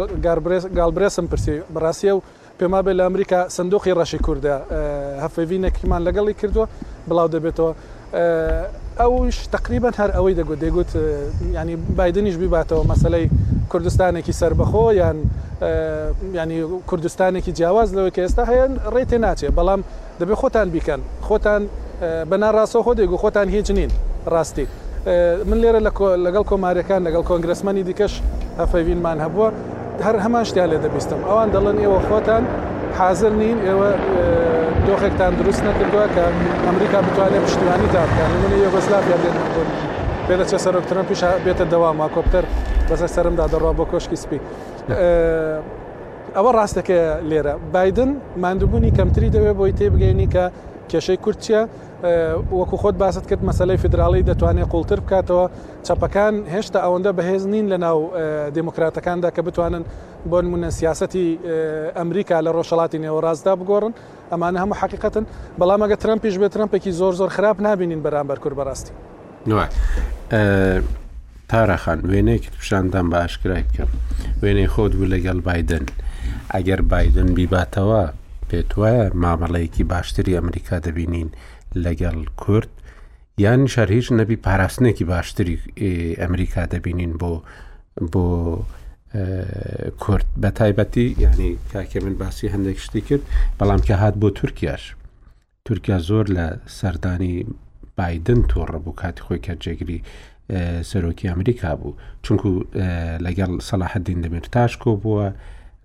گالبرێسم 0.79 1.27
پرسی 1.31 1.57
بەڕاستیە 1.75 2.13
و 2.17 2.23
پێما 2.59 2.81
بێ 2.85 2.93
لە 2.99 3.03
ئەمریکا 3.07 3.41
سندوقی 3.57 3.93
ڕەشی 3.99 4.21
کووردە 4.25 4.55
هەفەوی 5.25 5.59
نەکیمان 5.65 6.03
لەگەڵی 6.09 6.35
کردووە 6.41 6.67
بڵاو 7.09 7.29
دەبێتەوە 7.35 7.73
ئەوش 8.99 9.47
تقریبان 9.51 9.93
هەر 9.99 10.11
ئەوەی 10.17 10.35
دەگوت 10.35 10.59
دەگوت 10.65 10.91
ینی 11.55 11.77
بادنیش 11.99 12.37
بیباتەوە 12.41 12.87
مەسلەی 12.87 13.31
کوردستانێکی 13.71 14.33
سربەخۆ 14.33 14.93
یان 14.95 15.17
ینی 16.35 16.63
کوردستانێکی 16.87 17.53
جیاواز 17.57 17.91
لەوە 17.95 18.11
کە 18.15 18.21
ئێستا 18.27 18.45
هەیەن 18.51 18.73
ڕێ 18.95 19.03
تێ 19.11 19.19
ناچێت 19.25 19.53
بەڵام 19.59 19.81
دەبێ 20.21 20.35
خۆتان 20.41 20.69
بیکەن 20.75 21.01
خۆتان 21.29 21.63
بەناڕاستە 22.31 22.79
خۆ 22.85 22.93
دەگو 23.01 23.17
خۆتان 23.23 23.49
هیچ 23.57 23.69
نین 23.77 23.91
ڕاستی 24.33 24.67
من 25.49 25.59
لێرە 25.63 25.81
لەگەڵ 26.27 26.45
کۆماریەکان 26.51 27.01
لەگەڵ 27.07 27.23
کۆنگرسمانی 27.31 27.83
دیکەش 27.89 28.13
هەفەوینمان 28.61 29.19
هەبووە 29.25 29.49
هەر 30.07 30.17
هەمان 30.25 30.45
شتیان 30.49 30.69
لێ 30.73 30.79
دەبیستم 30.85 31.21
ئەوان 31.29 31.49
دەڵێن 31.55 31.77
ئێوە 31.83 32.01
خۆتان 32.09 32.45
حاضر 33.01 33.31
نین 33.41 33.59
ئێوە 33.67 33.91
دۆخێکتان 34.87 35.33
دروست 35.41 35.63
نەکردووە 35.69 36.07
کە 36.15 36.25
ئەمریکا 36.67 36.99
بتوانێت 37.07 37.43
پشتیوانی 37.47 37.89
تاکانمونە 37.95 38.57
یۆگسلاویا 38.65 39.17
بێت 39.25 39.37
پێدە 40.29 40.45
چە 40.51 40.57
سەرۆکترن 40.65 41.05
پیش 41.11 41.21
بێتە 41.45 41.65
دەوام 41.73 41.99
کۆپتەر 42.15 42.45
بەسە 42.91 43.07
سەرمدا 43.15 43.45
دەڕوا 43.53 43.73
بۆ 43.79 43.85
کۆشکی 43.93 44.17
سپی. 44.23 44.39
ئەوە 46.37 46.51
ڕاستەکە 46.59 46.99
لێرە 47.31 47.55
بادن 47.75 48.11
مادوبوونی 48.45 48.91
کەمتری 48.99 49.29
دەوێت 49.35 49.57
بۆی 49.61 49.73
تێبگەینی 49.79 50.29
کە 50.35 50.45
کێشەی 50.93 51.17
کورتچیە 51.25 51.61
وەکو 52.61 52.77
خۆت 52.83 52.97
باست 53.03 53.25
کرد 53.31 53.43
مەسلەی 53.51 53.79
فدراڵی 53.85 54.23
دەتوانێت 54.31 54.69
قوڵتر 54.73 54.99
بکاتەوە 55.05 55.45
چەپەکان 55.87 56.35
هێشتا 56.55 56.79
ئەوەندە 56.85 57.11
بەهێز 57.19 57.45
نین 57.53 57.67
لە 57.73 57.79
ناو 57.85 57.99
دموکراتەکاندا 58.59 59.31
کە 59.37 59.41
بتوانن 59.49 59.85
بۆ 60.31 60.39
نمونە 60.45 60.69
سیاستی 60.71 61.39
ئەمریکا 61.99 62.37
لە 62.47 62.51
ڕۆژەڵاتی 62.57 62.99
نێوەڕازدا 63.05 63.53
بگۆڕن 63.61 63.93
ئەمانە 64.33 64.59
هەموو 64.63 64.77
حقیقەتن 64.83 65.25
بەڵام 65.61 65.81
ئەگە 65.85 65.97
ترمپیش 66.03 66.35
بێت 66.41 66.53
ترمپێکی 66.57 66.91
زۆر 67.01 67.13
زۆر 67.21 67.29
خراپ 67.37 67.57
نبینین 67.61 68.03
بەرامبەر 68.07 68.39
کورد 68.43 68.57
بەڕاستی 68.61 68.93
تاراخان 71.49 71.99
وێنەیەکی 72.11 72.51
پیشاندان 72.59 73.07
بە 73.11 73.17
ئاشکرای 73.23 73.65
بکەم 73.69 73.91
وێنەی 74.43 74.69
خۆت 74.75 74.93
بوو 74.99 75.09
لەگەڵ 75.15 75.39
بادن 75.49 75.85
ئەگەر 76.55 76.81
بادن 76.93 77.29
بیباتەوە 77.37 78.05
پێت 78.51 78.71
وایە 78.79 79.07
مامەڵەیەکی 79.23 79.85
باشتری 79.93 80.37
ئەمریکا 80.39 80.77
دەبینین 80.87 81.29
لەگەڵ 81.85 82.19
کورد 82.43 82.71
یان 83.45 83.61
شەر 83.73 83.89
هیچ 83.97 84.07
نەبی 84.21 84.37
پاراستنێکی 84.47 85.05
باشتری 85.15 85.57
ئەمریکا 86.23 86.63
دەبینین 86.73 87.13
بۆ 87.21 87.33
بۆ 88.13 88.27
کورد 90.03 90.27
بە 90.43 90.49
تایبەتی 90.59 91.07
یعنی 91.25 91.51
کاکە 91.73 91.99
من 92.05 92.15
باسی 92.23 92.47
هەندێک 92.55 92.79
شتی 92.87 93.01
کرد 93.09 93.25
بەڵام 93.59 93.81
کە 93.87 93.95
هات 94.03 94.15
بۆ 94.23 94.29
تورکیاش 94.39 94.83
تورکیا 95.65 95.99
زۆر 96.09 96.27
لە 96.37 96.47
سەردانی 96.79 97.35
بادن 97.99 98.41
تۆڕە 98.51 98.79
بوو 98.85 98.97
کاتی 99.03 99.23
خۆی 99.27 99.41
کە 99.47 99.53
جێگری 99.63 99.99
سەرۆکی 100.91 101.29
ئەمریکا 101.31 101.73
بوو 101.81 101.97
چونکو 102.25 102.51
لەگەڵ 103.27 103.51
سەلاحدین 103.69 104.21
دەمیر 104.25 104.47
تاشکۆ 104.55 104.93
بووە 105.03 105.27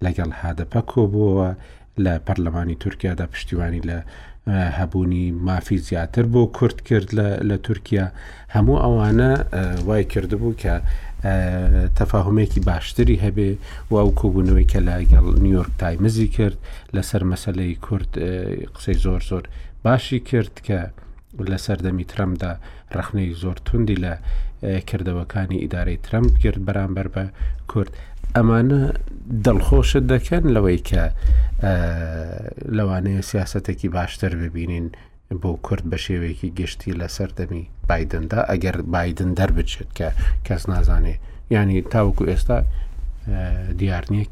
لەگەڵ 0.06 0.30
هادەپەکۆ 0.42 1.04
بووە 1.14 1.50
لە 2.00 2.20
پەرلەمانی 2.28 2.76
تورکیادا 2.80 3.26
پشتیوانی 3.28 3.82
لە 3.82 4.04
هەبوونی 4.48 5.32
مافی 5.32 5.78
زیاتر 5.78 6.24
بۆ 6.26 6.48
کورت 6.58 6.82
کرد 6.82 7.10
لە 7.50 7.58
تورکیا 7.68 8.12
هەموو 8.56 8.80
ئەوانە 8.84 9.56
وای 9.88 10.04
کردبوو 10.04 10.56
کە 10.62 10.76
تەفاهمێکی 11.98 12.62
باشتری 12.70 13.22
هەبێ 13.26 13.52
و 13.92 13.94
ئەو 14.02 14.10
کۆبوونەوەی 14.20 14.68
کە 14.72 14.80
لە 14.88 14.96
نیویۆرک 15.46 15.72
تایمزی 15.84 16.28
کرد 16.38 16.58
لەسەر 16.96 17.24
مەسلەی 17.32 17.76
کورد 17.86 18.12
قسەی 18.76 18.98
زۆر 19.06 19.22
زۆر 19.30 19.44
باشی 19.86 20.20
کرد 20.20 20.54
کە 20.68 20.80
لە 21.52 21.58
سەردەمی 21.66 22.06
ترەمدا 22.12 22.52
ڕخنەی 22.96 23.34
زۆر 23.42 23.58
توندی 23.68 24.00
لە 24.04 24.14
کردەوەکانی 24.90 25.62
ئیدارەی 25.64 26.00
ترەمپ 26.06 26.34
کرد 26.44 26.60
بەرامبەر 26.68 27.08
بە 27.16 27.24
کورد 27.72 27.92
ئەمانە 28.38 28.80
دڵخۆشت 29.46 30.04
دەکەن 30.14 30.44
لەوەی 30.56 30.80
کە 30.90 31.04
لەوانەیە 32.78 33.22
سیاستێکی 33.30 33.90
باشتر 33.98 34.32
ببینین 34.44 34.88
بۆ 35.42 35.52
کورد 35.66 35.84
بە 35.92 35.98
شێوەیەکی 36.06 36.50
گشتی 36.60 36.98
لە 37.00 37.08
سەردەمی 37.16 37.64
بادندا 37.90 38.40
ئەگەر 38.52 38.78
بادن 38.94 39.32
دەربچێت 39.40 39.90
کە 39.98 40.08
کەس 40.48 40.64
نازانێ 40.72 41.16
ینی 41.56 41.80
تاوکو 41.94 42.24
ئێستا 42.32 42.58
دیارنیە 43.80 44.26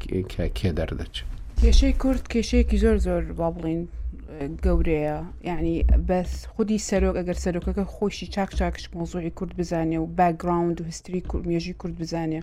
کێ 0.58 0.70
دەردەچێت 0.78 1.28
کێشەی 1.62 1.94
کورد 2.02 2.22
کێشەیەکی 2.32 2.76
زۆر 2.84 2.96
زۆر 3.06 3.22
با 3.38 3.48
بڵین 3.56 3.82
گەورەیە 4.64 5.18
یعنی 5.50 5.74
بەس 6.08 6.30
خودی 6.52 6.78
سەرۆک 6.88 7.14
ئەگەر 7.18 7.38
سەرۆکەکە 7.44 7.84
خۆشی 7.94 8.26
چاک 8.34 8.50
چاکش 8.58 8.84
مۆزۆی 8.98 9.32
کورد 9.38 9.52
بزانێ 9.60 9.98
و 10.02 10.06
باگراوند 10.18 10.76
و 10.80 10.84
هستری 10.90 11.20
کورد 11.30 11.44
مێژی 11.50 11.74
کورد 11.82 11.96
بزانێ 12.02 12.40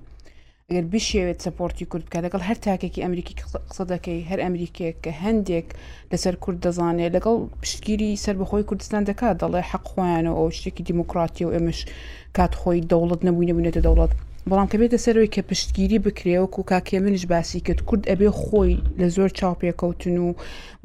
ئەگەر 0.72 0.88
بشێوێت 0.94 1.40
سپۆرتی 1.46 1.90
کورد 1.92 2.06
بکە 2.08 2.20
لەگەڵ 2.26 2.42
هەر 2.50 2.58
تاکێکی 2.66 3.04
ئەمریکی 3.06 3.38
قسە 3.70 3.84
دەکەی 3.94 4.28
هەر 4.30 4.40
ئەمریکێک 4.46 4.96
کە 5.04 5.12
هەندێک 5.24 5.68
لەسەر 6.12 6.36
کورد 6.44 6.60
دەزانێت 6.66 7.12
لەگەڵ 7.16 7.36
پشتگیری 7.62 8.22
سەر 8.24 8.36
بەخۆی 8.42 8.68
کوردستان 8.70 9.04
دەکات 9.10 9.36
دەڵێ 9.42 9.62
حەق 9.72 9.84
خۆیانەوە 9.92 10.38
ئەو 10.40 10.54
شتێکی 10.58 10.86
دیموکراتی 10.90 11.46
و 11.46 11.54
ئێمەش 11.56 11.80
کات 12.38 12.52
خۆی 12.62 12.86
دەوڵەت 12.92 13.22
نەبووینە 13.28 13.54
بوونێتە 13.56 13.82
دەوڵەت 13.86 14.12
بەڵام 14.50 14.68
کە 14.72 14.78
بێتە 14.82 14.98
سەرەوەی 15.06 15.34
کە 15.36 15.42
پشتگیری 15.50 16.00
بکرێوەکو 16.06 16.62
کاکێ 16.72 16.98
منش 17.06 17.24
باسی 17.34 17.60
کرد 17.68 17.82
کورد 17.90 18.04
ئەبێ 18.12 18.30
خۆی 18.42 18.76
لە 19.00 19.08
زۆر 19.16 19.30
چاوپێکەوتن 19.40 20.16
و 20.26 20.30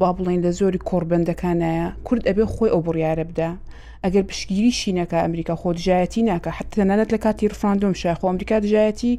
با 0.01 0.09
بڵین 0.17 0.41
لە 0.47 0.51
زۆری 0.59 0.85
کۆربندەکانایە 0.89 1.87
کورد 2.07 2.23
ئەبێ 2.29 2.45
خۆی 2.55 2.71
ئەو 2.73 2.81
بڕیاە 2.87 3.25
بدا 3.31 3.51
ئەگەر 4.05 4.25
پشتگیری 4.31 4.73
شینەکە 4.81 5.17
ئەمریکا 5.25 5.55
خۆدژایەتی 5.63 6.23
ناکە 6.31 6.51
حتەنانەت 6.59 7.09
لە 7.15 7.19
کاتی 7.25 7.49
رفراندۆم 7.53 7.95
شاخۆ 8.03 8.25
ئەمریکا 8.31 8.57
دژایەتی 8.65 9.13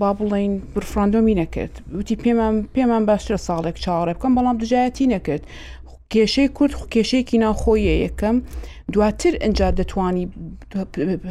با 0.00 0.10
بڵین 0.18 0.52
برفراندۆمی 0.74 1.34
نەکرد 1.40 1.74
وتی 1.96 2.16
پێمان 2.22 2.54
پێمان 2.74 3.02
باشترە 3.10 3.38
ساڵێک 3.48 3.76
چاڕێ 3.84 4.12
بکەم 4.16 4.32
بەڵام 4.38 4.56
دژایەتی 4.62 5.06
نەکرد 5.14 5.42
کێشەی 6.12 6.48
کورد 6.56 6.74
کێشەیەکی 6.94 7.38
ناخۆیە 7.44 7.94
یەکەم. 8.06 8.36
دواتر 8.94 9.34
ئەجا 9.44 9.68
دەتوانی 9.80 10.24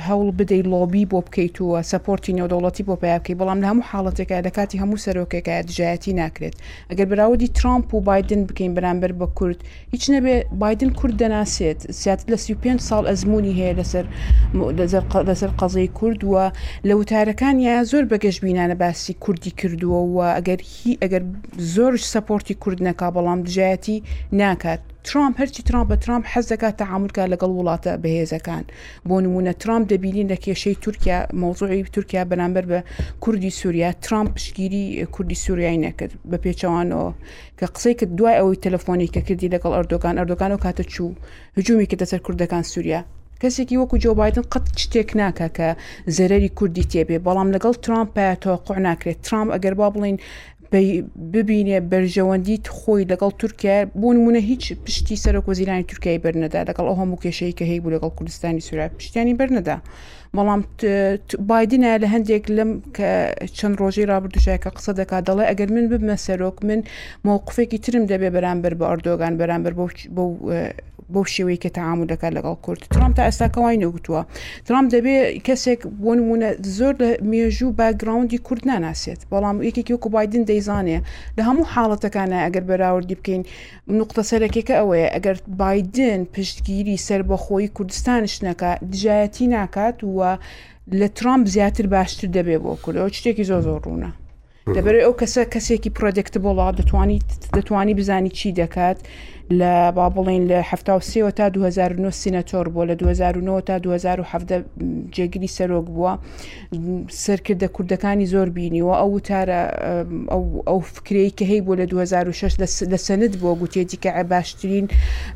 هەوڵ 0.08 0.28
بدەی 0.40 0.64
لۆبی 0.72 1.06
بۆ 1.12 1.20
بکەیتوە 1.26 1.78
سپۆرتی 1.92 2.36
نێودەوڵەتی 2.38 2.84
بۆ 2.88 2.96
پیاکەی 3.04 3.36
بەڵام 3.40 3.60
لە 3.64 3.68
هەموو 3.72 3.88
حاڵەتێکە 3.92 4.36
دەکاتی 4.48 4.78
هەموو 4.84 5.02
سەرۆکێکە 5.06 5.52
دژایەتی 5.68 6.14
ناکرێت 6.22 6.56
ئەگەر 6.90 7.08
براودی 7.12 7.50
ترامپ 7.60 7.88
و 7.94 8.00
بادن 8.10 8.42
بکەین 8.50 8.72
بەرامبەر 8.78 9.12
بە 9.20 9.28
کورد 9.38 9.60
هیچ 9.94 10.04
نەبێ 10.14 10.36
بادن 10.64 10.92
کورد 11.00 11.16
دەناسێت 11.24 11.80
زیات 12.02 12.22
لە 12.32 12.36
35 12.46 12.88
ساڵ 12.90 13.04
ئەزمموی 13.10 13.54
هەیە 13.60 13.74
لەسەر 13.80 14.06
لەسەر 15.30 15.52
قەزەی 15.60 15.90
کوردووە 16.00 16.46
لە 16.88 16.94
وتارەکان 17.00 17.56
یا 17.68 17.76
زۆر 17.92 18.04
بەگەشت 18.12 18.40
بینانە 18.46 18.76
باسی 18.82 19.14
کوردی 19.24 19.52
کردووە 19.60 20.00
و 20.14 20.18
ئەگەر 20.38 20.60
هی 20.72 20.94
ئەگەر 21.02 21.24
زۆرش 21.76 22.04
سپۆرتی 22.14 22.56
کوردنەکە 22.64 23.08
بەڵام 23.16 23.40
دژایەتی 23.48 23.96
ناکات 24.42 24.82
ترامپ 25.06 25.40
هەرچی 25.42 25.62
ترامپ 25.70 25.88
بە 25.94 25.98
ترامپ 26.06 26.24
حەز 26.34 26.46
دەکات 26.52 26.74
تەعاملکە 26.82 27.24
لەگەڵ 27.34 27.52
وڵاتە 27.60 27.92
بەهێزەکان 28.04 28.64
بۆ 29.08 29.16
نمونە 29.26 29.54
ترامپ 29.64 29.84
دەبینین 29.92 30.28
لە 30.34 30.38
کێشەی 30.46 30.76
تورکیا 30.86 31.18
مۆزوعی 31.42 31.82
تورکیا 31.96 32.22
بەنامبەر 32.32 32.66
بە 32.72 32.80
کوردی 33.24 33.52
سووریا 33.60 33.90
ترامپ 34.06 34.30
پشگیری 34.38 34.84
کوردی 35.16 35.38
سووریای 35.46 35.80
نەکرد 35.86 36.12
بە 36.32 36.38
پێچەوانەوە 36.44 37.10
کە 37.60 37.66
قسەی 37.76 37.96
کە 38.00 38.06
دوای 38.18 38.38
ئەوەی 38.40 38.62
تەلفۆنی 38.66 39.10
کە 39.14 39.22
کردی 39.28 39.50
لەگەڵ 39.56 39.72
ئەردۆگان 39.78 40.16
ئەردۆگان 40.20 40.52
و 40.56 40.62
کاتە 40.66 40.84
چوو 40.94 41.10
هجوومی 41.58 41.88
کە 41.90 41.96
دەسەر 42.02 42.20
کوردەکان 42.26 42.64
سووریا 42.74 43.02
کەسێکی 43.42 43.80
وەکو 43.82 43.96
جۆبایدن 44.04 44.46
قەت 44.54 44.66
شتێک 44.84 45.10
ناکە 45.22 45.48
کە 45.58 45.68
زەرری 46.18 46.50
کوردی 46.58 46.86
تێبێ 46.92 47.18
بەڵام 47.26 47.50
لەگەڵ 47.56 47.76
ترامپ 47.86 48.10
پاتۆ 48.18 48.54
قوع 48.68 48.80
ناکرێت 48.88 49.20
ترامپ 49.28 49.50
ئەگەر 49.56 49.74
با 49.80 49.88
بڵین 49.96 50.18
ببینێ 51.34 51.78
بەرژەوەندیت 51.92 52.66
خۆی 52.78 53.06
لەگەڵ 53.12 53.32
تورکیا 53.42 53.78
بوون 54.00 54.18
مونە 54.24 54.42
هیچ 54.50 54.64
پشتی 54.86 55.18
سەرۆک 55.24 55.46
وەزیرانی 55.52 55.88
تورکای 55.90 56.20
بەرنەدا 56.26 56.60
لەگەڵ 56.70 56.86
ئەو 56.90 56.98
هەموو 57.02 57.22
کێشەی 57.24 57.54
کە 57.58 57.64
هەیە 57.70 57.82
بوو 57.82 57.94
لەگەڵ 57.96 58.12
کوردستانی 58.18 58.66
سورا 58.68 58.86
پشتیانی 58.98 59.38
بەرنەدا. 59.40 59.76
بەڵام 60.38 60.62
بادینە 61.52 61.90
لە 62.04 62.08
هەندێک 62.14 62.44
لەم 62.58 62.72
کە 62.98 63.10
چەند 63.58 63.76
ڕۆژی 63.82 64.06
رابرردوشایکە 64.12 64.70
قسە 64.78 64.92
دەکات 65.00 65.24
دەڵێ 65.30 65.44
ئەگەر 65.50 65.70
من 65.76 65.86
ببمە 65.92 66.16
سەرۆک 66.26 66.58
من 66.70 66.82
مۆوقفێکی 67.28 67.80
ترم 67.86 68.04
دەبێ 68.12 68.28
بەرامبەر 68.36 68.74
بە 68.80 68.86
ئەردۆگان 68.90 69.34
بەرامبەر 69.40 69.74
بۆ 70.16 70.24
بەو 71.14 71.26
شێوەی 71.34 71.60
کە 71.64 71.70
تەعام 71.78 72.00
دەکات 72.12 72.32
لەگەڵ 72.38 72.56
کورت 72.66 72.82
ترام 72.94 73.12
تا 73.18 73.22
ئێستاکەوای 73.28 73.78
نەگوتووە 73.84 74.22
ترام 74.68 74.86
دەبێ 74.96 75.16
کەسێک 75.48 75.82
بۆ 76.04 76.12
نمونە 76.18 76.50
زۆر 76.78 76.94
لە 77.02 77.10
مێژوو 77.32 77.70
باگراوندی 77.80 78.40
کورد 78.48 78.64
ناناسێت 78.72 79.22
بەڵام 79.32 79.58
یەکێکی 79.68 79.94
وەکو 79.96 80.10
بادن 80.16 80.44
دەیزانێ 80.52 81.00
لە 81.38 81.42
هەموو 81.48 81.70
حاڵەتەکانە 81.74 82.38
ئەگەر 82.46 82.64
بەراوردی 82.70 83.16
بکەین 83.20 83.42
نقطە 84.00 84.22
سەرەکێکە 84.30 84.76
ئەوەیە 84.80 85.08
ئەگەر 85.16 85.38
بادن 85.62 86.22
پشتگیری 86.36 86.98
سەر 87.08 87.22
بەخۆی 87.32 87.68
کوردستانش 87.78 88.34
نەکە 88.48 88.70
دژایەتی 88.92 89.48
ناکات 89.56 89.98
و 90.16 90.18
بووە 90.26 90.38
لە 91.00 91.08
ترامپ 91.20 91.46
زیاتر 91.56 91.86
باشتر 91.94 92.26
دەبێ 92.38 92.58
بۆ 92.64 92.72
کولەوە 92.86 93.10
شتێکی 93.18 93.44
زۆ 93.50 93.58
زۆر 93.68 93.80
ڕوونە. 93.86 94.12
دەبەر 94.76 94.96
ئەو 95.06 95.14
کەسە 95.22 95.42
کەسێکی 95.54 95.92
پرۆدەکت 95.98 96.36
بۆڵا 96.44 96.68
دەتوانیت 96.80 97.30
دەتوانی 97.56 97.94
بزانی 98.00 98.32
چی 98.38 98.50
دەکات 98.62 99.00
لە 99.60 99.74
با 99.98 100.06
بڵین 100.16 100.44
لە 100.52 100.60
ه 100.70 100.74
تا 101.38 101.46
2009 101.50 102.12
سینەتۆر 102.12 102.66
بووە 102.74 102.86
لە 102.88 102.92
2009 102.92 103.62
تا 103.62 103.78
2017 103.80 104.66
جێگیری 105.12 105.48
سەرۆک 105.56 105.86
بووە 105.96 106.14
سەرکردە 107.26 107.68
کوردەکانی 107.76 108.26
زۆر 108.34 108.50
بینیوە 108.56 108.96
ئەو 109.00 109.10
وتارە 109.20 109.62
ئەو 110.68 110.80
فکرەی 110.94 111.32
کە 111.38 111.44
هەی 111.52 111.62
بوو 111.62 111.76
لە 111.76 111.86
2006 111.90 112.56
لە 112.92 112.96
سند 112.98 113.34
بووە 113.42 113.60
گوتێتیکە 113.62 114.24
باشترین 114.24 114.88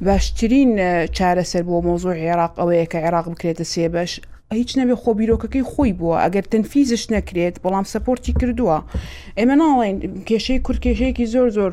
باشترین 0.01 0.71
چارەسەر 1.05 1.63
بۆ 1.67 1.81
مۆزۆ 1.85 2.11
عێراق 2.13 2.53
ئەوەیە 2.59 2.87
کە 2.91 2.97
عێراق 3.05 3.27
بکرێتە 3.33 3.63
سێبەش 3.73 4.11
هیچ 4.57 4.71
نەبێ 4.79 4.95
خۆ 5.03 5.11
بیرۆکەکەی 5.21 5.63
خۆی 5.71 5.93
بووە 5.99 6.15
ئەگەر 6.25 6.43
تەنفیزش 6.53 7.03
نەکرێت 7.15 7.55
بەڵام 7.63 7.85
سپۆرتی 7.93 8.33
کردووە 8.39 8.77
ئێمە 9.39 9.55
ناڵێن 9.61 9.95
کێشەی 10.29 10.59
کورکێشەیەکی 10.65 11.25
زۆر 11.33 11.47
زۆر 11.57 11.69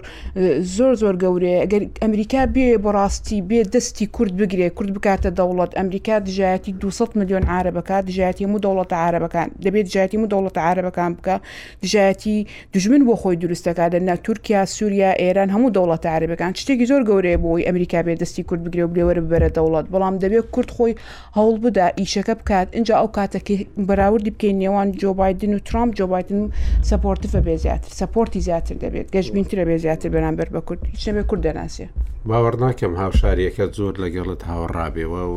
زۆر 0.76 0.92
زۆر 1.02 1.14
گەورەیە 1.22 1.58
ئەگەر 1.64 1.82
ئەمریکا 2.04 2.42
بێ 2.54 2.68
بەڕاستی 2.84 3.38
بێ 3.48 3.60
دەستی 3.74 4.06
کورد 4.16 4.34
بگرێ 4.40 4.68
کورد 4.76 4.90
بکاتە 4.96 5.30
دەوڵەت 5.38 5.70
ئەمریکا 5.78 6.16
دژایەتی 6.28 6.72
200 6.80 7.16
میلیۆن 7.18 7.44
عربەکە 7.56 7.96
دژایەتی 8.08 8.44
و 8.54 8.58
دەوڵەت 8.66 8.90
عربەکان 9.06 9.48
دەبێت 9.64 9.84
دژایەتی 9.88 10.16
و 10.18 10.28
دەوڵەت 10.32 10.56
عربەکان 10.68 11.10
بکە 11.18 11.36
دژایەتی 11.84 12.36
دژمن 12.74 13.02
بۆ 13.08 13.14
خۆی 13.20 13.36
دروستەکە 13.42 13.84
دەنا 13.92 14.14
تورکیا 14.26 14.60
سووریا 14.76 15.10
ئێران 15.22 15.48
هەموو 15.54 15.74
دەوڵەت 15.76 16.04
عربەکان 16.16 16.52
شتێکی 16.60 16.86
زۆر 16.90 17.02
گەورەیە 17.08 17.38
بۆی 17.44 17.62
ئەمریکا 17.68 17.98
بێ 18.06 18.14
دەستی 18.22 18.42
کورد 18.48 18.62
بگرێ 18.66 18.82
و 18.86 18.90
بێوەرە 18.96 19.22
بەرە 19.30 19.48
دەوڵەت 19.56 19.86
بەڵام 19.92 20.14
دەبێت 20.22 20.46
کورد 20.54 20.70
خۆی 20.76 20.92
هەوڵ 21.36 21.56
بدا 21.64 21.86
ئیشەکە 22.02 22.34
بکات 22.40 22.65
دەکات 22.66 22.74
اینجا 22.74 22.96
ئەو 23.00 23.10
کاتەکە 23.14 23.86
بەراوردی 23.88 24.30
بکەین 24.30 24.58
نێوان 24.62 24.88
جۆبایدن 25.00 25.54
و 25.54 25.58
ترامپ 25.58 25.94
جۆبایدن 25.94 26.52
سپۆرتفە 26.90 27.40
بێ 27.44 27.56
زیاتر 27.56 27.90
سپۆرتی 28.00 28.38
زیاتر 28.40 28.76
دەبێت 28.82 29.08
گەشتبینترە 29.14 29.64
بێ 29.68 29.76
زیاتر 29.84 30.08
بەرامبەر 30.14 30.48
بە 30.54 30.60
کورد 30.68 30.80
شەبێ 31.04 31.22
کورد 31.30 31.42
دەناسێ 31.46 31.86
باوەڕ 32.28 32.54
ناکەم 32.64 32.92
هاوشارەکە 33.00 33.64
زۆر 33.78 33.94
لەگەڵت 34.02 34.40
هاوەڕابێەوە 34.50 35.22
و 35.32 35.36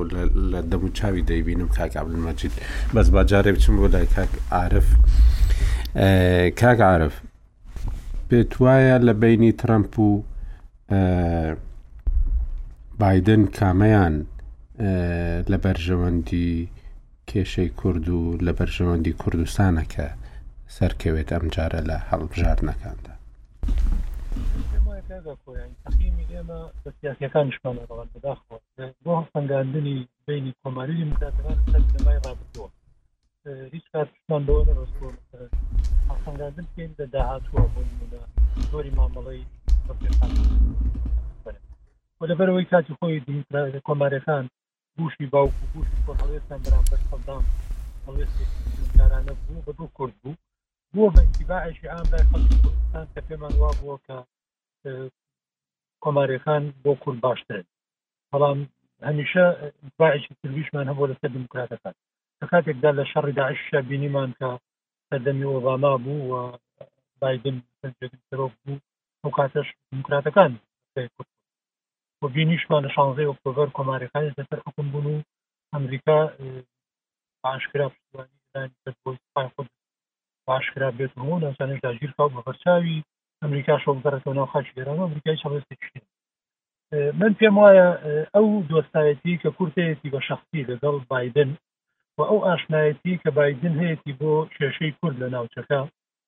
لە 0.51 0.61
دەم 0.71 0.83
و 0.85 0.89
چاوی 0.97 1.23
دەیبینم 1.29 1.69
کاکبل 1.77 2.13
مەچیت 2.25 2.53
بەس 2.93 3.07
باجارێ 3.15 3.51
بچم 3.55 3.73
بۆ 3.81 3.87
لای 3.93 4.07
کاک 4.15 4.31
عرف 4.63 4.87
کاک 6.61 6.79
عرف 6.93 7.15
پێت 8.29 8.51
وایە 8.61 8.95
لە 9.07 9.13
بینی 9.23 9.51
ترامپ 9.61 9.93
و 10.05 10.09
بادن 12.99 13.41
کامەیان 13.57 14.15
لە 15.51 15.57
بەرژەوەندی 15.63 16.53
کێشەی 17.31 17.73
کورد 17.81 18.07
و 18.19 18.37
لە 18.45 18.51
بەرژەوەندی 18.57 19.17
کوردستانەکە 19.21 20.05
سەرکەوێت 20.75 21.29
ئەم 21.33 21.45
جارە 21.55 21.81
لە 21.89 21.97
هەڵبژاردنەکاندا 22.09 23.13
بۆ 29.05 29.15
سەنگاندنی 29.33 29.97
بینی 30.27 30.53
کۆماری 30.61 31.05
مداتەکان 31.11 31.57
لەمای 31.93 32.19
ڕابوە 32.25 32.67
هیچ 33.75 33.85
کاتمان 33.93 34.43
بۆ 34.47 34.55
ڕستۆسەنگاندن 34.79 36.65
پێین 36.73 36.91
لە 36.99 37.05
داهاتوە 37.13 37.63
بۆ 37.73 37.81
زۆری 38.71 38.91
مامەڵی 38.97 39.43
لەبەرەوەی 42.29 42.69
کاتی 42.71 42.93
خۆی 42.99 43.17
کۆمارەکان 43.87 44.45
کوشی 44.99 45.25
باوک 45.33 45.53
و 45.63 45.65
کوشی 45.73 45.97
کۆن 46.07 46.17
هەڵێستان 46.23 46.59
بەرامبەر 46.65 47.01
خەڵدان 47.09 47.43
هەڵێستێکارانە 48.05 49.33
بوو 49.45 49.63
بە 49.65 49.71
دوو 49.77 49.93
کورد 49.97 50.15
بوو 50.23 50.39
بووە 50.93 51.09
بە 51.13 51.21
انتیباعشی 51.27 51.89
ئام 51.91 52.07
لای 52.11 52.27
خەڵکی 52.29 52.57
کوردستان 52.63 53.05
کە 53.13 53.19
پێمان 53.27 53.53
وا 53.61 53.71
بووە 53.79 53.97
کە 54.05 54.17
اه، 54.85 55.07
کۆماریەکان 56.03 56.63
بۆ 56.83 56.91
کورد 57.03 57.19
باشترن 57.25 57.65
بەڵام 58.31 58.59
هەمیشە 59.07 59.43
باعشی 59.99 60.37
ترویشمان 60.41 60.85
هەبوو 60.91 61.09
لەسەر 61.11 61.29
دموکراتەکان 61.37 61.95
کە 62.39 62.45
کاتێکدا 62.51 62.91
لە 62.99 63.03
شەڕی 63.11 63.33
داعشە 63.39 63.77
بینیمان 63.89 64.29
کە 64.39 64.49
سەردەمی 65.09 65.47
ئۆباما 65.53 65.93
بوو 66.03 66.17
و 66.31 66.35
بایدن 67.21 67.55
بوو 68.31 68.77
ئەو 69.23 69.31
کاتەش 69.37 69.67
دموکراتەکان 69.91 70.51
کورد 71.15 71.29
بۆ 72.23 72.27
بینیشمان 72.35 72.81
لە 72.85 72.89
شانزەی 72.95 73.29
ئۆکتۆبەر 73.29 73.69
کۆمارەکانی 73.77 74.35
لەسەر 74.39 74.59
حکم 74.65 74.85
بوون 74.93 75.05
و 75.13 75.17
ئەمریکا 75.73 76.19
باشکرا 77.43 77.87
باشکرا 80.47 80.89
بێت 80.97 81.13
بوو 81.19 81.41
نەزانش 81.43 81.79
داگیر 81.85 82.11
کا 82.17 82.23
بە 82.33 82.39
بەرچاوی 82.47 83.03
ئەمریکا 83.43 83.73
شۆگەڕێتەوە 83.83 84.33
ناو 84.37 84.47
خاچی 84.51 84.75
گەرانەوە 84.77 85.05
ئەمریکای 85.07 85.39
چاڵستی 85.41 85.77
من 87.19 87.31
پێم 87.39 87.55
وایە 87.61 87.87
ئەو 88.35 88.47
دۆستایەتی 88.69 89.39
کە 89.41 89.49
کورتەیەتی 89.57 90.11
بە 90.13 90.19
شخصی 90.27 90.67
لەگەڵ 90.71 90.95
بادن 91.11 91.49
و 92.17 92.19
ئەو 92.29 92.39
ئاشنایەتی 92.47 93.19
کە 93.23 93.29
بادن 93.37 93.73
هەیەی 93.81 94.15
بۆ 94.19 94.31
کێشەی 94.55 94.93
کورد 94.99 95.15
لە 95.23 95.27
ناوچەکە 95.35 95.79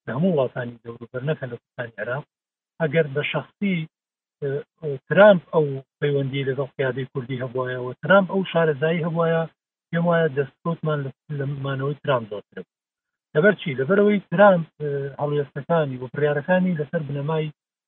لە 0.06 0.10
هەموو 0.16 0.34
وڵاتانی 0.36 0.80
دەوروبەر 0.84 1.22
نەکە 1.28 1.44
لە 1.50 1.56
کوستانی 1.60 1.96
عێراق 2.00 2.24
ئەگەر 2.80 3.06
بە 3.14 3.22
شخصی 3.32 3.74
ترامپ 5.10 5.42
ئەو 5.54 5.66
پەیوەندی 6.00 6.46
لەگەڵ 6.50 6.68
قیادەی 6.76 7.08
کوردی 7.12 7.40
هەبواایەوە 7.44 7.92
ترامپ 8.04 8.28
ئەو 8.32 8.42
شارەزایی 8.52 9.04
هەبواە 9.06 9.40
پێم 9.94 10.04
وایە 10.08 10.28
دەستکۆتمان 10.38 11.00
لەمانەوەی 11.38 12.00
ترام 12.02 12.22
زۆرتر 12.30 12.62
لەبەر 13.34 13.54
چی 13.60 13.76
لەبەرەوەی 13.80 14.18
ترام 14.30 14.62
هەڵوێستەکانی 15.20 15.96
و 16.00 16.04
پرارەکانی 16.14 16.78
لەسەر 16.80 17.02
بنەمای 17.08 17.46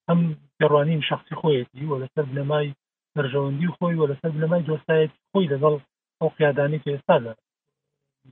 ئەم 0.09 0.21
گەڕوانین 0.61 1.03
شخصی 1.11 1.35
خۆیەتی 1.41 1.85
و 1.91 2.01
لەسەر 2.03 2.25
بنەمای 2.31 2.69
بەرژەوەندی 3.17 3.67
و 3.69 3.75
خۆی 3.79 3.97
و 4.01 4.09
لەسەر 4.13 4.31
بنەمای 4.37 4.67
دۆستایەت 4.69 5.13
خۆی 5.31 5.51
لەگەڵ 5.55 5.75
ئەو 6.21 6.29
قیادانی 6.37 6.79
کە 6.85 6.89
ئێستا 6.95 7.17
لە 7.25 7.33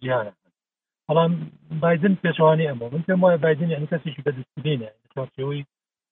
جیانە 0.03 0.33
بەڵام 1.09 1.33
بادن 1.83 2.15
پێچوانی 2.25 2.69
ئەمە 2.71 2.87
من 2.95 3.03
پێم 3.09 3.21
وایە 3.25 3.39
بادن 3.45 3.69
یعنی 3.75 3.91
کەسێکی 3.93 4.25
بەدەستێنە 4.27 4.89
چارچەوەی 5.13 5.63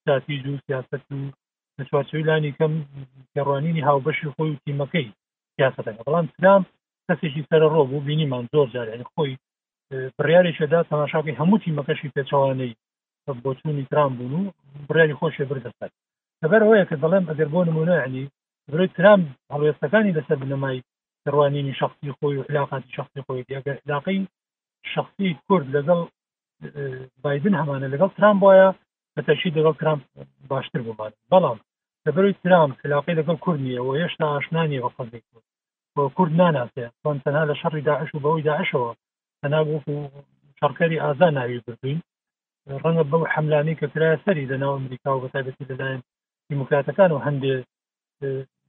ساتیژ 0.04 0.42
و 0.52 0.58
سیاست 0.66 1.06
و 1.18 1.18
لە 1.80 1.84
چوارچوی 1.88 2.22
لانی 2.28 2.54
کەم 2.60 2.72
گەڕوانینی 3.34 3.86
هاوبەشی 3.88 4.30
خۆی 4.34 4.50
و 4.54 4.60
تیمەکەی 4.64 5.06
سیاستەکە 5.56 5.92
بەڵام 6.06 6.26
سلام 6.36 6.62
کەسێکی 7.08 7.46
سەر 7.50 7.62
ڕۆ 7.74 7.82
بوو 7.88 8.04
بینیمان 8.08 8.44
زۆر 8.52 8.66
جارانی 8.74 9.08
خۆی 9.12 9.32
بڕیارێکدا 10.18 10.80
تەماشاکەی 10.90 11.38
هەموو 11.40 11.58
تیمەکەشی 11.64 12.12
پێچوانەی 12.14 12.72
بۆچوونی 13.44 13.84
ترام 13.90 14.12
بوون 14.18 14.44
و 14.46 14.50
بڕیاری 14.88 15.18
خۆشێ 15.20 15.44
بردەسەر 15.50 15.90
لەبەر 16.42 16.60
ئەوەیە 16.64 16.84
کە 16.90 16.96
دەڵێم 17.02 17.24
ئەگەر 17.30 17.48
بۆ 17.54 17.60
نمونەعنی 17.70 18.24
بڕی 18.72 18.88
ترام 18.96 19.20
هەڵوێستەکانی 19.52 20.14
لەسەر 20.18 20.36
بنەمای 20.42 20.78
گەڕوانینی 21.24 21.74
شخصی 21.80 22.10
خۆی 22.18 22.36
و 22.38 22.46
علااقاتی 22.48 22.90
شخصی 22.98 23.20
خۆی 23.26 23.42
دیگەر 23.48 23.76
علاقی 23.86 24.18
شخصی 24.94 25.28
کورد 25.48 25.66
لەگەڵ 25.76 26.00
بادن 27.24 27.54
هەمانە 27.60 27.86
لەگەڵ 27.94 28.10
ترام 28.18 28.36
وایە 28.44 28.68
بەتەشی 29.16 29.54
دەگەڵ 29.56 29.74
کرام 29.80 30.00
باشتر 30.50 30.80
بمان 30.86 31.12
بەڵام 31.32 31.58
لبروی 32.06 32.32
ترام 32.44 32.70
خلافەی 32.82 33.18
لەگەڵ 33.20 33.36
کوورد 33.44 33.60
نییە 33.66 33.80
و 33.84 33.94
هێشتا 34.00 34.26
ئاشنانی 34.32 34.80
بە 34.80 34.84
و 34.84 34.88
کورد 34.96 35.12
بۆ 35.96 36.02
کورد 36.16 36.32
ناناسێ 36.42 36.86
چۆن 37.02 37.16
تەنها 37.24 37.44
لە 37.50 37.54
شەڕی 37.60 37.84
داعش 37.88 38.10
و 38.14 38.22
بەوەی 38.24 38.44
و 38.74 38.96
تەنها 39.40 39.60
وەکو 39.64 39.94
شەڕکەری 40.60 41.02
ئازا 41.04 41.28
ناوی 41.38 41.58
بردوین 41.66 42.00
ڕەنگە 42.82 43.04
بەو 43.10 43.24
حملانی 43.34 43.78
کە 43.80 43.86
کرایە 43.92 44.16
سەری 44.24 44.48
لەناو 44.52 44.74
امریکا 44.80 45.08
و 45.14 45.20
بەتابەتی 45.24 45.68
لەلایەن 45.70 46.00
دیموکراتەکان 46.50 47.10
و 47.12 47.22
هەندێ 47.26 47.54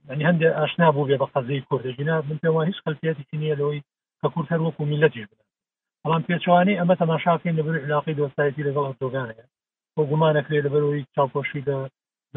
يعني 0.10 0.24
هەندێ 0.30 0.48
اشنا 0.64 0.88
بوو 0.94 1.08
بێ 1.10 1.18
بە 1.22 1.28
قەزەی 1.34 1.66
کوردژینا 1.70 2.16
من 2.28 2.38
پێوان 2.44 2.66
هیچ 2.70 2.78
خەلفەتی 2.86 3.38
نییە 3.42 3.56
لەوەی 3.60 3.82
کە 4.20 4.28
کورد 4.34 4.48
هەر 4.54 4.62
وەکو 4.66 4.84
میلەتیش 4.92 5.26
بن 5.32 5.42
بەڵام 6.04 6.24
اما 6.48 6.64
ئەمە 6.80 6.96
تەماشاکەین 7.02 7.56
لەبەر 7.60 7.76
علاقی 7.86 8.18
دۆستایەتی 8.20 8.66
لەگەڵ 8.68 8.86
ئەتۆگانەیە 8.90 9.46
بۆ 9.96 10.02
گومانەکرێ 10.12 10.60
لەبەرەوەی 10.66 11.08
چاپۆشی 11.16 11.62
لە 11.68 11.78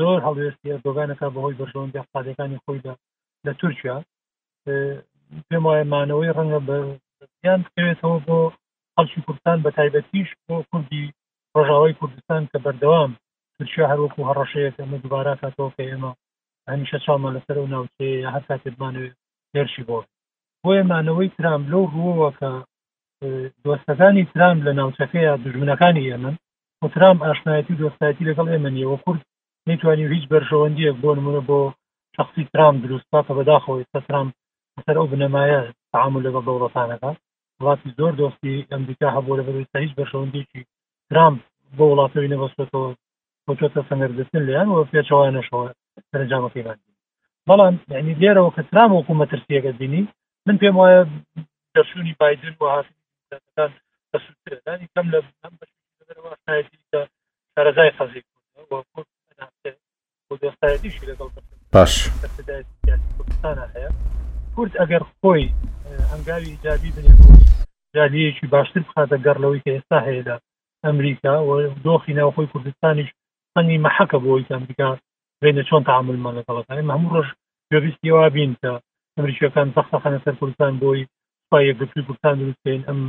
زۆر 0.01 0.18
هەڵێستی 0.26 0.72
ئەردۆگانەکە 0.72 1.26
بەهۆی 1.34 1.59
بەشۆندی 1.61 2.01
اقتصادەکانی 2.03 2.62
خۆیدا 2.64 2.95
لە 3.47 3.53
تورکیا 3.61 3.97
پێم 5.49 5.64
وایەمانەوەی 5.68 6.34
ڕەنگە 6.36 6.61
بەیان 6.68 7.61
بکەوێتەوە 7.66 8.18
بۆ 8.26 8.38
خەڵکی 8.95 9.20
کوردستان 9.26 9.59
بە 9.64 9.70
تایبەتیش 9.76 10.28
بۆ 10.47 10.57
کوردی 10.70 11.05
ڕۆژاوای 11.55 11.99
کوردستان 12.01 12.42
کە 12.51 12.59
بەردەوام 12.64 13.11
تورکیا 13.57 13.84
هەروەکو 13.92 14.26
هەڕەشەیەک 14.28 14.74
ئەمە 14.80 14.99
دوبارە 15.03 15.32
کاتەوە 15.42 15.70
کە 15.76 15.82
ئێمە 15.90 16.12
هەمیشە 16.70 16.99
چاڵمە 17.05 17.30
لەسەر 17.36 17.57
و 17.61 17.70
ناوچێ 17.74 18.09
هەر 18.34 18.42
کاتێتمانوێت 18.49 19.16
هێرشی 19.55 19.84
بۆ 19.88 19.99
بۆیەمانەوەی 20.62 21.28
ترام 21.36 21.62
لەو 21.72 21.84
ڕووەوە 21.95 22.30
کە 22.38 22.51
دۆستەکانی 23.64 24.28
ترام 24.32 24.57
لە 24.66 24.72
ناوچەکەی 24.80 25.24
دژمنەکانی 25.45 26.09
ئێمن 26.11 26.36
وترام 26.84 27.16
ئاشنایەتی 27.26 27.78
دۆستایەتی 27.80 28.26
لەگەڵ 28.28 28.47
ئێمەنیەوە 28.53 28.97
کورد 29.07 29.22
نتوانی 29.68 30.04
هیچ 30.16 30.24
بەرژەوەندیەک 30.32 30.96
بۆ 31.02 31.10
نمونە 31.18 31.40
بۆ 31.48 31.58
شخصی 32.16 32.44
ترام 32.52 32.74
دروستە 32.84 33.18
کە 33.26 33.32
بەداخەوەی 33.38 33.88
سەسرام 33.92 34.28
سەر 34.86 34.96
ئەو 34.98 35.06
بنەمایە 35.12 35.60
تعامل 35.92 36.22
لەگە 36.26 36.40
دەوڵەتانەکە 36.46 37.10
وڵاتی 37.60 37.88
زۆر 37.98 38.12
دۆستی 38.20 38.66
ئەمریکا 38.72 39.08
هەبوو 39.16 39.38
لە 39.38 39.42
بەرویستا 39.46 39.78
هیچ 39.84 39.92
بەشەوەندێکی 39.98 40.62
ترام 41.10 41.34
بۆ 41.76 41.84
وڵاتەوەی 41.92 42.32
نەبەستێتەوە 42.34 42.88
بۆچۆتە 43.46 43.80
سەنگەردەستن 43.88 44.42
لەیان 44.48 44.68
و 44.68 44.76
پێچەوانەشەوە 44.92 45.66
سەرنجامەکەیباندی 46.10 46.92
بەڵام 47.48 47.74
یعنی 47.94 48.12
لێرەوە 48.20 48.50
کە 48.56 48.62
ترام 48.70 48.90
وەکومە 48.96 49.26
ترسیەکە 49.32 49.72
بینی 49.80 50.02
من 50.46 50.56
پێم 50.62 50.76
وایە 50.80 51.00
دەرشوونی 51.74 52.14
بادن 52.20 52.54
و 52.60 52.64
هاکان 52.74 53.72
بەسوترانی 54.12 54.86
کەم 54.94 55.06
لە 55.12 55.18
شارەزای 57.54 57.90
خەزی 57.98 58.22
دەستایەتی 60.43 60.91
پاش 61.72 61.93
کوردستانە 63.16 63.66
کورد 64.55 64.72
ئەگەر 64.80 65.03
خۆی 65.20 65.45
هەنگاوی 66.12 66.51
ایجابی 66.53 66.95
بنێ 66.97 67.12
جالیەکی 67.97 68.47
باشتر 68.55 68.80
بخاتە 68.89 69.16
گەڕلەوەی 69.26 69.62
کە 69.64 69.70
ئێستا 69.74 69.99
هەیەدا 70.09 70.37
ئەمریکا 70.87 71.35
و 71.47 71.51
دۆخی 71.87 72.16
ناوخۆی 72.18 72.51
کوردستانیش 72.53 73.09
سەنی 73.55 73.82
مەحەکە 73.87 74.18
بۆی 74.26 74.49
ئەمریکا 74.55 74.89
بێنە 75.43 75.62
چۆن 75.68 75.82
تعاملمان 75.91 76.35
لەگەڵەکانی 76.39 76.91
هەموو 76.95 77.14
ڕۆژ 77.14 77.28
پێویستیوا 77.68 78.24
بین 78.37 78.53
کە 78.61 78.72
ئەمریکەکان 79.16 79.68
سەختەخەنە 79.76 80.18
سەر 80.24 80.35
کوردستان 80.41 80.72
بۆی 80.82 81.07
پایەکگرتوی 81.51 82.07
کوردستان 82.07 82.35
دروستێن 82.41 82.82
ئەم 82.89 83.01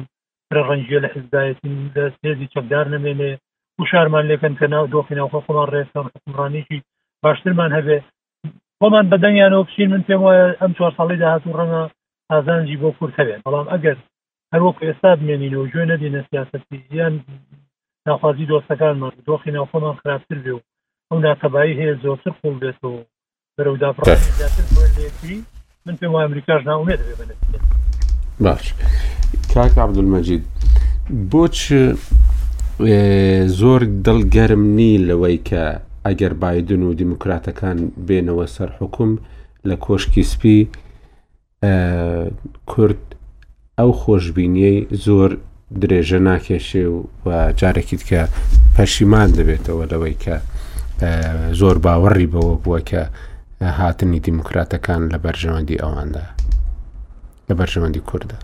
ڕەنجە 0.68 0.98
لە 1.04 1.10
حزدایەتی 1.16 1.70
دەستێزی 1.96 2.52
چەکدار 2.54 2.86
نمێنێ 2.96 3.32
شارمان 3.84 4.26
لێکن 4.30 4.54
کە 4.60 4.66
ناو 4.74 4.88
دۆخی 4.94 5.16
ناوخۆ 5.20 5.40
خۆمان 5.46 5.68
ڕێستانڕانێکی 5.74 6.78
باشترمان 7.24 7.72
هەبێ 7.78 7.98
بۆمان 8.82 9.06
بەدەنگیانەوە 9.12 9.64
پشین 9.68 9.88
من 9.94 10.04
پێم 10.08 10.22
وایە 10.26 10.48
ئەم 10.62 10.72
چوار 10.78 10.92
ساڵی 10.98 11.18
داهاتوو 11.24 11.58
ڕەنە 11.60 11.82
ئازانجی 12.32 12.78
بۆ 12.82 12.90
کورت 12.98 13.14
هەبێت 13.20 13.40
بەڵام 13.46 13.68
ئەگەر 13.74 13.98
هەروەک 14.54 14.78
ئێستا 14.84 15.10
بمێنینەوە 15.20 15.66
گوێ 15.74 15.86
نەدینە 15.92 16.22
سیاستی 16.30 16.80
یان 17.00 17.14
ناخوازی 18.08 18.50
دۆستەکانمان 18.52 19.14
دۆخی 19.28 19.52
ناوخۆمان 19.58 19.96
خراپتر 20.02 20.38
بێ 20.46 20.54
و 20.56 20.60
ئەو 21.12 21.18
ناتەبایی 21.26 21.78
هەیە 21.80 21.94
زۆرتر 22.04 22.34
خۆڵ 22.40 22.56
بێتەوە 22.62 23.00
بەرەودا 23.58 23.90
من 25.86 25.96
پێم 26.02 26.12
وایە 26.14 26.26
ئەمریکاش 26.28 26.62
ناومێت 26.70 27.00
بێ 27.08 27.14
باش 28.46 28.74
کاک 29.54 29.74
عبدولمەجید 29.78 30.44
بۆچ 31.32 31.58
زۆر 32.80 33.82
دڵگەرم 34.06 34.64
نی 34.78 34.94
لەوەی 35.08 35.38
کە 35.48 35.64
ئەگەر 36.06 36.34
بادن 36.42 36.82
و 36.84 36.94
دیموکراتەکان 37.02 37.78
بێنەوە 38.08 38.46
سەر 38.56 38.70
حکوم 38.82 39.12
لە 39.68 39.76
کۆشکی 39.86 40.24
سپی 40.32 40.60
کورد 42.72 43.02
ئەو 43.80 43.92
خۆشببینیەی 44.02 44.88
زۆر 45.06 45.32
درێژە 45.82 46.20
ناکێشێ 46.28 46.86
و 47.26 47.28
جارێکیت 47.60 48.04
کە 48.10 48.22
پەشیمان 48.76 49.30
دەبێتەوە 49.38 49.86
لەوەی 49.92 50.18
کە 50.24 50.36
زۆر 51.60 51.78
باوەڕی 51.86 52.28
بەوە 52.34 52.56
بووە 52.64 52.80
کە 52.90 53.02
هاتنی 53.80 54.20
دیموکراتەکان 54.28 55.02
لە 55.14 55.18
بەرژەوەندی 55.26 55.82
ئەواندا 55.84 56.26
لە 57.50 57.54
بەرژەوەندی 57.60 58.02
کووردە 58.10 58.38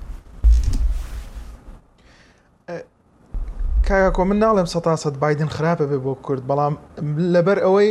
کاکۆ 3.92 4.24
من 4.26 4.40
ناڵێم 4.40 4.68
سەتاسەد 4.76 5.16
بادن 5.24 5.50
خراپە 5.56 5.86
بێ 5.92 6.00
بۆ 6.06 6.14
کورد 6.26 6.44
بەڵام 6.50 6.74
لەبەر 7.36 7.58
ئەوەی 7.66 7.90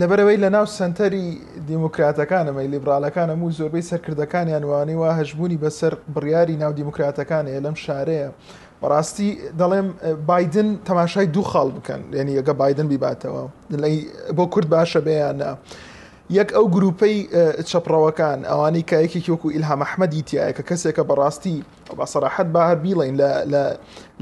لەبەرەوەی 0.00 0.38
لە 0.44 0.48
ناو 0.56 0.66
سنتەری 0.78 1.26
دیموکراتەکانەمە 1.68 2.62
لیبرالەکانم 2.74 3.38
و 3.44 3.50
زۆربەی 3.58 3.84
سەرکردەکانیان 3.90 4.64
وانی 4.70 4.96
وا 5.00 5.10
هەشببوونی 5.20 5.58
بەسەر 5.62 5.92
بڕیاری 6.14 6.56
ناو 6.62 6.72
دیموکراتەکانەیە 6.78 7.60
لەم 7.66 7.76
شارەیە 7.84 8.28
بەڕاستی 8.80 9.28
دەڵێم 9.60 9.88
بادن 10.30 10.68
تەماشای 10.88 11.26
دوو 11.34 11.44
خاڵ 11.50 11.68
بکەن 11.78 12.00
یعنی 12.18 12.32
ئەگە 12.42 12.54
بادن 12.62 12.86
بیباتەوە 12.92 13.42
بۆ 14.36 14.44
کورد 14.52 14.68
باشە 14.74 15.00
بێیانە 15.06 15.50
یەک 16.34 16.50
ئەو 16.56 16.66
گروپەی 16.74 17.16
چەپڕەوەکان 17.70 18.38
ئەوانەی 18.50 18.84
کایەکی 18.90 19.30
وەکو 19.32 19.48
ئیلها 19.54 19.76
مەحمەدی 19.82 20.22
تایە 20.28 20.52
کە 20.56 20.62
کەسێکە 20.68 21.02
بەڕاستی 21.10 21.56
بە 21.98 22.04
سەراحەت 22.12 22.48
با 22.54 22.60
هەر 22.68 22.78
بیڵین 22.84 23.14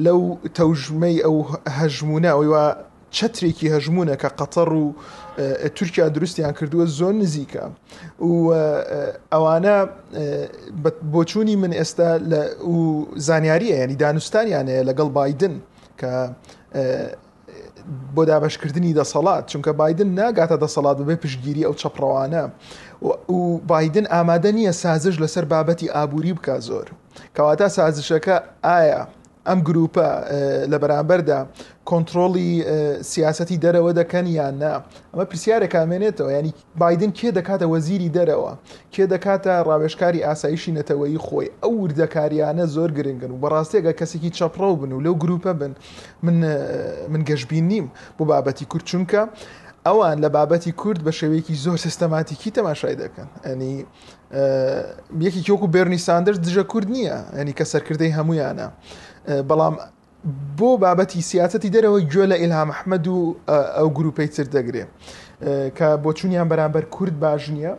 لەو 0.05 0.21
تەوژمەی 0.57 1.17
ئەو 1.25 1.37
هەژمونە 1.79 2.31
ئەوی 2.37 2.49
وا 2.55 2.67
چترێکی 3.17 3.69
هەژمونە 3.75 4.15
کە 4.23 4.29
قەتەڕ 4.39 4.71
و 4.85 4.93
تورکیا 5.77 6.07
دروستیان 6.15 6.53
کردووە 6.59 6.87
زۆر 6.99 7.13
نزیکە 7.23 7.65
و 8.25 8.33
ئەوانە 9.33 9.77
بۆچوونی 11.13 11.57
من 11.63 11.73
ئێستا 11.79 12.11
لە 12.31 12.41
زانیاریە 13.27 13.77
ینی 13.83 13.97
دانوستانیانەیە 14.05 14.85
لەگەڵ 14.89 15.09
بادن 15.17 15.55
کە 16.01 16.13
بۆ 18.15 18.25
دابشکردنی 18.27 18.95
دەسەڵات 19.01 19.45
چونکە 19.53 19.71
بادن 19.81 20.11
ناگاتە 20.19 20.57
دەسەڵات 20.65 20.97
ببێ 21.03 21.17
پشتگیری 21.23 21.67
ئەو 21.69 21.75
چەپڕەوانە 21.81 22.43
و 23.33 23.59
بادن 23.71 24.07
ئامادە 24.15 24.51
نییە 24.59 24.73
سازش 24.83 25.15
لەسەر 25.23 25.45
بابەتی 25.53 25.93
ئابووری 25.95 26.33
بکە 26.39 26.57
زۆر 26.69 26.87
کەواتە 27.37 27.67
سازشەکە 27.77 28.37
ئایا 28.65 29.03
ئەم 29.47 29.61
گروپە 29.69 30.25
لە 30.73 30.79
بەرامبەردا 30.83 31.39
کۆنتترۆلی 31.91 32.51
سیاستی 33.11 33.57
دەرەوە 33.65 33.91
دەکەن 34.01 34.27
یان 34.39 34.55
نا 34.63 34.75
ئەمە 35.15 35.25
پرسیارێک 35.31 35.73
کامێنێتەوە 35.77 36.31
ینی 36.39 36.53
بادن 36.81 37.11
کێ 37.19 37.29
دەکاتە 37.39 37.67
وەزیری 37.73 38.11
دەرەوە 38.17 38.53
کێ 38.95 39.05
دەکاتە 39.13 39.53
ڕاوێشکاری 39.69 40.25
ئاساییشی 40.27 40.73
نەتەوەی 40.79 41.17
خۆی 41.27 41.49
ئەو 41.63 41.73
وردەکاریانە 41.83 42.65
زۆر 42.75 42.91
گرنگن 42.99 43.31
و 43.33 43.41
بەڕاستێگە 43.43 43.93
کەسێکی 44.01 44.31
چاپڕە 44.39 44.69
بن 44.81 44.93
و 44.93 45.01
لەو 45.07 45.15
گروپە 45.25 45.53
بن 45.61 45.73
من 47.15 47.23
گەشتبین 47.29 47.67
نیم 47.73 47.87
بۆ 48.19 48.23
بابەتی 48.31 48.67
کورچونکە. 48.73 49.23
ئەوان 49.89 50.17
لە 50.25 50.29
بابەتی 50.37 50.73
کورد 50.83 51.01
بە 51.07 51.13
شێوەیەکی 51.19 51.55
زۆر 51.65 51.79
سیستەماتیکی 51.87 52.51
تەماشای 52.59 52.97
دەکەن 53.03 53.29
ئەنی 53.47 53.75
یەکی 55.27 55.43
کۆک 55.47 55.61
و 55.65 55.69
بێرنی 55.75 56.01
ساندرس 56.09 56.39
دژە 56.47 56.63
کورد 56.73 56.89
نییە 56.97 57.19
ئەنی 57.37 57.53
کە 57.59 57.65
سەرکردەی 57.73 58.13
هەمویانە 58.17 58.67
بەڵام 59.27 59.75
بۆ 60.59 60.69
بابەتی 60.83 61.21
سیاسەتی 61.31 61.69
دەرەوە 61.77 61.99
گوێ 62.13 62.25
لە 62.33 62.37
ئیلها 62.43 62.65
مححمەد 62.71 63.07
و 63.09 63.19
ئەو 63.79 63.89
گروپەی 63.99 64.29
تر 64.35 64.47
دەگرێ 64.57 64.85
کە 65.77 65.89
بۆ 66.05 66.11
چونیان 66.19 66.49
بەرامبەر 66.51 66.85
کورد 66.95 67.17
باش 67.23 67.43
نییە 67.57 67.75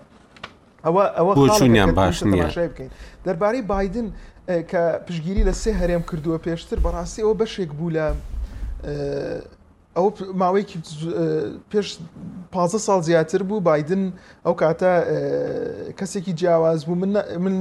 ئەوە 0.85 1.03
ئەوە 1.17 1.31
چونیان 1.59 1.91
باش 1.99 2.17
بکەین 2.23 2.91
دەربارەی 3.25 3.61
بادن 3.71 4.07
کە 4.71 4.81
پشگیری 5.05 5.43
لە 5.49 5.53
سێ 5.61 5.71
هەرێم 5.81 6.03
کردووە 6.09 6.37
پێشتر 6.45 6.77
بەڕاستی 6.85 7.21
ئەوە 7.25 7.35
بەشێک 7.41 7.69
بوو 7.77 7.89
لە 7.95 8.05
ئەو 9.95 10.07
ماوەیەکی 10.41 10.77
پێش 11.71 11.87
پ 12.53 12.55
ساڵ 12.85 12.99
زیاتر 13.07 13.41
بوو 13.49 13.59
بادن 13.67 14.03
ئەو 14.45 14.53
کاتە 14.61 14.91
کەسێکی 15.99 16.33
جیاواز 16.39 16.79
بوو 16.87 16.95
من 17.43 17.55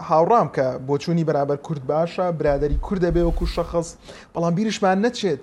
هاوڕام 0.00 0.48
کە 0.56 0.66
بۆچوونی 0.86 1.24
بەرابەر 1.24 1.56
کورد 1.66 1.82
باشە 1.88 2.32
برادری 2.38 2.78
کووردە 2.82 3.10
بێ 3.14 3.22
وەکو 3.28 3.46
شەخص 3.54 3.88
بەڵام 4.34 4.52
بیرشمان 4.54 4.98
نەچێت 5.04 5.42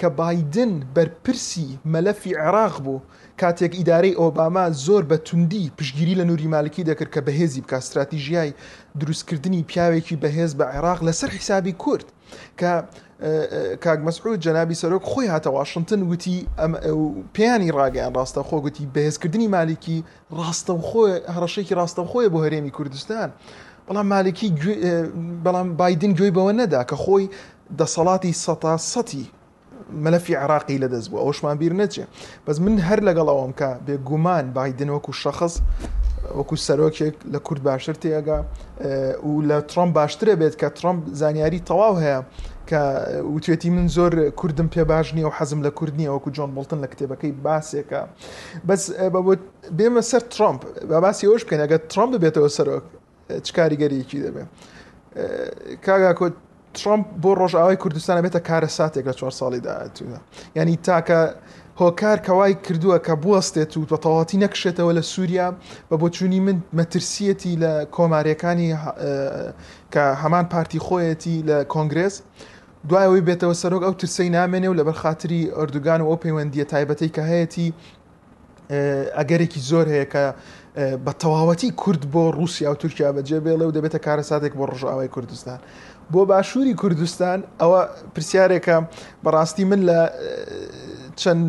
کە 0.00 0.04
بادن 0.08 0.72
بەرپرسی 0.94 1.68
مەلەفی 1.92 2.32
عێراق 2.42 2.76
بوو 2.84 3.00
کاتێک 3.40 3.72
ئیدارەی 3.78 4.14
ئۆباما 4.20 4.64
زۆر 4.86 5.02
بە 5.10 5.16
توندی 5.24 5.72
پشگیری 5.78 6.14
لە 6.20 6.24
نووری 6.28 6.46
مالکی 6.48 6.84
دەکرد 6.84 7.10
کە 7.14 7.20
بەهێزی 7.26 7.62
بکە 7.64 7.72
استراتیژیای 7.74 8.52
دروستکردنی 9.00 9.64
پیاوێکی 9.70 10.16
بەهێز 10.22 10.52
بە 10.58 10.64
عێراق 10.74 10.98
لەسەر 11.08 11.30
حیسابی 11.36 11.72
کورد 11.72 12.04
کە 12.60 12.72
کاک 13.84 14.00
مەسعود 14.06 14.38
جەنابی 14.46 14.74
سەرۆک 14.82 15.04
خۆی 15.10 15.28
هاتە 15.34 15.46
واشنگتن 15.46 16.02
وتی 16.02 16.46
پێیانی 17.36 17.70
ڕاگەیان 17.78 18.12
ڕاستە 18.18 18.40
خۆ 18.48 18.56
گوتی 18.64 18.88
بەهێزکردنی 18.94 19.48
مالکی 19.56 19.98
ڕاستە 20.38 20.72
خۆی 20.88 21.12
هەڕەشێکی 21.34 21.74
ڕاستە 21.80 22.02
خۆی 22.12 22.28
بۆ 22.32 22.38
هەرێمی 22.44 22.70
کوردستان. 22.76 23.30
بەڵام 23.90 24.06
مالکی 24.14 24.48
بەڵام 25.44 25.66
بادن 25.80 26.12
گوێی 26.18 26.32
بەوە 26.36 26.52
نەدا 26.60 26.80
کە 26.90 26.96
خۆی 27.04 27.26
دەسەڵاتی 27.78 28.32
سەتا 28.44 28.74
سەتی 28.92 29.24
مەلەفی 30.04 30.34
عراقی 30.42 30.78
لەدەست 30.82 31.08
بوو 31.10 31.20
ئەوشمان 31.24 31.56
بیر 31.62 31.72
نەچێ 31.80 32.04
بەس 32.46 32.56
من 32.64 32.74
هەر 32.88 33.00
لەگەڵەوەم 33.08 33.52
کە 33.60 33.70
بێگومان 33.86 34.44
بادن 34.56 34.90
وەکو 34.96 35.12
شەخص 35.22 35.54
وەکو 36.38 36.56
سەرۆکێک 36.66 37.14
لە 37.32 37.38
کورد 37.46 37.62
باشتر 37.68 37.94
تێگا 38.02 38.38
و 39.28 39.32
لە 39.48 39.58
ترۆم 39.70 39.90
باشترە 39.98 40.34
بێت 40.40 40.54
کە 40.60 40.68
ترۆمپ 40.78 40.98
زانیاری 41.20 41.60
تەواو 41.68 41.94
هەیە 42.02 42.18
کە 42.70 42.80
وتێتی 43.36 43.70
من 43.76 43.86
زۆر 43.96 44.12
کوردم 44.40 44.68
پێ 44.74 44.82
باش 44.92 45.08
نییە 45.16 45.26
و 45.30 45.30
حەزم 45.38 45.60
لە 45.66 45.70
کوردنیە 45.78 46.10
وەکو 46.14 46.30
جۆن 46.36 46.50
بڵتن 46.56 46.78
لە 46.84 46.88
کتێبەکەی 46.92 47.32
باسێکە 47.44 48.02
بەس 48.68 48.82
بێمە 49.78 50.02
سەر 50.10 50.22
ترۆمپ 50.34 50.60
بە 50.90 50.96
باسی 51.04 51.26
ئەوش 51.30 51.42
بکەین 51.44 51.60
ئەگە 51.66 51.78
ترۆمپ 51.92 52.12
بێتەوە 52.22 52.50
سەرۆک 52.56 52.86
چکاریگەریکی 53.42 54.22
دەبێت 54.24 54.48
کاگا 55.86 56.12
کۆ 56.18 56.26
ترامپ 56.74 57.06
بۆ 57.22 57.32
ڕۆژاوای 57.40 57.76
کوردستانە 57.82 58.22
بێتە 58.26 58.40
کارە 58.48 58.70
ساتێک 58.78 59.04
لە 59.10 59.14
چوار 59.18 59.30
ساڵی 59.40 59.60
داهاتوودا 59.66 60.20
ینی 60.56 60.78
تاکە 60.86 61.20
هۆکار 61.80 62.18
کەوای 62.26 62.52
کردووە 62.66 62.98
کە 63.06 63.12
بوەستێت 63.22 63.72
و 63.76 63.82
بەتەواتی 63.90 64.36
نەکشێتەوە 64.44 64.92
لە 64.98 65.02
سووریا 65.12 65.48
بە 65.90 65.96
بۆچوونی 66.00 66.40
من 66.40 66.58
مەترسیەتی 66.78 67.54
لە 67.62 67.72
کۆماریەکانی 67.96 68.68
کە 69.94 70.02
هەمان 70.22 70.44
پارتی 70.52 70.78
خۆیەتی 70.86 71.36
لە 71.48 71.58
کۆنگرێس 71.74 72.14
دوایەوەی 72.88 73.22
بێتەوە 73.28 73.54
سەرۆک 73.62 73.82
ئەو 73.86 73.94
ترسەی 74.00 74.30
نامێنێ 74.38 74.68
و 74.68 74.74
لە 74.80 74.84
بەرخاتری 74.88 75.42
ئەردوگان 75.58 76.00
و 76.00 76.06
ئەو 76.10 76.16
پەیوەندیە 76.24 76.64
تایبەتی 76.72 77.08
کە 77.16 77.22
هەیەی 77.30 77.68
ئەگەرێکی 79.18 79.60
زۆر 79.70 79.86
هەیە 79.92 80.06
کە 80.12 80.24
بە 80.76 81.12
تەواوەتی 81.22 81.70
کورد 81.70 82.02
بۆ 82.12 82.30
رووسیا 82.34 82.70
و 82.72 82.74
تورکیا 82.82 83.12
بەجێ 83.16 83.38
بێڵێ 83.44 83.64
و 83.68 83.72
دەبێتە 83.76 83.98
کارە 84.06 84.22
ساتێک 84.30 84.52
بۆ 84.58 84.64
ڕژاوای 84.70 85.08
کوردستان 85.14 85.58
بۆ 86.12 86.20
باشووری 86.30 86.74
کوردستان 86.80 87.40
ئەوە 87.60 87.80
پرسیارێکە 88.14 88.76
بەڕاستی 89.24 89.60
من 89.70 89.80
لە 89.88 90.00
چەند 91.20 91.42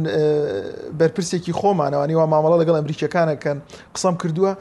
بەرپرسێکی 0.99 1.53
خۆمانەوانی 1.59 2.15
وا 2.19 2.26
مامەڵە 2.34 2.57
لەگەڵ 2.63 2.76
ئەمریکەکانەکەن 2.82 3.57
قسەم 3.95 4.15
کردووە 4.22 4.51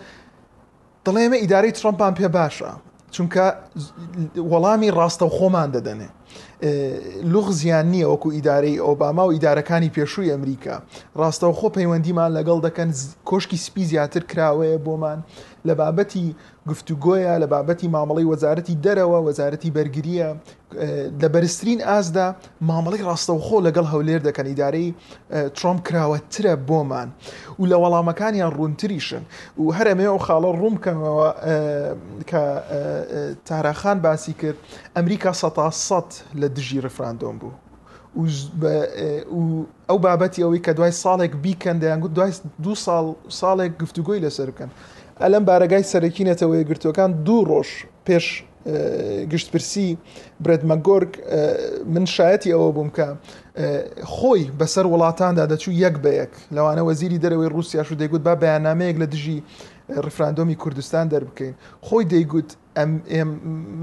دەڵێمە 1.07 1.37
ئیدارەی 1.43 1.73
ترمپان 1.77 2.13
پێ 2.19 2.29
باشە 2.37 2.71
چونکە 3.15 3.45
وەڵامی 4.53 4.89
ڕاستە 4.99 5.25
و 5.29 5.31
خۆمان 5.37 5.69
دەدەنێ 5.77 6.09
لوغزیان 7.25 7.87
نییە 7.93 8.07
وەکو 8.09 8.29
ئیدارەی 8.37 8.81
ئۆباما 8.87 9.25
و 9.29 9.33
ئیدارەکانی 9.35 9.91
پێشووی 9.97 10.29
ئەمریکا 10.33 10.77
ڕاستەوە 11.21 11.55
خۆ 11.59 11.67
پەیوەندیمان 11.77 12.31
لەگەڵ 12.39 12.59
دەکەن 12.67 12.89
کۆشکی 13.29 13.57
سپی 13.67 13.85
زیاتر 13.91 14.23
کراوەیە 14.31 14.79
بۆمان 14.85 15.19
لە 15.69 15.75
بابەتی 15.75 16.35
گفتوگۆیە 16.69 17.39
لە 17.45 17.49
بابەتی 17.53 17.87
مامەڵی 17.95 18.27
وەزارەتی 18.33 18.75
دەرەوە 18.85 19.19
وەزارەتی 19.29 19.71
بەرگریە 19.77 20.31
لە 21.23 21.29
بەرزترین 21.35 21.81
ئازدا 21.91 22.27
مامەڵی 22.69 23.01
ڕاستەوخۆ 23.09 23.59
لەگەڵ 23.67 23.87
هەولێر 23.93 24.21
دەکەن 24.29 24.47
ئیدارەی 24.51 24.89
ترۆم 25.57 25.79
کراوەترە 25.87 26.55
بۆمان 26.69 27.09
و 27.61 27.65
لە 27.71 27.77
وەڵامەکانیان 27.83 28.51
ڕوونتریشن 28.59 29.23
و 29.59 29.65
هەرەمێ 29.77 30.09
و 30.15 30.19
خاڵە 30.27 30.51
ڕوومکەمەوە 30.61 31.29
کە 32.31 32.43
تاراخان 33.49 33.99
باسی 34.05 34.33
کرد 34.41 34.59
ئەمریکا 34.97 35.31
١ 35.33 36.09
لە 36.41 36.47
دژی 36.57 36.81
ڕفراندۆم 36.87 37.37
بوو. 37.43 37.53
ئەو 39.89 39.99
بابەتی 40.07 40.43
ئەوەی 40.45 40.61
کە 40.67 40.71
دوای 40.77 40.93
ساڵێک 41.03 41.33
بیکەن 41.45 41.77
دەیان 41.83 42.01
گوت 42.03 42.15
دوای 42.15 42.33
دو 42.65 42.75
ساڵ 42.85 43.07
ساڵێک 43.41 43.73
گفتوگۆی 43.83 44.21
لەسەر 44.25 44.49
بکەن 44.55 44.71
ئەلم 45.27 45.45
بارەگای 45.49 45.85
سەرەکی 45.93 46.21
نەتەوەی 46.29 46.65
گرتوەکان 46.71 47.11
دوو 47.27 47.41
ڕۆژ 47.63 47.69
پێش 48.09 48.27
گشتپرسی 49.33 49.89
برێدمەگۆرگ 50.45 51.11
من 51.95 52.05
شایەتی 52.15 52.51
ئەوە 52.55 52.69
بووم 52.77 52.91
کە 52.97 53.07
خۆی 54.15 54.43
بەسەر 54.61 54.87
وڵاتاندا 54.93 55.45
دەچوو 55.53 55.73
یەک 55.85 55.97
بە 56.05 56.11
یەک 56.21 56.33
لەوانە 56.55 56.83
وەزیری 56.89 57.19
دەرەوەی 57.25 57.49
رووسیاش 57.55 57.89
و 57.93 57.95
دەیگوت 58.01 58.23
با 58.27 58.35
بەیانامەیەک 58.43 58.97
لە 59.03 59.07
دژی 59.15 59.39
ڕفراندۆمی 60.07 60.57
کوردستان 60.63 61.07
دەربکەین 61.13 61.55
خۆی 61.87 62.05
دەیگوت 62.13 62.51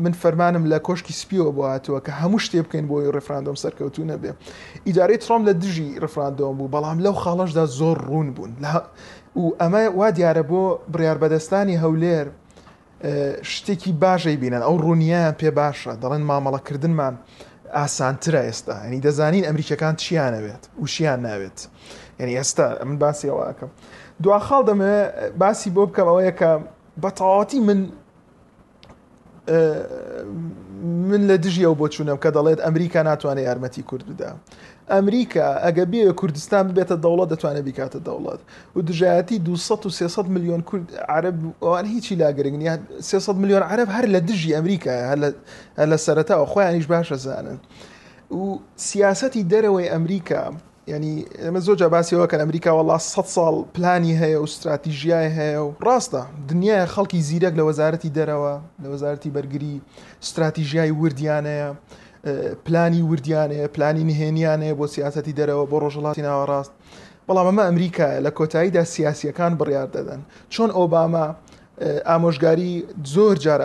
من 0.03 0.13
فەرمانم 0.21 0.63
لە 0.71 0.77
کۆشکی 0.88 1.13
سپیەوە 1.21 1.51
بۆهاتوە 1.57 1.99
کە 2.05 2.11
هەموو 2.21 2.39
شتێ 2.45 2.59
بکەین 2.65 2.85
بۆی 2.91 3.09
ڕفراندۆم 3.17 3.55
سەرکەوتو 3.63 4.01
نەبێ 4.11 4.31
ئیدارەی 4.88 5.17
ترۆم 5.23 5.41
لە 5.47 5.53
دژی 5.63 5.89
ڕفراندۆم 6.03 6.55
بوو 6.59 6.69
بەڵام 6.73 6.97
لەو 7.05 7.13
خاڵەشدا 7.23 7.63
زۆر 7.79 7.97
ڕوون 8.09 8.27
بوون 8.35 8.53
و 9.38 9.53
ئەمە 9.61 9.89
وا 9.95 10.11
دیارە 10.11 10.43
بۆ 10.49 10.79
بڕیار 10.93 11.17
بەدەستانی 11.21 11.77
هەولێر 11.83 12.27
شتێکی 13.43 13.91
باشەی 14.01 14.38
بینن 14.41 14.61
ئەو 14.61 14.77
ڕوونیان 14.81 15.33
پێ 15.41 15.51
باشە 15.51 15.95
دەڵێن 16.01 16.23
مامەڵەکردنمان 16.29 17.13
ئاسانترە 17.75 18.41
ئێستا 18.47 18.75
ئەنی 18.83 19.01
دەزانین 19.05 19.43
ئەمریکەکان 19.49 19.95
چیانەوێت 20.01 20.63
وشیان 20.81 21.19
ناوێت 21.25 21.57
یعنی 22.19 22.33
ئێستا 22.38 22.83
من 22.85 22.97
باسی 22.97 23.27
ئەوەکەم 23.31 23.69
دواخاڵ 24.23 24.61
دەمێ 24.69 24.97
باسی 25.41 25.69
بۆ 25.75 25.81
بکەم 25.89 26.07
ئەوەیە 26.11 26.33
کە 26.39 26.51
بەتەواتی 27.03 27.59
من 27.67 27.79
من 31.09 31.21
لە 31.29 31.35
دژی 31.43 31.65
ئەو 31.67 31.75
بۆ 31.79 31.88
چوونم 31.89 32.17
کە 32.23 32.29
دەڵێت 32.38 32.59
ئەمریکا 32.67 32.99
ناتوانێت 33.09 33.45
یارمەتی 33.47 33.83
کورد 33.89 34.05
بدا 34.09 34.31
ئەمریکا 34.91 35.47
ئەگە 35.65 35.85
بێوە 35.91 36.13
کوردستان 36.19 36.65
بێتە 36.75 36.95
دەوڵەت 37.03 37.29
دەتوانێت 37.33 37.63
بیکاتە 37.69 37.99
دەوڵات 38.07 38.41
و 38.75 38.79
دژایەتی 38.89 39.38
200 39.39 40.27
میلیۆن 40.33 40.61
کورد 40.69 40.88
عرب 41.15 41.35
ئەوان 41.63 41.85
هیچی 41.93 42.15
لاگرنگنی 42.21 42.69
300 42.99 43.35
میلیۆن 43.41 43.63
عرب 43.71 43.88
هەر 43.95 44.05
لە 44.13 44.19
دژی 44.31 44.53
ئەمریکا 44.55 44.95
هەر 45.09 45.19
لە 45.91 45.97
سەرەتاەوە 46.05 46.47
خۆیانیش 46.51 46.88
باشە 46.91 47.13
زانن 47.25 47.57
و 48.31 48.38
سیاسەتی 48.88 49.43
دەرەوەی 49.51 49.89
ئەمریکا 49.91 50.43
ینی 50.95 51.25
ئەمە 51.43 51.59
زۆر 51.67 51.75
جاباسیەوە 51.81 52.27
کە 52.31 52.38
ئەمریکا 52.43 52.71
وڵا 52.79 52.97
100 52.99 53.21
ساڵ 53.35 53.55
پلانی 53.73 54.13
هەیە 54.21 54.38
و 54.39 54.43
استراتیژیای 54.43 55.29
هەیە 55.38 55.59
و 55.65 55.69
ڕاستە 55.88 56.21
دنیای 56.49 56.88
خەڵکی 56.93 57.17
زیرەک 57.29 57.53
لە 57.59 57.63
وەزارەتی 57.69 58.11
دەرەوە 58.17 58.53
لە 58.83 58.88
وەزارەتی 58.93 59.29
بەرگری 59.35 59.75
استراتیژیای 60.23 60.91
وردیانەیە. 61.01 61.71
پلانی 62.65 63.01
وردیانێ 63.01 63.67
پلانی 63.73 64.03
نهێنیانێ 64.11 64.73
بۆ 64.80 64.86
سیاستی 64.95 65.34
دەرەوە 65.38 65.65
بۆ 65.71 65.78
ڕۆژەڵاتی 65.84 66.23
ناوەڕاست 66.28 66.71
بەڵام 67.28 67.45
ئەمە 67.49 67.63
ئەمریکایە 67.69 68.19
لە 68.25 68.32
کۆتاییدا 68.38 68.84
سیاسیەکان 68.95 69.51
بڕیار 69.59 69.88
دەدەن 69.95 70.19
چۆن 70.53 70.69
ئۆباما 70.78 71.25
ئامۆژگاری 72.09 72.73
زۆر 73.15 73.36
جار 73.45 73.59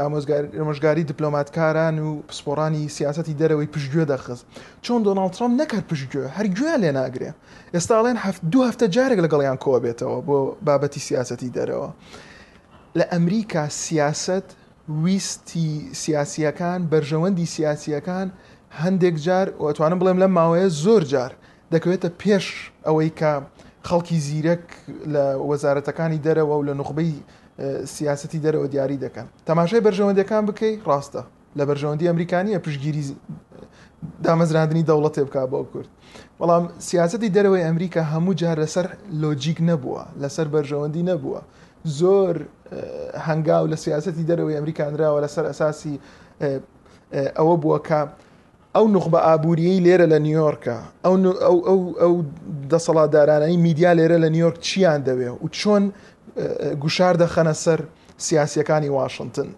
ئامۆژگاری 0.60 1.02
دیپلۆماتکاران 1.10 1.96
و 2.06 2.08
پسپۆرانی 2.28 2.84
سیاستی 2.96 3.34
دەرەوەی 3.40 3.68
پشتگوێ 3.74 4.04
دەخست 4.12 4.44
چۆن 4.84 5.00
دۆناڵ 5.06 5.28
ترام 5.36 5.52
نەکرد 5.60 5.84
پشتگوێ 5.90 6.26
هەرگوێ 6.36 6.72
لێ 6.82 6.90
ناگرێ 7.00 7.30
ئێستاڵێن 7.74 8.18
دو 8.52 8.58
هەفتە 8.68 8.86
جارێک 8.96 9.20
لەگەڵیان 9.24 9.58
کۆ 9.64 9.72
بێتەوە 9.84 10.18
بۆ 10.28 10.38
بابەتی 10.66 11.00
سیاستی 11.08 11.50
دەرەوە 11.56 11.88
لە 12.98 13.04
ئەمریکا 13.12 13.64
سیاست 13.68 14.46
ویستی 15.04 15.70
سیاسیەکان 16.02 16.80
بەرژەوەندی 16.92 17.46
سیاسیەکان 17.56 18.28
هەندێک 18.80 19.16
جار 19.26 19.48
ئەتوانم 19.64 19.98
بڵێم 20.00 20.18
لە 20.22 20.26
ماوەیە 20.36 20.68
زۆر 20.84 21.02
جار 21.12 21.32
دەکەوێتە 21.74 22.08
پێش 22.24 22.46
ئەوەی 22.86 23.10
کە 23.20 23.32
خەڵکی 23.88 24.18
زیرەک 24.26 24.64
لە 25.14 25.24
وەزارەتەکانی 25.50 26.20
دەرەوە 26.26 26.54
و 26.58 26.62
لە 26.68 26.74
نخبەی 26.80 27.12
سیاستی 27.94 28.40
دەرەوە 28.44 28.66
دیاری 28.72 28.98
دەکەن 29.04 29.26
تەماشای 29.46 29.80
بەرژەوەندەکان 29.86 30.42
بکەی 30.48 30.74
ڕاستە 30.88 31.22
لە 31.58 31.64
بەرژەوەندی 31.68 32.06
ئەمریکانیە 32.10 32.58
پشگیری 32.64 33.02
دامەزراندنی 34.24 34.84
دەوڵەتێ 34.90 35.22
بک 35.26 35.36
بۆ 35.52 35.58
کورد 35.72 35.88
بەڵام 36.40 36.64
سیاستی 36.88 37.28
دەرەوەی 37.36 37.62
ئەمریکا 37.68 38.02
هەموو 38.12 38.34
جار 38.40 38.56
لەسەر 38.64 38.86
لۆجیک 39.22 39.58
نەبووە 39.70 40.02
لەسەر 40.22 40.46
بەرژەوەندی 40.54 41.02
نەبووە 41.10 41.40
زۆر 42.00 42.34
هەنگاو 43.26 43.64
لە 43.72 43.76
سیاستی 43.84 44.24
دەرەوەی 44.30 44.56
ئەمریکانراوە 44.58 45.18
لەسەر 45.24 45.44
ئەساسی 45.50 45.94
ئەوە 47.38 47.54
بووە 47.62 47.78
کە 47.88 48.00
ئەو 48.76 48.86
نخبە 48.94 49.18
ئابووریەی 49.28 49.80
لێرە 49.86 50.06
لە 50.12 50.18
نیویۆرکە 50.26 50.76
ئەو 51.04 52.12
دەسەڵاتدارانەی 52.72 53.56
میدیا 53.66 53.90
لێرە 53.98 54.18
لە 54.24 54.28
نیویۆرک 54.34 54.58
چیان 54.66 55.00
دەوێ 55.08 55.28
و 55.44 55.48
چۆن 55.58 55.84
گوشار 56.82 57.14
دەخەنە 57.22 57.54
سەر 57.64 57.80
سیاسیەکانی 58.26 58.90
واشنگتن 58.98 59.48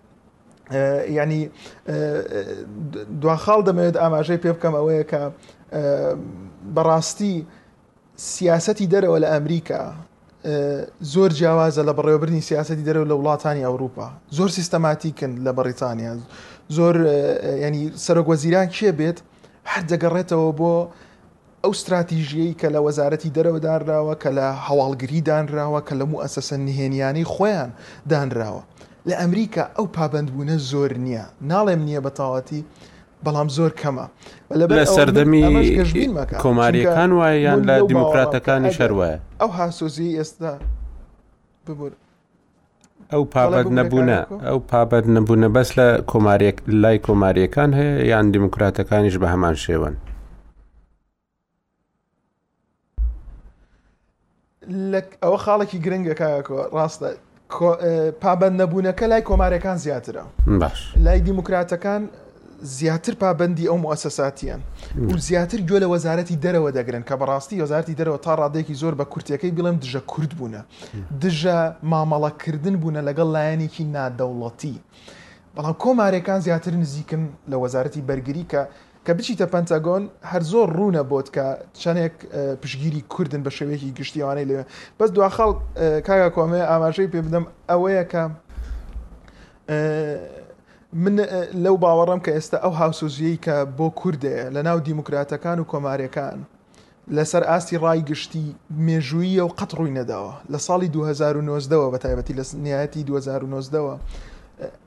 ینی 1.19 1.43
دواخاڵ 3.23 3.61
دەمەوێت 3.69 3.97
ئاماژەی 4.03 4.39
پێ 4.43 4.51
بکەم 4.57 4.75
ئەوەیە 4.79 5.05
کە 5.11 5.23
بەڕاستی 6.75 7.35
سیاسەتی 8.35 8.87
دەرەوە 8.93 9.19
لە 9.23 9.29
ئەمریکا 9.33 9.83
زۆر 11.01 11.31
جیاوازە 11.39 11.81
لە 11.89 11.93
بەڕێوەبرنی 11.97 12.47
سیاستی 12.49 12.85
دەرەوە 12.87 13.09
لە 13.11 13.17
وڵاتانی 13.19 13.63
ئەوروپا 13.67 14.09
زۆر 14.37 14.49
سیستەماتیکن 14.57 15.33
لە 15.47 15.53
بەریتانیا 15.59 16.13
زۆر 16.77 16.95
ینی 17.65 17.83
سەرۆگوەزیران 18.05 18.69
کێ 18.77 18.91
بێت 18.99 19.19
هەر 19.71 19.83
دەگەڕێتەوە 19.91 20.51
بۆ 20.61 20.73
ئەو 21.63 21.73
استراتیژیەی 21.77 22.55
کە 22.61 22.69
لە 22.75 22.81
وەزارەتی 22.87 23.35
دەرەوەدانراوە 23.37 24.15
کە 24.23 24.31
لە 24.39 24.47
هەواڵگری 24.67 25.21
دانراوە 25.29 25.81
کە 25.89 25.95
لەمو 26.01 26.21
ئەسەسە 26.25 26.57
نهێنیانی 26.67 27.25
خۆیان 27.33 27.71
دانراوە 28.11 28.63
لە 29.09 29.15
ئەمریکا 29.23 29.65
ئەو 29.77 29.87
پابندبوونە 29.97 30.57
زۆر 30.71 30.91
نییە 31.07 31.25
ناڵێم 31.51 31.81
نییە 31.89 32.01
بەتاواتی 32.07 32.63
بەڵام 33.27 33.49
زۆر 33.57 33.73
کەمە 33.81 34.07
لە 34.75 34.85
سەردەمی 34.95 35.41
کۆماریەکان 36.45 37.11
وایە 37.19 37.41
یان 37.47 37.61
لە 37.69 37.77
دیموکراتەکانی 37.91 38.71
شەروایە 38.79 39.19
ئەو 39.43 39.51
هاسۆزی 39.59 40.11
ئێستا 40.19 40.53
ببوور 41.67 41.93
ئەو 43.13 43.23
پابەت 43.35 43.69
نەبوونە 43.79 44.19
ئەو 44.49 44.59
پابەت 44.71 45.07
نەبوونە 45.17 45.49
بەس 45.57 45.69
لە 45.79 45.89
کۆماریەک 46.13 46.57
لای 46.83 46.99
کۆماریەکان 47.07 47.71
هەیە 47.79 48.05
یان 48.13 48.27
دیموکراتەکانیش 48.35 49.17
بە 49.23 49.27
هەمان 49.33 49.57
شێوەن 49.65 49.97
ئەوە 55.23 55.39
خاڵێکی 55.45 55.79
گرنگە 55.85 56.15
کاکۆ 56.21 56.59
ڕاستە 56.77 57.09
پابەت 58.23 58.53
نەبوونەکە 58.61 59.05
لای 59.13 59.23
کۆمارەکان 59.29 59.77
زیاترە 59.85 60.25
باش 60.61 60.79
لای 61.05 61.21
دیموکراتەکان 61.29 62.03
زیاتر 62.65 63.13
پابندی 63.13 63.67
ئەو 63.69 63.77
موسەساتیان 63.83 64.61
و 64.97 65.19
زیاتر 65.19 65.59
گوێ 65.69 65.79
لە 65.85 65.89
وەزارەتی 65.95 66.37
دەرەوە 66.45 66.71
دەگرن 66.77 67.03
کە 67.09 67.15
بەڕاستی 67.21 67.61
وەزارتی 67.63 67.95
دەرەوە 68.01 68.19
تا 68.25 68.35
ڕادێکی 68.41 68.75
زۆر 68.83 68.95
بە 69.01 69.05
کورتەکەی 69.13 69.53
بڵێم 69.57 69.77
دژە 69.85 70.01
کورد 70.07 70.33
بوونە 70.39 70.63
دژە 71.23 71.59
مامەڵەکردن 71.93 72.77
بوونە 72.83 73.01
لەگەڵ 73.09 73.29
لایەنێکی 73.37 73.85
نادەوڵەتی 73.97 74.77
بەڵام 75.57 75.75
کۆمارەکان 75.83 76.41
زیاتر 76.47 76.75
نزیکن 76.83 77.23
لە 77.51 77.55
وەزارەتی 77.63 78.01
بەرگری 78.09 78.45
کە 78.53 78.63
کە 79.07 79.13
بچیتە 79.19 79.47
پەنتەگۆن 79.53 80.03
هەر 80.31 80.43
زۆر 80.53 80.69
ڕوونە 80.77 81.03
بۆت 81.11 81.29
کە 81.35 81.47
چەندێک 81.83 82.15
پشگیری 82.63 83.03
کوردن 83.13 83.43
بە 83.47 83.51
شێوەیەکی 83.57 83.89
گشتیوانەی 83.99 84.45
لێ 84.51 84.61
بەس 84.99 85.11
دواخەڵ 85.17 85.51
کاگا 86.07 86.29
کۆمێ 86.37 86.61
ئاماژەی 86.71 87.09
پێ 87.13 87.21
بدەم 87.27 87.45
ئەوەیە 87.71 88.05
کە 88.13 88.23
من 90.95 91.17
لەو 91.65 91.75
باوەڕم 91.85 92.21
کە 92.25 92.31
ئێستا 92.35 92.57
ئەو 92.65 92.73
هاوسۆزیەی 92.81 93.37
کە 93.45 93.57
بۆ 93.79 93.87
کوردەیە 94.01 94.45
لە 94.55 94.61
ناو 94.69 94.79
دیموکراتەکان 94.89 95.59
و 95.61 95.65
کۆمارەکان 95.71 96.39
لەسەر 97.17 97.43
ئاستی 97.51 97.77
ڕایگشتی 97.85 98.45
مێژوویە 98.87 99.43
و 99.43 99.49
قەت 99.59 99.73
ڕووی 99.79 99.95
نەداوە 99.99 100.33
لە 100.53 100.59
ساڵی 100.67 100.89
2009ەوە 100.97 101.93
بە 101.95 101.99
تایبەتی 102.05 102.35
لە 102.39 102.45
نیایەتی 102.65 103.03
2009ەوە 103.09 103.95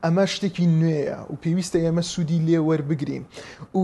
ئەمە 0.04 0.26
شتێکی 0.34 0.66
نوێیە 0.80 1.18
و 1.32 1.36
پێویستە 1.44 1.78
ئێمە 1.84 2.02
سوودی 2.12 2.40
لێ 2.48 2.60
وەربگرین 2.68 3.24
و 3.76 3.80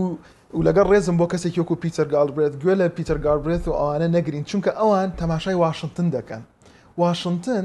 و 0.56 0.60
لەگەڵ 0.68 0.86
ڕێزم 0.92 1.16
بۆ 1.20 1.26
کەسێکی 1.32 1.60
وەکو 1.62 1.76
پیتەر 1.84 2.06
گالبرێت 2.14 2.54
گوێ 2.62 2.74
لە 2.80 2.86
پیتەر 2.96 3.18
گالبرێت 3.24 3.64
و 3.68 3.72
ئەوانە 3.80 4.08
نەگرین 4.16 4.44
چونکە 4.50 4.70
ئەوان 4.80 5.08
تەماشای 5.20 5.56
واشنگتن 5.64 6.08
دەکەن 6.16 6.42
واشنگتن 7.02 7.64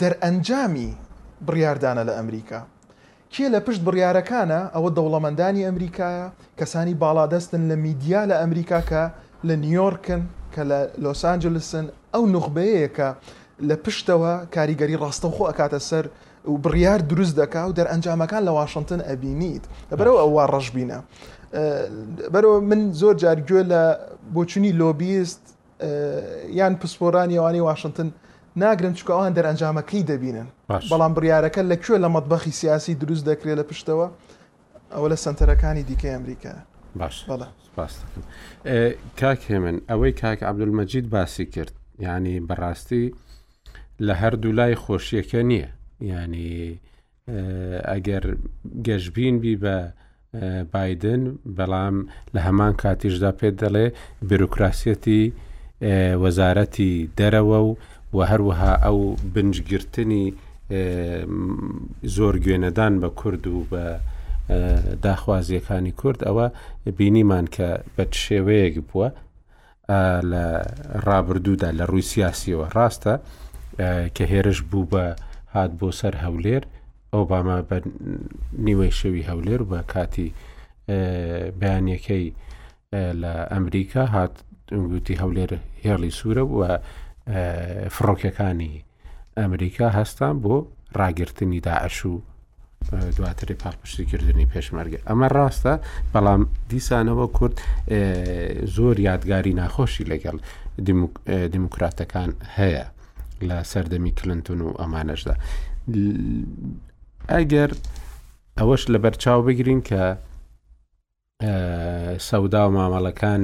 دەرئەنجامی 0.00 0.88
بڕاردانە 1.46 2.02
لە 2.08 2.14
ئەمریکا 2.18 2.60
کێ 3.34 3.46
لە 3.54 3.60
پشت 3.66 3.80
بڕیارەکانە 3.86 4.60
ئەوە 4.74 4.90
دەوڵەمەندانی 4.96 5.66
ئەمریکایە 5.68 6.26
کەسانی 6.60 6.94
باادەستن 7.02 7.62
لە 7.70 7.76
میدیا 7.84 8.20
لە 8.30 8.36
ئەمریکا 8.42 8.80
کە 8.90 9.02
لە 9.48 9.54
نیویۆرکن 9.64 10.22
کە 10.54 10.62
لە 10.70 10.78
لۆس 11.02 11.22
ئانجلسن 11.28 11.84
ئەو 12.14 12.24
نخبەیەکە 12.34 13.08
لە 13.68 13.74
پشتەوە 13.84 14.32
کاریگەری 14.54 14.96
ڕاستەخۆ 15.02 15.42
ئەکاتە 15.48 15.80
سەر 15.90 16.04
و 16.50 16.56
بڕیار 16.64 17.00
دروست 17.12 17.34
دەکا 17.40 17.62
و 17.68 17.72
دەرئەنجامەکان 17.78 18.42
لە 18.48 18.52
واشنگتن 18.58 19.00
ئەبینیت 19.08 19.64
لەبەرەوە 19.90 20.18
ئەووا 20.22 20.44
ڕەشبینە 20.52 20.98
بەرەوە 22.32 22.56
من 22.70 22.80
زۆر 23.00 23.14
جارگوێ 23.22 23.62
لە 23.72 23.82
بۆچوونی 24.34 24.72
لۆبیست 24.80 25.44
یان 26.60 26.74
پسپۆرانی 26.80 27.34
ئەوانی 27.38 27.60
واشنگتن 27.68 28.08
ناگرن 28.62 28.94
چکە 28.98 29.10
ئەوان 29.16 29.32
دەرەنجامەکەی 29.38 30.02
دەبینن 30.10 30.48
بەڵام 30.90 31.12
بڕیارەکە 31.16 31.62
لەکوێ 31.70 31.96
لە 32.04 32.08
مەتبەخی 32.14 32.52
سیاسی 32.60 32.94
دروست 33.02 33.24
دەکرێت 33.30 33.56
لە 33.60 33.64
پشتەوە 33.70 34.06
ئەوە 34.94 35.08
لە 35.12 35.16
سنتەرەکانی 35.24 35.82
دیکەی 35.88 36.10
ئەمریکا 36.14 36.54
باش 36.96 37.14
کاک 39.20 39.40
هێمن 39.50 39.76
ئەوەی 39.90 40.12
کاک 40.22 40.42
عبدولمەجید 40.50 41.06
باسی 41.14 41.44
کرد 41.54 41.72
ینی 41.98 42.36
بەڕاستی 42.48 43.04
لە 44.06 44.14
هەردوو 44.22 44.52
لای 44.58 44.74
خۆشیەکە 44.82 45.40
نییە 45.50 45.68
ینی 46.10 46.50
ئەگەر 47.92 48.24
گەشتبین 48.86 49.34
بی 49.42 49.54
بە 49.62 49.76
بادن 50.72 51.22
بەڵام 51.58 51.96
لە 52.34 52.40
هەمان 52.46 52.72
کاتیشدا 52.82 53.30
پێ 53.38 53.48
دەڵێ 53.60 53.86
بیرروکراسەتی 54.28 55.22
وەزارەتی 56.22 56.92
دەرەوە 57.18 57.58
و 57.66 57.70
و 58.14 58.18
هەروەها 58.26 58.72
ئەو 58.84 58.98
بنجگرتنی 59.34 60.26
زۆر 62.16 62.34
گوێنەدان 62.44 62.94
بە 63.02 63.08
کورد 63.20 63.46
و 63.46 63.66
بە 63.72 63.84
داخوازیەکانی 65.04 65.92
کورد 66.00 66.20
ئەوە 66.28 66.46
بینیمان 66.98 67.46
کە 67.54 67.68
بە 67.96 68.04
شێوەیەک 68.24 68.74
بووە 68.90 69.08
لە 70.30 70.44
ڕابردوودا 71.06 71.70
لە 71.78 71.84
ڕووی 71.90 72.02
سیاسیەوە 72.12 72.66
ڕاستە 72.76 73.14
کە 74.16 74.24
هێرش 74.32 74.60
بوو 74.70 74.86
بە 74.92 75.04
هات 75.54 75.70
بۆ 75.78 75.88
سەر 76.00 76.14
هەولێر 76.24 76.62
ئەو 77.12 77.22
بامە 77.30 77.56
بە 77.70 77.78
نیوەی 78.66 78.90
شەوی 79.00 79.28
هەولێر 79.30 79.62
بە 79.70 79.78
کاتی 79.92 80.30
بەیانەکەی 81.60 82.26
لە 83.22 83.32
ئەمریکا 83.52 84.04
هات 84.14 84.34
گوتی 84.92 85.18
هەولێر 85.22 85.50
هێڵی 85.84 86.10
سوورە 86.18 86.42
و 86.58 86.60
فڕۆکیەکانی 87.96 88.84
ئەمریکا 89.36 89.88
هەستان 89.98 90.34
بۆ 90.42 90.64
ڕاگررتنی 90.98 91.60
داعش 91.60 92.06
و 92.06 92.20
دواتری 93.16 93.54
پاپشتیکردنی 93.54 94.46
پێشمەرگە 94.54 94.98
ئەمە 95.08 95.28
ڕاستە 95.36 95.74
بەڵام 96.14 96.42
دیسانەوە 96.70 97.26
کورد 97.36 97.54
زۆر 98.76 98.98
یادگاری 99.00 99.52
ناخۆشی 99.54 100.04
لەگەڵ 100.12 100.36
دیموکراتەکان 101.54 102.30
هەیە 102.58 102.84
لە 103.48 103.56
سەردەمی 103.70 104.12
کلنتون 104.18 104.60
و 104.62 104.70
ئەمانەشدا 104.80 105.34
ئەگەر 107.32 107.70
ئەوەش 108.58 108.82
لە 108.92 108.98
بەرچاو 109.04 109.42
بگرین 109.48 109.80
کە 109.88 110.02
سەودا 112.28 112.62
و 112.68 112.74
مامەڵەکان 112.76 113.42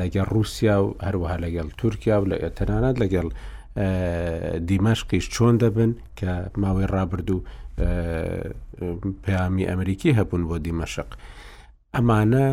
لەگەڵ 0.00 0.26
رووسیا 0.34 0.76
و 0.84 0.96
هەروەها 1.06 1.36
لەگەڵ 1.44 1.66
تورکیا 1.78 2.16
و 2.22 2.24
لە 2.30 2.36
ئەتەنانات 2.42 2.96
لەگەڵ 3.02 3.26
دیمەشقیش 4.68 5.26
چۆن 5.34 5.54
دەبن 5.62 5.90
کە 6.18 6.30
ماوەی 6.62 6.86
ڕابردوو 6.94 7.40
پامی 9.24 9.64
ئەمریکی 9.70 10.16
هەبوون 10.18 10.42
بۆ 10.48 10.56
دیمەشق 10.66 11.08
ئەمانە 11.94 12.46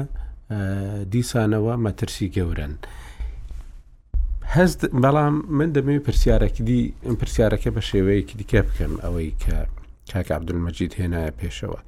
دیسانەوە 1.13 1.75
مەترسی 1.85 2.27
گەورن. 2.37 2.73
هەست 4.55 4.79
بەڵام 5.03 5.35
من 5.57 5.69
دەمەوێ 5.75 5.99
پرسیارەکی 6.07 6.63
دی 6.69 6.81
ئەم 7.05 7.15
پرسیارەکە 7.21 7.69
بە 7.75 7.81
شێوەیەکی 7.89 8.35
دیکە 8.39 8.61
بکەم 8.67 8.93
ئەوەی 9.03 9.31
کە 9.43 9.55
کاک 10.11 10.31
عبدولمەجید 10.37 10.91
هێنایە 10.99 11.31
پێشەوە. 11.39 11.79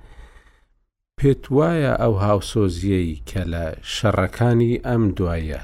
پێت 1.21 1.43
وایە 1.55 1.93
ئەو 2.01 2.13
هاوسۆزیەی 2.27 3.11
کە 3.29 3.41
لە 3.53 3.65
شەڕەکانی 3.95 4.73
ئەم 4.87 5.03
دوایە 5.17 5.61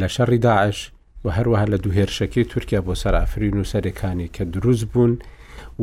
لە 0.00 0.06
شەڕی 0.14 0.40
داعش 0.46 0.78
و 1.24 1.26
هەروەها 1.36 1.66
لە 1.72 1.78
دوو 1.82 1.96
هێرشەکەی 1.98 2.48
تورکیا 2.52 2.80
بۆ 2.86 2.94
سەرافرین 3.02 3.56
و 3.60 3.68
سەرەکانی 3.72 4.28
کە 4.36 4.42
دروست 4.54 4.84
بوون 4.92 5.12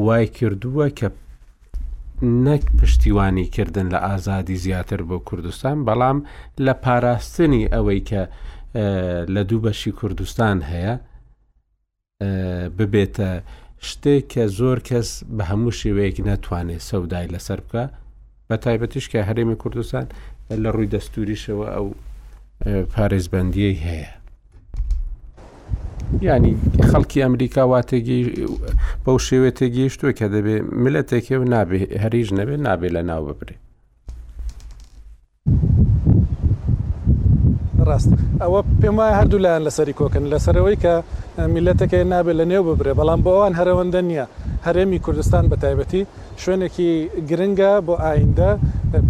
وای 0.06 0.26
کردووە 0.38 0.88
کە 1.00 1.08
نەک 2.46 2.64
پشتیوانی 2.80 3.48
کردن 3.56 3.88
لە 3.96 4.00
ئازادی 4.08 4.56
زیاتر 4.66 5.02
بۆ 5.10 5.18
کوردستان 5.30 5.78
بەڵام 5.88 6.18
لە 6.66 6.74
پاراستنی 6.84 7.70
ئەوەی 7.74 8.02
کە 8.10 8.22
لە 9.36 9.42
دوو 9.50 9.64
بەشی 9.66 9.92
کوردستان 10.00 10.58
هەیە 10.72 10.94
ببێتە 12.78 13.30
شتێک 13.90 14.24
کە 14.34 14.44
زۆر 14.60 14.78
کەس 14.90 15.08
بە 15.36 15.44
هەموو 15.50 15.78
شێوەیەک 15.80 16.18
نەتوانێت 16.30 16.84
سەودای 16.90 17.32
لەسەر 17.34 17.60
بکە 17.68 17.84
بە 18.50 18.58
تایبەتیشکە 18.66 19.22
هەرێمی 19.30 19.58
کوردستان 19.62 20.06
لە 20.64 20.70
ڕووی 20.76 20.90
دەستوریشەوە 20.96 21.68
ئەو 21.76 21.88
پارێزبندیە 22.94 23.72
هەیە 23.86 24.10
ینی 26.30 26.54
خەڵکی 26.92 27.18
ئەمریکا 27.26 27.64
واتێگی 27.72 28.20
بەو 29.06 29.18
شێوێت 29.28 29.56
تێگەیشتووە 29.62 30.12
کە 30.20 30.26
دەبێ 30.34 30.56
ملەتێکێ 30.84 31.36
و 31.42 31.44
نابێ 31.54 31.80
هەریش 32.04 32.30
نەبێ 32.40 32.56
نابێ 32.66 32.90
لە 32.96 33.02
ناو 33.10 33.24
ببرێ 33.30 33.56
ڕاست 37.88 38.12
ئەوە 38.42 38.60
پێم 38.82 38.96
وایە 39.00 39.16
هەردوولایان 39.20 39.64
لەسەری 39.68 39.96
کۆکن 40.00 40.24
لەسەرەوەی 40.34 40.78
کە 40.84 40.94
میلەتەکەی 41.54 42.04
نابێت 42.14 42.36
لە 42.40 42.46
نێو 42.52 42.64
ببرێ 42.70 42.92
بەڵام 43.00 43.20
بۆوان 43.26 43.54
هەرەوەندە 43.60 44.02
نییە 44.10 44.26
هەرێمی 44.66 45.00
کوردستان 45.06 45.44
بە 45.52 45.58
تایبەتی 45.64 46.04
شوێنێکی 46.44 46.90
گرنگە 47.30 47.72
بۆ 47.88 47.94
ئایندە 48.06 48.50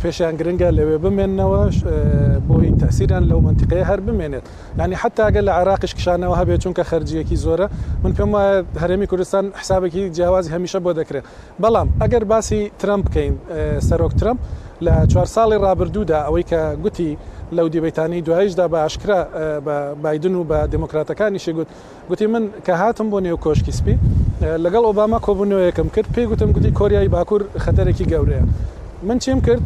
پێشیان 0.02 0.36
گرنگە 0.40 0.70
لەوێ 0.78 0.98
بمێنەوە 1.04 1.62
بۆی 2.48 2.72
تەسیران 2.84 3.24
لەو 3.30 3.40
منتیقەیە 3.48 3.86
هەر 3.91 3.99
بمێنێت 4.08 4.45
ینی 4.82 4.95
حتاگە 5.02 5.41
لە 5.48 5.52
عراقیش 5.60 5.94
کشانەوە 5.98 6.36
هەبێت 6.41 6.60
چونکە 6.64 6.84
خەرجیەکی 6.90 7.38
زۆرە 7.45 7.68
من 8.04 8.12
پێم 8.18 8.30
وایە 8.36 8.56
هەرێمی 8.82 9.08
کوردستان 9.12 9.45
حسابێکی 9.62 10.02
جیاوازی 10.18 10.49
هەمیشە 10.56 10.80
بۆ 10.86 10.91
دەکرێت 10.99 11.26
بەڵام 11.64 11.88
ئەگەر 12.02 12.24
باسی 12.32 12.62
ترمپ 12.80 13.04
بکەین 13.08 13.36
سەرۆک 13.88 14.14
ترمپ 14.20 14.38
لە 14.86 14.94
چوار 15.12 15.28
ساڵی 15.36 15.58
ڕابردوودا 15.66 16.20
ئەوەی 16.28 16.45
کە 16.52 16.60
گوتی 16.84 17.10
لەو 17.58 17.68
دیبێتانی 17.74 18.20
دوایشدا 18.28 18.66
بە 18.74 18.78
عشکرا 18.88 19.20
بادن 20.04 20.36
و 20.36 20.41
بە 20.49 20.58
دموکراتەکانی 20.74 21.40
شێگوت 21.45 21.68
گوتی 22.10 22.26
من 22.34 22.44
کە 22.66 22.74
هاتم 22.82 23.08
بۆ 23.12 23.18
نێو 23.26 23.38
کۆشکی 23.45 23.72
سپی 23.80 23.95
لەگەڵ 24.41 24.84
ئۆباما 24.88 25.18
کۆبوونەوەیەکەم 25.26 25.89
کرد 25.95 26.09
پێی 26.15 26.26
گوتم 26.30 26.49
گوتی 26.55 26.72
کۆریایی 26.80 27.09
باکوور 27.15 27.41
خەتەرێکی 27.65 28.05
گەورەیە 28.14 28.43
من 29.07 29.18
چیم 29.23 29.39
کرد 29.45 29.64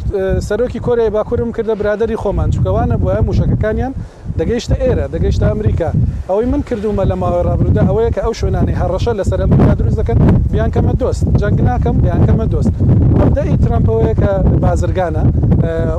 سەرۆکی 0.48 0.80
کۆریای 0.86 1.10
باکوورم 1.16 1.50
کردە 1.56 1.74
برادری 1.80 2.16
خۆمان 2.22 2.48
چکەوانە 2.54 2.96
بۆە 3.02 3.16
موشەکەکانیان 3.28 3.92
دەگەیشتە 4.40 4.74
ئێرە 4.82 5.04
دەگەیشتە 5.14 5.44
ئەمریکا 5.52 5.90
ئەوەی 6.28 6.46
من 6.52 6.62
کردومە 6.68 7.04
لە 7.10 7.14
ماوە 7.22 7.40
ڕابرودا 7.48 7.82
ئەوەیە 7.88 8.10
کە 8.14 8.20
ئەو 8.24 8.32
شوێنانی 8.40 8.74
هەڕەشە 8.80 9.12
لە 9.18 9.24
سەرمریکا 9.30 9.74
دروست 9.80 9.96
دەکەن 10.00 10.18
بیان 10.52 10.70
کەمە 10.74 10.94
دۆست 11.02 11.24
جنگ 11.40 11.56
ناکەم 11.68 11.96
بیان 12.04 12.20
کەمە 12.26 12.46
دۆست 12.52 12.72
وەدەی 13.20 13.52
ترامپەوەیە 13.64 14.14
کە 14.20 14.30
بازرگانە 14.64 15.24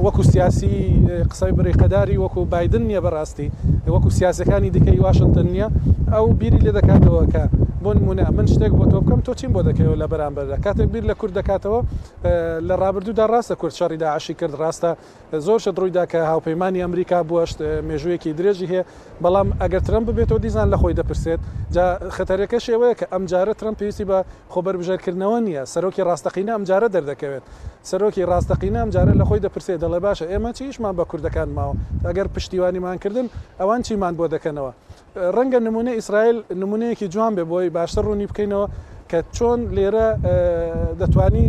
وەکو 0.06 0.22
سیاسی 0.32 0.74
قسەی 1.32 1.52
بریقەداری 1.58 2.16
وەکو 2.24 2.42
بادن 2.54 2.84
نییە 2.90 3.02
بەڕاستی 3.06 3.48
وەکو 3.94 4.10
سیاسەکانی 4.18 4.70
دیکەی 4.76 5.00
واشنگتن 5.06 5.48
نییە 5.54 5.68
ئەو 6.14 6.26
بیری 6.40 6.60
لێ 6.66 6.72
دەکاتەوە 6.78 7.24
کە 7.34 7.44
بۆ 7.84 7.92
نمونە 7.94 8.32
من 8.32 8.48
شتێک 8.48 8.72
بۆ 8.80 8.86
تۆ 8.92 8.96
بکەم 9.04 9.22
تۆ 9.28 9.34
چیم 9.40 9.52
بۆ 9.56 9.62
دەکەیەوە 9.70 9.96
لە 10.02 10.08
بەرامبەردا 10.12 10.56
کاتێک 10.66 10.90
بیر 10.94 11.04
لە 11.12 11.16
کورد 11.20 11.34
دەکاتەوە 11.40 11.82
لە 12.68 12.76
ڕابردوودا 12.80 13.28
ڕاستە 13.28 13.52
کورد 13.62 13.74
شەڕیدا 13.80 14.08
عشی 14.16 14.34
کرد 14.40 14.56
ڕاستە 14.62 14.92
زۆر 15.46 15.60
شە 15.66 15.72
ڕوویدا 15.78 16.06
کە 16.12 16.20
هاوپەیمانی 16.32 16.80
ئەمریکا 16.86 17.20
بووەشت 17.30 17.58
مێژوویەکی 17.90 18.30
درێژی 18.40 18.68
هەیە 18.72 18.84
بەڵام 19.24 19.48
ئەگەر 19.62 19.80
ترم 19.88 20.04
ببێتەوە 20.08 20.40
دیزان 20.40 20.68
لە 20.74 20.78
خۆی 20.82 20.94
دەپرسێت 21.00 21.40
جا 21.76 22.00
خەتەرەکە 22.18 22.58
شێوەیە 22.66 22.96
کە 23.00 23.06
ئەمجارە 23.14 23.54
ترم 23.60 23.74
پێویستی 23.80 24.06
بە 24.10 24.20
خۆبەر 24.54 24.76
بژارکردنەوە 24.80 25.38
نییە 25.48 25.64
سەرۆکی 25.74 26.04
ڕاستەقینە 26.10 26.52
ئەمجارە 26.56 26.88
دەردەکەوێت 26.96 27.44
سەرۆکی 27.90 28.24
ڕاستەقینە 28.32 28.80
ئەمجارە 28.84 29.14
لە 29.22 29.26
خۆی 29.28 29.40
دەپرسێت 29.46 29.80
دەڵێ 29.84 30.00
باشە 30.08 30.26
ئێمە 30.32 30.52
چیشمان 30.58 30.96
بە 31.00 31.04
کوردەکان 31.12 31.50
ماوە 31.58 31.74
ئەگەر 32.08 32.28
پشتیوانیمان 32.36 32.98
کردن 33.04 33.28
ئەوان 33.60 33.82
چیمان 33.88 34.14
بۆ 34.18 34.26
دەکەنەوە 34.36 34.72
ڕەنگە 35.16 35.60
نمونە 35.68 35.92
ئیسرائیل 36.00 36.38
نمونەیەکی 36.62 37.08
جوان 37.14 37.34
بێ 37.38 37.44
بۆی 37.52 37.70
باشتر 37.78 38.04
ڕوونی 38.10 38.28
بکەینەوە 38.32 38.66
کە 39.12 39.20
چۆن 39.36 39.60
لێرە 39.76 40.08
دەتانی 41.02 41.46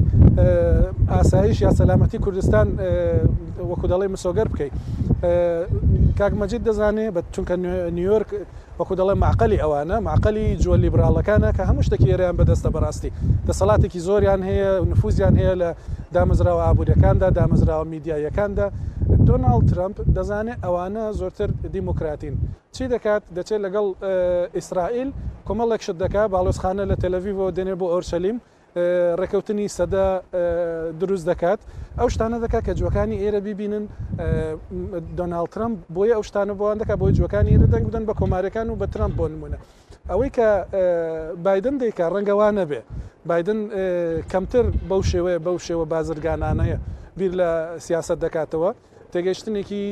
ئاسایش 1.13 1.57
یا 1.67 1.71
سەلامەتی 1.79 2.19
کوردستان 2.25 2.67
وەکو 3.71 3.87
دەڵی 3.93 4.09
مسۆگەر 4.15 4.49
بکەیت 4.53 4.73
کاکمەجد 6.19 6.63
دەزانێت 6.69 7.13
بە 7.17 7.21
چونکە 7.35 7.55
نیویۆرک 7.97 8.31
وەکو 8.79 8.95
دەڵێ 8.99 9.15
معقلی 9.25 9.59
ئەوانە 9.63 9.97
معقلی 10.09 10.49
جووە 10.63 10.77
لیبراالەکانە 10.85 11.49
کە 11.57 11.63
هەموو 11.69 11.87
شتێکی 11.87 12.09
ئێرەیان 12.13 12.37
بەدەستە 12.39 12.69
بەڕاستی 12.75 13.11
دەسەڵاتێکی 13.49 14.01
زۆریان 14.09 14.41
هەیە 14.51 14.71
نفوزیان 14.93 15.35
هەیە 15.41 15.55
لە 15.63 15.71
دامەزراوە 16.15 16.63
ئابوورەکاندا 16.67 17.29
دامەزراوە 17.39 17.85
میدیایەکاندا 17.93 18.67
دۆناالد 19.29 19.65
ترامپ 19.73 19.97
دەزانێت 20.17 20.59
ئەوانە 20.65 21.03
زۆرتر 21.21 21.49
دیموکراتین 21.75 22.35
چی 22.75 22.85
دەکات 22.95 23.23
دەچێت 23.37 23.61
لەگەڵ 23.67 23.87
ئیسرائیل 24.57 25.09
کۆمەڵێکشت 25.47 25.97
دەکات 26.03 26.29
باڵۆسخانە 26.33 26.85
لە 26.91 26.97
تەلەویەوە 27.03 27.47
دێنێ 27.57 27.75
بۆ 27.81 27.87
ئۆرشەلیم 27.93 28.37
ڕێکەوتنی 29.21 29.69
سەدە 29.79 30.07
دروست 31.01 31.25
دەکات 31.31 31.61
ئەو 32.01 32.09
شتانە 32.15 32.39
دەکات 32.45 32.63
کە 32.69 32.75
جوەکانی 32.81 33.17
ئێرە 33.23 33.41
ببینن 33.49 33.85
دۆناال 35.19 35.47
ترمپ 35.55 35.75
بۆیە 35.97 36.15
ئەو 36.19 36.25
شتانە 36.29 36.55
بۆوان 36.61 36.79
دەکات 36.83 36.99
بۆی 37.03 37.13
جوەکانی 37.19 37.51
ئێرە 37.53 37.67
دەنگ 37.75 37.85
بدەن 37.89 38.05
بە 38.09 38.15
کۆمارەکان 38.21 38.67
و 38.73 38.77
بە 38.83 38.87
ترمپ 38.95 39.15
بۆ 39.21 39.27
نمونە 39.33 39.59
ئەوەی 40.11 40.31
کە 40.37 40.49
بادن 41.47 41.75
دەیکا 41.83 42.05
ڕەنگەوانە 42.15 42.65
بێ 42.71 42.81
بادن 43.31 43.59
کەمتر 44.33 44.65
بەو 44.91 45.01
شێوەیە 45.11 45.39
بەو 45.47 45.57
شێوە 45.67 45.85
بازرگانانەیە 45.93 46.79
بیر 47.19 47.33
لە 47.41 47.51
سیاست 47.87 48.19
دەکاتەوە 48.25 48.71
تێگەشتنێکی 49.13 49.83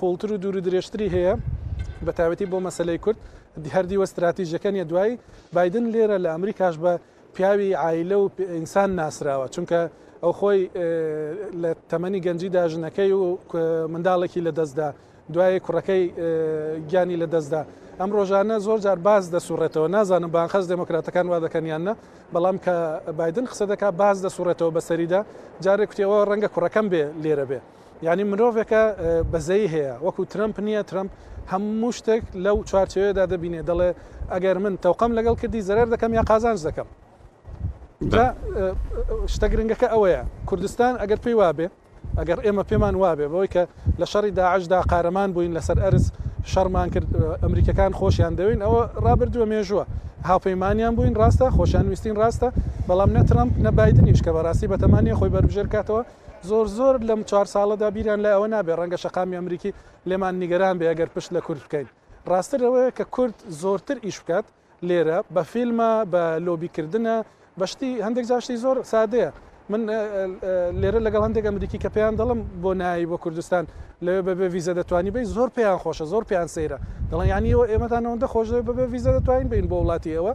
قوڵتر 0.00 0.28
و 0.32 0.36
دوور 0.42 0.56
درێژتری 0.66 1.08
هەیە 1.16 1.34
بە 2.06 2.12
تاوەتی 2.18 2.46
بۆ 2.52 2.58
مەسلەی 2.66 2.98
کورد 3.04 3.18
هەردی 3.74 3.96
وە 4.00 4.04
استراتیژەکەن 4.08 4.74
یە 4.80 4.84
دوایی 4.90 5.14
بادن 5.56 5.84
لێرە 5.94 6.16
لە 6.24 6.28
ئەمریکاش 6.34 6.74
بە 6.84 6.92
پیاوی 7.36 7.76
عیلە 7.84 8.12
و 8.12 8.30
ئینسان 8.38 8.90
ناسراوە 8.98 9.46
چونکە 9.54 9.80
ئەو 10.24 10.32
خۆی 10.38 10.60
لە 11.62 11.70
تەمەنی 11.90 12.18
گەنجیدا 12.26 12.62
ژنەکەی 12.72 13.10
و 13.22 13.26
منداڵێکی 13.94 14.40
لە 14.46 14.52
دەستدا 14.58 14.88
دوایە 15.34 15.60
کوڕەکەی 15.66 16.02
گیانی 16.90 17.16
لە 17.22 17.26
دەستدا 17.34 17.62
ئەم 18.00 18.10
ڕۆژانە 18.16 18.56
زۆر 18.66 18.78
جار 18.84 18.98
باز 19.08 19.24
دەسوڕێتەوە 19.34 19.88
نازانم 19.96 20.30
بانخەز 20.36 20.64
دموکراتەکان 20.72 21.26
وا 21.30 21.38
دەکەنیانە 21.46 21.92
بەڵام 22.34 22.56
کە 22.64 22.76
بادن 23.20 23.46
قسە 23.50 23.64
دەکا 23.72 23.90
باز 24.02 24.16
دەسوڕێتەوە 24.26 24.70
بەسەریدا 24.76 25.20
جارێک 25.64 25.88
کوتیەوە 25.90 26.18
ڕەنگە 26.30 26.48
کوڕەکەم 26.54 26.86
بێ 26.92 27.04
لێرە 27.22 27.46
بێ 27.50 27.60
یعنی 28.06 28.22
مرۆڤێکە 28.30 28.82
بەزەی 29.32 29.64
هەیە 29.74 29.92
وەکو 30.06 30.22
ترمپ 30.32 30.56
نییە 30.66 30.82
ترمپ 30.90 31.10
هەموو 31.52 31.92
شتێک 31.98 32.22
لەو 32.44 32.56
چوارچێدا 32.70 33.24
دەبینێ 33.32 33.60
دەڵێ 33.68 33.90
ئەگەر 34.32 34.56
من 34.64 34.74
تەوقم 34.84 35.12
لەگەڵ 35.18 35.34
کردی 35.42 35.60
زەرەر 35.68 35.88
دەکەم 35.94 36.12
یا 36.18 36.22
قازانج 36.30 36.60
دەکەم 36.68 36.88
شتە 38.04 39.46
گرنگەکە 39.52 39.88
ئەوەیە 39.94 40.22
کوردستان 40.48 40.92
ئەگەر 41.02 41.18
پێی 41.24 41.36
وابێ 41.40 41.66
ئەگەر 42.18 42.38
ئێمە 42.44 42.62
پێمان 42.70 42.94
وابێ 43.02 43.26
بەوەی 43.32 43.48
کە 43.54 43.62
لە 44.00 44.06
شەڕی 44.12 44.32
داعشدا 44.38 44.78
قارەمان 44.90 45.28
بووین 45.34 45.52
لەسەر 45.58 45.78
ئەرز 45.84 46.04
شەرمان 46.52 46.88
کرد 46.94 47.08
ئەمریکەکان 47.44 47.92
خۆشیان 48.00 48.32
دەوین 48.40 48.60
ئەوە 48.64 48.82
ڕابردووە 49.04 49.46
مێژووە 49.52 49.84
هاپەیمانیان 50.30 50.92
بووین 50.96 51.14
ڕاستە 51.20 51.46
خۆشیان 51.56 51.86
ویستین 51.90 52.14
ڕاستە 52.22 52.48
بەڵام 52.88 53.10
نە 53.16 53.22
ترمپ 53.28 53.52
نەبایدنیش 53.66 54.20
کە 54.24 54.30
بەڕاستی 54.36 54.66
بەتەمانی 54.72 55.12
خۆی 55.18 55.30
بەربژێر 55.34 55.66
کاتەوە 55.74 56.02
زۆر 56.48 56.66
زۆر 56.78 56.94
لەم 57.08 57.20
چهار 57.28 57.46
ساڵەدا 57.54 57.88
بیریان 57.94 58.20
لە 58.24 58.30
ئەوە 58.34 58.48
نابێ 58.54 58.72
ڕەنگە 58.80 58.98
شەقامی 59.04 59.36
ئەمریکی 59.38 59.70
لێمان 60.08 60.34
نیگەران 60.42 60.74
بێ 60.80 60.86
ئەگەر 60.90 61.08
پشت 61.14 61.30
لە 61.36 61.40
کورد 61.46 61.60
بکەین 61.66 61.86
ڕاستتر 62.30 62.60
ئەوەیە 62.66 62.90
کە 62.96 63.04
کورد 63.14 63.36
زۆرتر 63.62 63.96
ئیش 64.06 64.16
بکات 64.22 64.44
لێرە 64.88 65.18
بە 65.34 65.42
فیلمە 65.52 65.90
بە 66.12 66.22
لۆبیکردنە 66.46 67.16
بەشتی 67.60 67.90
هەندێک 68.04 68.22
زاشتی 68.30 68.56
زۆر 68.64 68.76
سادەیە 68.92 69.30
من 69.72 69.82
لێرە 70.80 71.00
لەگەڵ 71.06 71.22
هەندێک 71.26 71.44
ئەمریکی 71.48 71.78
کە 71.84 71.90
پێیان 71.94 72.14
دەڵم 72.20 72.40
بۆ 72.62 72.70
نایی 72.80 73.06
بۆ 73.10 73.16
کوردستان 73.24 73.64
لەوێ 74.04 74.20
بەبێ 74.28 74.46
ویزە 74.54 74.72
دەتوانانی 74.78 75.10
بی 75.16 75.24
زۆر 75.36 75.48
پێیان 75.56 75.78
خۆشە 75.82 76.04
زۆر 76.12 76.24
پێیان 76.28 76.48
سەیرە 76.56 76.78
دەڵی 77.10 77.26
ینیەوە 77.34 77.64
ئێمەتانەوەندە 77.72 78.26
خۆش 78.32 78.48
بەبێ 78.68 78.84
ویزە 78.92 79.10
دەتوانین 79.16 79.48
بین 79.52 79.66
بۆ 79.70 79.76
وڵاتی 79.82 80.12
ئەوە 80.16 80.32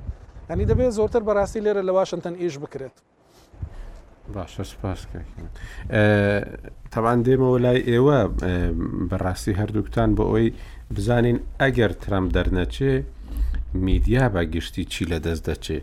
هەنی 0.52 0.66
دەبێت 0.72 0.92
زۆرتر 0.98 1.22
بەڕاستی 1.28 1.62
لێرە 1.66 1.82
لە 1.88 1.92
واشنتن 1.98 2.34
ئیش 2.42 2.56
بکرێت. 2.64 2.96
باشە 4.34 4.64
سپاسکە 4.74 5.22
تەوان 6.94 7.20
دێمەوە 7.26 7.58
لای 7.66 7.80
ئێوە 7.92 8.20
بەڕاستی 9.10 9.54
هەردووکتان 9.60 10.10
بۆ 10.18 10.24
ئەوی 10.32 10.48
بزانین 10.96 11.38
ئەگەر 11.62 11.92
ترام 12.04 12.26
دەرنەچێ 12.36 12.94
میدیا 13.74 14.30
باگشتی 14.30 14.86
چی 14.94 15.06
لە 15.12 15.20
دەست 15.26 15.44
دەچێ 15.50 15.78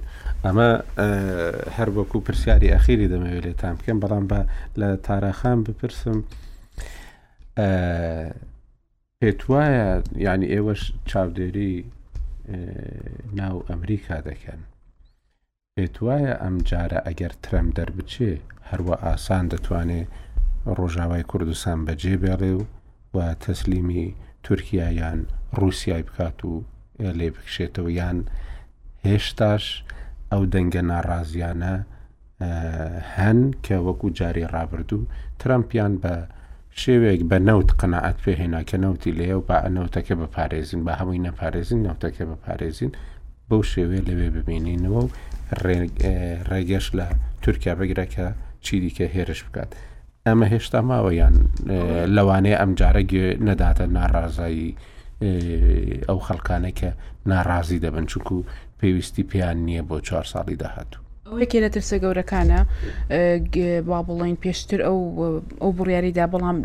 ئەمە 0.45 0.71
هەر 1.77 1.89
وەکو 1.97 2.19
پرسیاری 2.27 2.73
ئەخیری 2.75 3.11
دەمەوێت 3.13 3.45
لێ 3.47 3.55
تام 3.61 3.75
بکەم 3.79 3.99
بەڵام 4.05 4.25
بە 4.31 4.41
لە 4.81 4.89
تاراخان 5.07 5.59
بپرسم 5.67 6.19
پێت 9.21 9.41
وایە 9.51 9.89
ینی 10.27 10.49
ئێوەش 10.55 10.83
چاودێری 11.11 11.75
ناو 13.41 13.57
ئەمریکا 13.69 14.17
دەکەن 14.29 14.61
پێت 15.75 15.97
وایە 16.07 16.33
ئەم 16.43 16.57
جارە 16.69 16.99
ئەگەر 17.09 17.33
ترەم 17.45 17.69
دەربچێ 17.77 18.33
هەروە 18.71 18.95
ئاسان 19.05 19.45
دەتوانێت 19.53 20.09
ڕۆژاوای 20.79 21.25
کوردستان 21.31 21.79
بەجێ 21.87 22.15
بێڵێ 22.23 22.53
و 22.59 22.63
و 23.15 23.19
تەسلیمی 23.45 24.07
تورکیا 24.45 24.89
یان 25.01 25.21
رووسای 25.59 26.03
بکات 26.09 26.41
و 26.45 26.55
لێ 27.19 27.29
بکشێتەوە 27.35 27.91
یان 28.01 28.19
هێشتاش 29.07 29.65
ئەو 30.33 30.43
دەنگە 30.55 30.83
ناڕازیانە 30.91 31.75
هەن 33.17 33.39
کە 33.65 33.77
وەکو 33.87 34.09
جاری 34.19 34.51
ڕابردوو 34.55 35.09
ترامپیان 35.41 35.93
بە 36.03 36.15
شێوێک 36.83 37.21
بە 37.31 37.39
نەوت 37.49 37.71
قەنەعات 37.81 38.17
پێهێنا 38.25 38.61
کە 38.69 38.77
نەوتی 38.85 39.13
لێ 39.19 39.29
و 39.39 39.43
بە 39.49 39.57
ئەنەوتەکە 39.65 40.15
بەپارێزین 40.21 40.81
بە 40.87 40.93
هەمووی 41.01 41.23
نەپارێزین 41.27 41.81
نەوتەکە 41.87 42.25
بەپارێزین 42.31 42.93
بەو 43.49 43.63
شێوێ 43.73 44.01
لەوێ 44.09 44.29
ببینینەوە 44.37 45.01
و 45.05 45.09
ڕێگەش 46.51 46.87
لە 46.99 47.07
تورکیا 47.43 47.75
بەگرەکە 47.81 48.27
چی 48.65 48.75
دیکە 48.83 49.07
هێرش 49.15 49.41
بکات. 49.47 49.71
ئەمە 50.27 50.47
هێشتا 50.53 50.81
ماوە 50.91 51.13
یان 51.21 51.37
لەوانەیە 52.17 52.57
ئەم 52.61 52.71
جارە 52.81 53.03
نەداتە 53.49 53.85
ناڕازایی 53.97 54.71
ئەو 56.09 56.19
خەڵکانە 56.27 56.71
کە 56.79 56.91
ناڕازی 57.31 57.83
دەبن 57.85 58.05
چونکو 58.11 58.37
پێویستی 58.81 59.23
پێیان 59.31 59.59
نییە 59.67 59.83
بۆ 59.89 59.97
چوار 60.07 60.27
ساڵی 60.33 60.57
داهاتوو 60.63 61.03
ئەوەیەکێ 61.31 61.59
لە 61.65 61.71
ترسە 61.75 61.97
گەورەکانە 62.05 62.61
با 63.89 63.99
بڵین 64.09 64.37
پێشتر 64.45 64.81
ئەو 64.87 64.99
ئەو 65.63 65.71
بڕیاریدا 65.79 66.25
بەڵام 66.33 66.59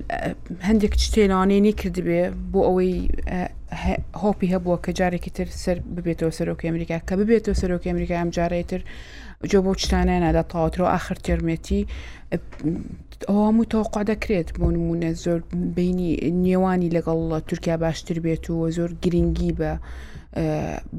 هەندێک 0.68 0.94
شتێنانێنی 1.06 1.74
کردبێ 1.80 2.22
بۆ 2.52 2.60
ئەوەی 2.68 2.94
هۆپی 4.24 4.52
هەبووە 4.54 4.78
کە 4.86 4.92
جارێکی 5.00 5.32
تر 5.38 5.48
سەر 5.64 5.78
ببێتەوە 5.96 6.32
سەرۆکی 6.38 6.68
ئەمریکا 6.70 6.98
کە 7.08 7.14
ببێتەوە 7.20 7.60
سەرۆکی 7.62 7.90
ئەمریکا 7.92 8.16
ئەم 8.20 8.30
جارێتتر 8.38 8.82
جۆ 9.52 9.60
بۆ 9.66 9.72
شتانیانەدا 9.84 10.42
تاواترەوە 10.52 10.90
آخر 10.98 11.18
ترمێتی 11.28 11.82
ئەوهاموو 13.30 13.70
تاوقع 13.74 14.02
دەکرێت 14.12 14.48
بۆ 14.60 14.68
نمونە 14.76 15.10
زۆر 15.24 15.40
بینی 15.76 16.12
نێوانی 16.46 16.94
لەگەڵ 16.96 17.20
تورکیا 17.48 17.76
باشتر 17.84 18.18
بێت 18.26 18.46
و 18.50 18.56
زۆر 18.78 18.90
گرنگی 19.04 19.52
بە 19.60 19.72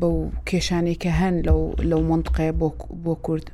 بەو 0.01 0.17
کێشانێکە 0.49 1.11
هەن 1.21 1.35
لەو 1.91 2.01
منطقێ 2.11 2.49
بۆ 3.05 3.15
کورد 3.27 3.47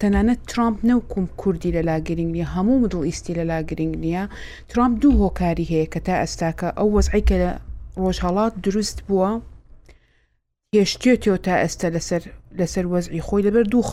تەنانەت 0.00 0.40
ترامپ 0.50 0.76
نەوکم 0.88 1.26
کوردی 1.40 1.74
لە 1.76 1.80
لاگرنگ 1.88 2.30
نیە 2.36 2.46
هەموو 2.54 2.80
مدڵ 2.82 2.98
ئیستی 3.08 3.34
لە 3.38 3.44
لاگرنگ 3.50 3.94
نییە 4.04 4.24
ترامپ 4.70 4.92
دوو 5.02 5.20
هۆکاری 5.24 5.66
هەیە 5.72 5.86
کە 5.92 6.00
تا 6.06 6.14
ئەستاکە 6.22 6.68
ئەو 6.78 6.88
وەزعی 6.96 7.24
کە 7.28 7.36
لە 7.42 7.50
ڕۆژهڵات 8.02 8.52
دروست 8.66 8.98
بووە 9.08 9.30
هێشتێتەوە 10.76 11.36
تا 11.46 11.54
ئێستا 11.62 11.88
لەسەر 11.96 12.22
لسر 12.58 12.82
لەسەر 12.82 12.86
وەزعی 12.92 13.20
خۆی 13.26 13.42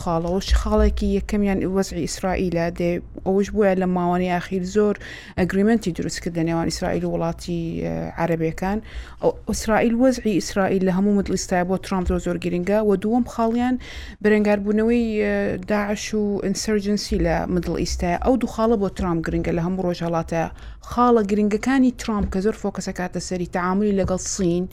خالة 0.00 0.28
وش 0.30 0.48
خاڵەوەش 0.60 0.92
كي 0.96 1.20
كم 1.28 1.42
يعني 1.42 1.66
وزعي 1.66 2.04
إسرائيل 2.04 2.56
ئەوش 2.58 3.48
وش 3.48 3.50
بوع 3.50 3.72
لما 3.72 4.18
ئاخیر 4.26 4.62
زۆر 4.62 4.66
زور 4.72 4.98
أجريمنتي 5.38 5.90
درس 5.90 6.18
كده 6.18 6.40
ئیسرائیل 6.42 6.68
إسرائيل 6.68 7.04
ولاتي 7.06 7.80
آه، 7.86 8.10
عربي 8.10 8.50
كان 8.50 8.80
أو 9.24 9.34
إسرائيل 9.50 9.94
وزعي 9.94 10.38
إسرائيل 10.38 10.90
هەموو 10.90 11.16
مدلیستای 11.18 11.64
بۆ 11.64 11.76
ترامپ 11.78 12.08
زۆر 12.08 12.16
زور 12.18 12.36
جرينجا 12.36 12.80
ودوم 12.80 13.24
خاليا 13.24 13.78
خاڵیان 14.24 14.48
بنوي 14.58 15.26
آه، 15.26 15.56
داعش 15.56 16.14
و 16.14 16.40
ئینسرجنسی 16.44 17.18
لە 17.18 17.48
مدڵ 17.50 18.04
أو 18.04 18.36
دو 18.36 18.46
خالة 18.46 18.76
بو 18.76 18.88
ترامب 18.88 19.22
جرينجا 19.22 19.52
گرنگە 19.52 20.02
لە 20.02 20.50
خالة 20.80 21.22
جرينجا 21.22 21.56
كاني 21.58 21.90
ترامب 21.90 22.28
كزور 22.30 22.52
کە 22.54 22.80
زۆر 23.18 23.44
تعاملي 23.46 23.92
لقى 23.92 24.14
الصين 24.14 24.68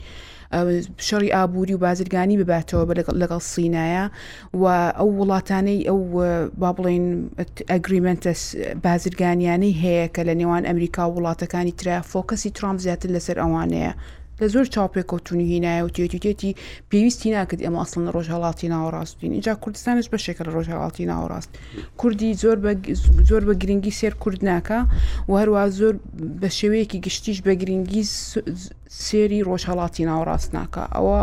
شەڕی 1.08 1.32
ئابووری 1.36 1.74
و 1.76 1.82
بازرگانی 1.86 2.40
بباتەوە 2.42 2.86
لەگەڵ 3.22 3.42
سینایە 3.54 4.06
و 4.62 4.66
ئەو 4.98 5.10
وڵاتانەی 5.22 5.86
ئەو 5.90 6.00
با 6.62 6.70
بڵین 6.78 7.06
ئەگریمنتە 7.74 8.32
بازرگانیانەی 8.86 9.80
هەیە 9.84 10.06
کە 10.16 10.22
لە 10.30 10.34
نێوان 10.42 10.64
ئەمریکا 10.68 11.04
و 11.08 11.14
وڵاتەکانی 11.18 11.78
ترا 11.80 11.98
فۆکەسی 12.12 12.54
ترام 12.58 12.78
زیاتر 12.86 13.10
لەسەر 13.16 13.38
ئەوانەیە 13.44 13.94
لە 14.42 14.48
زۆر 14.54 14.66
چاپێکوتونی 14.66 15.46
هینایە 15.54 15.84
و 15.86 15.90
تێتیتێتی 15.96 16.52
پێویستی 16.92 17.30
ناکرد 17.38 17.62
ئەمە 17.66 17.80
ئەسڵن 17.84 18.04
لە 18.08 18.12
ڕۆژهڵاتی 18.16 18.68
ناوەڕاستین 18.74 19.32
اینجا 19.36 19.54
کوردستانش 19.64 20.08
بەشێکە 20.14 20.42
لە 20.48 20.52
ڕۆژهڵاتی 20.56 21.04
ناوەڕاست 21.12 21.52
کوردی 22.00 22.34
زۆر 22.42 22.58
زۆر 23.30 23.44
بە 23.50 23.54
گرنگی 23.62 23.92
سێر 24.00 24.14
کورد 24.24 24.42
ناکە 24.50 24.80
و 25.30 25.32
هەروە 25.42 25.62
زۆر 25.80 25.94
بە 26.42 26.50
شێوەیەکی 26.60 27.00
گشتیش 27.06 27.38
بە 27.46 27.52
گرنگی 27.62 28.04
سێری 29.08 29.42
ڕۆژهڵاتی 29.50 30.04
ناوەڕاست 30.10 30.50
ناکە 30.58 30.84
ئەوە 30.96 31.20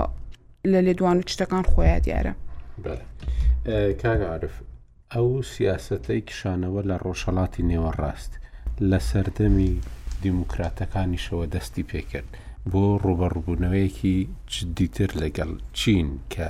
لە 0.72 0.80
لێدوان 0.86 1.16
و 1.18 1.22
شتەکان 1.34 1.64
خۆیان 1.72 2.01
دیارە 2.06 2.32
کاگعاعرف 4.02 4.55
ئەو 5.14 5.28
سیاسەتەی 5.55 6.22
کشانەوە 6.28 6.80
لە 6.90 6.97
ڕۆژهڵاتی 7.05 7.62
نێوەڕاست 7.70 8.32
لە 8.90 8.98
سەردەمی 9.10 9.72
دیموکراتەکانیشەوە 10.22 11.44
دەستی 11.55 11.84
پێکرد. 11.90 12.30
بۆ 12.72 12.82
ڕوبەڕبوونەوەیەکی 13.05 14.16
جدیتر 14.55 15.10
لەگەڵ 15.22 15.51
چین 15.78 16.09
کە 16.32 16.48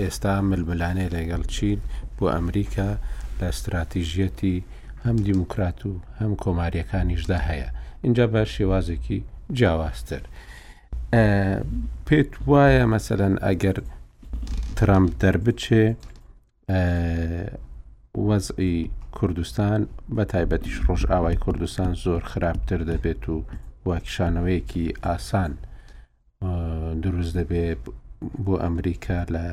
ئێستا 0.00 0.34
ململانێ 0.50 1.06
لەگەڵ 1.16 1.42
چین 1.54 1.78
بۆ 2.16 2.24
ئەمریکا 2.36 2.90
لە 3.38 3.44
استراتیژیەتی 3.52 4.56
هەم 5.04 5.16
دیموکرات 5.28 5.78
و 5.88 5.92
هەم 6.20 6.32
کۆماریەکانیشدا 6.44 7.38
هەیە 7.48 7.68
اینجا 8.04 8.24
بە 8.32 8.42
شێوازێکی 8.54 9.18
جیاوازتر. 9.58 10.22
پێت 12.06 12.30
وایە 12.48 12.84
مەسەرەن 12.92 13.34
ئەگەر 13.46 13.78
ترامپ 14.76 15.10
دەربچێ 15.22 15.84
وەزئی 18.28 18.78
کوردستان 19.16 19.80
بە 20.16 20.22
تایبەتیش 20.32 20.76
ڕۆژ 20.86 21.02
ئاوای 21.12 21.36
کوردستان 21.44 21.90
زۆر 22.04 22.22
خراپتر 22.32 22.80
دەبێت 22.90 23.24
و 23.28 23.36
واکیشانەوەیەکی 23.88 24.86
ئاسان 25.06 25.52
دروست 27.04 27.32
دەبێ 27.38 27.64
بۆ 28.44 28.54
ئەمریکا 28.64 29.18
لە 29.34 29.44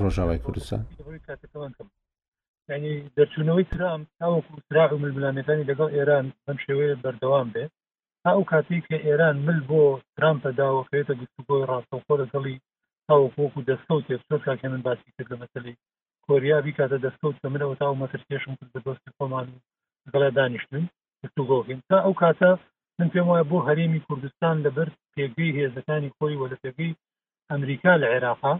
ڕۆژاوای 0.00 0.42
کوردستان 0.46 0.82
ینی 2.68 2.94
دەرچوونەوەی 3.16 3.68
ترام 3.74 4.00
تاوەکو 4.20 4.52
سراغ 4.68 4.90
ململانەکانی 5.02 5.68
لەگەڵ 5.70 5.88
ئێران 5.96 6.26
ئەم 6.46 6.56
شێوەیە 6.64 7.00
بەردەوام 7.02 7.48
بێ 7.54 7.64
تا 8.22 8.30
ئەو 8.36 8.44
کاتی 8.52 8.82
کە 8.88 8.96
ئێران 9.06 9.36
مل 9.46 9.60
بۆ 9.70 9.82
ترامپەداوەکەوێتە 10.16 11.14
گفتوگۆی 11.22 11.68
ڕاستەوخۆ 11.70 12.14
لەگەڵی 12.22 12.56
تاوەکوەکو 13.08 13.66
دەستەوت 13.70 14.04
تێ 14.08 14.16
کاکە 14.46 14.66
من 14.72 14.82
باسی 14.86 15.10
کرد 15.16 15.28
لە 15.32 15.36
مەسلەی 15.42 15.76
کۆریا 16.26 16.58
بیکاتە 16.64 16.98
دەستەوت 17.04 17.36
کە 17.42 17.48
منەوە 17.52 17.76
تاو 17.82 17.94
مەترسێشم 18.02 18.52
کرد 18.58 18.70
بەدۆستی 18.74 19.14
خۆمان 19.16 19.46
گەڵە 20.12 20.30
دانیشتن 20.38 20.84
گفتوگۆکەین 21.24 21.80
تا 21.90 21.96
ئەو 22.04 22.14
کاتە 22.22 22.50
من 22.98 23.08
پێم 23.12 23.26
وایە 23.28 23.46
بۆ 23.50 23.58
هەرێمی 23.68 24.04
کوردستان 24.06 24.54
لەبەر 24.66 24.88
پێگەی 25.14 25.56
هێزەکانی 25.58 26.14
خۆی 26.16 26.38
وە 26.40 26.46
لە 26.52 26.56
پێگەی 26.62 26.96
ئەمریکا 27.50 27.94
لە 28.02 28.06
عێراقا 28.12 28.54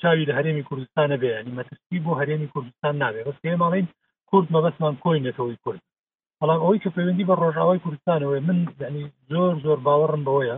چاوی 0.00 0.26
لە 0.28 0.32
هەرێمی 0.38 0.66
کوردستانە 0.68 1.16
بێ 1.22 1.30
ینی 1.40 1.56
مەترسی 1.58 1.96
بۆ 2.04 2.12
هەرێمی 2.20 2.50
کوردستان 2.54 2.94
نابێ 3.02 3.20
بەس 3.26 3.38
پێماڵین 3.44 3.86
کورد 4.30 4.48
مەبەسمان 4.54 4.94
کۆینەتەوەی 5.04 5.60
کورد 5.64 5.82
بەڵام 6.40 6.60
ئەوەی 6.64 6.82
کە 6.84 6.90
پەیوەندی 6.94 7.26
بە 7.28 7.34
ڕۆژاوای 7.42 7.82
کوردستانەوەی 7.84 8.44
من 8.48 8.58
ینی 8.86 9.04
زۆر 9.32 9.52
زۆر 9.64 9.78
باوەڕم 9.86 10.22
بەوەیە 10.26 10.56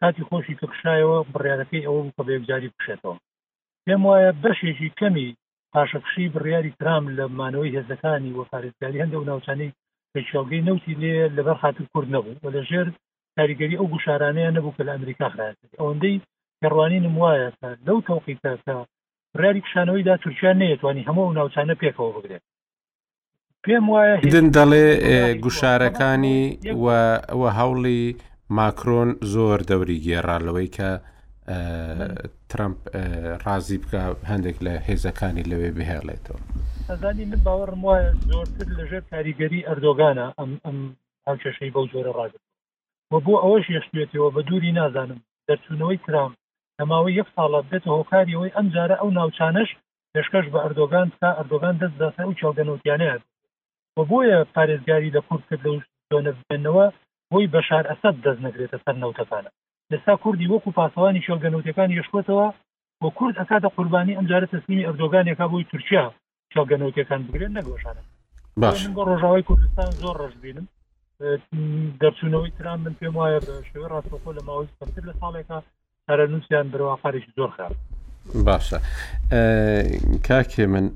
کاتی 0.00 0.26
خۆشی 0.28 0.58
کەکشایەوە 0.60 1.18
بڕیارەکەی 1.32 1.86
ئەوە 1.86 2.00
بکە 2.08 2.22
بێبجاری 2.28 2.72
بکشێتەوە 2.72 3.16
پێم 3.84 4.02
وایە 4.08 4.30
بەشێکی 4.42 4.94
کەمی 4.98 5.28
پاشەکشی 5.72 6.32
بڕیاری 6.34 6.76
ترام 6.78 7.04
لە 7.18 7.24
مانەوەی 7.38 7.74
هێزەکانی 7.76 8.34
وە 8.36 8.44
پارێزگاری 8.52 9.02
هەندە 9.02 9.16
و 9.18 9.28
ناوچانەی 9.30 9.72
پێچۆگەی 10.16 10.62
نوتی 10.68 10.94
لێ 11.02 11.16
لەبەر 11.36 11.56
خاطر 11.62 11.84
کورد 11.92 12.08
نەبوو 12.14 12.38
وە 12.44 12.50
لە 12.56 12.62
ژێر 12.68 12.86
کاریگەری 13.36 13.78
ئەو 13.80 13.86
گوشارانەیە 13.94 14.54
نەبوو 14.56 14.74
کە 14.76 14.82
لە 14.86 14.90
ئەمریکا 14.96 15.26
خراات 15.34 15.56
ئەوەندەی 15.80 16.16
گەڕوانی 16.62 17.04
نموایە 17.06 17.48
لەو 17.86 17.98
تەوقیتە 18.08 18.52
کە 18.64 18.74
براری 19.34 19.62
کشانەوەیدا 19.66 20.14
تورکیا 20.22 20.52
نەیەتوانی 20.62 21.06
هەموو 21.08 21.34
ناوچانە 21.38 21.74
پێکەوە 21.82 22.10
بگرێت 22.16 22.44
پێم 23.64 23.84
وایە 23.94 24.14
هدن 24.26 24.46
دەڵێ 24.58 24.86
گوشارەکانی 25.44 26.40
وە 27.42 27.48
هەوڵی 27.58 28.02
ماکرۆن 28.56 29.10
زۆر 29.34 29.58
دەوری 29.70 29.98
گێڕالەوەی 30.06 30.68
کە 30.76 30.90
ترامپ 32.50 32.78
ڕازی 33.46 33.78
بکە 33.82 34.02
هەندێک 34.30 34.56
لە 34.66 34.72
هێزەکانی 34.86 35.44
لەوێ 35.50 35.70
بهێڵێتەوە. 35.78 36.40
ئەزانی 36.90 37.24
من 37.30 37.40
باوەڕم 37.46 37.80
وایە 37.88 38.10
زۆرتر 38.30 38.68
لەژێر 38.78 39.04
کاریگەری 39.12 39.66
ئەردۆگانە 39.68 40.26
ئەم 40.38 40.50
ئەم 40.64 40.78
ئەم 41.26 41.36
کێشەی 41.42 41.74
بەو 41.74 41.90
جۆرە 41.92 42.12
ڕاگەت 42.18 42.44
وە 43.12 43.18
بۆ 43.26 43.34
ئەوەش 43.42 43.66
یەشتێتەوە 43.76 44.28
بە 44.34 44.40
دووری 44.48 44.76
نازانم 44.80 45.20
دەرچوونەوەی 45.48 46.02
ترام 46.04 46.32
ئەماوەی 46.80 47.16
یەک 47.20 47.28
ساڵە 47.36 47.60
بێتە 47.70 47.90
هۆکاریەوەی 47.96 48.54
ئەم 48.56 48.66
جارە 48.74 48.96
ئەو 49.00 49.10
ناوچانش 49.18 49.70
پێشکەش 50.12 50.46
بە 50.52 50.58
ئەردۆگان 50.64 51.08
تا 51.20 51.28
ئەردۆگان 51.38 51.74
دەست 51.82 51.96
داسا 52.00 52.22
و 52.28 52.36
چاودەنوتیانەیە 52.40 53.16
بۆ 53.94 54.02
بۆیە 54.10 54.38
پارێزگاری 54.54 55.14
لە 55.16 55.20
کورد 55.26 55.42
کرد 55.48 55.62
لەوش 55.66 55.82
دۆنە 56.10 56.32
بێنەوە 56.46 56.86
بۆی 57.30 57.50
بەشار 57.54 57.84
ئەسەد 57.90 58.16
دەست 58.24 58.40
نەگرێتە 58.46 58.78
سەر 58.84 58.94
نەوتەکانە 59.02 59.50
لەستا 59.90 60.14
کوردی 60.22 60.50
وەکو 60.52 60.70
پاسەوانی 60.78 61.24
شێڵگەنوتەکان 61.26 61.88
یشکوتەوە 62.00 62.48
بۆ 63.00 63.08
کورد 63.18 63.34
ئەکاتە 63.40 63.68
قوربانی 63.76 64.16
ئەمجارە 64.18 64.46
تەسلیمی 64.52 64.86
ئەردۆگانێکا 64.86 65.46
بۆی 65.52 65.66
تورکیا 65.72 66.06
شۆگەنەوتەکان 66.54 67.20
بگرێن 67.30 67.52
نەگۆشانە 67.58 68.02
باش 68.56 68.86
بۆ 68.94 69.02
ڕۆژاوای 69.08 69.42
کوردستان 69.48 69.90
زۆر 70.02 70.16
ڕژ 70.22 70.34
بینم 70.42 70.66
دەرچوونەوەی 72.00 72.52
تران 72.58 72.78
من 72.80 72.94
پێم 73.00 73.14
وایە 73.20 73.40
بە 73.46 73.54
شێوە 73.68 73.88
ڕاستەخۆ 73.92 74.30
لە 74.38 74.42
ماوەی 74.48 74.68
کەمتر 74.78 75.02
لە 75.08 75.14
ساڵێکە 75.20 75.58
هەرە 76.08 76.24
نووسیان 76.30 76.66
درواقارێکی 76.72 77.32
زۆر 77.36 77.50
خراپ 77.56 77.76
باشە 78.48 78.78
کاکێ 80.28 80.66
من 80.74 80.86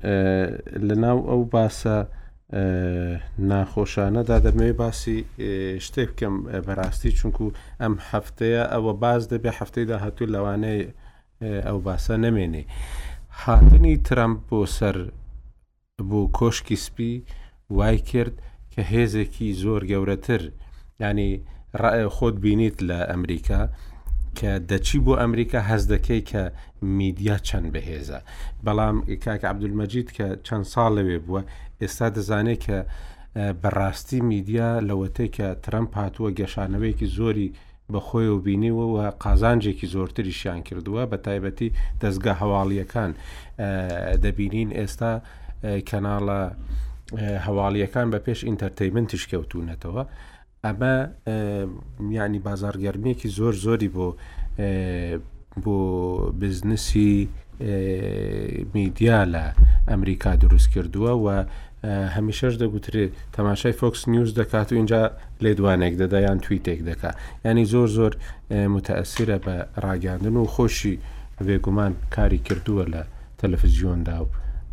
لە 0.87 0.95
ناو 1.03 1.17
ئەو 1.29 1.41
باسە 1.55 1.95
ناخۆشانەدا 3.49 4.37
دەمەوێت 4.45 4.77
باسی 4.81 5.17
شتێک 5.85 6.09
بکەم 6.13 6.35
بەڕاستی 6.67 7.11
چونکو 7.19 7.45
ئەم 7.81 7.93
هەفتەیە 8.11 8.63
ئەوە 8.73 8.93
باز 9.03 9.21
دەبێ 9.33 9.51
هەفتەیدا 9.59 9.97
هەتوو 10.05 10.31
لەوانەیە 10.33 10.89
ئەو 11.67 11.77
باسە 11.85 12.15
نەمێنێ. 12.25 12.63
هاتنی 13.43 13.95
ترامپ 14.07 14.39
بۆ 14.49 14.61
سەر 14.77 14.97
بۆ 16.09 16.27
کۆشکی 16.39 16.75
سپی 16.83 17.23
وای 17.69 17.97
کرد 17.97 18.33
کە 18.73 18.81
هێزێکی 18.93 19.47
زۆر 19.63 19.81
گەورەتر 19.91 20.41
ینی 20.99 21.31
خۆت 22.15 22.35
بینیت 22.43 22.77
لە 22.89 22.99
ئەمریکا 23.11 23.59
کە 24.39 24.51
دەچی 24.69 24.99
بۆ 25.05 25.13
ئەمریکا 25.21 25.59
هەز 25.69 25.83
دەکەی 25.93 26.21
کە 26.31 26.43
میدیا 26.99 27.35
چەند 27.47 27.67
بەهێزە 27.73 28.19
بەڵام 28.65 28.97
کاکە 29.23 29.45
عبدولمەجید 29.53 30.07
کە 30.17 30.27
چەند 30.45 30.65
ساڵ 30.73 30.89
لەوێ 30.97 31.17
بووە 31.25 31.41
ئێستا 31.81 32.07
دەزانێت 32.17 32.61
کە 32.65 32.77
بەڕاستی 33.63 34.19
میدیا 34.31 34.69
لەوەتەی 34.87 35.29
کە 35.37 35.47
ترەم 35.63 35.85
پاتووە 35.93 36.31
گەشانەوەیەکی 36.39 37.07
زۆری 37.17 37.49
بەخۆی 37.93 38.27
و 38.33 38.39
بینیوە 38.45 38.85
و 38.95 38.97
قازانجێکی 39.23 39.87
زۆرتریشیان 39.93 40.59
کردووە 40.67 41.03
بە 41.11 41.17
تایبەتی 41.25 41.69
دەستگە 42.01 42.33
هەواڵیەکان 42.41 43.11
دەبینین 44.23 44.69
ئێستا 44.79 45.13
کەناڵە 45.63 46.39
هەواڵیەکان 47.45 48.07
بە 48.13 48.19
پێش 48.25 48.39
ئینتەرتەیمنتیش 48.47 49.23
کەوتونەتەوە 49.31 50.03
ئەمە 50.65 50.95
میانی 52.09 52.39
بازارگەرمێکی 52.47 53.29
زۆر 53.37 53.53
زۆری 53.65 53.89
بۆ 53.95 54.07
بۆ 55.63 55.77
بزنسی 56.41 57.13
میدیا 58.73 59.19
لە 59.33 59.45
ئەمریکا 59.91 60.31
دروست 60.43 60.69
کردووە 60.73 61.13
و 61.23 61.27
هەمیشەش 62.15 62.53
دەگوترێت 62.61 63.11
تەماشای 63.37 63.77
فۆکس 63.79 64.01
نیوز 64.13 64.29
دەکات 64.39 64.67
و 64.71 64.75
اینجا 64.81 65.01
لێدوانێک 65.43 65.93
دەدا 66.01 66.13
یان 66.23 66.39
تویتێک 66.45 66.79
دەکات 66.89 67.15
ینی 67.45 67.65
زۆر 67.73 67.87
زۆر 67.97 68.13
متەسیرە 68.75 69.37
بە 69.45 69.55
ڕاگەاندن 69.83 70.35
و 70.41 70.45
خۆشی 70.55 70.95
بێگومان 71.45 71.93
کاری 72.15 72.39
کردووە 72.47 72.83
لە 72.93 73.01
تەلەفزیۆندا 73.39 74.17
و 74.23 74.27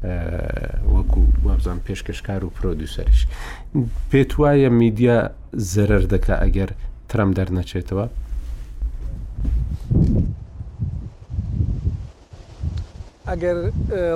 وەکو 0.04 1.20
وابزان 1.44 1.80
پێشکەشکار 1.88 2.44
و 2.44 2.50
پرۆدیوسەرش 2.56 3.18
پێت 4.12 4.32
وایە 4.40 4.68
میدیا 4.70 5.18
زەرەر 5.74 6.04
دەکە 6.14 6.34
ئەگەر 6.42 6.70
ترەم 7.08 7.30
دەرنەچێتەوە 7.38 8.06
ئەگەر 13.30 13.56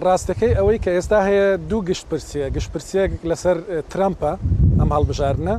ڕاستەکەی 0.07 0.53
ئەوەی 0.59 0.79
کە 0.85 0.91
ئێستا 0.97 1.19
هەیە 1.29 1.47
دوو 1.71 1.83
گشت 1.89 2.05
پرسیە 2.11 2.47
گشت 2.57 2.71
پرسیەک 2.73 3.11
لەسەر 3.31 3.57
ترامپە 3.93 4.33
ئەم 4.79 4.91
هەڵبژارنە 4.95 5.55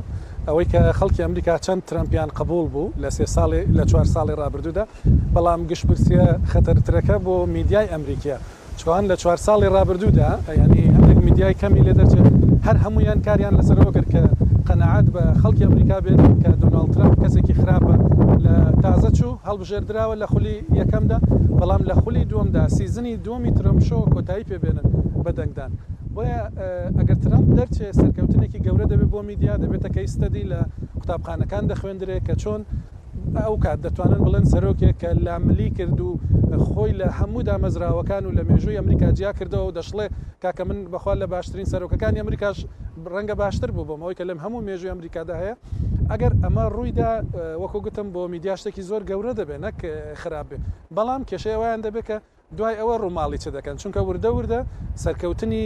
ئەوەی 0.48 0.66
کە 0.72 0.80
خەڵکی 0.98 1.22
ئەمریکا 1.26 1.54
چەند 1.66 1.82
ترامپیان 1.88 2.30
قبول 2.38 2.66
بوو 2.74 2.92
لە 3.02 3.10
سێ 3.16 3.26
ساڵی 3.36 3.62
لە 3.78 3.84
چوار 3.90 4.06
ساڵی 4.14 4.34
ڕابردوودا 4.40 4.84
بەڵام 5.34 5.60
گشت 5.70 5.84
پرسیە 5.88 6.26
خەتەرترەکە 6.52 7.16
بۆ 7.26 7.34
میدیای 7.56 7.88
ئەمریکیە 7.92 8.38
چوان 8.76 9.04
لە 9.10 9.16
چوار 9.22 9.38
ساڵی 9.46 9.68
ڕابردوودا 9.76 10.28
ینی 10.62 10.82
هەندێک 10.96 11.18
میدیای 11.26 11.54
کەمی 11.62 11.80
لێ 11.86 11.92
دەرچێت 12.00 12.26
هەر 12.66 12.76
هەمویان 12.84 13.18
کاریان 13.26 13.54
لەسەرەوە 13.58 13.92
کرد 13.96 14.08
کە 14.14 14.20
قەنەعات 14.68 15.06
بە 15.14 15.22
خەڵکی 15.42 15.62
ئەمریکا 15.66 15.98
بێت 16.04 16.20
کە 16.42 16.50
دوناڵترا 16.62 17.06
کەسێکی 17.22 17.54
خراپە 17.60 17.94
لە 18.44 18.54
تازە 18.84 19.10
چوو 19.18 19.32
هەڵبژێردراوە 19.48 20.14
لە 20.22 20.26
خولی 20.32 20.56
یەکەمدا 20.80 21.18
بەڵام 21.58 21.82
لە 21.90 21.94
خولی 22.02 22.24
دووەمدا 22.30 22.62
سیزنی 22.76 23.14
دومی 23.26 23.52
ترمشۆ 23.58 24.00
کۆتایی 24.14 24.44
پێبێنن 24.50 24.86
بەدەنگدان. 25.24 25.70
بۆیە 26.14 26.40
ئەگەر 26.98 27.18
ترامپ 27.24 27.46
دەرچێ 27.58 27.86
سەرکەوتنێکی 28.00 28.58
گەورە 28.66 28.86
دەبێت 28.92 29.10
بۆ 29.14 29.20
میدیا 29.30 29.54
دەبێتە 29.64 29.88
کەیستەدی 29.96 30.44
لە 30.52 30.60
قوتابخانەکان 31.00 31.64
دەخوێندرێت 31.70 32.22
کە 32.28 32.34
چۆن 32.42 32.60
ئەو 33.42 33.56
کات 33.64 33.78
دەتوانن 33.84 34.20
بڵێن 34.26 34.44
سەرۆکێک 34.52 34.96
کە 35.02 35.10
لاملی 35.26 35.68
کرد 35.78 35.98
و 36.00 36.10
خۆی 36.68 36.92
لە 37.00 37.06
هەموودا 37.18 37.54
مەزراوەکان 37.64 38.22
و 38.26 38.34
لە 38.38 38.42
مێژووی 38.50 38.76
ئەمریکا 38.80 39.08
جیا 39.18 39.30
کردەوە 39.38 39.64
و 39.66 39.74
دەشڵێ 39.78 40.06
کاکە 40.42 40.62
من 40.68 40.78
بەخوا 40.92 41.14
لە 41.22 41.26
باشترین 41.34 41.70
سەرۆکەکانی 41.72 42.20
ئەمریکاش 42.22 42.56
ڕەنگە 43.14 43.34
باشتر 43.42 43.70
بوو 43.74 43.88
بۆ 43.88 43.94
ئەوی 44.04 44.16
کە 44.18 44.24
لەم 44.28 44.38
هەموو 44.44 44.64
مێژوی 44.68 44.90
ئەمریکادا 44.94 45.34
هەیە 45.42 45.54
ئەگەر 46.10 46.32
ئەمە 46.44 46.64
ڕوویدا 46.76 47.10
وەکو 47.62 47.78
گوتم 47.86 48.08
بۆ 48.14 48.22
میدیاشتێکی 48.34 48.82
زۆر 48.90 49.02
گەورە 49.10 49.32
دەبێ 49.40 49.56
نەک 49.64 49.76
خراپێ 50.22 50.58
بەڵام 50.94 51.22
کێشەیەوەیان 51.30 51.80
دەبێت 51.86 52.04
کە 52.08 52.16
دوای 52.58 52.74
ئەوە 52.80 52.96
ڕووماڵی 53.04 53.38
چ 53.42 53.46
دەکەن 53.56 53.74
چونکە 53.82 54.00
وردە 54.08 54.30
وردە 54.36 54.58
سەرکەوتنی 55.04 55.64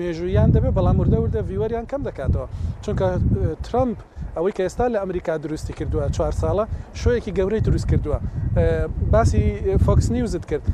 مێژویان 0.00 0.48
دەبێت 0.54 0.72
بەڵام 0.78 0.96
وردە 1.00 1.18
وردە 1.22 1.40
ڤیوەریان 1.50 1.84
کەم 1.90 2.02
دەکاتەوە 2.08 2.46
چونکە 2.84 3.06
ترامپ 3.66 3.98
ئەوەی 4.36 4.52
کە 4.56 4.62
ئێستا 4.66 4.86
لە 4.92 4.98
ئەمریکا 5.02 5.32
دروستی 5.44 5.72
کردووە 5.78 6.04
چوار 6.16 6.32
ساڵە 6.42 6.64
شوەیەکی 7.00 7.32
گەورەی 7.38 7.62
دروست 7.66 7.86
کردووە 7.92 8.18
باسی 9.14 9.44
فۆکس 9.84 10.06
نیوزت 10.16 10.44
کرد 10.50 10.64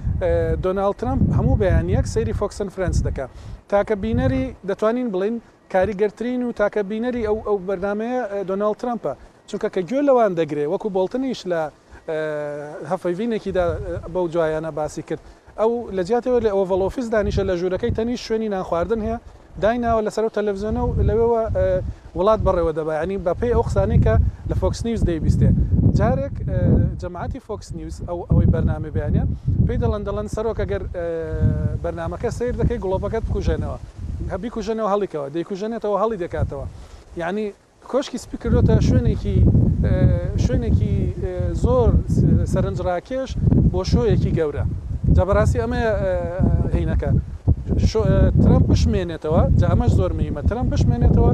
دۆناال 0.65 0.95
ترامپ 1.01 1.21
هەموو 1.39 1.55
بەیانیەک 1.63 2.07
سەیری 2.15 2.35
فۆکسن 2.41 2.69
فرەنس 2.77 2.99
دەکات 3.09 3.31
تاکە 3.73 3.95
بینەری 4.05 4.45
دەتوانین 4.71 5.09
بڵین 5.15 5.35
کاریگەرترین 5.75 6.41
و 6.47 6.51
تاکە 6.61 6.83
بینەری 6.91 7.23
ئەو 7.29 7.37
ئەو 7.49 7.57
بەرنمەیە 7.69 8.23
دۆناال 8.51 8.75
ترامپە 8.81 9.13
چونکە 9.49 9.69
کە 9.75 9.81
گوێ 9.89 10.01
لەوان 10.09 10.33
دەگرێ 10.41 10.65
وەکو 10.73 10.89
بڵتنیش 10.97 11.41
لە 11.51 11.61
هەفەوینێکیدا 12.91 13.65
بەو 14.15 14.27
جوایانە 14.35 14.71
باسی 14.79 15.03
کرد 15.09 15.23
ئەو 15.59 15.89
لە 15.97 16.03
جاتەوە 16.09 16.41
لە 16.47 16.51
ئۆڤڵۆفیس 16.57 17.09
دانیشە 17.15 17.41
لە 17.51 17.55
ژوورەکەی 17.61 17.91
تەنی 17.97 18.17
شوێنی 18.25 18.49
ناخواردن 18.57 19.01
هەیە 19.07 19.19
دایناوە 19.63 20.03
لەسەر 20.07 20.25
تەلەڤزیۆنە 20.37 20.81
و 20.87 20.91
لەوێەوە 21.09 21.43
وڵات 22.19 22.41
بڕێوە 22.47 22.73
دەبانی 22.79 23.17
بە 23.25 23.33
پێی 23.41 23.53
ئەو 23.57 23.63
قسانەی 23.69 24.01
کە 24.05 24.15
لە 24.51 24.55
فۆکس 24.61 24.81
نیوز 24.87 25.03
دەیبیستێ 25.09 25.51
جارێک 25.99 26.37
جەماعتی 27.03 27.41
فۆکس 27.47 27.69
نیوز 27.79 27.97
ئەو 28.09 28.19
ئەوەی 28.31 28.47
بەرنامە 28.53 28.91
بیانە 28.97 29.25
پێی 29.67 29.79
دەڵەن 29.83 30.03
دەڵەن 30.09 30.27
سەرۆک 30.35 30.59
ئەگەر 30.63 30.83
بەرنمەکە 31.83 32.31
سیر 32.39 32.55
دەکەی 32.61 32.79
گڵۆپەکەت 32.85 33.25
بکوژێنەوە 33.29 33.79
هەبی 34.35 34.49
کوژێنەوە 34.55 34.89
هەڵیکەوە 34.95 35.27
دەیکوژێنێتەوە 35.35 35.97
هەڵی 36.03 36.17
دەکاتەوە 36.25 36.67
یعنی 37.23 37.45
کۆشکی 37.93 38.19
سپیکردۆتە 38.25 38.75
شوێنێکی 38.89 39.37
شوێنێکی 40.45 40.95
زۆر 41.65 41.89
سەرنجڕاکێش 42.53 43.31
بۆ 43.73 43.81
شۆیەکی 43.93 44.33
گەورە 44.39 44.65
جابڕاستی 45.15 45.59
ئەمە 45.63 45.79
هینەکە 46.75 47.11
ترم 48.43 48.63
پشمێنێتەوە 48.71 49.43
جا 49.61 49.67
ئەمەش 49.73 49.91
زۆر 49.99 50.13
میمە 50.19 50.43
ترم 50.49 50.67
پشمێنێتەوە 50.73 51.31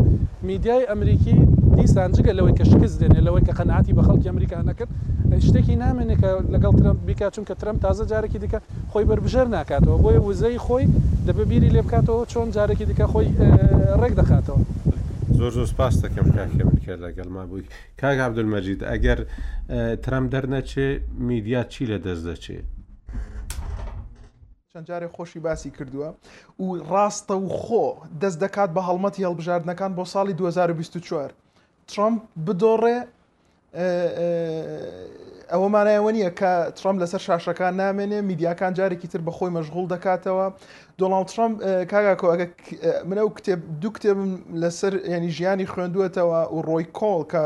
میدیای 0.49 0.85
ئەمریکی 0.91 1.37
دیسان 1.77 2.13
جگە 2.17 2.33
لەوەی 2.39 2.55
کە 2.59 2.65
شکست 2.71 2.97
دێنێ 3.01 3.21
لەوەی 3.27 3.43
کە 3.49 3.53
قەنعاتی 3.59 3.93
بە 3.97 4.03
خەڵکی 4.07 4.29
ئەمریکا 4.33 4.57
نەکرد 4.71 4.91
شتێکی 5.47 5.77
نامێنێ 5.85 6.17
کە 6.23 6.31
لەگەڵ 6.55 6.73
ترم 6.81 6.97
بیکا 7.07 7.29
چونکە 7.35 7.55
ترم 7.61 7.77
تازە 7.85 8.05
جارێکی 8.11 8.39
دیکە 8.45 8.59
خۆی 8.93 9.05
بربژێر 9.11 9.47
ناکاتەوە 9.57 9.97
بۆیە 10.03 10.21
وزەی 10.29 10.59
خۆی 10.67 10.85
دەببیری 11.27 11.69
لێ 11.75 11.83
بکاتەوە 11.87 12.23
چۆن 12.33 12.49
جارێکی 12.57 12.85
دیکە 12.91 13.07
خۆی 13.13 13.29
ڕێک 14.03 14.15
دەخاتەوە. 14.21 14.61
زۆر 15.39 15.51
زۆر 15.57 15.67
سپاس 15.73 15.95
دەکەم 16.05 16.27
کاکە 16.37 16.65
من 16.69 16.77
کرد 16.85 17.01
لەگەڵما 17.07 17.43
بووی 17.51 17.63
کاگابدولمەجید 18.01 18.81
ئەگەر 18.91 19.19
ترم 20.05 20.25
دەرنەچێ 20.33 20.87
میدیا 21.29 21.61
چی 21.73 21.83
لە 21.91 21.99
دەست 22.05 22.25
دەچێت 22.31 22.67
چەند 24.73 24.87
جارێک 24.87 25.13
خۆشی 25.17 25.41
باسی 25.47 25.71
کردووە 25.77 26.09
و 26.63 26.67
ڕاستە 26.91 27.35
و 27.45 27.47
خۆ 27.61 27.85
دەست 28.23 28.39
دەکات 28.45 28.71
بە 28.77 28.81
هەڵمەتی 28.89 29.23
هەڵبژاردنەکان 29.27 29.93
بۆ 29.99 30.05
ساڵی 30.13 30.33
2024 30.33 31.33
ترامپ 31.87 32.21
بدۆڕێ 32.47 32.97
ئەوەمانایەوە 35.53 36.13
نییە 36.17 36.31
کە 36.41 36.53
ترامپ 36.79 36.97
لەسەر 37.03 37.21
شاشەکان 37.27 37.73
نامێنێ 37.81 38.21
میدیاکان 38.31 38.73
جارێکی 38.79 39.09
تر 39.13 39.21
بە 39.27 39.31
خۆی 39.37 39.51
مەشغول 39.57 39.87
دەکاتەوە 39.95 40.47
دۆناڵ 40.99 41.25
ترامپ 41.33 41.55
کاگاکۆ 41.91 42.27
ئەگە 42.33 42.47
منە 43.09 43.23
و 43.27 43.31
کتێب 43.39 43.61
دوو 43.81 43.93
کتێبم 43.97 44.31
لەسەر 44.63 44.93
ینی 45.15 45.31
ژیانی 45.37 45.67
خوێندوێتەوە 45.73 46.39
و 46.53 46.57
ڕۆی 46.69 46.85
کۆڵ 46.99 47.23
کە 47.33 47.45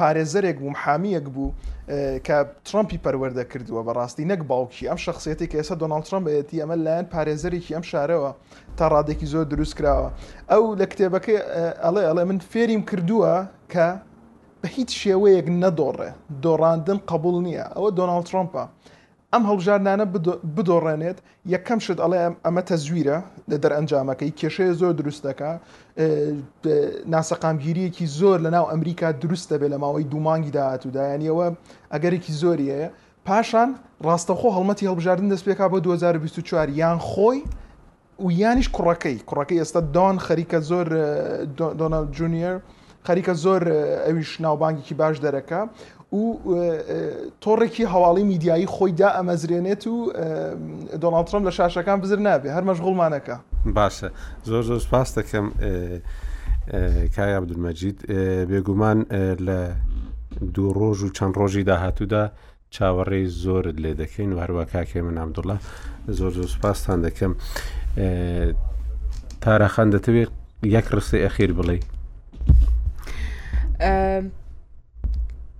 پارێزەرێک 0.00 0.56
بوو 0.62 0.72
حامیەک 0.82 1.26
بوو 1.34 1.50
کە 2.26 2.36
ترمپی 2.68 2.98
پەروەەردە 3.04 3.44
کردووە 3.50 3.82
بەڕاستی 3.86 4.24
نەک 4.32 4.40
باوکی 4.50 4.84
ئەم 4.90 4.98
شخصێتی 5.06 5.46
کە 5.50 5.56
ئێستا 5.60 5.74
دۆناڵ 5.82 6.02
ترمپەتی 6.08 6.56
ئەمە 6.62 6.76
لایەن 6.84 7.06
پارێزەرێکی 7.14 7.72
ئەم 7.76 7.84
شارەوە 7.90 8.30
تا 8.76 8.84
ڕادێکی 8.92 9.26
زۆر 9.32 9.44
دروست 9.52 9.74
کراوە 9.78 10.08
ئەو 10.50 10.62
لە 10.80 10.86
کتێبەکەی 10.92 11.38
ئەڵێ 11.84 12.02
ئەڵێ 12.08 12.24
من 12.30 12.38
فێریم 12.50 12.82
کردووە 12.90 13.34
کە 13.72 13.86
بە 14.60 14.66
هیچ 14.76 14.90
شێوەیەک 15.02 15.46
نەدۆڕێ 15.62 16.10
دۆڕاندن 16.44 16.98
قبول 17.10 17.36
نییە 17.46 17.64
ئەوە 17.74 17.88
دۆناڵ 17.98 18.22
ترمپە 18.30 18.64
ئەم 19.34 19.44
هەڵژارنانە 19.50 20.04
بدۆڕێنێت 20.56 21.18
یەکەم 21.54 21.78
شت 21.84 21.98
ئەڵێ 22.04 22.18
ئەمە 22.46 22.62
تەزویرە 22.70 23.18
لە 23.50 23.56
دەرئەنجامەکەی 23.62 24.30
کێشەیە 24.40 24.72
زۆر 24.80 24.92
دروستەکە 25.00 25.50
ناسەقامگیریەکی 27.14 28.06
زۆر 28.18 28.38
لە 28.46 28.50
ناو 28.56 28.64
ئەمریکا 28.72 29.08
دروستە 29.22 29.56
بێ 29.60 29.68
لە 29.72 29.78
ماوەی 29.82 30.04
دوومانگی 30.12 30.52
داهاتوودایانیەوە 30.56 31.46
ئەگەرێکی 31.92 32.32
زۆریەیە 32.42 32.88
پاشان 33.26 33.70
ڕاستەخۆ 34.06 34.48
هەڵمەتی 34.56 34.84
هەڵبژاردن 34.88 35.28
دەست 35.32 35.44
پێکا 35.48 35.66
بۆ 35.72 35.78
2024 35.80 36.68
یان 36.82 36.98
خۆی 37.08 37.38
و 38.18 38.26
یانیش 38.40 38.68
کوڕەکەی 38.76 39.16
کوڕەکەی 39.28 39.58
ئێستا 39.62 39.80
دۆن 39.96 40.16
خەریکە 40.26 40.58
زۆر 40.70 40.86
دۆنالد 41.80 42.10
جونیەر 42.16 42.56
خەریکە 43.06 43.32
زۆر 43.44 43.62
ئەویش 44.06 44.30
ناوبانگێکی 44.44 44.94
باش 45.00 45.16
دەرەکە 45.24 45.60
و 46.14 46.34
تۆڕێکی 47.42 47.84
هەواڵی 47.92 48.22
میدیایی 48.30 48.66
خۆیدا 48.74 49.08
ئەمەزرێنێت 49.18 49.84
و 49.86 49.96
دۆناڵترم 51.02 51.42
لە 51.48 51.52
شاشەکان 51.58 51.98
بزر 52.00 52.18
نابێ 52.26 52.48
هەر 52.56 52.64
مەشغڵمانەکە 52.68 53.36
باشە 53.76 54.08
زۆر 54.48 54.62
زۆر 54.68 54.78
سپاس 54.86 55.08
دەکەم 55.18 55.46
کای 57.16 57.32
عبدمەجید 57.40 57.98
بێگومان 58.50 58.98
لە 59.46 59.58
دوو 60.54 60.70
ڕۆژ 60.78 60.98
و 61.02 61.08
چەند 61.16 61.34
ڕۆژی 61.40 61.62
داهاتوودا 61.70 62.24
چاوەڕێی 62.74 63.26
زۆرت 63.44 63.76
لێ 63.82 63.92
دەکەین 64.02 64.30
و 64.34 64.38
هەروە 64.44 64.64
کاکێ 64.72 65.00
من 65.04 65.14
نامدوڵە 65.18 65.56
زۆر 66.18 66.30
زۆر 66.38 66.48
سپاسان 66.56 66.98
دەکەم 67.06 67.32
تارەخان 69.44 69.88
دەتەوێت 69.94 70.30
یەک 70.76 70.86
ڕستی 70.94 71.22
ئەخیر 71.24 71.50
بڵێ. 71.58 71.78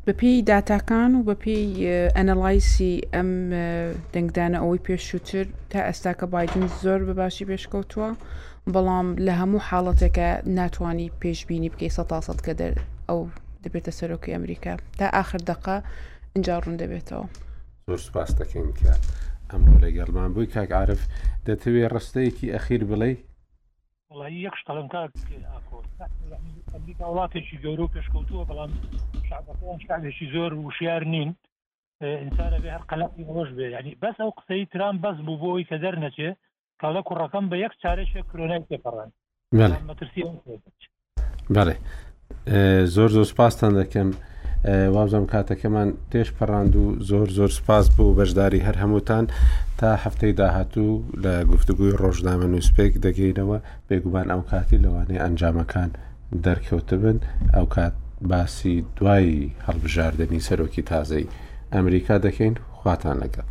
بەپی 0.07 0.43
داتاکان 0.51 1.13
و 1.17 1.23
بەپی 1.29 1.65
ئەنەلایسی 2.17 2.93
ئەم 3.15 3.31
دەنگدانە 4.15 4.59
ئەوەی 4.63 4.85
پێشووتر 4.89 5.45
تا 5.71 5.79
ئێستا 5.89 6.13
کە 6.19 6.27
بادن 6.35 6.65
زۆر 6.85 7.01
بەباشی 7.09 7.49
پێشکەوتووە 7.51 8.11
بەڵام 8.75 9.09
لە 9.27 9.33
هەموو 9.41 9.65
حاڵەتێکە 9.69 10.29
ناتوانانی 10.59 11.13
پێشببینی 11.23 11.71
بکەی 11.73 11.91
سە 11.97 12.03
تاسەد 12.11 12.39
کە 12.47 12.53
دەر 12.61 12.73
ئەو 13.09 13.21
دەبێتە 13.65 13.93
سەرۆکی 13.99 14.33
ئەمریکا 14.37 14.75
تا 14.99 15.07
آخر 15.23 15.39
دقا 15.51 15.77
اینجا 16.35 16.55
ڕوون 16.63 16.77
دەبێتەوە 16.83 17.27
زۆر 17.87 18.01
سپاس 18.07 18.31
دەکەین 18.41 18.69
کە 18.81 18.93
ئەمڕۆ 19.51 19.77
لە 19.85 19.89
گەڵمان 19.97 20.31
بووی 20.35 20.51
کاک 20.55 20.71
عاعرف 20.79 21.01
دەتەوێت 21.47 21.91
ڕستەیەکی 21.95 22.53
ئەخیر 22.55 22.83
بڵێ 22.91 23.11
یەک 24.47 24.55
شتەڵم 24.61 24.87
کاک 24.95 25.11
ئەمریکا 26.75 27.05
وڵاتێکی 27.13 27.57
گەورە 27.65 27.87
پێشکەوتووە 27.95 28.43
بەڵام 28.51 28.71
شعبەکان 29.29 29.79
شعبێکی 29.87 30.27
زۆر 30.35 30.53
وشیار 30.67 31.03
نین 31.15 31.31
انسانە 32.25 32.59
بێ 32.63 32.71
هەر 32.77 32.85
قەلقی 32.91 33.25
ڕۆژ 33.35 33.51
بێ 33.57 33.67
ینی 33.77 33.93
بەس 34.03 34.17
ئەو 34.23 34.31
قسەی 34.39 34.67
ترام 34.73 34.97
بەس 35.05 35.17
بوو 35.27 35.41
بۆی 35.43 35.65
کە 35.69 35.77
دەرنەچێ 35.83 36.29
کاڵە 36.81 37.01
کوڕەکەم 37.09 37.45
بە 37.51 37.57
یەک 37.65 37.73
چارەشە 37.83 38.21
کرۆنای 38.31 38.65
تێپەڕان 38.69 39.11
مەترسی 39.89 40.21
بەڵێ 41.57 41.77
زۆر 42.95 43.11
زۆر 43.17 43.27
سپاستان 43.33 43.73
دەکەم 43.81 44.09
وابزانم 44.95 45.27
کاتەکەمان 45.35 45.89
تێش 46.11 46.29
پەڕاند 46.39 46.73
و 46.81 46.85
زۆر 47.09 47.29
زۆر 47.39 47.51
سپاس 47.59 47.87
بوو 47.97 48.17
بەشداری 48.19 48.65
هەر 48.67 48.77
هەمووتان 48.83 49.25
تا 49.79 49.89
هەفتەی 50.05 50.33
داهاتوو 50.41 51.03
لە 51.25 51.33
گفتگوی 51.53 51.97
ڕۆژنامە 52.03 52.47
نووسپێک 52.53 52.93
دەگەینەوە 53.05 53.59
بێگومان 53.89 54.27
ئەو 54.33 54.43
کاتی 54.51 54.83
لەوانەیە 54.85 55.23
ئەنجامەکان. 55.25 55.91
دەرکەوتە 56.45 56.97
بن 57.03 57.17
ئەو 57.55 57.67
کات 57.75 57.95
باسی 58.31 58.75
دوایی 58.97 59.53
هەڵبژاردننی 59.67 60.45
سەرۆکی 60.49 60.87
تازەی 60.93 61.31
ئەمریکا 61.77 62.17
دەکەین 62.27 62.55
خواتان 62.79 63.17
لەگەڵ 63.23 63.47